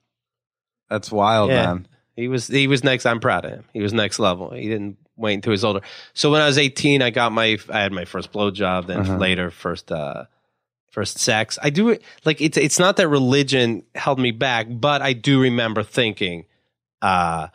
That's 0.90 1.10
wild, 1.10 1.48
Yeah. 1.50 1.66
man. 1.66 1.88
He 2.14 2.28
was 2.28 2.46
he 2.48 2.66
was 2.66 2.84
next. 2.84 3.06
I'm 3.06 3.20
proud 3.20 3.44
of 3.46 3.52
him. 3.52 3.64
He 3.72 3.80
was 3.80 3.92
next 3.94 4.18
level. 4.18 4.50
He 4.50 4.68
didn't 4.68 4.98
wait 5.16 5.34
until 5.34 5.50
he 5.50 5.54
was 5.54 5.64
older. 5.64 5.80
So 6.14 6.30
when 6.30 6.42
I 6.42 6.46
was 6.46 6.58
18, 6.58 7.00
I 7.00 7.10
got 7.10 7.32
my 7.32 7.56
I 7.72 7.80
had 7.80 7.92
my 7.92 8.04
first 8.04 8.32
blowjob. 8.32 8.86
Then 8.86 9.00
Uh-huh. 9.00 9.16
later, 9.16 9.50
first 9.50 9.90
uh, 9.90 10.24
first 10.90 11.18
sex. 11.18 11.58
I 11.62 11.70
do 11.70 11.88
it 11.90 12.02
like 12.24 12.40
it's 12.42 12.58
it's 12.58 12.78
not 12.78 12.96
that 12.96 13.08
religion 13.08 13.84
held 13.94 14.18
me 14.18 14.30
back, 14.32 14.66
but 14.68 15.00
I 15.00 15.12
do 15.14 15.40
remember 15.40 15.82
thinking, 15.84 16.44
uh, 17.02 17.48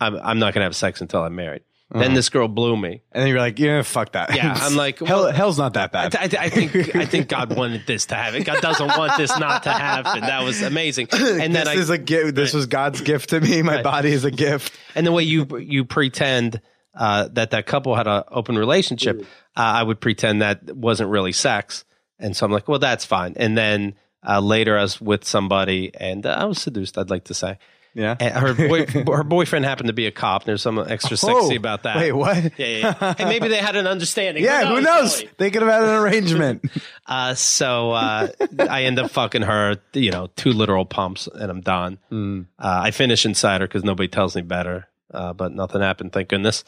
I'm 0.00 0.16
I'm 0.16 0.38
not 0.38 0.54
gonna 0.54 0.64
have 0.64 0.76
sex 0.76 1.00
until 1.00 1.22
I'm 1.22 1.34
married. 1.36 1.62
Then 1.92 2.02
Uh-huh. 2.02 2.14
this 2.14 2.28
girl 2.28 2.46
blew 2.46 2.76
me. 2.76 3.02
And 3.10 3.20
then 3.22 3.28
you're 3.28 3.40
like, 3.40 3.58
yeah, 3.58 3.82
fuck 3.82 4.12
that. 4.12 4.32
Yeah, 4.36 4.56
I'm 4.56 4.76
like, 4.84 5.00
hell, 5.00 5.28
hell's 5.32 5.58
not 5.58 5.74
that 5.74 5.90
bad. 5.90 6.14
I, 6.14 6.22
I 6.44 6.48
think 6.48 6.94
I 6.94 7.04
think 7.04 7.28
God 7.28 7.56
wanted 7.56 7.84
this 7.84 8.06
to 8.06 8.14
happen. 8.14 8.44
God 8.44 8.60
doesn't 8.62 8.86
want 8.96 9.16
this 9.16 9.36
not 9.40 9.64
to 9.64 9.70
happen. 9.72 10.20
That 10.20 10.44
was 10.44 10.62
amazing. 10.62 11.08
And 11.12 11.52
then 11.52 11.64
this 11.64 11.68
I 11.68 11.74
is 11.74 11.90
a 11.90 11.98
gift. 11.98 12.36
This 12.36 12.54
was 12.54 12.66
God's 12.66 13.00
gift 13.00 13.30
to 13.30 13.40
me. 13.40 13.62
My 13.62 13.76
Right. 13.76 13.84
body 13.84 14.12
is 14.12 14.24
a 14.24 14.30
gift. 14.30 14.72
And 14.94 15.04
the 15.04 15.10
way 15.12 15.24
you 15.24 15.58
you 15.58 15.84
pretend 15.84 16.60
uh, 16.94 17.28
that 17.32 17.50
that 17.50 17.66
couple 17.66 17.94
had 17.96 18.06
an 18.06 18.22
open 18.30 18.56
relationship, 18.56 19.22
uh, 19.56 19.60
I 19.60 19.82
would 19.82 20.00
pretend 20.00 20.42
that 20.42 20.62
wasn't 20.76 21.10
really 21.10 21.32
sex, 21.32 21.84
and 22.20 22.36
so 22.36 22.46
I'm 22.46 22.52
like, 22.52 22.68
well, 22.68 22.78
that's 22.80 23.04
fine. 23.04 23.34
And 23.36 23.56
then 23.58 23.94
uh, 24.26 24.38
later, 24.40 24.76
I 24.78 24.82
was 24.82 25.00
with 25.00 25.24
somebody, 25.24 25.90
and 25.94 26.24
uh, 26.26 26.30
I 26.38 26.44
was 26.44 26.60
seduced. 26.60 26.98
I'd 26.98 27.08
like 27.10 27.24
to 27.24 27.34
say, 27.34 27.58
Yeah. 27.94 28.16
and 28.20 28.32
her 28.34 28.54
boy, 28.54 28.86
her 28.86 29.24
boyfriend 29.24 29.64
happened 29.64 29.88
to 29.88 29.92
be 29.92 30.06
a 30.06 30.10
cop. 30.12 30.42
And 30.42 30.48
there's 30.48 30.62
something 30.62 30.88
extra 30.88 31.16
sexy 31.16 31.54
Oh, 31.54 31.56
about 31.56 31.82
that. 31.82 31.96
Wait, 31.96 32.12
what? 32.12 32.36
Yeah, 32.58 32.66
yeah. 32.66 32.94
yeah. 33.00 33.14
and 33.18 33.28
maybe 33.28 33.48
they 33.48 33.56
had 33.58 33.74
an 33.76 33.86
understanding. 33.86 34.44
Yeah, 34.44 34.66
who 34.66 34.80
knows? 34.80 35.20
Really? 35.20 35.32
They 35.38 35.50
could 35.50 35.62
have 35.62 35.70
had 35.72 35.82
an 35.82 35.94
arrangement. 36.02 36.64
Uh, 37.06 37.34
so 37.34 37.90
uh, 37.90 38.28
I 38.60 38.84
end 38.84 39.00
up 39.00 39.10
fucking 39.10 39.42
her, 39.42 39.78
you 39.94 40.12
know, 40.12 40.28
two 40.36 40.52
literal 40.52 40.84
pumps, 40.84 41.26
and 41.26 41.50
I'm 41.50 41.60
done. 41.60 41.98
Hmm. 42.08 42.42
Uh, 42.56 42.82
I 42.84 42.92
finish 42.92 43.26
inside 43.26 43.62
her 43.62 43.66
because 43.66 43.82
nobody 43.82 44.06
tells 44.06 44.36
me 44.36 44.42
better, 44.42 44.86
uh, 45.12 45.32
but 45.32 45.50
nothing 45.50 45.80
happened, 45.80 46.12
thank 46.12 46.28
goodness. 46.28 46.62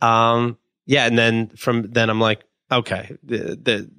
Um, 0.00 0.58
yeah, 0.84 1.06
and 1.06 1.16
then 1.16 1.50
from 1.50 1.92
then 1.92 2.10
I'm 2.10 2.18
like, 2.18 2.42
okay, 2.72 3.16
the, 3.22 3.38
the, 3.62 3.90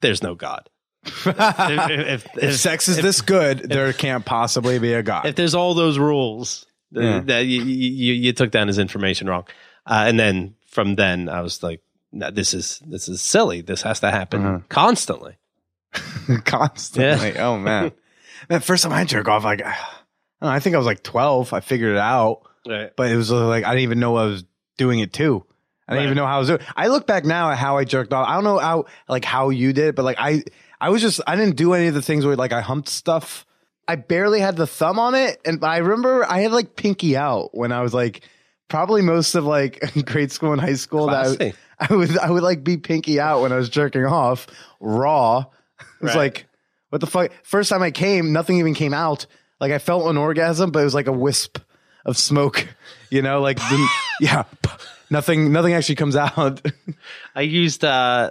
there's 0.00 0.22
no 0.22 0.34
God. 0.34 0.70
If, 1.06 1.26
if, 1.26 2.26
if 2.42 2.56
sex 2.56 2.88
is 2.88 2.96
this 2.98 3.20
good, 3.20 3.58
there 3.60 3.92
can't 3.92 4.24
possibly 4.24 4.78
be 4.78 4.92
a 4.92 5.02
God. 5.02 5.26
if 5.26 5.34
there's 5.36 5.54
all 5.54 5.74
those 5.74 5.98
rules, 5.98 6.66
Yeah. 6.90 7.20
that 7.26 7.40
you, 7.46 7.62
you 7.62 8.12
you 8.14 8.32
took 8.32 8.50
down 8.50 8.66
his 8.68 8.78
information 8.78 9.28
wrong, 9.28 9.44
uh, 9.86 10.04
and 10.08 10.18
then 10.18 10.54
from 10.66 10.96
then 10.96 11.28
I 11.28 11.40
was 11.42 11.62
like, 11.62 11.80
no, 12.12 12.30
this 12.30 12.54
is 12.54 12.80
this 12.86 13.08
is 13.08 13.20
silly. 13.22 13.60
This 13.60 13.82
has 13.82 14.00
to 14.00 14.10
happen 14.10 14.44
Uh-huh. 14.44 14.58
constantly. 14.68 15.36
Constantly. 16.44 17.38
Oh 17.38 17.58
man. 17.58 17.92
Man, 18.50 18.60
first 18.60 18.82
time 18.84 18.92
I 18.92 19.04
jerk 19.04 19.28
off, 19.28 19.44
like 19.44 19.62
I, 19.64 19.74
know, 20.42 20.48
I 20.48 20.60
think 20.60 20.74
I 20.74 20.78
was 20.78 20.86
like 20.86 21.02
12. 21.02 21.52
I 21.54 21.60
figured 21.60 21.92
it 21.96 21.98
out, 21.98 22.42
Right. 22.68 22.90
but 22.94 23.10
it 23.10 23.16
was 23.16 23.32
uh, 23.32 23.46
like 23.48 23.64
I 23.64 23.70
didn't 23.70 23.82
even 23.84 23.98
know 24.00 24.16
I 24.16 24.24
was 24.26 24.44
doing 24.76 25.00
it 25.00 25.12
too. 25.12 25.44
I 25.88 25.92
didn't 25.94 25.98
Right. 26.00 26.04
even 26.06 26.16
know 26.16 26.26
how 26.26 26.36
I 26.36 26.38
was 26.38 26.48
doing. 26.48 26.60
I 26.76 26.88
look 26.88 27.06
back 27.06 27.24
now 27.24 27.50
at 27.50 27.58
how 27.58 27.78
I 27.78 27.84
jerked 27.84 28.12
off. 28.12 28.28
I 28.28 28.34
don't 28.34 28.44
know 28.44 28.58
how 28.58 28.84
like 29.08 29.24
how 29.24 29.48
you 29.50 29.72
did, 29.72 29.88
it, 29.88 29.94
but 29.96 30.04
like 30.04 30.18
I 30.20 30.44
I 30.80 30.90
was 30.90 31.00
just 31.02 31.20
I 31.26 31.36
didn't 31.36 31.56
do 31.56 31.72
any 31.74 31.86
of 31.88 31.94
the 31.94 32.02
things 32.02 32.24
where 32.26 32.36
like 32.36 32.52
I 32.52 32.60
humped 32.60 32.88
stuff. 32.88 33.44
I 33.88 33.94
barely 33.96 34.40
had 34.40 34.56
the 34.56 34.66
thumb 34.66 34.98
on 34.98 35.14
it, 35.14 35.40
and 35.44 35.64
I 35.64 35.78
remember 35.78 36.24
I 36.28 36.40
had 36.40 36.52
like 36.52 36.74
pinky 36.76 37.16
out 37.16 37.50
when 37.56 37.72
I 37.72 37.82
was 37.82 37.94
like 37.94 38.22
probably 38.68 39.00
most 39.02 39.34
of 39.34 39.44
like 39.44 39.80
grade 40.06 40.32
school 40.32 40.52
and 40.52 40.60
high 40.60 40.74
school. 40.74 41.06
That 41.06 41.40
I, 41.40 41.52
I 41.90 41.94
would 41.94 42.18
I 42.18 42.30
would 42.30 42.42
like 42.42 42.64
be 42.64 42.76
pinky 42.76 43.20
out 43.20 43.42
when 43.42 43.52
I 43.52 43.56
was 43.56 43.68
jerking 43.68 44.04
off 44.04 44.46
raw. 44.80 45.44
It 45.78 45.84
was 46.02 46.14
Right. 46.14 46.16
like 46.16 46.46
what 46.90 47.00
the 47.00 47.06
fuck? 47.06 47.30
First 47.42 47.70
time 47.70 47.82
I 47.82 47.90
came, 47.90 48.32
nothing 48.32 48.58
even 48.58 48.74
came 48.74 48.94
out. 48.94 49.26
Like 49.60 49.72
I 49.72 49.78
felt 49.78 50.06
an 50.08 50.16
orgasm, 50.16 50.70
but 50.70 50.80
it 50.80 50.84
was 50.84 50.94
like 50.94 51.06
a 51.08 51.12
wisp 51.12 51.58
of 52.04 52.16
smoke. 52.16 52.66
You 53.08 53.22
know, 53.22 53.40
like 53.40 53.56
the, 53.58 53.88
yeah, 54.20 54.44
nothing 55.10 55.52
nothing 55.52 55.72
actually 55.74 55.96
comes 55.96 56.16
out. 56.16 56.60
I 57.34 57.42
used 57.42 57.84
uh 57.84 58.30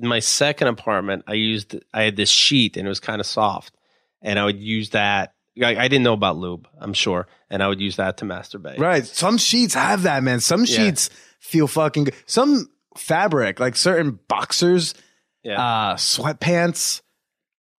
my 0.00 0.20
second 0.20 0.68
apartment. 0.68 1.24
I 1.26 1.34
used 1.34 1.76
I 1.92 2.02
had 2.02 2.16
this 2.16 2.30
sheet 2.30 2.76
and 2.76 2.86
it 2.86 2.88
was 2.88 3.00
kind 3.00 3.20
of 3.20 3.26
soft, 3.26 3.74
and 4.22 4.38
I 4.38 4.44
would 4.44 4.60
use 4.60 4.90
that. 4.90 5.34
I, 5.62 5.76
I 5.76 5.88
didn't 5.88 6.02
know 6.02 6.14
about 6.14 6.36
lube, 6.36 6.66
I'm 6.80 6.94
sure, 6.94 7.28
and 7.48 7.62
I 7.62 7.68
would 7.68 7.80
use 7.80 7.96
that 7.96 8.16
to 8.18 8.24
masturbate. 8.24 8.78
Right. 8.78 9.06
Some 9.06 9.38
sheets 9.38 9.74
have 9.74 10.02
that, 10.02 10.22
man. 10.24 10.40
Some 10.40 10.64
sheets 10.66 11.10
feel 11.38 11.68
fucking 11.68 12.04
good. 12.04 12.14
Some 12.26 12.68
fabric, 12.96 13.60
like 13.60 13.76
certain 13.76 14.18
boxers, 14.26 14.94
Yeah. 15.44 15.62
uh, 15.62 15.94
sweatpants, 15.94 17.02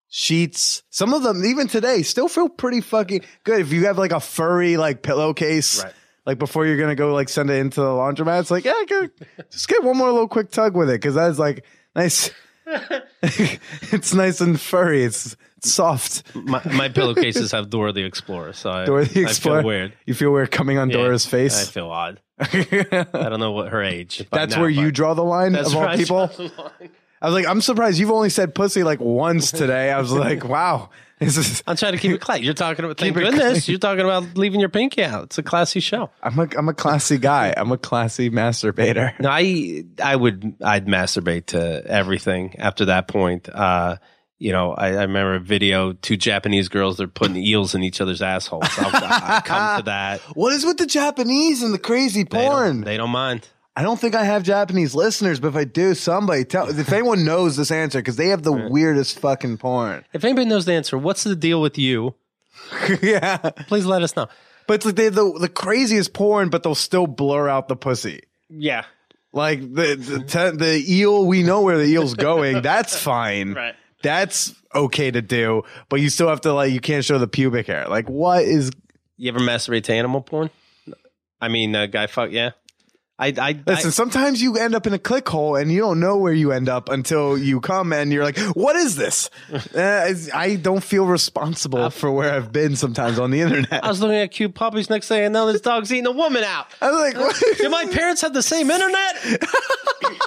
sheets, 0.08 0.82
some 0.90 1.12
of 1.12 1.22
them, 1.22 1.44
even 1.44 1.68
today, 1.68 2.02
still 2.02 2.28
feel 2.28 2.48
pretty 2.48 2.80
fucking 2.80 3.22
good. 3.44 3.60
If 3.60 3.72
you 3.72 3.86
have 3.86 3.98
like 3.98 4.12
a 4.12 4.20
furry 4.20 4.76
like 4.76 5.02
pillowcase, 5.02 5.82
Right. 5.84 5.92
Like 6.26 6.38
before 6.38 6.66
you're 6.66 6.76
gonna 6.76 6.94
go 6.94 7.14
like 7.14 7.28
send 7.28 7.48
it 7.50 7.54
into 7.54 7.80
the 7.80 7.86
laundromat. 7.86 8.40
It's 8.40 8.50
like 8.50 8.64
yeah, 8.64 8.82
go, 8.86 9.08
just 9.50 9.68
get 9.68 9.82
one 9.82 9.96
more 9.96 10.10
little 10.10 10.28
quick 10.28 10.50
tug 10.50 10.76
with 10.76 10.90
it 10.90 11.00
because 11.00 11.14
that's 11.14 11.38
like 11.38 11.64
nice. 11.94 12.30
it's 13.22 14.12
nice 14.12 14.40
and 14.40 14.60
furry. 14.60 15.04
It's, 15.04 15.36
it's 15.58 15.72
soft. 15.72 16.34
My, 16.34 16.60
my 16.64 16.88
pillowcases 16.88 17.52
have 17.52 17.70
Dora 17.70 17.92
the 17.92 18.04
Explorer, 18.04 18.52
so 18.54 18.70
I, 18.70 18.84
Dora 18.84 19.04
the 19.04 19.20
I 19.20 19.28
Explorer. 19.28 19.60
feel 19.60 19.66
weird. 19.66 19.92
You 20.04 20.14
feel 20.14 20.32
weird 20.32 20.50
coming 20.50 20.76
on 20.76 20.90
Yeah, 20.90 20.96
Dora's 20.96 21.26
face. 21.26 21.68
I 21.68 21.70
feel 21.70 21.88
odd. 21.88 22.20
I 22.40 23.06
don't 23.12 23.38
know 23.38 23.52
what 23.52 23.68
her 23.68 23.82
age. 23.82 24.26
That's 24.32 24.56
now, 24.56 24.62
where 24.62 24.70
you 24.70 24.90
draw 24.90 25.14
the 25.14 25.22
line 25.22 25.54
of 25.54 25.74
all 25.74 25.96
people. 25.96 26.26
draw 26.26 26.36
the 26.36 26.52
line. 26.58 26.90
I 27.22 27.26
was 27.26 27.34
like, 27.34 27.46
I'm 27.46 27.60
surprised 27.60 27.98
you've 27.98 28.10
only 28.10 28.30
said 28.30 28.54
pussy 28.54 28.82
like 28.82 29.00
once 29.00 29.50
today. 29.50 29.90
I 29.90 30.00
was 30.00 30.12
like, 30.12 30.44
wow, 30.48 30.90
is. 31.38 31.62
I'm 31.66 31.76
trying 31.76 31.92
to 31.92 31.98
keep 31.98 32.12
it 32.12 32.20
clean. 32.20 32.42
You're 32.42 32.54
talking 32.54 32.84
about. 32.84 32.98
Thank 32.98 33.14
goodness 33.16 33.64
clean. 33.64 33.72
you're 33.72 33.78
talking 33.78 34.04
about 34.04 34.36
leaving 34.36 34.60
your 34.60 34.68
pinky 34.68 35.02
out. 35.04 35.24
It's 35.24 35.38
a 35.38 35.42
classy 35.42 35.80
show. 35.80 36.10
I'm 36.22 36.38
a 36.38 36.48
I'm 36.56 36.68
a 36.68 36.74
classy 36.74 37.18
guy. 37.18 37.54
I'm 37.56 37.72
a 37.72 37.78
classy 37.78 38.30
masturbator. 38.30 39.18
No, 39.20 39.30
I 39.30 39.84
I 40.02 40.14
would 40.16 40.56
I'd 40.62 40.86
masturbate 40.86 41.46
to 41.46 41.82
everything 41.86 42.56
after 42.58 42.86
that 42.86 43.08
point. 43.08 43.48
Uh, 43.48 43.96
you 44.38 44.52
know, 44.52 44.72
I, 44.72 44.88
I 44.88 45.02
remember 45.02 45.36
a 45.36 45.40
video 45.40 45.94
two 45.94 46.18
Japanese 46.18 46.68
girls 46.68 46.98
they're 46.98 47.08
putting 47.08 47.36
eels 47.38 47.74
in 47.74 47.82
each 47.82 48.02
other's 48.02 48.20
assholes. 48.20 48.66
I'll, 48.76 48.90
I'll 48.92 49.40
come 49.40 49.78
to 49.78 49.84
that. 49.86 50.20
What 50.34 50.52
is 50.52 50.66
with 50.66 50.76
the 50.76 50.84
Japanese 50.86 51.62
and 51.62 51.72
the 51.72 51.78
crazy 51.78 52.22
They 52.24 52.28
don't- 52.42 52.50
porn? 52.52 52.80
They 52.82 52.98
don't 52.98 53.08
mind. 53.10 53.48
I 53.78 53.82
don't 53.82 54.00
think 54.00 54.14
I 54.14 54.24
have 54.24 54.42
Japanese 54.42 54.94
listeners, 54.94 55.38
but 55.38 55.48
if 55.48 55.56
I 55.56 55.64
do, 55.64 55.94
somebody 55.94 56.44
tell 56.44 56.68
if 56.80 56.92
anyone 56.92 57.24
knows 57.24 57.56
this 57.56 57.70
answer 57.70 57.98
because 57.98 58.16
they 58.16 58.28
have 58.28 58.42
the 58.42 58.52
weirdest 58.52 59.18
fucking 59.20 59.58
porn. 59.58 60.04
If 60.14 60.24
anybody 60.24 60.46
knows 60.48 60.64
the 60.64 60.72
answer, 60.72 60.96
what's 60.96 61.24
the 61.24 61.36
deal 61.36 61.60
with 61.60 61.76
you? 61.76 62.14
yeah, 63.02 63.36
Please 63.68 63.84
let 63.84 64.02
us 64.02 64.16
know. 64.16 64.28
but 64.66 64.74
it's 64.74 64.86
like 64.86 64.96
they 64.96 65.04
have 65.04 65.14
the 65.14 65.30
the 65.38 65.48
craziest 65.48 66.14
porn, 66.14 66.48
but 66.48 66.62
they'll 66.62 66.74
still 66.74 67.06
blur 67.06 67.48
out 67.48 67.68
the 67.68 67.76
pussy. 67.76 68.22
Yeah. 68.48 68.84
Like 69.32 69.60
the 69.60 69.94
the, 69.94 70.24
te- 70.24 70.56
the 70.56 70.84
eel, 70.88 71.26
we 71.26 71.42
know 71.42 71.60
where 71.60 71.76
the 71.76 71.84
eel's 71.84 72.14
going. 72.14 72.62
That's 72.62 72.96
fine. 73.02 73.52
Right. 73.52 73.74
That's 74.02 74.54
okay 74.74 75.10
to 75.10 75.20
do, 75.20 75.64
but 75.90 76.00
you 76.00 76.08
still 76.08 76.28
have 76.28 76.40
to 76.42 76.52
like 76.54 76.72
you 76.72 76.80
can't 76.80 77.04
show 77.04 77.18
the 77.18 77.28
pubic 77.28 77.66
hair. 77.66 77.86
Like 77.88 78.08
what 78.08 78.42
is? 78.44 78.70
You 79.18 79.28
ever 79.28 79.40
masturbate 79.40 79.84
to 79.84 79.92
animal 79.92 80.22
porn? 80.22 80.48
I 81.40 81.48
mean, 81.48 81.76
uh, 81.76 81.86
guy 81.86 82.06
fuck. 82.06 82.30
Yeah. 82.30 82.52
I 83.18 83.28
I, 83.38 83.58
Listen, 83.66 83.88
I 83.88 83.90
sometimes 83.90 84.42
you 84.42 84.56
end 84.56 84.74
up 84.74 84.86
in 84.86 84.92
a 84.92 84.98
click 84.98 85.26
hole 85.28 85.56
and 85.56 85.72
you 85.72 85.80
don't 85.80 86.00
know 86.00 86.18
where 86.18 86.34
you 86.34 86.52
end 86.52 86.68
up 86.68 86.90
until 86.90 87.38
you 87.38 87.60
come 87.60 87.92
and 87.92 88.12
you're 88.12 88.24
like, 88.24 88.38
"What 88.38 88.76
is 88.76 88.96
this?" 88.96 89.30
uh, 89.74 90.12
I 90.34 90.56
don't 90.56 90.84
feel 90.84 91.06
responsible 91.06 91.88
for 91.90 92.10
where 92.12 92.34
I've 92.34 92.52
been 92.52 92.76
sometimes 92.76 93.18
on 93.18 93.30
the 93.30 93.40
internet. 93.40 93.82
I 93.84 93.88
was 93.88 94.00
looking 94.00 94.16
at 94.16 94.32
cute 94.32 94.54
puppies 94.54 94.90
next 94.90 95.08
thing 95.08 95.24
I 95.24 95.28
know 95.28 95.50
this 95.50 95.62
dog's 95.62 95.90
eating 95.92 96.06
a 96.06 96.12
woman 96.12 96.44
out. 96.44 96.66
I 96.82 96.90
was 96.90 97.14
like, 97.14 97.16
what? 97.16 97.58
Do 97.58 97.70
my 97.70 97.86
parents 97.86 98.20
have 98.20 98.34
the 98.34 98.42
same 98.42 98.70
internet? 98.70 99.16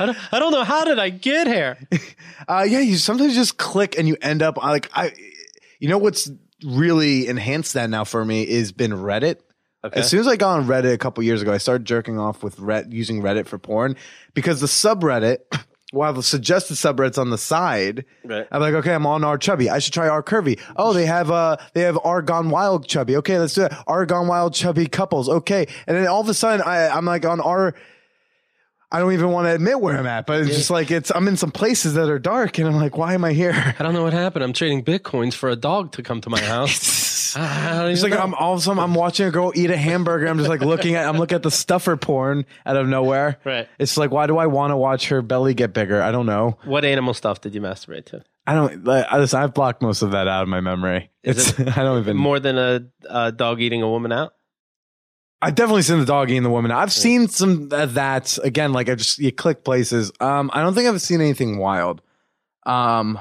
I 0.00 0.06
don't, 0.06 0.18
I 0.32 0.38
don't 0.38 0.52
know 0.52 0.62
how 0.62 0.84
did 0.84 0.98
I 0.98 1.10
get 1.10 1.46
here. 1.46 1.78
Uh, 2.46 2.64
yeah, 2.66 2.78
you 2.78 2.96
sometimes 2.96 3.34
just 3.34 3.58
click 3.58 3.98
and 3.98 4.08
you 4.08 4.16
end 4.22 4.40
up 4.40 4.56
like 4.56 4.88
I. 4.94 5.12
You 5.80 5.88
know 5.90 5.98
what's 5.98 6.30
really 6.64 7.26
enhanced 7.26 7.74
that 7.74 7.90
now 7.90 8.04
for 8.04 8.24
me 8.24 8.48
is 8.48 8.72
been 8.72 8.92
Reddit. 8.92 9.40
Okay. 9.84 10.00
As 10.00 10.08
soon 10.10 10.20
as 10.20 10.26
I 10.26 10.36
got 10.36 10.58
on 10.58 10.66
Reddit 10.66 10.92
a 10.92 10.98
couple 10.98 11.22
years 11.22 11.40
ago, 11.40 11.52
I 11.52 11.58
started 11.58 11.84
jerking 11.86 12.18
off 12.18 12.42
with 12.42 12.58
Red 12.58 12.92
using 12.92 13.22
Reddit 13.22 13.46
for 13.46 13.58
porn 13.58 13.94
because 14.34 14.60
the 14.60 14.66
subreddit, 14.66 15.38
while 15.92 16.12
the 16.12 16.22
suggested 16.22 16.74
subreddits 16.74 17.16
on 17.16 17.30
the 17.30 17.38
side, 17.38 18.04
Right. 18.24 18.46
I'm 18.50 18.60
like, 18.60 18.74
okay, 18.74 18.92
I'm 18.92 19.06
on 19.06 19.22
R 19.22 19.38
chubby. 19.38 19.70
I 19.70 19.78
should 19.78 19.94
try 19.94 20.08
R 20.08 20.22
curvy. 20.22 20.60
Oh, 20.76 20.92
they 20.92 21.06
have 21.06 21.30
uh 21.30 21.58
they 21.74 21.82
have 21.82 21.96
R 22.02 22.22
gone 22.22 22.50
wild 22.50 22.88
chubby. 22.88 23.16
Okay, 23.18 23.38
let's 23.38 23.54
do 23.54 23.66
it. 23.66 23.72
R 23.86 24.04
gone 24.04 24.26
wild 24.26 24.52
chubby 24.52 24.86
couples. 24.88 25.28
Okay, 25.28 25.66
and 25.86 25.96
then 25.96 26.08
all 26.08 26.20
of 26.20 26.28
a 26.28 26.34
sudden 26.34 26.60
I 26.66 26.88
I'm 26.88 27.04
like 27.04 27.24
on 27.24 27.40
R. 27.40 27.74
I 28.90 29.00
don't 29.00 29.12
even 29.12 29.30
want 29.32 29.46
to 29.46 29.54
admit 29.54 29.80
where 29.82 29.98
I'm 29.98 30.06
at, 30.06 30.26
but 30.26 30.40
it's 30.40 30.56
just 30.56 30.70
like 30.70 30.90
it's 30.90 31.12
I'm 31.14 31.28
in 31.28 31.36
some 31.36 31.50
places 31.50 31.92
that 31.94 32.08
are 32.08 32.18
dark, 32.18 32.58
and 32.58 32.66
I'm 32.66 32.76
like, 32.76 32.96
why 32.96 33.12
am 33.14 33.22
I 33.22 33.32
here? 33.34 33.52
I 33.78 33.82
don't 33.82 33.92
know 33.92 34.02
what 34.02 34.14
happened. 34.14 34.42
I'm 34.42 34.54
trading 34.54 34.82
bitcoins 34.82 35.34
for 35.34 35.50
a 35.50 35.56
dog 35.56 35.92
to 35.92 36.02
come 36.02 36.20
to 36.22 36.30
my 36.30 36.40
house. 36.54 37.17
It's 37.88 38.02
like 38.02 38.12
know. 38.12 38.18
I'm 38.18 38.34
all 38.34 38.54
of 38.54 38.58
a 38.58 38.62
sudden 38.62 38.82
I'm 38.82 38.94
watching 38.94 39.26
a 39.26 39.30
girl 39.30 39.52
eat 39.54 39.70
a 39.70 39.76
hamburger. 39.76 40.26
I'm 40.26 40.38
just 40.38 40.48
like 40.48 40.60
looking 40.60 40.94
at 40.94 41.08
I'm 41.08 41.16
looking 41.16 41.36
at 41.36 41.42
the 41.42 41.50
stuffer 41.50 41.96
porn 41.96 42.44
out 42.66 42.76
of 42.76 42.86
nowhere. 42.86 43.38
Right. 43.44 43.68
It's 43.78 43.96
like 43.96 44.10
why 44.10 44.26
do 44.26 44.36
I 44.38 44.46
want 44.46 44.72
to 44.72 44.76
watch 44.76 45.08
her 45.08 45.22
belly 45.22 45.54
get 45.54 45.72
bigger? 45.72 46.02
I 46.02 46.12
don't 46.12 46.26
know. 46.26 46.58
what 46.64 46.84
animal 46.84 47.14
stuff 47.14 47.40
did 47.40 47.54
you 47.54 47.60
masturbate 47.60 48.06
to? 48.06 48.24
I 48.48 48.54
don't. 48.54 48.84
Like, 48.84 49.06
I 49.10 49.18
listen, 49.18 49.40
I've 49.40 49.52
blocked 49.52 49.82
most 49.82 50.00
of 50.00 50.12
that 50.12 50.26
out 50.26 50.42
of 50.42 50.48
my 50.48 50.60
memory. 50.62 51.10
Is 51.22 51.50
It's 51.50 51.60
I 51.76 51.82
don't 51.82 52.00
even. 52.00 52.16
More 52.16 52.40
than 52.40 52.56
a, 52.56 52.80
a 53.08 53.30
dog 53.30 53.60
eating 53.60 53.82
a 53.82 53.88
woman 53.88 54.10
out? 54.10 54.32
I've 55.40 55.54
definitely 55.54 55.82
seen 55.82 56.00
the 56.00 56.06
dog 56.06 56.30
eating 56.30 56.42
the 56.42 56.50
woman. 56.50 56.72
I've 56.72 56.92
seen 56.92 57.28
some 57.28 57.68
of 57.70 57.94
that 57.94 58.38
again. 58.42 58.72
Like 58.72 58.88
I 58.88 58.94
just 58.94 59.18
you 59.18 59.30
click 59.30 59.64
places. 59.64 60.10
Um, 60.18 60.50
I 60.52 60.62
don't 60.62 60.74
think 60.74 60.88
I've 60.88 61.00
seen 61.00 61.20
anything 61.20 61.58
wild. 61.58 62.00
Um, 62.64 63.18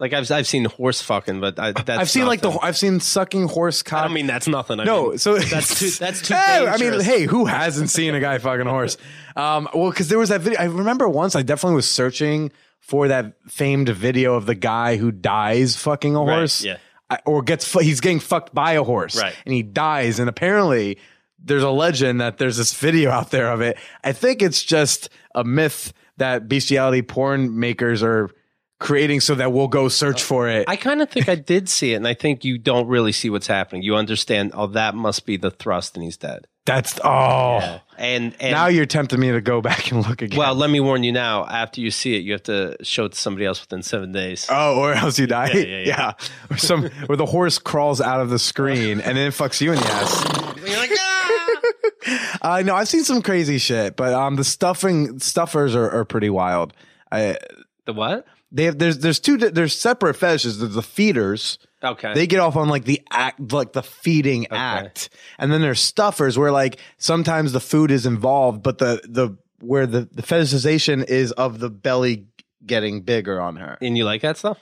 Like 0.00 0.12
I've 0.12 0.30
I've 0.30 0.46
seen 0.46 0.64
horse 0.66 1.02
fucking, 1.02 1.40
but 1.40 1.58
I, 1.58 1.72
that's 1.72 1.90
I've 1.90 2.10
seen 2.10 2.26
like 2.26 2.40
the. 2.40 2.50
I've 2.62 2.76
seen 2.76 3.00
sucking 3.00 3.48
horse 3.48 3.82
I 3.84 3.88
cock. 3.90 4.04
don't 4.04 4.12
mean 4.12 4.28
that's 4.28 4.46
nothing. 4.46 4.78
I 4.78 4.84
No, 4.84 5.08
mean, 5.10 5.18
so 5.18 5.36
that's 5.38 5.78
too 5.80 5.90
that's 5.90 6.22
too. 6.22 6.34
Hey, 6.34 6.66
I 6.68 6.76
mean, 6.76 7.00
hey, 7.00 7.24
who 7.24 7.46
hasn't 7.46 7.90
seen 7.90 8.14
a 8.14 8.20
guy 8.20 8.38
fucking 8.38 8.66
a 8.66 8.70
horse? 8.70 8.96
Um, 9.34 9.68
well, 9.74 9.90
because 9.90 10.08
there 10.08 10.18
was 10.18 10.28
that 10.28 10.40
video. 10.42 10.60
I 10.60 10.64
remember 10.66 11.08
once 11.08 11.34
I 11.34 11.42
definitely 11.42 11.74
was 11.76 11.90
searching 11.90 12.52
for 12.80 13.08
that 13.08 13.34
famed 13.48 13.88
video 13.88 14.34
of 14.34 14.46
the 14.46 14.54
guy 14.54 14.96
who 14.96 15.10
dies 15.10 15.74
fucking 15.76 16.14
a 16.14 16.20
Right, 16.22 16.36
horse, 16.38 16.62
yeah. 16.62 16.76
I- 17.10 17.18
or 17.26 17.42
gets 17.42 17.66
fu- 17.66 17.80
he's 17.80 18.00
getting 18.00 18.20
fucked 18.20 18.54
by 18.54 18.72
a 18.74 18.84
horse, 18.84 19.20
Right. 19.20 19.34
And 19.44 19.52
he 19.52 19.62
dies, 19.64 20.20
and 20.20 20.28
apparently 20.28 20.98
there's 21.44 21.64
a 21.64 21.70
legend 21.70 22.20
that 22.20 22.38
there's 22.38 22.56
this 22.56 22.72
video 22.74 23.10
out 23.10 23.30
there 23.32 23.50
of 23.50 23.60
it. 23.62 23.76
I 24.04 24.12
think 24.12 24.42
it's 24.42 24.62
just 24.62 25.08
a 25.34 25.42
myth 25.42 25.92
that 26.18 26.48
bestiality 26.48 27.02
porn 27.02 27.58
makers 27.58 28.02
are 28.02 28.30
creating 28.78 29.20
so 29.20 29.34
that 29.34 29.52
we'll 29.52 29.68
go 29.68 29.88
search 29.88 30.22
for 30.22 30.48
it. 30.48 30.68
I 30.68 30.76
kind 30.76 31.02
of 31.02 31.10
think 31.10 31.28
I 31.28 31.34
did 31.34 31.68
see 31.68 31.92
it, 31.92 31.96
and 31.96 32.06
I 32.06 32.14
think 32.14 32.44
you 32.44 32.58
don't 32.58 32.86
really 32.86 33.12
see 33.12 33.30
what's 33.30 33.46
happening. 33.46 33.82
You 33.82 33.96
understand? 33.96 34.52
Oh, 34.54 34.68
that 34.68 34.94
must 34.94 35.26
be 35.26 35.36
the 35.36 35.50
thrust, 35.50 35.96
and 35.96 36.04
he's 36.04 36.16
dead. 36.16 36.46
That's 36.64 37.00
oh. 37.02 37.80
And 37.96 38.36
and 38.40 38.52
Now 38.52 38.66
you're 38.66 38.84
tempting 38.84 39.18
me 39.18 39.32
to 39.32 39.40
go 39.40 39.62
back 39.62 39.90
and 39.90 40.06
look 40.06 40.20
again. 40.20 40.38
well, 40.38 40.54
let 40.54 40.68
me 40.68 40.80
warn 40.80 41.02
you 41.02 41.12
now. 41.12 41.46
After 41.46 41.80
you 41.80 41.90
see 41.90 42.14
it, 42.14 42.18
you 42.18 42.32
have 42.32 42.42
to 42.42 42.76
show 42.82 43.06
it 43.06 43.12
to 43.12 43.18
somebody 43.18 43.46
else 43.46 43.58
within 43.62 43.82
seven 43.82 44.12
days. 44.12 44.46
Oh, 44.50 44.78
or 44.78 44.92
else 44.92 45.18
you 45.18 45.26
die. 45.26 45.50
Yeah, 45.52 45.64
yeah, 45.64 45.78
yeah. 45.86 46.12
Or 46.50 46.58
some 46.58 46.90
where 47.06 47.16
the 47.16 47.24
horse 47.24 47.58
crawls 47.58 48.02
out 48.02 48.20
of 48.20 48.28
the 48.28 48.38
screen 48.38 49.00
and 49.00 49.16
then 49.16 49.28
it 49.28 49.32
fucks 49.32 49.62
you 49.62 49.72
in 49.72 49.78
the 49.78 49.86
ass. 49.86 50.56
You're 50.58 50.76
like, 50.76 50.90
ah! 50.92 52.38
I 52.42 52.62
know 52.62 52.74
I've 52.74 52.88
seen 52.88 53.02
some 53.04 53.22
crazy 53.22 53.56
shit, 53.56 53.96
but 53.96 54.12
um, 54.12 54.36
the 54.36 54.44
stuffing 54.44 55.20
stuffers 55.20 55.74
are, 55.74 55.90
are 55.90 56.04
pretty 56.04 56.28
wild. 56.28 56.74
I 57.10 57.38
the 57.86 57.94
what? 57.94 58.26
They 58.50 58.64
have 58.64 58.78
there's 58.78 58.98
there's 58.98 59.20
two 59.20 59.36
there's 59.36 59.78
separate 59.78 60.14
fetishes. 60.14 60.58
There's 60.58 60.74
the 60.74 60.82
feeders. 60.82 61.58
Okay. 61.82 62.12
They 62.14 62.26
get 62.26 62.40
off 62.40 62.56
on 62.56 62.68
like 62.68 62.84
the 62.84 63.00
act, 63.10 63.52
like 63.52 63.72
the 63.72 63.82
feeding 63.82 64.46
act, 64.50 65.10
and 65.38 65.52
then 65.52 65.60
there's 65.60 65.80
stuffers 65.80 66.38
where 66.38 66.50
like 66.50 66.78
sometimes 66.96 67.52
the 67.52 67.60
food 67.60 67.90
is 67.90 68.06
involved, 68.06 68.62
but 68.62 68.78
the 68.78 69.00
the 69.08 69.36
where 69.60 69.86
the 69.86 70.08
the 70.10 70.22
fetishization 70.22 71.04
is 71.04 71.32
of 71.32 71.60
the 71.60 71.70
belly 71.70 72.26
getting 72.66 73.02
bigger 73.02 73.40
on 73.40 73.56
her. 73.56 73.78
and 73.80 73.96
you 73.96 74.04
like 74.04 74.22
that 74.22 74.36
stuff? 74.36 74.58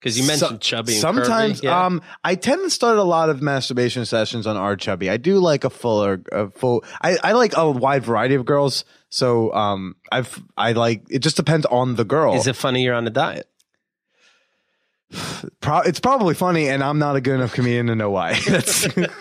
Because 0.00 0.18
you 0.18 0.26
mentioned 0.26 0.50
So- 0.64 0.76
chubby. 0.76 0.92
And 0.94 1.00
sometimes. 1.00 1.62
Yeah. 1.62 1.84
um 1.86 2.00
i 2.24 2.34
tend 2.34 2.62
to 2.62 2.70
start 2.70 2.96
a 2.96 3.02
lot 3.02 3.28
of 3.28 3.42
masturbation 3.42 4.06
sessions 4.06 4.46
on 4.46 4.56
our 4.56 4.74
chubby 4.74 5.10
i 5.10 5.16
do 5.18 5.38
like 5.38 5.64
a 5.64 5.70
fuller 5.70 6.22
a 6.32 6.48
full 6.50 6.82
i 7.02 7.18
i 7.22 7.32
like 7.32 7.52
a 7.56 7.70
wide 7.70 8.02
variety 8.04 8.34
of 8.34 8.44
girls 8.46 8.84
so 9.10 9.52
um 9.52 9.94
i've 10.10 10.42
i 10.56 10.72
like 10.72 11.02
it 11.10 11.18
just 11.18 11.36
depends 11.36 11.66
on 11.66 11.96
the 11.96 12.04
girl 12.04 12.34
is 12.34 12.46
it 12.46 12.56
funny 12.56 12.82
you're 12.82 12.94
on 12.94 13.06
a 13.06 13.10
diet? 13.10 13.46
Pro- 15.60 15.80
it's 15.80 15.98
probably 16.00 16.34
funny 16.34 16.68
and 16.68 16.82
i'm 16.84 16.98
not 16.98 17.16
a 17.16 17.20
good 17.20 17.34
enough 17.34 17.52
comedian 17.52 17.86
to 17.88 17.96
know 17.96 18.10
why 18.10 18.32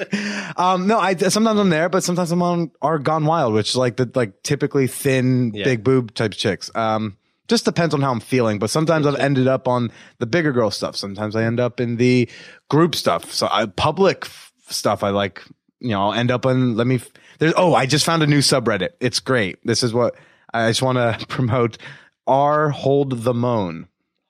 um 0.56 0.86
no 0.88 1.00
i 1.00 1.16
sometimes 1.16 1.60
i'm 1.60 1.70
there 1.70 1.90
but 1.90 2.04
sometimes 2.04 2.32
i'm 2.32 2.42
on 2.44 2.72
our 2.82 3.00
gone 3.00 3.26
wild 3.26 3.54
which 3.54 3.70
is 3.72 3.76
like 3.76 3.98
the 3.98 4.10
like 4.16 4.44
typically 4.44 4.86
thin 4.88 5.52
Yeah. 5.54 5.64
big 5.66 5.84
boob 5.84 6.14
type 6.14 6.32
chicks 6.34 6.70
um 6.76 7.18
just 7.50 7.66
depends 7.66 7.94
on 7.94 8.02
how 8.02 8.12
i'm 8.12 8.20
feeling 8.20 8.60
but 8.60 8.70
sometimes 8.70 9.06
i've 9.06 9.16
mm-hmm. 9.16 9.24
ended 9.24 9.48
up 9.48 9.68
on 9.68 9.92
the 10.20 10.26
bigger 10.26 10.52
girl 10.52 10.72
stuff. 10.72 10.96
Sometimes 10.96 11.36
i 11.36 11.44
end 11.44 11.60
up 11.60 11.80
in 11.80 11.98
the 11.98 12.30
group 12.70 12.96
stuff. 12.96 13.32
So 13.34 13.48
I, 13.52 13.66
public 13.66 14.26
f- 14.26 14.54
stuff 14.70 15.04
i 15.04 15.10
like 15.10 15.44
you 15.80 15.90
know 15.90 16.04
i'll 16.04 16.14
end 16.14 16.32
up 16.32 16.46
on 16.46 16.76
let 16.76 16.88
me 16.88 16.96
f- 16.96 17.12
there's 17.40 17.54
oh 17.58 17.74
i 17.74 17.86
just 17.86 18.06
found 18.06 18.24
a 18.24 18.28
new 18.28 18.40
subreddit. 18.40 18.90
It's 19.00 19.20
great. 19.20 19.60
This 19.66 19.84
is 19.84 19.94
what 19.94 20.16
i 20.54 20.70
just 20.70 20.82
want 20.82 20.98
to 20.98 21.26
promote 21.28 21.78
r 22.28 22.70
hold 22.70 23.24
the 23.24 23.34
moan. 23.34 23.88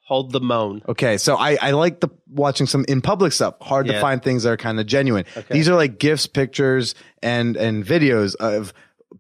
Hold 0.10 0.32
the 0.32 0.42
moan. 0.42 0.82
Okay, 0.90 1.18
so 1.18 1.36
I, 1.36 1.56
I 1.62 1.72
like 1.72 2.00
the 2.00 2.10
watching 2.28 2.66
some 2.66 2.84
in 2.88 3.00
public 3.00 3.32
stuff. 3.32 3.54
Hard 3.62 3.86
to 3.86 4.02
find 4.02 4.24
things 4.24 4.42
that 4.42 4.50
are 4.50 4.58
kind 4.58 4.80
of 4.80 4.88
genuine. 4.88 5.26
These 5.52 5.70
are 5.70 5.76
like 5.76 6.00
gifs, 6.00 6.26
pictures, 6.26 6.96
and 7.22 7.56
and 7.56 7.86
videos 7.86 8.36
of 8.38 8.74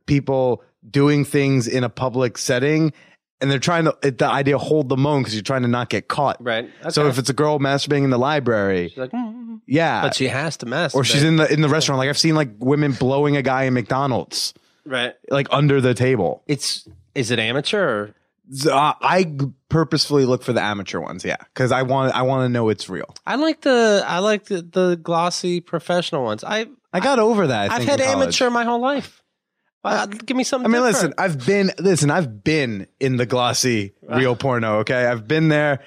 people 0.07 0.63
doing 0.89 1.25
things 1.25 1.67
in 1.67 1.83
a 1.83 1.89
public 1.89 2.39
setting, 2.39 2.91
and 3.41 3.49
they're 3.49 3.59
trying 3.59 3.85
to 3.85 3.97
it, 4.03 4.17
the 4.17 4.27
idea 4.27 4.57
hold 4.57 4.89
the 4.89 4.97
moan 4.97 5.21
because 5.21 5.33
you're 5.33 5.43
trying 5.43 5.61
to 5.61 5.67
not 5.67 5.89
get 5.89 6.07
caught. 6.07 6.37
Right. 6.43 6.69
So 6.89 7.07
if 7.07 7.17
it's 7.17 7.29
a 7.29 7.33
girl 7.33 7.59
masturbating 7.59 8.03
in 8.03 8.09
the 8.09 8.17
library, 8.19 8.89
She's 8.89 8.97
like, 8.97 9.11
mm, 9.11 9.61
Yeah, 9.65 10.01
but 10.01 10.15
she 10.15 10.27
has 10.27 10.57
to 10.57 10.65
masturbate. 10.65 10.95
or 10.95 11.03
she's 11.03 11.23
in 11.23 11.37
the 11.37 11.51
in 11.51 11.61
the 11.61 11.69
restaurant. 11.69 11.99
Like 11.99 12.09
I've 12.09 12.17
seen 12.17 12.35
like 12.35 12.49
women 12.59 12.91
blowing 12.93 13.37
a 13.37 13.41
guy 13.41 13.63
in 13.63 13.73
McDonald's, 13.73 14.53
right. 14.85 15.13
like 15.29 15.47
under 15.51 15.81
the 15.81 15.93
table. 15.93 16.43
It's 16.47 16.87
is 17.15 17.31
it 17.31 17.39
amateur? 17.39 17.81
Or, 17.81 18.15
uh, 18.71 18.93
I 19.01 19.31
purposefully 19.69 20.25
look 20.25 20.41
for 20.43 20.53
the 20.53 20.61
amateur 20.61 20.99
ones, 20.99 21.23
yeah, 21.23 21.37
because 21.53 21.71
I 21.71 21.83
want 21.83 22.15
I 22.15 22.23
want 22.23 22.45
to 22.45 22.49
know 22.49 22.69
it's 22.69 22.89
real. 22.89 23.15
I 23.25 23.35
like 23.35 23.61
the 23.61 24.03
I 24.05 24.19
like 24.19 24.45
the, 24.45 24.61
the 24.61 24.95
glossy 25.01 25.61
professional 25.61 26.23
ones. 26.23 26.43
I 26.43 26.67
I 26.91 26.99
got 26.99 27.19
over 27.19 27.47
that. 27.47 27.71
I 27.71 27.75
I've 27.75 27.83
had 27.83 28.01
amateur 28.01 28.49
my 28.49 28.63
whole 28.63 28.81
life. 28.81 29.18
Uh, 29.83 30.05
give 30.07 30.35
me 30.35 30.43
I 30.51 30.57
mean, 30.57 30.71
different. 30.71 30.83
listen, 30.83 31.13
I've 31.17 31.45
been 31.45 31.71
listen, 31.79 32.11
I've 32.11 32.43
been 32.43 32.87
in 32.99 33.17
the 33.17 33.25
glossy 33.25 33.93
real 34.01 34.35
porno. 34.35 34.79
Okay, 34.79 35.05
I've 35.05 35.27
been 35.27 35.47
there, 35.47 35.79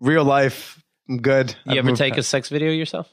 real 0.00 0.24
life. 0.24 0.82
I'm 1.08 1.18
good. 1.18 1.50
You 1.64 1.72
I've 1.72 1.78
ever 1.78 1.86
moved 1.88 1.98
take 1.98 2.16
a 2.16 2.22
sex 2.22 2.48
video 2.48 2.70
yourself? 2.72 3.08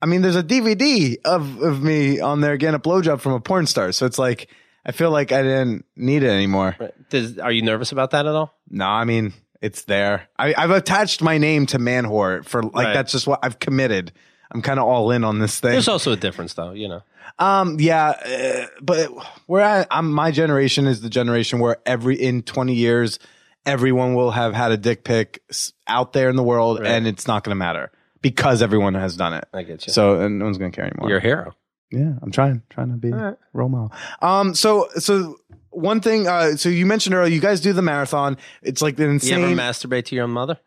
I 0.00 0.06
mean, 0.06 0.22
there's 0.22 0.36
a 0.36 0.42
DVD 0.42 1.16
of 1.24 1.60
of 1.60 1.82
me 1.82 2.20
on 2.20 2.40
there 2.40 2.56
getting 2.56 2.74
a 2.74 2.80
blowjob 2.80 3.20
from 3.20 3.32
a 3.32 3.40
porn 3.40 3.66
star. 3.66 3.92
So 3.92 4.06
it's 4.06 4.18
like 4.18 4.48
I 4.86 4.92
feel 4.92 5.10
like 5.10 5.32
I 5.32 5.42
didn't 5.42 5.84
need 5.96 6.22
it 6.22 6.30
anymore. 6.30 6.76
Right. 6.78 7.10
Does, 7.10 7.38
are 7.38 7.52
you 7.52 7.62
nervous 7.62 7.92
about 7.92 8.12
that 8.12 8.26
at 8.26 8.34
all? 8.34 8.54
No, 8.70 8.86
I 8.86 9.04
mean 9.04 9.34
it's 9.60 9.84
there. 9.84 10.28
I, 10.38 10.54
I've 10.56 10.70
attached 10.70 11.22
my 11.22 11.38
name 11.38 11.66
to 11.66 11.78
man 11.78 12.04
whore 12.04 12.44
for 12.44 12.62
like 12.62 12.74
Right. 12.74 12.92
that's 12.94 13.12
just 13.12 13.26
what 13.26 13.40
I've 13.42 13.58
committed. 13.58 14.12
I'm 14.50 14.62
kind 14.62 14.78
of 14.78 14.86
all 14.86 15.10
in 15.10 15.24
on 15.24 15.38
this 15.40 15.58
thing. 15.60 15.72
There's 15.72 15.88
also 15.88 16.12
a 16.12 16.16
difference, 16.16 16.54
though. 16.54 16.70
You 16.72 16.88
know, 16.88 17.02
Um, 17.38 17.78
yeah, 17.80 18.08
uh, 18.10 18.66
but 18.80 19.08
where 19.46 19.64
I, 19.64 19.86
I'm, 19.90 20.10
my 20.12 20.30
generation 20.30 20.86
is 20.86 21.00
the 21.00 21.10
generation 21.10 21.58
where 21.58 21.76
every 21.84 22.16
in 22.16 22.42
20 22.42 22.74
years, 22.74 23.18
everyone 23.64 24.14
will 24.14 24.30
have 24.30 24.54
had 24.54 24.72
a 24.72 24.76
dick 24.76 25.04
pic 25.04 25.42
out 25.86 26.12
there 26.12 26.28
in 26.28 26.36
the 26.36 26.42
world, 26.42 26.80
Right. 26.80 26.88
and 26.90 27.06
it's 27.06 27.26
not 27.26 27.44
going 27.44 27.50
to 27.52 27.56
matter 27.58 27.90
because 28.22 28.62
everyone 28.62 28.94
has 28.94 29.16
done 29.16 29.34
it. 29.34 29.44
I 29.52 29.62
get 29.62 29.86
you. 29.86 29.92
So 29.92 30.26
no 30.28 30.44
one's 30.44 30.58
going 30.58 30.70
to 30.72 30.76
care 30.76 30.86
anymore. 30.86 31.08
You're 31.08 31.18
a 31.18 31.22
hero. 31.22 31.52
yeah, 31.90 32.12
I'm 32.22 32.30
trying, 32.30 32.62
trying 32.70 32.90
to 32.90 32.96
be 32.96 33.10
right. 33.12 33.36
role 33.52 33.68
model. 33.68 33.92
Um, 34.22 34.54
so 34.54 34.88
so 34.96 35.36
one 35.70 36.00
thing, 36.00 36.26
uh, 36.26 36.56
so 36.56 36.68
you 36.70 36.86
mentioned 36.86 37.14
earlier, 37.14 37.32
you 37.32 37.40
guys 37.40 37.60
do 37.60 37.72
the 37.74 37.82
marathon. 37.82 38.38
It's 38.62 38.80
like 38.80 38.96
the 38.96 39.04
insane. 39.04 39.40
You 39.40 39.46
ever 39.46 39.54
masturbate 39.54 40.06
to 40.06 40.14
your 40.14 40.24
own 40.24 40.30
mother? 40.30 40.58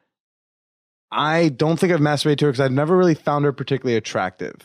I 1.12 1.50
don't 1.50 1.80
think 1.80 1.92
I've 1.92 2.00
masturbated 2.00 2.38
to 2.38 2.46
her 2.46 2.52
because 2.52 2.60
I've 2.60 2.72
never 2.72 2.96
really 2.96 3.16
found 3.16 3.44
her 3.46 3.52
particularly 3.52 3.98
attractive. 3.98 4.56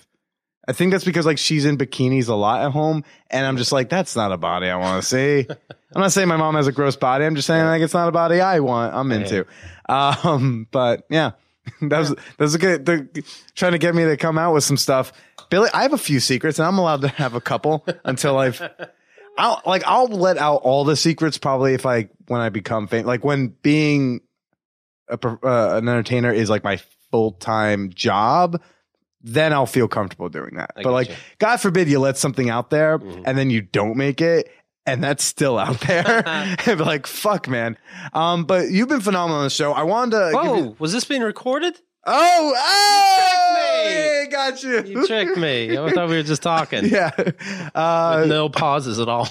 I 0.66 0.72
think 0.72 0.92
that's 0.92 1.04
because 1.04 1.26
like 1.26 1.38
she's 1.38 1.64
in 1.64 1.76
bikinis 1.76 2.28
a 2.28 2.34
lot 2.34 2.62
at 2.62 2.70
home, 2.72 3.04
and 3.30 3.44
I'm 3.44 3.56
just 3.56 3.72
like, 3.72 3.88
that's 3.88 4.16
not 4.16 4.32
a 4.32 4.38
body 4.38 4.68
I 4.68 4.76
want 4.76 5.02
to 5.02 5.08
see. 5.08 5.46
I'm 5.94 6.00
not 6.00 6.12
saying 6.12 6.28
my 6.28 6.36
mom 6.36 6.54
has 6.54 6.66
a 6.66 6.72
gross 6.72 6.96
body. 6.96 7.24
I'm 7.24 7.34
just 7.34 7.46
saying 7.46 7.64
like 7.66 7.82
it's 7.82 7.94
not 7.94 8.08
a 8.08 8.12
body 8.12 8.40
I 8.40 8.60
want. 8.60 8.94
I'm 8.94 9.12
into. 9.12 9.46
Um, 9.88 10.66
but 10.70 11.04
yeah, 11.10 11.32
that 11.82 11.98
was 11.98 12.10
that 12.10 12.38
was 12.38 12.54
a 12.54 12.58
good. 12.58 12.86
They're 12.86 13.08
trying 13.54 13.72
to 13.72 13.78
get 13.78 13.94
me 13.94 14.04
to 14.04 14.16
come 14.16 14.38
out 14.38 14.54
with 14.54 14.64
some 14.64 14.76
stuff. 14.76 15.12
Billy, 15.50 15.68
I 15.72 15.82
have 15.82 15.92
a 15.92 15.98
few 15.98 16.20
secrets, 16.20 16.58
and 16.58 16.66
I'm 16.66 16.78
allowed 16.78 17.02
to 17.02 17.08
have 17.08 17.34
a 17.34 17.40
couple 17.40 17.86
until 18.04 18.38
I've. 18.38 18.60
I'll 19.38 19.60
like 19.66 19.82
I'll 19.84 20.06
let 20.06 20.38
out 20.38 20.62
all 20.62 20.84
the 20.84 20.96
secrets 20.96 21.38
probably 21.38 21.74
if 21.74 21.86
I 21.86 22.08
when 22.28 22.40
I 22.40 22.50
become 22.50 22.86
famous. 22.86 23.06
Like 23.06 23.24
when 23.24 23.48
being 23.48 24.20
a, 25.08 25.18
uh, 25.26 25.76
an 25.76 25.88
entertainer 25.88 26.32
is 26.32 26.48
like 26.48 26.62
my 26.62 26.80
full 27.10 27.32
time 27.32 27.90
job, 27.92 28.60
then 29.26 29.52
I'll 29.54 29.64
feel 29.66 29.88
comfortable 29.88 30.28
doing 30.28 30.54
that. 30.56 30.70
I 30.76 30.82
but 30.82 30.92
like, 30.92 31.08
you. 31.08 31.14
God 31.38 31.56
forbid 31.56 31.88
you 31.88 31.98
let 31.98 32.18
something 32.18 32.50
out 32.50 32.68
there 32.70 32.98
Mhm. 32.98 33.22
and 33.24 33.36
then 33.38 33.48
you 33.50 33.62
don't 33.62 33.96
make 33.96 34.20
it. 34.20 34.50
And 34.86 35.02
that's 35.02 35.24
still 35.24 35.58
out 35.58 35.80
there. 35.80 36.22
And 36.66 36.80
like, 36.80 37.06
fuck, 37.06 37.48
man. 37.48 37.78
Um, 38.12 38.44
but 38.44 38.68
you've 38.70 38.88
been 38.88 39.00
phenomenal 39.00 39.38
on 39.38 39.44
the 39.44 39.50
show. 39.50 39.72
I 39.72 39.82
wanted 39.84 40.18
to. 40.18 40.30
Whoa, 40.36 40.56
you- 40.56 40.76
was 40.78 40.92
this 40.92 41.04
being 41.06 41.22
recorded? 41.22 41.74
oh, 42.06 42.52
oh, 42.54 43.16
tricked 43.16 43.86
me. 43.88 43.94
yeah, 43.94 44.26
got 44.30 44.62
you. 44.62 45.00
You 45.00 45.06
tricked 45.06 45.38
me. 45.38 45.78
I 45.78 45.90
thought 45.90 46.10
we 46.10 46.16
were 46.16 46.22
just 46.22 46.42
talking. 46.42 46.84
yeah. 46.88 47.12
Uh, 47.74 48.26
no 48.28 48.50
pauses 48.50 49.00
at 49.00 49.08
all. 49.08 49.26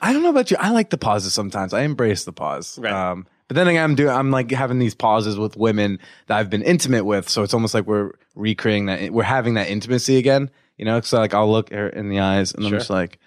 I 0.00 0.12
don't 0.12 0.22
know 0.22 0.28
about 0.28 0.50
you. 0.50 0.56
I 0.60 0.70
like 0.72 0.90
the 0.90 0.98
pauses 0.98 1.32
sometimes. 1.32 1.72
I 1.72 1.82
embrace 1.82 2.24
the 2.24 2.32
pause. 2.32 2.78
Right. 2.78 2.92
Um, 2.92 3.26
but 3.50 3.56
then 3.56 3.66
again, 3.66 3.82
I'm 3.82 3.96
doing. 3.96 4.10
I'm 4.10 4.30
like 4.30 4.52
having 4.52 4.78
these 4.78 4.94
pauses 4.94 5.36
with 5.36 5.56
women 5.56 5.98
that 6.28 6.38
I've 6.38 6.48
been 6.50 6.62
intimate 6.62 7.04
with. 7.04 7.28
So 7.28 7.42
it's 7.42 7.52
almost 7.52 7.74
like 7.74 7.84
we're 7.84 8.12
recreating 8.36 8.86
that. 8.86 9.10
We're 9.12 9.24
having 9.24 9.54
that 9.54 9.68
intimacy 9.68 10.18
again. 10.18 10.50
You 10.78 10.84
know, 10.84 11.00
so 11.00 11.18
like 11.18 11.34
I'll 11.34 11.50
look 11.50 11.70
her 11.72 11.88
in 11.88 12.08
the 12.10 12.20
eyes 12.20 12.54
and 12.54 12.64
I'm 12.64 12.70
Sure. 12.70 12.78
just 12.78 12.90
like, 12.90 13.18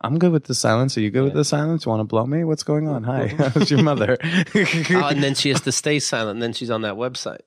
I'm 0.00 0.20
good 0.20 0.30
with 0.30 0.44
the 0.44 0.54
silence. 0.54 0.96
Are 0.96 1.00
you 1.00 1.10
good 1.10 1.24
with 1.24 1.34
the 1.34 1.44
silence? 1.44 1.84
You 1.84 1.90
want 1.90 1.98
to 1.98 2.04
blow 2.04 2.24
me? 2.26 2.44
What's 2.44 2.62
going 2.62 2.86
on? 2.86 3.02
Hi, 3.02 3.26
how's 3.54 3.72
your 3.72 3.82
mother? 3.82 4.16
Oh, 4.54 5.08
and 5.08 5.20
then 5.20 5.34
she 5.34 5.48
has 5.48 5.62
to 5.62 5.72
stay 5.72 5.98
silent. 5.98 6.36
And 6.36 6.42
then 6.42 6.52
she's 6.52 6.70
on 6.70 6.82
that 6.82 6.94
website. 6.94 7.40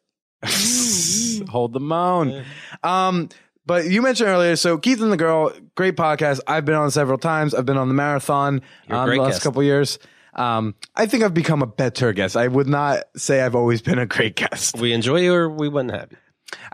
Hold 1.49 1.71
the 1.73 1.79
moan. 1.79 2.43
Um, 2.83 3.29
but 3.65 3.85
you 3.89 4.01
mentioned 4.01 4.27
earlier, 4.29 4.55
so 4.57 4.77
Keith 4.77 5.01
and 5.01 5.11
the 5.11 5.17
Girl, 5.17 5.53
great 5.75 5.95
podcast. 5.95 6.41
I've 6.47 6.65
been 6.65 6.75
on 6.75 6.91
several 6.91 7.17
times. 7.17 7.53
I've 7.55 7.65
been 7.65 7.77
on 7.77 7.87
the 7.87 7.93
marathon 7.93 8.61
You're 8.89 8.97
a 8.97 9.01
um, 9.01 9.05
great 9.07 9.17
the 9.17 9.23
last 9.23 9.31
guest. 9.35 9.43
couple 9.43 9.61
of 9.61 9.65
years. 9.65 9.99
Um, 10.35 10.75
I 10.95 11.05
think 11.05 11.23
I've 11.23 11.33
become 11.33 11.61
a 11.61 11.67
better 11.67 12.13
guest. 12.13 12.35
I 12.35 12.47
would 12.47 12.67
not 12.67 13.03
say 13.15 13.41
I've 13.41 13.55
always 13.55 13.81
been 13.81 13.99
a 13.99 14.05
great 14.05 14.35
guest. 14.35 14.77
We 14.77 14.93
enjoy 14.93 15.21
you 15.21 15.33
or 15.33 15.49
we 15.49 15.69
wouldn't 15.69 15.93
have 15.93 16.11
you. 16.11 16.17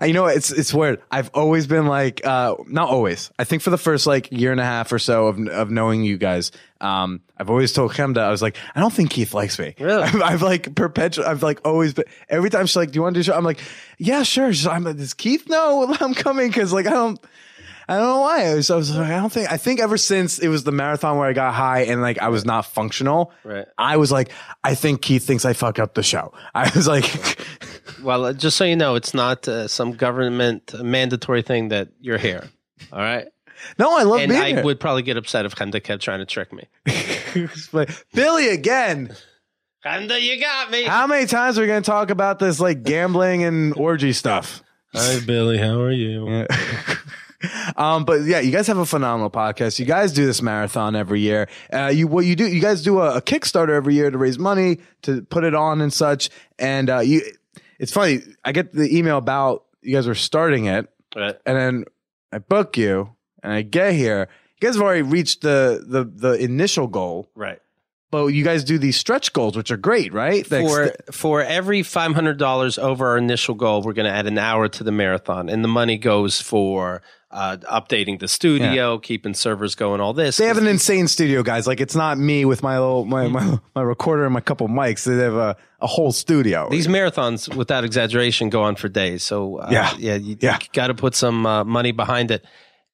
You 0.01 0.13
know, 0.13 0.25
it's 0.27 0.51
it's 0.51 0.73
weird. 0.73 1.01
I've 1.11 1.29
always 1.33 1.67
been 1.67 1.85
like, 1.87 2.25
uh, 2.25 2.55
not 2.67 2.89
always. 2.89 3.31
I 3.39 3.43
think 3.43 3.61
for 3.61 3.69
the 3.69 3.77
first 3.77 4.07
like 4.07 4.31
year 4.31 4.51
and 4.51 4.59
a 4.59 4.65
half 4.65 4.91
or 4.91 4.99
so 4.99 5.27
of 5.27 5.47
of 5.47 5.71
knowing 5.71 6.03
you 6.03 6.17
guys, 6.17 6.51
um, 6.81 7.21
I've 7.37 7.49
always 7.49 7.73
told 7.73 7.91
Chemda, 7.93 8.19
I 8.19 8.29
was 8.29 8.41
like, 8.41 8.57
I 8.75 8.79
don't 8.79 8.93
think 8.93 9.11
Keith 9.11 9.33
likes 9.33 9.59
me. 9.59 9.75
Really? 9.79 10.03
I've, 10.03 10.21
I've 10.21 10.41
like 10.41 10.75
perpetual. 10.75 11.25
I've 11.25 11.43
like 11.43 11.61
always 11.65 11.93
been. 11.93 12.05
Every 12.29 12.49
time 12.49 12.65
she's 12.65 12.75
like, 12.75 12.91
"Do 12.91 12.97
you 12.97 13.03
want 13.03 13.15
to 13.15 13.17
do 13.17 13.21
a 13.21 13.23
show?" 13.25 13.37
I'm 13.37 13.43
like, 13.43 13.59
"Yeah, 13.97 14.23
sure." 14.23 14.51
She's 14.53 14.65
like, 14.65 14.75
I'm 14.75 14.83
like, 14.83 14.97
"Does 14.97 15.13
Keith 15.13 15.47
know 15.49 15.95
I'm 15.99 16.13
coming?" 16.13 16.47
Because 16.47 16.73
like 16.73 16.87
I 16.87 16.91
don't. 16.91 17.19
I 17.89 17.97
don't 17.97 18.07
know 18.07 18.19
why. 18.21 18.45
I 18.45 18.53
was, 18.53 18.69
I 18.69 18.75
was 18.75 18.95
like, 18.95 19.07
I 19.09 19.17
don't 19.19 19.31
think. 19.31 19.51
I 19.51 19.57
think 19.57 19.79
ever 19.79 19.97
since 19.97 20.37
it 20.37 20.47
was 20.47 20.63
the 20.63 20.71
marathon 20.71 21.17
where 21.17 21.27
I 21.27 21.33
got 21.33 21.55
high 21.55 21.81
and 21.85 22.01
like 22.03 22.19
I 22.21 22.29
was 22.29 22.45
not 22.45 22.67
functional, 22.67 23.33
Right. 23.43 23.65
I 23.79 23.97
was 23.97 24.11
like, 24.11 24.29
I 24.63 24.75
think 24.75 25.01
Keith 25.01 25.25
thinks 25.25 25.43
I 25.43 25.53
fuck 25.53 25.79
up 25.79 25.95
the 25.95 26.03
show. 26.03 26.31
I 26.53 26.69
was 26.75 26.87
like, 26.87 27.39
Well, 28.03 28.25
uh, 28.25 28.33
just 28.33 28.57
so 28.57 28.63
you 28.63 28.75
know, 28.75 28.93
it's 28.93 29.15
not 29.15 29.47
uh, 29.47 29.67
some 29.67 29.93
government 29.93 30.71
mandatory 30.83 31.41
thing 31.41 31.69
that 31.69 31.89
you're 31.99 32.19
here. 32.19 32.47
All 32.93 32.99
right. 32.99 33.27
no, 33.79 33.97
I 33.97 34.03
love 34.03 34.19
And 34.21 34.29
being 34.29 34.41
I 34.41 34.49
here. 34.53 34.63
would 34.63 34.79
probably 34.79 35.01
get 35.01 35.17
upset 35.17 35.45
if 35.45 35.55
Chemda 35.55 35.83
kept 35.83 36.03
trying 36.03 36.19
to 36.19 36.25
trick 36.25 36.53
me. 36.53 36.65
Like, 37.73 37.89
Billy 38.13 38.49
again. 38.49 39.15
Chemda, 39.85 40.21
you 40.21 40.39
got 40.39 40.69
me. 40.71 40.83
How 40.83 41.07
many 41.07 41.25
times 41.25 41.57
are 41.57 41.61
we 41.61 41.67
going 41.67 41.81
to 41.83 41.85
talk 41.89 42.09
about 42.11 42.37
this 42.39 42.59
like 42.59 42.83
gambling 42.83 43.43
and 43.43 43.73
orgy 43.75 44.13
stuff? 44.13 44.61
Hi, 44.93 45.19
Billy. 45.25 45.57
How 45.57 45.79
are 45.81 45.91
you? 45.91 46.45
um, 47.75 48.05
but 48.05 48.21
yeah, 48.23 48.39
you 48.39 48.51
guys 48.51 48.67
have 48.67 48.77
a 48.77 48.85
phenomenal 48.85 49.29
podcast. 49.29 49.79
You 49.79 49.85
guys 49.85 50.11
do 50.13 50.25
this 50.25 50.41
marathon 50.41 50.95
every 50.95 51.21
year. 51.21 51.47
Uh, 51.71 51.87
you 51.93 52.07
what 52.07 52.25
you 52.25 52.35
do? 52.35 52.45
You 52.47 52.61
guys 52.61 52.81
do 52.81 52.99
a, 52.99 53.17
a 53.17 53.21
Kickstarter 53.21 53.69
every 53.75 53.95
year 53.95 54.11
to 54.11 54.17
raise 54.17 54.37
money 54.39 54.79
to 55.03 55.21
put 55.23 55.43
it 55.43 55.55
on 55.55 55.81
and 55.81 55.91
such. 55.93 56.29
And 56.57 56.89
uh, 56.89 56.99
you, 56.99 57.21
it's 57.79 57.91
funny. 57.91 58.19
I 58.43 58.51
get 58.51 58.73
the 58.73 58.95
email 58.97 59.17
about 59.17 59.65
you 59.81 59.95
guys 59.95 60.07
were 60.07 60.15
starting 60.15 60.65
it, 60.65 60.89
Right. 61.15 61.35
and 61.45 61.57
then 61.57 61.85
I 62.31 62.39
book 62.39 62.77
you, 62.77 63.15
and 63.41 63.53
I 63.53 63.61
get 63.61 63.93
here. 63.93 64.27
You 64.61 64.67
guys 64.67 64.75
have 64.75 64.83
already 64.83 65.03
reached 65.03 65.41
the 65.41 65.83
the 65.87 66.03
the 66.03 66.33
initial 66.33 66.87
goal, 66.87 67.29
Right. 67.33 67.59
but 68.11 68.27
you 68.27 68.43
guys 68.43 68.65
do 68.65 68.77
these 68.77 68.97
stretch 68.97 69.31
goals, 69.31 69.55
which 69.55 69.71
are 69.71 69.77
great, 69.77 70.11
right? 70.13 70.43
The 70.47 70.59
For 71.07 71.13
for 71.13 71.41
every 71.41 71.81
five 71.83 72.13
hundred 72.13 72.37
dollars 72.37 72.77
over 72.77 73.07
our 73.07 73.17
initial 73.17 73.55
goal, 73.55 73.81
we're 73.81 73.93
going 73.93 74.05
to 74.07 74.11
add 74.11 74.27
an 74.27 74.37
hour 74.37 74.67
to 74.67 74.83
the 74.83 74.91
marathon, 74.91 75.47
and 75.47 75.63
the 75.63 75.69
money 75.69 75.97
goes 75.97 76.41
for 76.41 77.01
uh, 77.31 77.57
updating 77.71 78.19
the 78.19 78.27
studio, 78.27 78.97
keeping 78.97 79.33
servers 79.33 79.75
going, 79.75 80.01
all 80.01 80.13
this. 80.13 80.37
They 80.37 80.45
have 80.47 80.57
an 80.57 80.67
insane 80.67 81.07
studio, 81.07 81.43
guys. 81.43 81.67
Like 81.67 81.79
it's 81.79 81.95
not 81.95 82.17
me 82.17 82.43
with 82.45 82.63
my 82.63 82.79
little 82.79 83.05
my 83.05 83.27
my, 83.27 83.59
my 83.75 83.81
recorder 83.81 84.25
and 84.25 84.33
my 84.33 84.41
couple 84.41 84.67
mics. 84.67 85.03
They 85.03 85.15
have 85.23 85.35
a, 85.35 85.55
a 85.79 85.87
whole 85.87 86.11
studio. 86.11 86.67
These 86.69 86.87
marathons, 86.87 87.53
without 87.55 87.83
exaggeration, 87.83 88.49
go 88.49 88.63
on 88.63 88.75
for 88.75 88.89
days. 88.89 89.23
So 89.23 89.57
uh, 89.57 89.67
Yeah. 89.71 89.93
yeah, 89.99 90.15
you, 90.15 90.37
Yeah. 90.39 90.57
got 90.73 90.87
to 90.87 90.93
put 90.95 91.13
some 91.15 91.45
uh, 91.45 91.63
money 91.63 91.91
behind 91.91 92.31
it. 92.31 92.43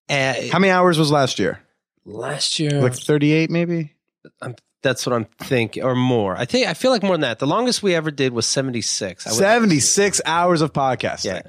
Uh, 0.09 0.33
How 0.51 0.59
many 0.59 0.71
hours 0.71 0.99
was 0.99 1.11
last 1.11 1.39
year? 1.39 1.61
last 2.05 2.59
year, 2.59 2.81
Like 2.81 2.93
thirty 2.93 3.31
eight, 3.31 3.49
maybe. 3.49 3.95
I'm, 4.41 4.55
that's 4.83 5.05
what 5.07 5.13
I'm 5.13 5.25
thinking, 5.41 5.81
or 5.83 5.95
more. 5.95 6.35
I 6.37 6.45
think 6.45 6.67
I 6.67 6.75
feel 6.75 6.91
like 6.91 7.01
more 7.01 7.13
than 7.13 7.21
that. 7.21 7.39
The 7.39 7.47
longest 7.47 7.81
we 7.81 7.95
ever 7.95 8.11
did 8.11 8.33
was 8.33 8.45
seventy 8.45 8.81
six. 8.81 9.23
Seventy 9.23 9.79
six 9.79 10.21
hours 10.25 10.61
of 10.61 10.73
podcasting. 10.73 11.25
Yeah. 11.25 11.41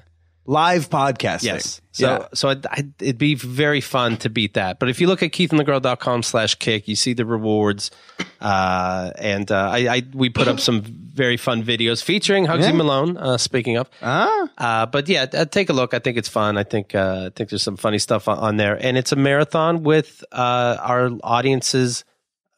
Live 0.49 0.91
podcasting. 0.91 1.45
Yes. 1.45 1.81
So, 1.91 2.07
yeah. 2.07 2.29
so 2.35 2.49
I'd, 2.51 2.67
I'd, 2.67 3.03
it'd 3.03 3.19
be 3.19 3.35
very 3.35 3.81
fun 3.81 4.17
to 4.19 4.31
beat 4.31 4.55
that. 4.55 4.79
But 4.79 4.89
if 4.89 5.01
you 5.01 5.09
look 5.09 5.23
at 5.23 5.33
keithandthegirl.com 5.33 6.23
slash 6.23 6.55
kick, 6.55 6.87
you 6.87 6.95
see 6.95 7.15
the 7.15 7.27
rewards. 7.27 7.91
Uh, 8.41 9.11
and, 9.19 9.51
uh, 9.51 9.71
I, 9.73 9.79
I, 9.89 10.03
we 10.15 10.31
put 10.31 10.47
up 10.47 10.61
some 10.61 10.83
very 10.83 11.37
fun 11.37 11.65
videos 11.65 12.03
featuring 12.03 12.47
Hugsy 12.47 12.61
Yeah. 12.63 12.73
Malone, 12.73 13.17
uh, 13.17 13.39
speaking 13.39 13.77
of. 13.77 13.91
Ah, 14.03 14.49
Uh, 14.57 14.87
but 14.87 15.09
yeah, 15.09 15.27
uh, 15.33 15.47
take 15.47 15.69
a 15.69 15.73
look. 15.73 15.95
I 15.95 15.99
think 15.99 16.17
it's 16.17 16.29
fun. 16.29 16.57
I 16.57 16.63
think, 16.63 16.95
uh, 16.95 17.25
I 17.27 17.31
think 17.35 17.51
there's 17.51 17.63
some 17.65 17.77
funny 17.77 17.99
stuff 17.99 18.29
on, 18.29 18.39
on 18.39 18.57
there. 18.57 18.77
And 18.81 18.97
it's 18.97 19.11
a 19.11 19.17
marathon 19.17 19.83
with, 19.83 20.23
uh, 20.31 20.77
our 20.81 21.11
audience's 21.25 22.05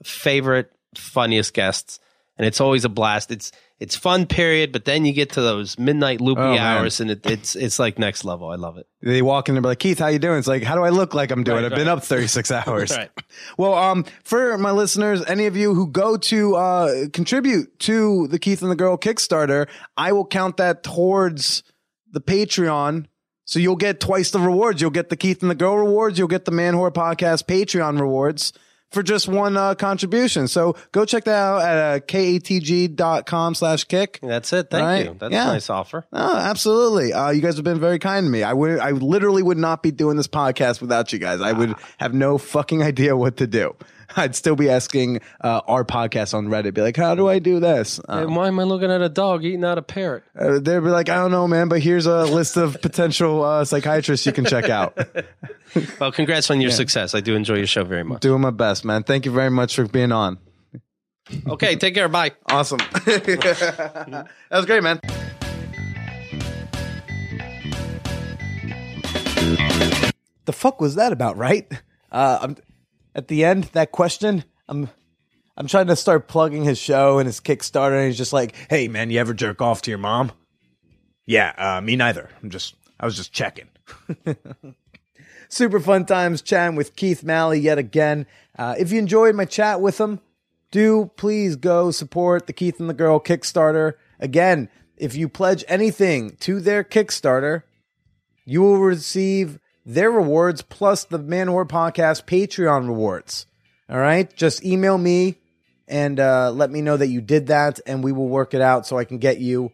favorite, 0.03 0.71
funniest 0.95 1.55
guests. 1.55 2.01
And 2.37 2.47
it's 2.47 2.61
always 2.61 2.85
a 2.85 2.89
blast. 2.89 3.31
It's, 3.31 3.51
It's 3.81 3.95
fun, 3.95 4.27
period. 4.27 4.73
But 4.73 4.87
then 4.87 5.05
you 5.05 5.13
get 5.13 5.31
to 5.33 5.41
those 5.41 5.79
midnight 5.79 6.21
loopy 6.21 6.41
Oh, 6.41 6.59
hours, 6.59 6.99
and 7.01 7.13
it, 7.13 7.25
it's 7.25 7.55
it's 7.55 7.79
like 7.79 7.97
next 7.99 8.25
level. 8.25 8.49
I 8.51 8.57
love 8.57 8.77
it. 8.77 8.87
They 9.03 9.23
walk 9.23 9.49
in 9.49 9.57
and 9.57 9.63
be 9.63 9.69
like, 9.69 9.79
Keith, 9.79 10.01
how 10.01 10.09
you 10.09 10.19
doing? 10.19 10.39
It's 10.39 10.49
like, 10.49 10.65
how 10.65 10.75
do 10.75 10.83
I 10.83 10.89
look 10.89 11.15
like 11.15 11.31
I'm 11.31 11.45
doing? 11.45 11.63
Right, 11.63 11.73
I've 11.73 11.79
been 11.79 11.87
up 11.87 12.03
36 12.03 12.51
hours. 12.67 12.91
Right. 12.91 13.11
Well, 13.57 13.75
um, 13.75 14.05
for 14.25 14.59
my 14.59 14.73
listeners, 14.73 15.25
any 15.27 15.47
of 15.47 15.57
you 15.57 15.75
who 15.75 15.87
go 15.87 16.17
to 16.17 16.57
uh, 16.57 17.07
contribute 17.13 17.79
to 17.81 18.27
the 18.27 18.39
Keith 18.41 18.63
and 18.63 18.71
the 18.71 18.77
Girl 18.77 18.99
Kickstarter, 18.99 19.69
I 19.97 20.11
will 20.11 20.27
count 20.27 20.57
that 20.57 20.83
towards 20.83 21.63
the 22.11 22.21
Patreon. 22.21 23.07
So 23.45 23.61
you'll 23.61 23.77
get 23.77 24.01
twice 24.01 24.31
the 24.33 24.41
rewards. 24.41 24.81
You'll 24.81 24.91
get 24.91 25.09
the 25.09 25.17
Keith 25.17 25.41
and 25.41 25.51
the 25.51 25.55
Girl 25.55 25.77
rewards. 25.79 26.19
You'll 26.19 26.29
get 26.29 26.45
the 26.45 26.51
Man 26.51 26.75
Whore 26.75 26.93
Podcast 26.93 27.45
Patreon 27.47 28.01
rewards 28.01 28.53
for 28.91 29.03
just 29.03 29.29
one 29.29 29.57
uh, 29.57 29.75
contribution. 29.75 30.49
So 30.49 30.77
go 30.93 31.05
check 31.05 31.25
that 31.25 31.37
out 31.37 31.63
at 31.63 31.79
uh, 31.79 32.01
katg.com 32.05 33.55
slash 33.55 33.85
kick. 33.85 34.19
That's 34.23 34.53
it. 34.53 34.71
Thank 34.71 34.83
Right. 34.83 35.05
you. 35.07 35.17
That's 35.19 35.33
Yeah. 35.33 35.51
a 35.51 35.53
nice 35.53 35.71
offer. 35.71 36.07
Oh, 36.13 36.37
absolutely. 36.37 37.13
Uh, 37.13 37.31
you 37.31 37.41
guys 37.41 37.57
have 37.57 37.65
been 37.65 37.81
very 37.81 37.99
kind 37.99 38.25
to 38.27 38.31
me. 38.31 38.43
I 38.43 38.53
would, 38.53 38.79
I 38.81 38.91
literally 38.93 39.43
would 39.43 39.59
not 39.59 39.83
be 39.83 39.91
doing 39.91 40.17
this 40.17 40.29
podcast 40.29 40.81
without 40.81 41.13
you 41.13 41.19
guys. 41.19 41.41
I 41.41 41.53
would 41.53 41.75
have 41.99 42.15
no 42.15 42.39
fucking 42.39 42.83
idea 42.83 43.17
what 43.17 43.37
to 43.39 43.47
do. 43.47 43.75
I'd 44.17 44.35
still 44.35 44.57
be 44.57 44.71
asking 44.71 45.21
uh, 45.41 45.61
our 45.67 45.85
podcast 45.85 46.35
on 46.35 46.47
Reddit, 46.49 46.75
be 46.75 46.81
like, 46.83 46.97
"How 46.97 47.15
do 47.15 47.29
I 47.29 47.39
do 47.39 47.61
this?" 47.61 47.99
Hey, 48.09 48.15
Um, 48.25 48.35
why 48.35 48.49
am 48.49 48.59
I 48.59 48.63
looking 48.65 48.91
at 48.91 49.03
a 49.03 49.09
dog 49.09 49.45
eating 49.45 49.65
out 49.65 49.79
a 49.79 49.83
parrot? 49.83 50.25
uh, 50.39 50.55
they'd 50.61 50.81
be 50.81 50.89
like, 50.89 51.09
"I 51.09 51.17
don't 51.17 51.31
know, 51.31 51.47
man, 51.47 51.69
but 51.69 51.81
here's 51.81 52.07
a 52.07 52.25
list 52.25 52.57
of 52.57 52.81
potential 52.83 53.45
uh, 53.45 53.65
psychiatrists 53.65 54.25
you 54.27 54.33
can 54.33 54.45
check 54.45 54.69
out." 54.69 54.97
Well, 56.01 56.11
congrats 56.11 56.51
on 56.51 56.63
your 56.63 56.71
success. 56.71 57.15
I 57.15 57.21
do 57.21 57.35
enjoy 57.37 57.57
your 57.57 57.67
show 57.67 57.85
very 57.85 58.03
much. 58.03 58.23
Doing 58.23 58.41
my 58.41 58.49
best, 58.51 58.87
man. 58.87 59.03
Thank 59.03 59.27
you 59.27 59.31
very 59.33 59.51
much 59.51 59.77
for 59.77 59.87
being 59.87 60.13
on. 60.13 60.39
Okay, 61.47 61.77
take 61.77 61.93
care. 61.95 62.09
Bye. 62.09 62.33
Awesome. 62.47 62.79
that 63.05 64.27
was 64.51 64.65
great, 64.65 64.83
man. 64.83 64.99
the 70.45 70.53
fuck 70.53 70.81
was 70.81 70.95
that 70.97 71.13
about, 71.13 71.37
right? 71.37 71.71
Uh, 72.11 72.39
I'm, 72.41 72.57
at 73.19 73.27
the 73.27 73.45
end, 73.45 73.65
that 73.73 73.91
question, 73.91 74.45
I'm, 74.69 74.89
I'm 75.57 75.67
trying 75.67 75.89
to 75.89 75.97
start 75.97 76.29
plugging 76.29 76.63
his 76.63 76.79
show 76.79 77.19
and 77.19 77.27
his 77.27 77.41
Kickstarter, 77.41 77.99
and 77.99 78.07
he's 78.07 78.17
just 78.17 78.33
like, 78.33 78.55
"Hey, 78.71 78.87
man, 78.87 79.11
you 79.11 79.19
ever 79.19 79.35
jerk 79.35 79.61
off 79.61 79.83
to 79.83 79.91
your 79.91 79.99
mom?" 79.99 80.31
Yeah, 81.27 81.53
uh, 81.59 81.81
me 81.81 81.97
neither. 81.97 82.31
I'm 82.43 82.49
just, 82.49 82.77
I 82.99 83.05
was 83.05 83.17
just 83.17 83.33
checking. 83.33 83.69
Super 85.49 85.81
fun 85.81 86.07
times 86.07 86.43
chatting 86.43 86.77
with 86.77 86.95
Keith 86.95 87.25
Malley 87.25 87.59
yet 87.59 87.77
again. 87.77 88.27
Uh, 88.57 88.77
if 88.79 88.93
you 88.93 89.01
enjoyed 89.01 89.35
my 89.35 89.45
chat 89.45 89.81
with 89.81 89.99
him, 89.99 90.21
do 90.71 91.11
please 91.17 91.57
go 91.57 91.91
support 91.91 92.47
the 92.47 92.53
Keith 92.53 92.79
and 92.79 92.89
the 92.89 92.95
Girl 92.95 93.19
Kickstarter. 93.19 93.95
Again, 94.21 94.69
if 94.97 95.17
you 95.17 95.29
pledge 95.29 95.65
anything 95.67 96.37
to 96.41 96.61
their 96.61 96.85
Kickstarter, 96.85 97.65
you 98.45 98.63
will 98.63 98.79
receive 98.79 99.59
their 99.89 100.11
rewards 100.11 100.61
plus 100.61 101.05
the 101.05 101.19
Man 101.19 101.47
Whore 101.47 101.67
Podcast 101.67 102.27
Patreon 102.27 102.87
rewards. 102.87 103.47
All 103.89 103.99
right. 103.99 104.33
Just 104.37 104.63
email 104.63 104.99
me 104.99 105.37
and 105.89 106.21
uh, 106.21 106.51
let 106.51 106.71
me 106.71 106.83
know 106.83 106.99
that 106.99 107.07
you 107.07 107.23
did 107.23 107.47
that, 107.47 107.81
and 107.87 108.05
we 108.05 108.13
will 108.13 108.29
work 108.29 108.53
it 108.53 108.61
out 108.61 108.87
so 108.87 108.99
I 108.99 109.05
can 109.05 109.17
get 109.17 109.41
you 109.41 109.73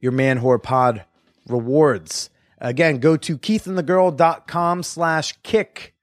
your 0.00 0.10
Man 0.10 0.40
Whore 0.40 0.60
Pod 0.60 1.04
rewards. 1.46 2.28
Again, 2.58 2.98
go 2.98 3.16
to 3.18 3.38
keithandthegirl.com 3.38 4.82
slash 4.82 5.34
kick 5.44 5.94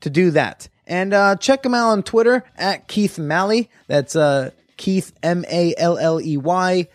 to 0.00 0.10
do 0.10 0.30
that. 0.30 0.68
And 0.86 1.12
uh, 1.12 1.36
check 1.36 1.66
him 1.66 1.74
out 1.74 1.88
on 1.88 2.04
Twitter 2.04 2.44
at 2.56 2.86
Keith 2.86 3.18
Malley. 3.18 3.68
That's 3.88 4.14
uh, 4.14 4.50
Keith 4.76 5.12
M 5.24 5.44
A 5.50 5.74
L 5.76 5.98
L 5.98 6.20
E 6.20 6.36
Y. 6.36 6.88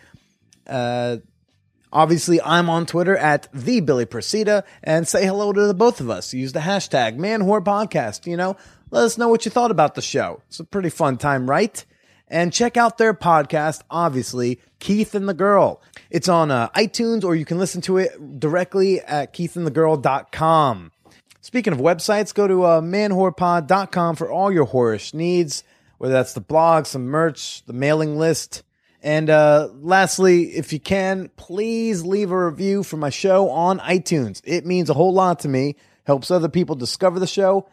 Obviously, 1.92 2.40
I'm 2.42 2.68
on 2.68 2.86
Twitter 2.86 3.16
at 3.16 3.48
the 3.52 3.80
Billy 3.80 4.06
Procida 4.06 4.64
and 4.82 5.06
say 5.06 5.24
hello 5.24 5.52
to 5.52 5.66
the 5.66 5.74
both 5.74 6.00
of 6.00 6.10
us. 6.10 6.34
Use 6.34 6.52
the 6.52 6.60
hashtag 6.60 7.16
Man 7.16 7.42
Whore 7.42 7.62
Podcast. 7.62 8.26
You 8.26 8.36
know, 8.36 8.56
let 8.90 9.04
us 9.04 9.18
know 9.18 9.28
what 9.28 9.44
you 9.44 9.50
thought 9.50 9.70
about 9.70 9.94
the 9.94 10.02
show. 10.02 10.42
It's 10.48 10.60
a 10.60 10.64
pretty 10.64 10.90
fun 10.90 11.16
time, 11.16 11.48
right? 11.48 11.84
And 12.28 12.52
check 12.52 12.76
out 12.76 12.98
their 12.98 13.14
podcast, 13.14 13.82
obviously, 13.90 14.60
Keith 14.80 15.14
and 15.14 15.28
the 15.28 15.34
Girl. 15.34 15.80
It's 16.10 16.28
on 16.28 16.50
uh, 16.50 16.68
iTunes 16.70 17.24
or 17.24 17.36
you 17.36 17.44
can 17.44 17.58
listen 17.58 17.80
to 17.82 17.98
it 17.98 18.40
directly 18.40 19.00
at 19.00 19.32
keithandthegirl.com. 19.32 20.92
Speaking 21.40 21.72
of 21.72 21.78
websites, 21.78 22.34
go 22.34 22.48
to 22.48 22.64
uh, 22.64 22.80
manwhorepod.com 22.80 24.16
for 24.16 24.30
all 24.30 24.50
your 24.50 24.66
whorish 24.66 25.14
needs, 25.14 25.62
whether 25.98 26.12
that's 26.12 26.32
the 26.32 26.40
blog, 26.40 26.86
some 26.86 27.04
merch, 27.04 27.64
the 27.66 27.72
mailing 27.72 28.18
list. 28.18 28.64
And 29.06 29.30
uh, 29.30 29.68
lastly, 29.72 30.56
if 30.56 30.72
you 30.72 30.80
can, 30.80 31.30
please 31.36 32.04
leave 32.04 32.32
a 32.32 32.46
review 32.46 32.82
for 32.82 32.96
my 32.96 33.08
show 33.08 33.48
on 33.50 33.78
iTunes. 33.78 34.40
It 34.42 34.66
means 34.66 34.90
a 34.90 34.94
whole 34.94 35.14
lot 35.14 35.38
to 35.40 35.48
me, 35.48 35.76
helps 36.02 36.28
other 36.28 36.48
people 36.48 36.74
discover 36.74 37.20
the 37.20 37.26
show. 37.28 37.68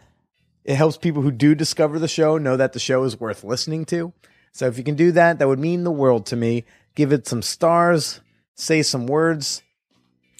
It 0.64 0.76
helps 0.76 0.96
people 0.96 1.24
who 1.24 1.32
do 1.32 1.56
discover 1.56 1.98
the 1.98 2.08
show 2.08 2.38
know 2.38 2.56
that 2.56 2.74
the 2.74 2.80
show 2.80 3.04
is 3.04 3.20
worth 3.20 3.44
listening 3.44 3.86
to. 3.86 4.14
So 4.52 4.68
if 4.68 4.78
you 4.78 4.84
can 4.84 4.94
do 4.94 5.12
that, 5.14 5.40
that 5.40 5.48
would 5.48 5.58
mean 5.58 5.84
the 5.84 5.92
world 5.92 6.28
to 6.28 6.36
me. 6.36 6.66
Give 6.94 7.12
it 7.12 7.28
some 7.28 7.42
stars, 7.42 8.22
say 8.54 8.84
some 8.84 9.08
words, 9.08 9.64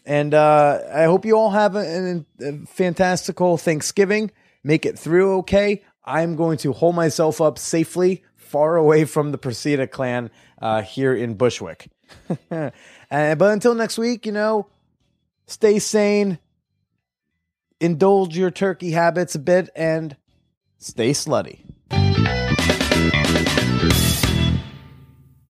and 0.06 0.36
uh, 0.36 0.80
I 0.94 1.06
hope 1.06 1.26
you 1.26 1.36
all 1.36 1.50
have 1.50 1.76
a, 1.76 2.24
a, 2.40 2.48
a 2.48 2.66
fantastical 2.68 3.58
Thanksgiving. 3.58 4.30
Make 4.64 4.86
it 4.86 5.00
through 5.00 5.38
okay. 5.38 5.82
I'm 6.06 6.36
going 6.36 6.60
to 6.60 6.72
hold 6.72 6.94
myself 6.94 7.42
up 7.42 7.58
safely, 7.58 8.22
far 8.36 8.76
away 8.76 9.06
from 9.06 9.32
the 9.32 9.40
Procida 9.40 9.90
clan 9.90 10.30
uh, 10.64 10.82
here 10.82 11.14
in 11.14 11.34
Bushwick. 11.36 11.90
uh, 12.52 12.72
but 13.10 13.52
until 13.52 13.76
next 13.76 13.98
week, 13.98 14.26
you 14.26 14.32
know, 14.32 14.68
stay 15.46 15.78
sane, 15.78 16.40
indulge 17.82 18.38
your 18.38 18.50
turkey 18.50 18.92
habits 18.92 19.36
a 19.36 19.40
bit, 19.40 19.70
and 19.76 20.16
stay 20.78 21.12
slutty. 21.12 21.60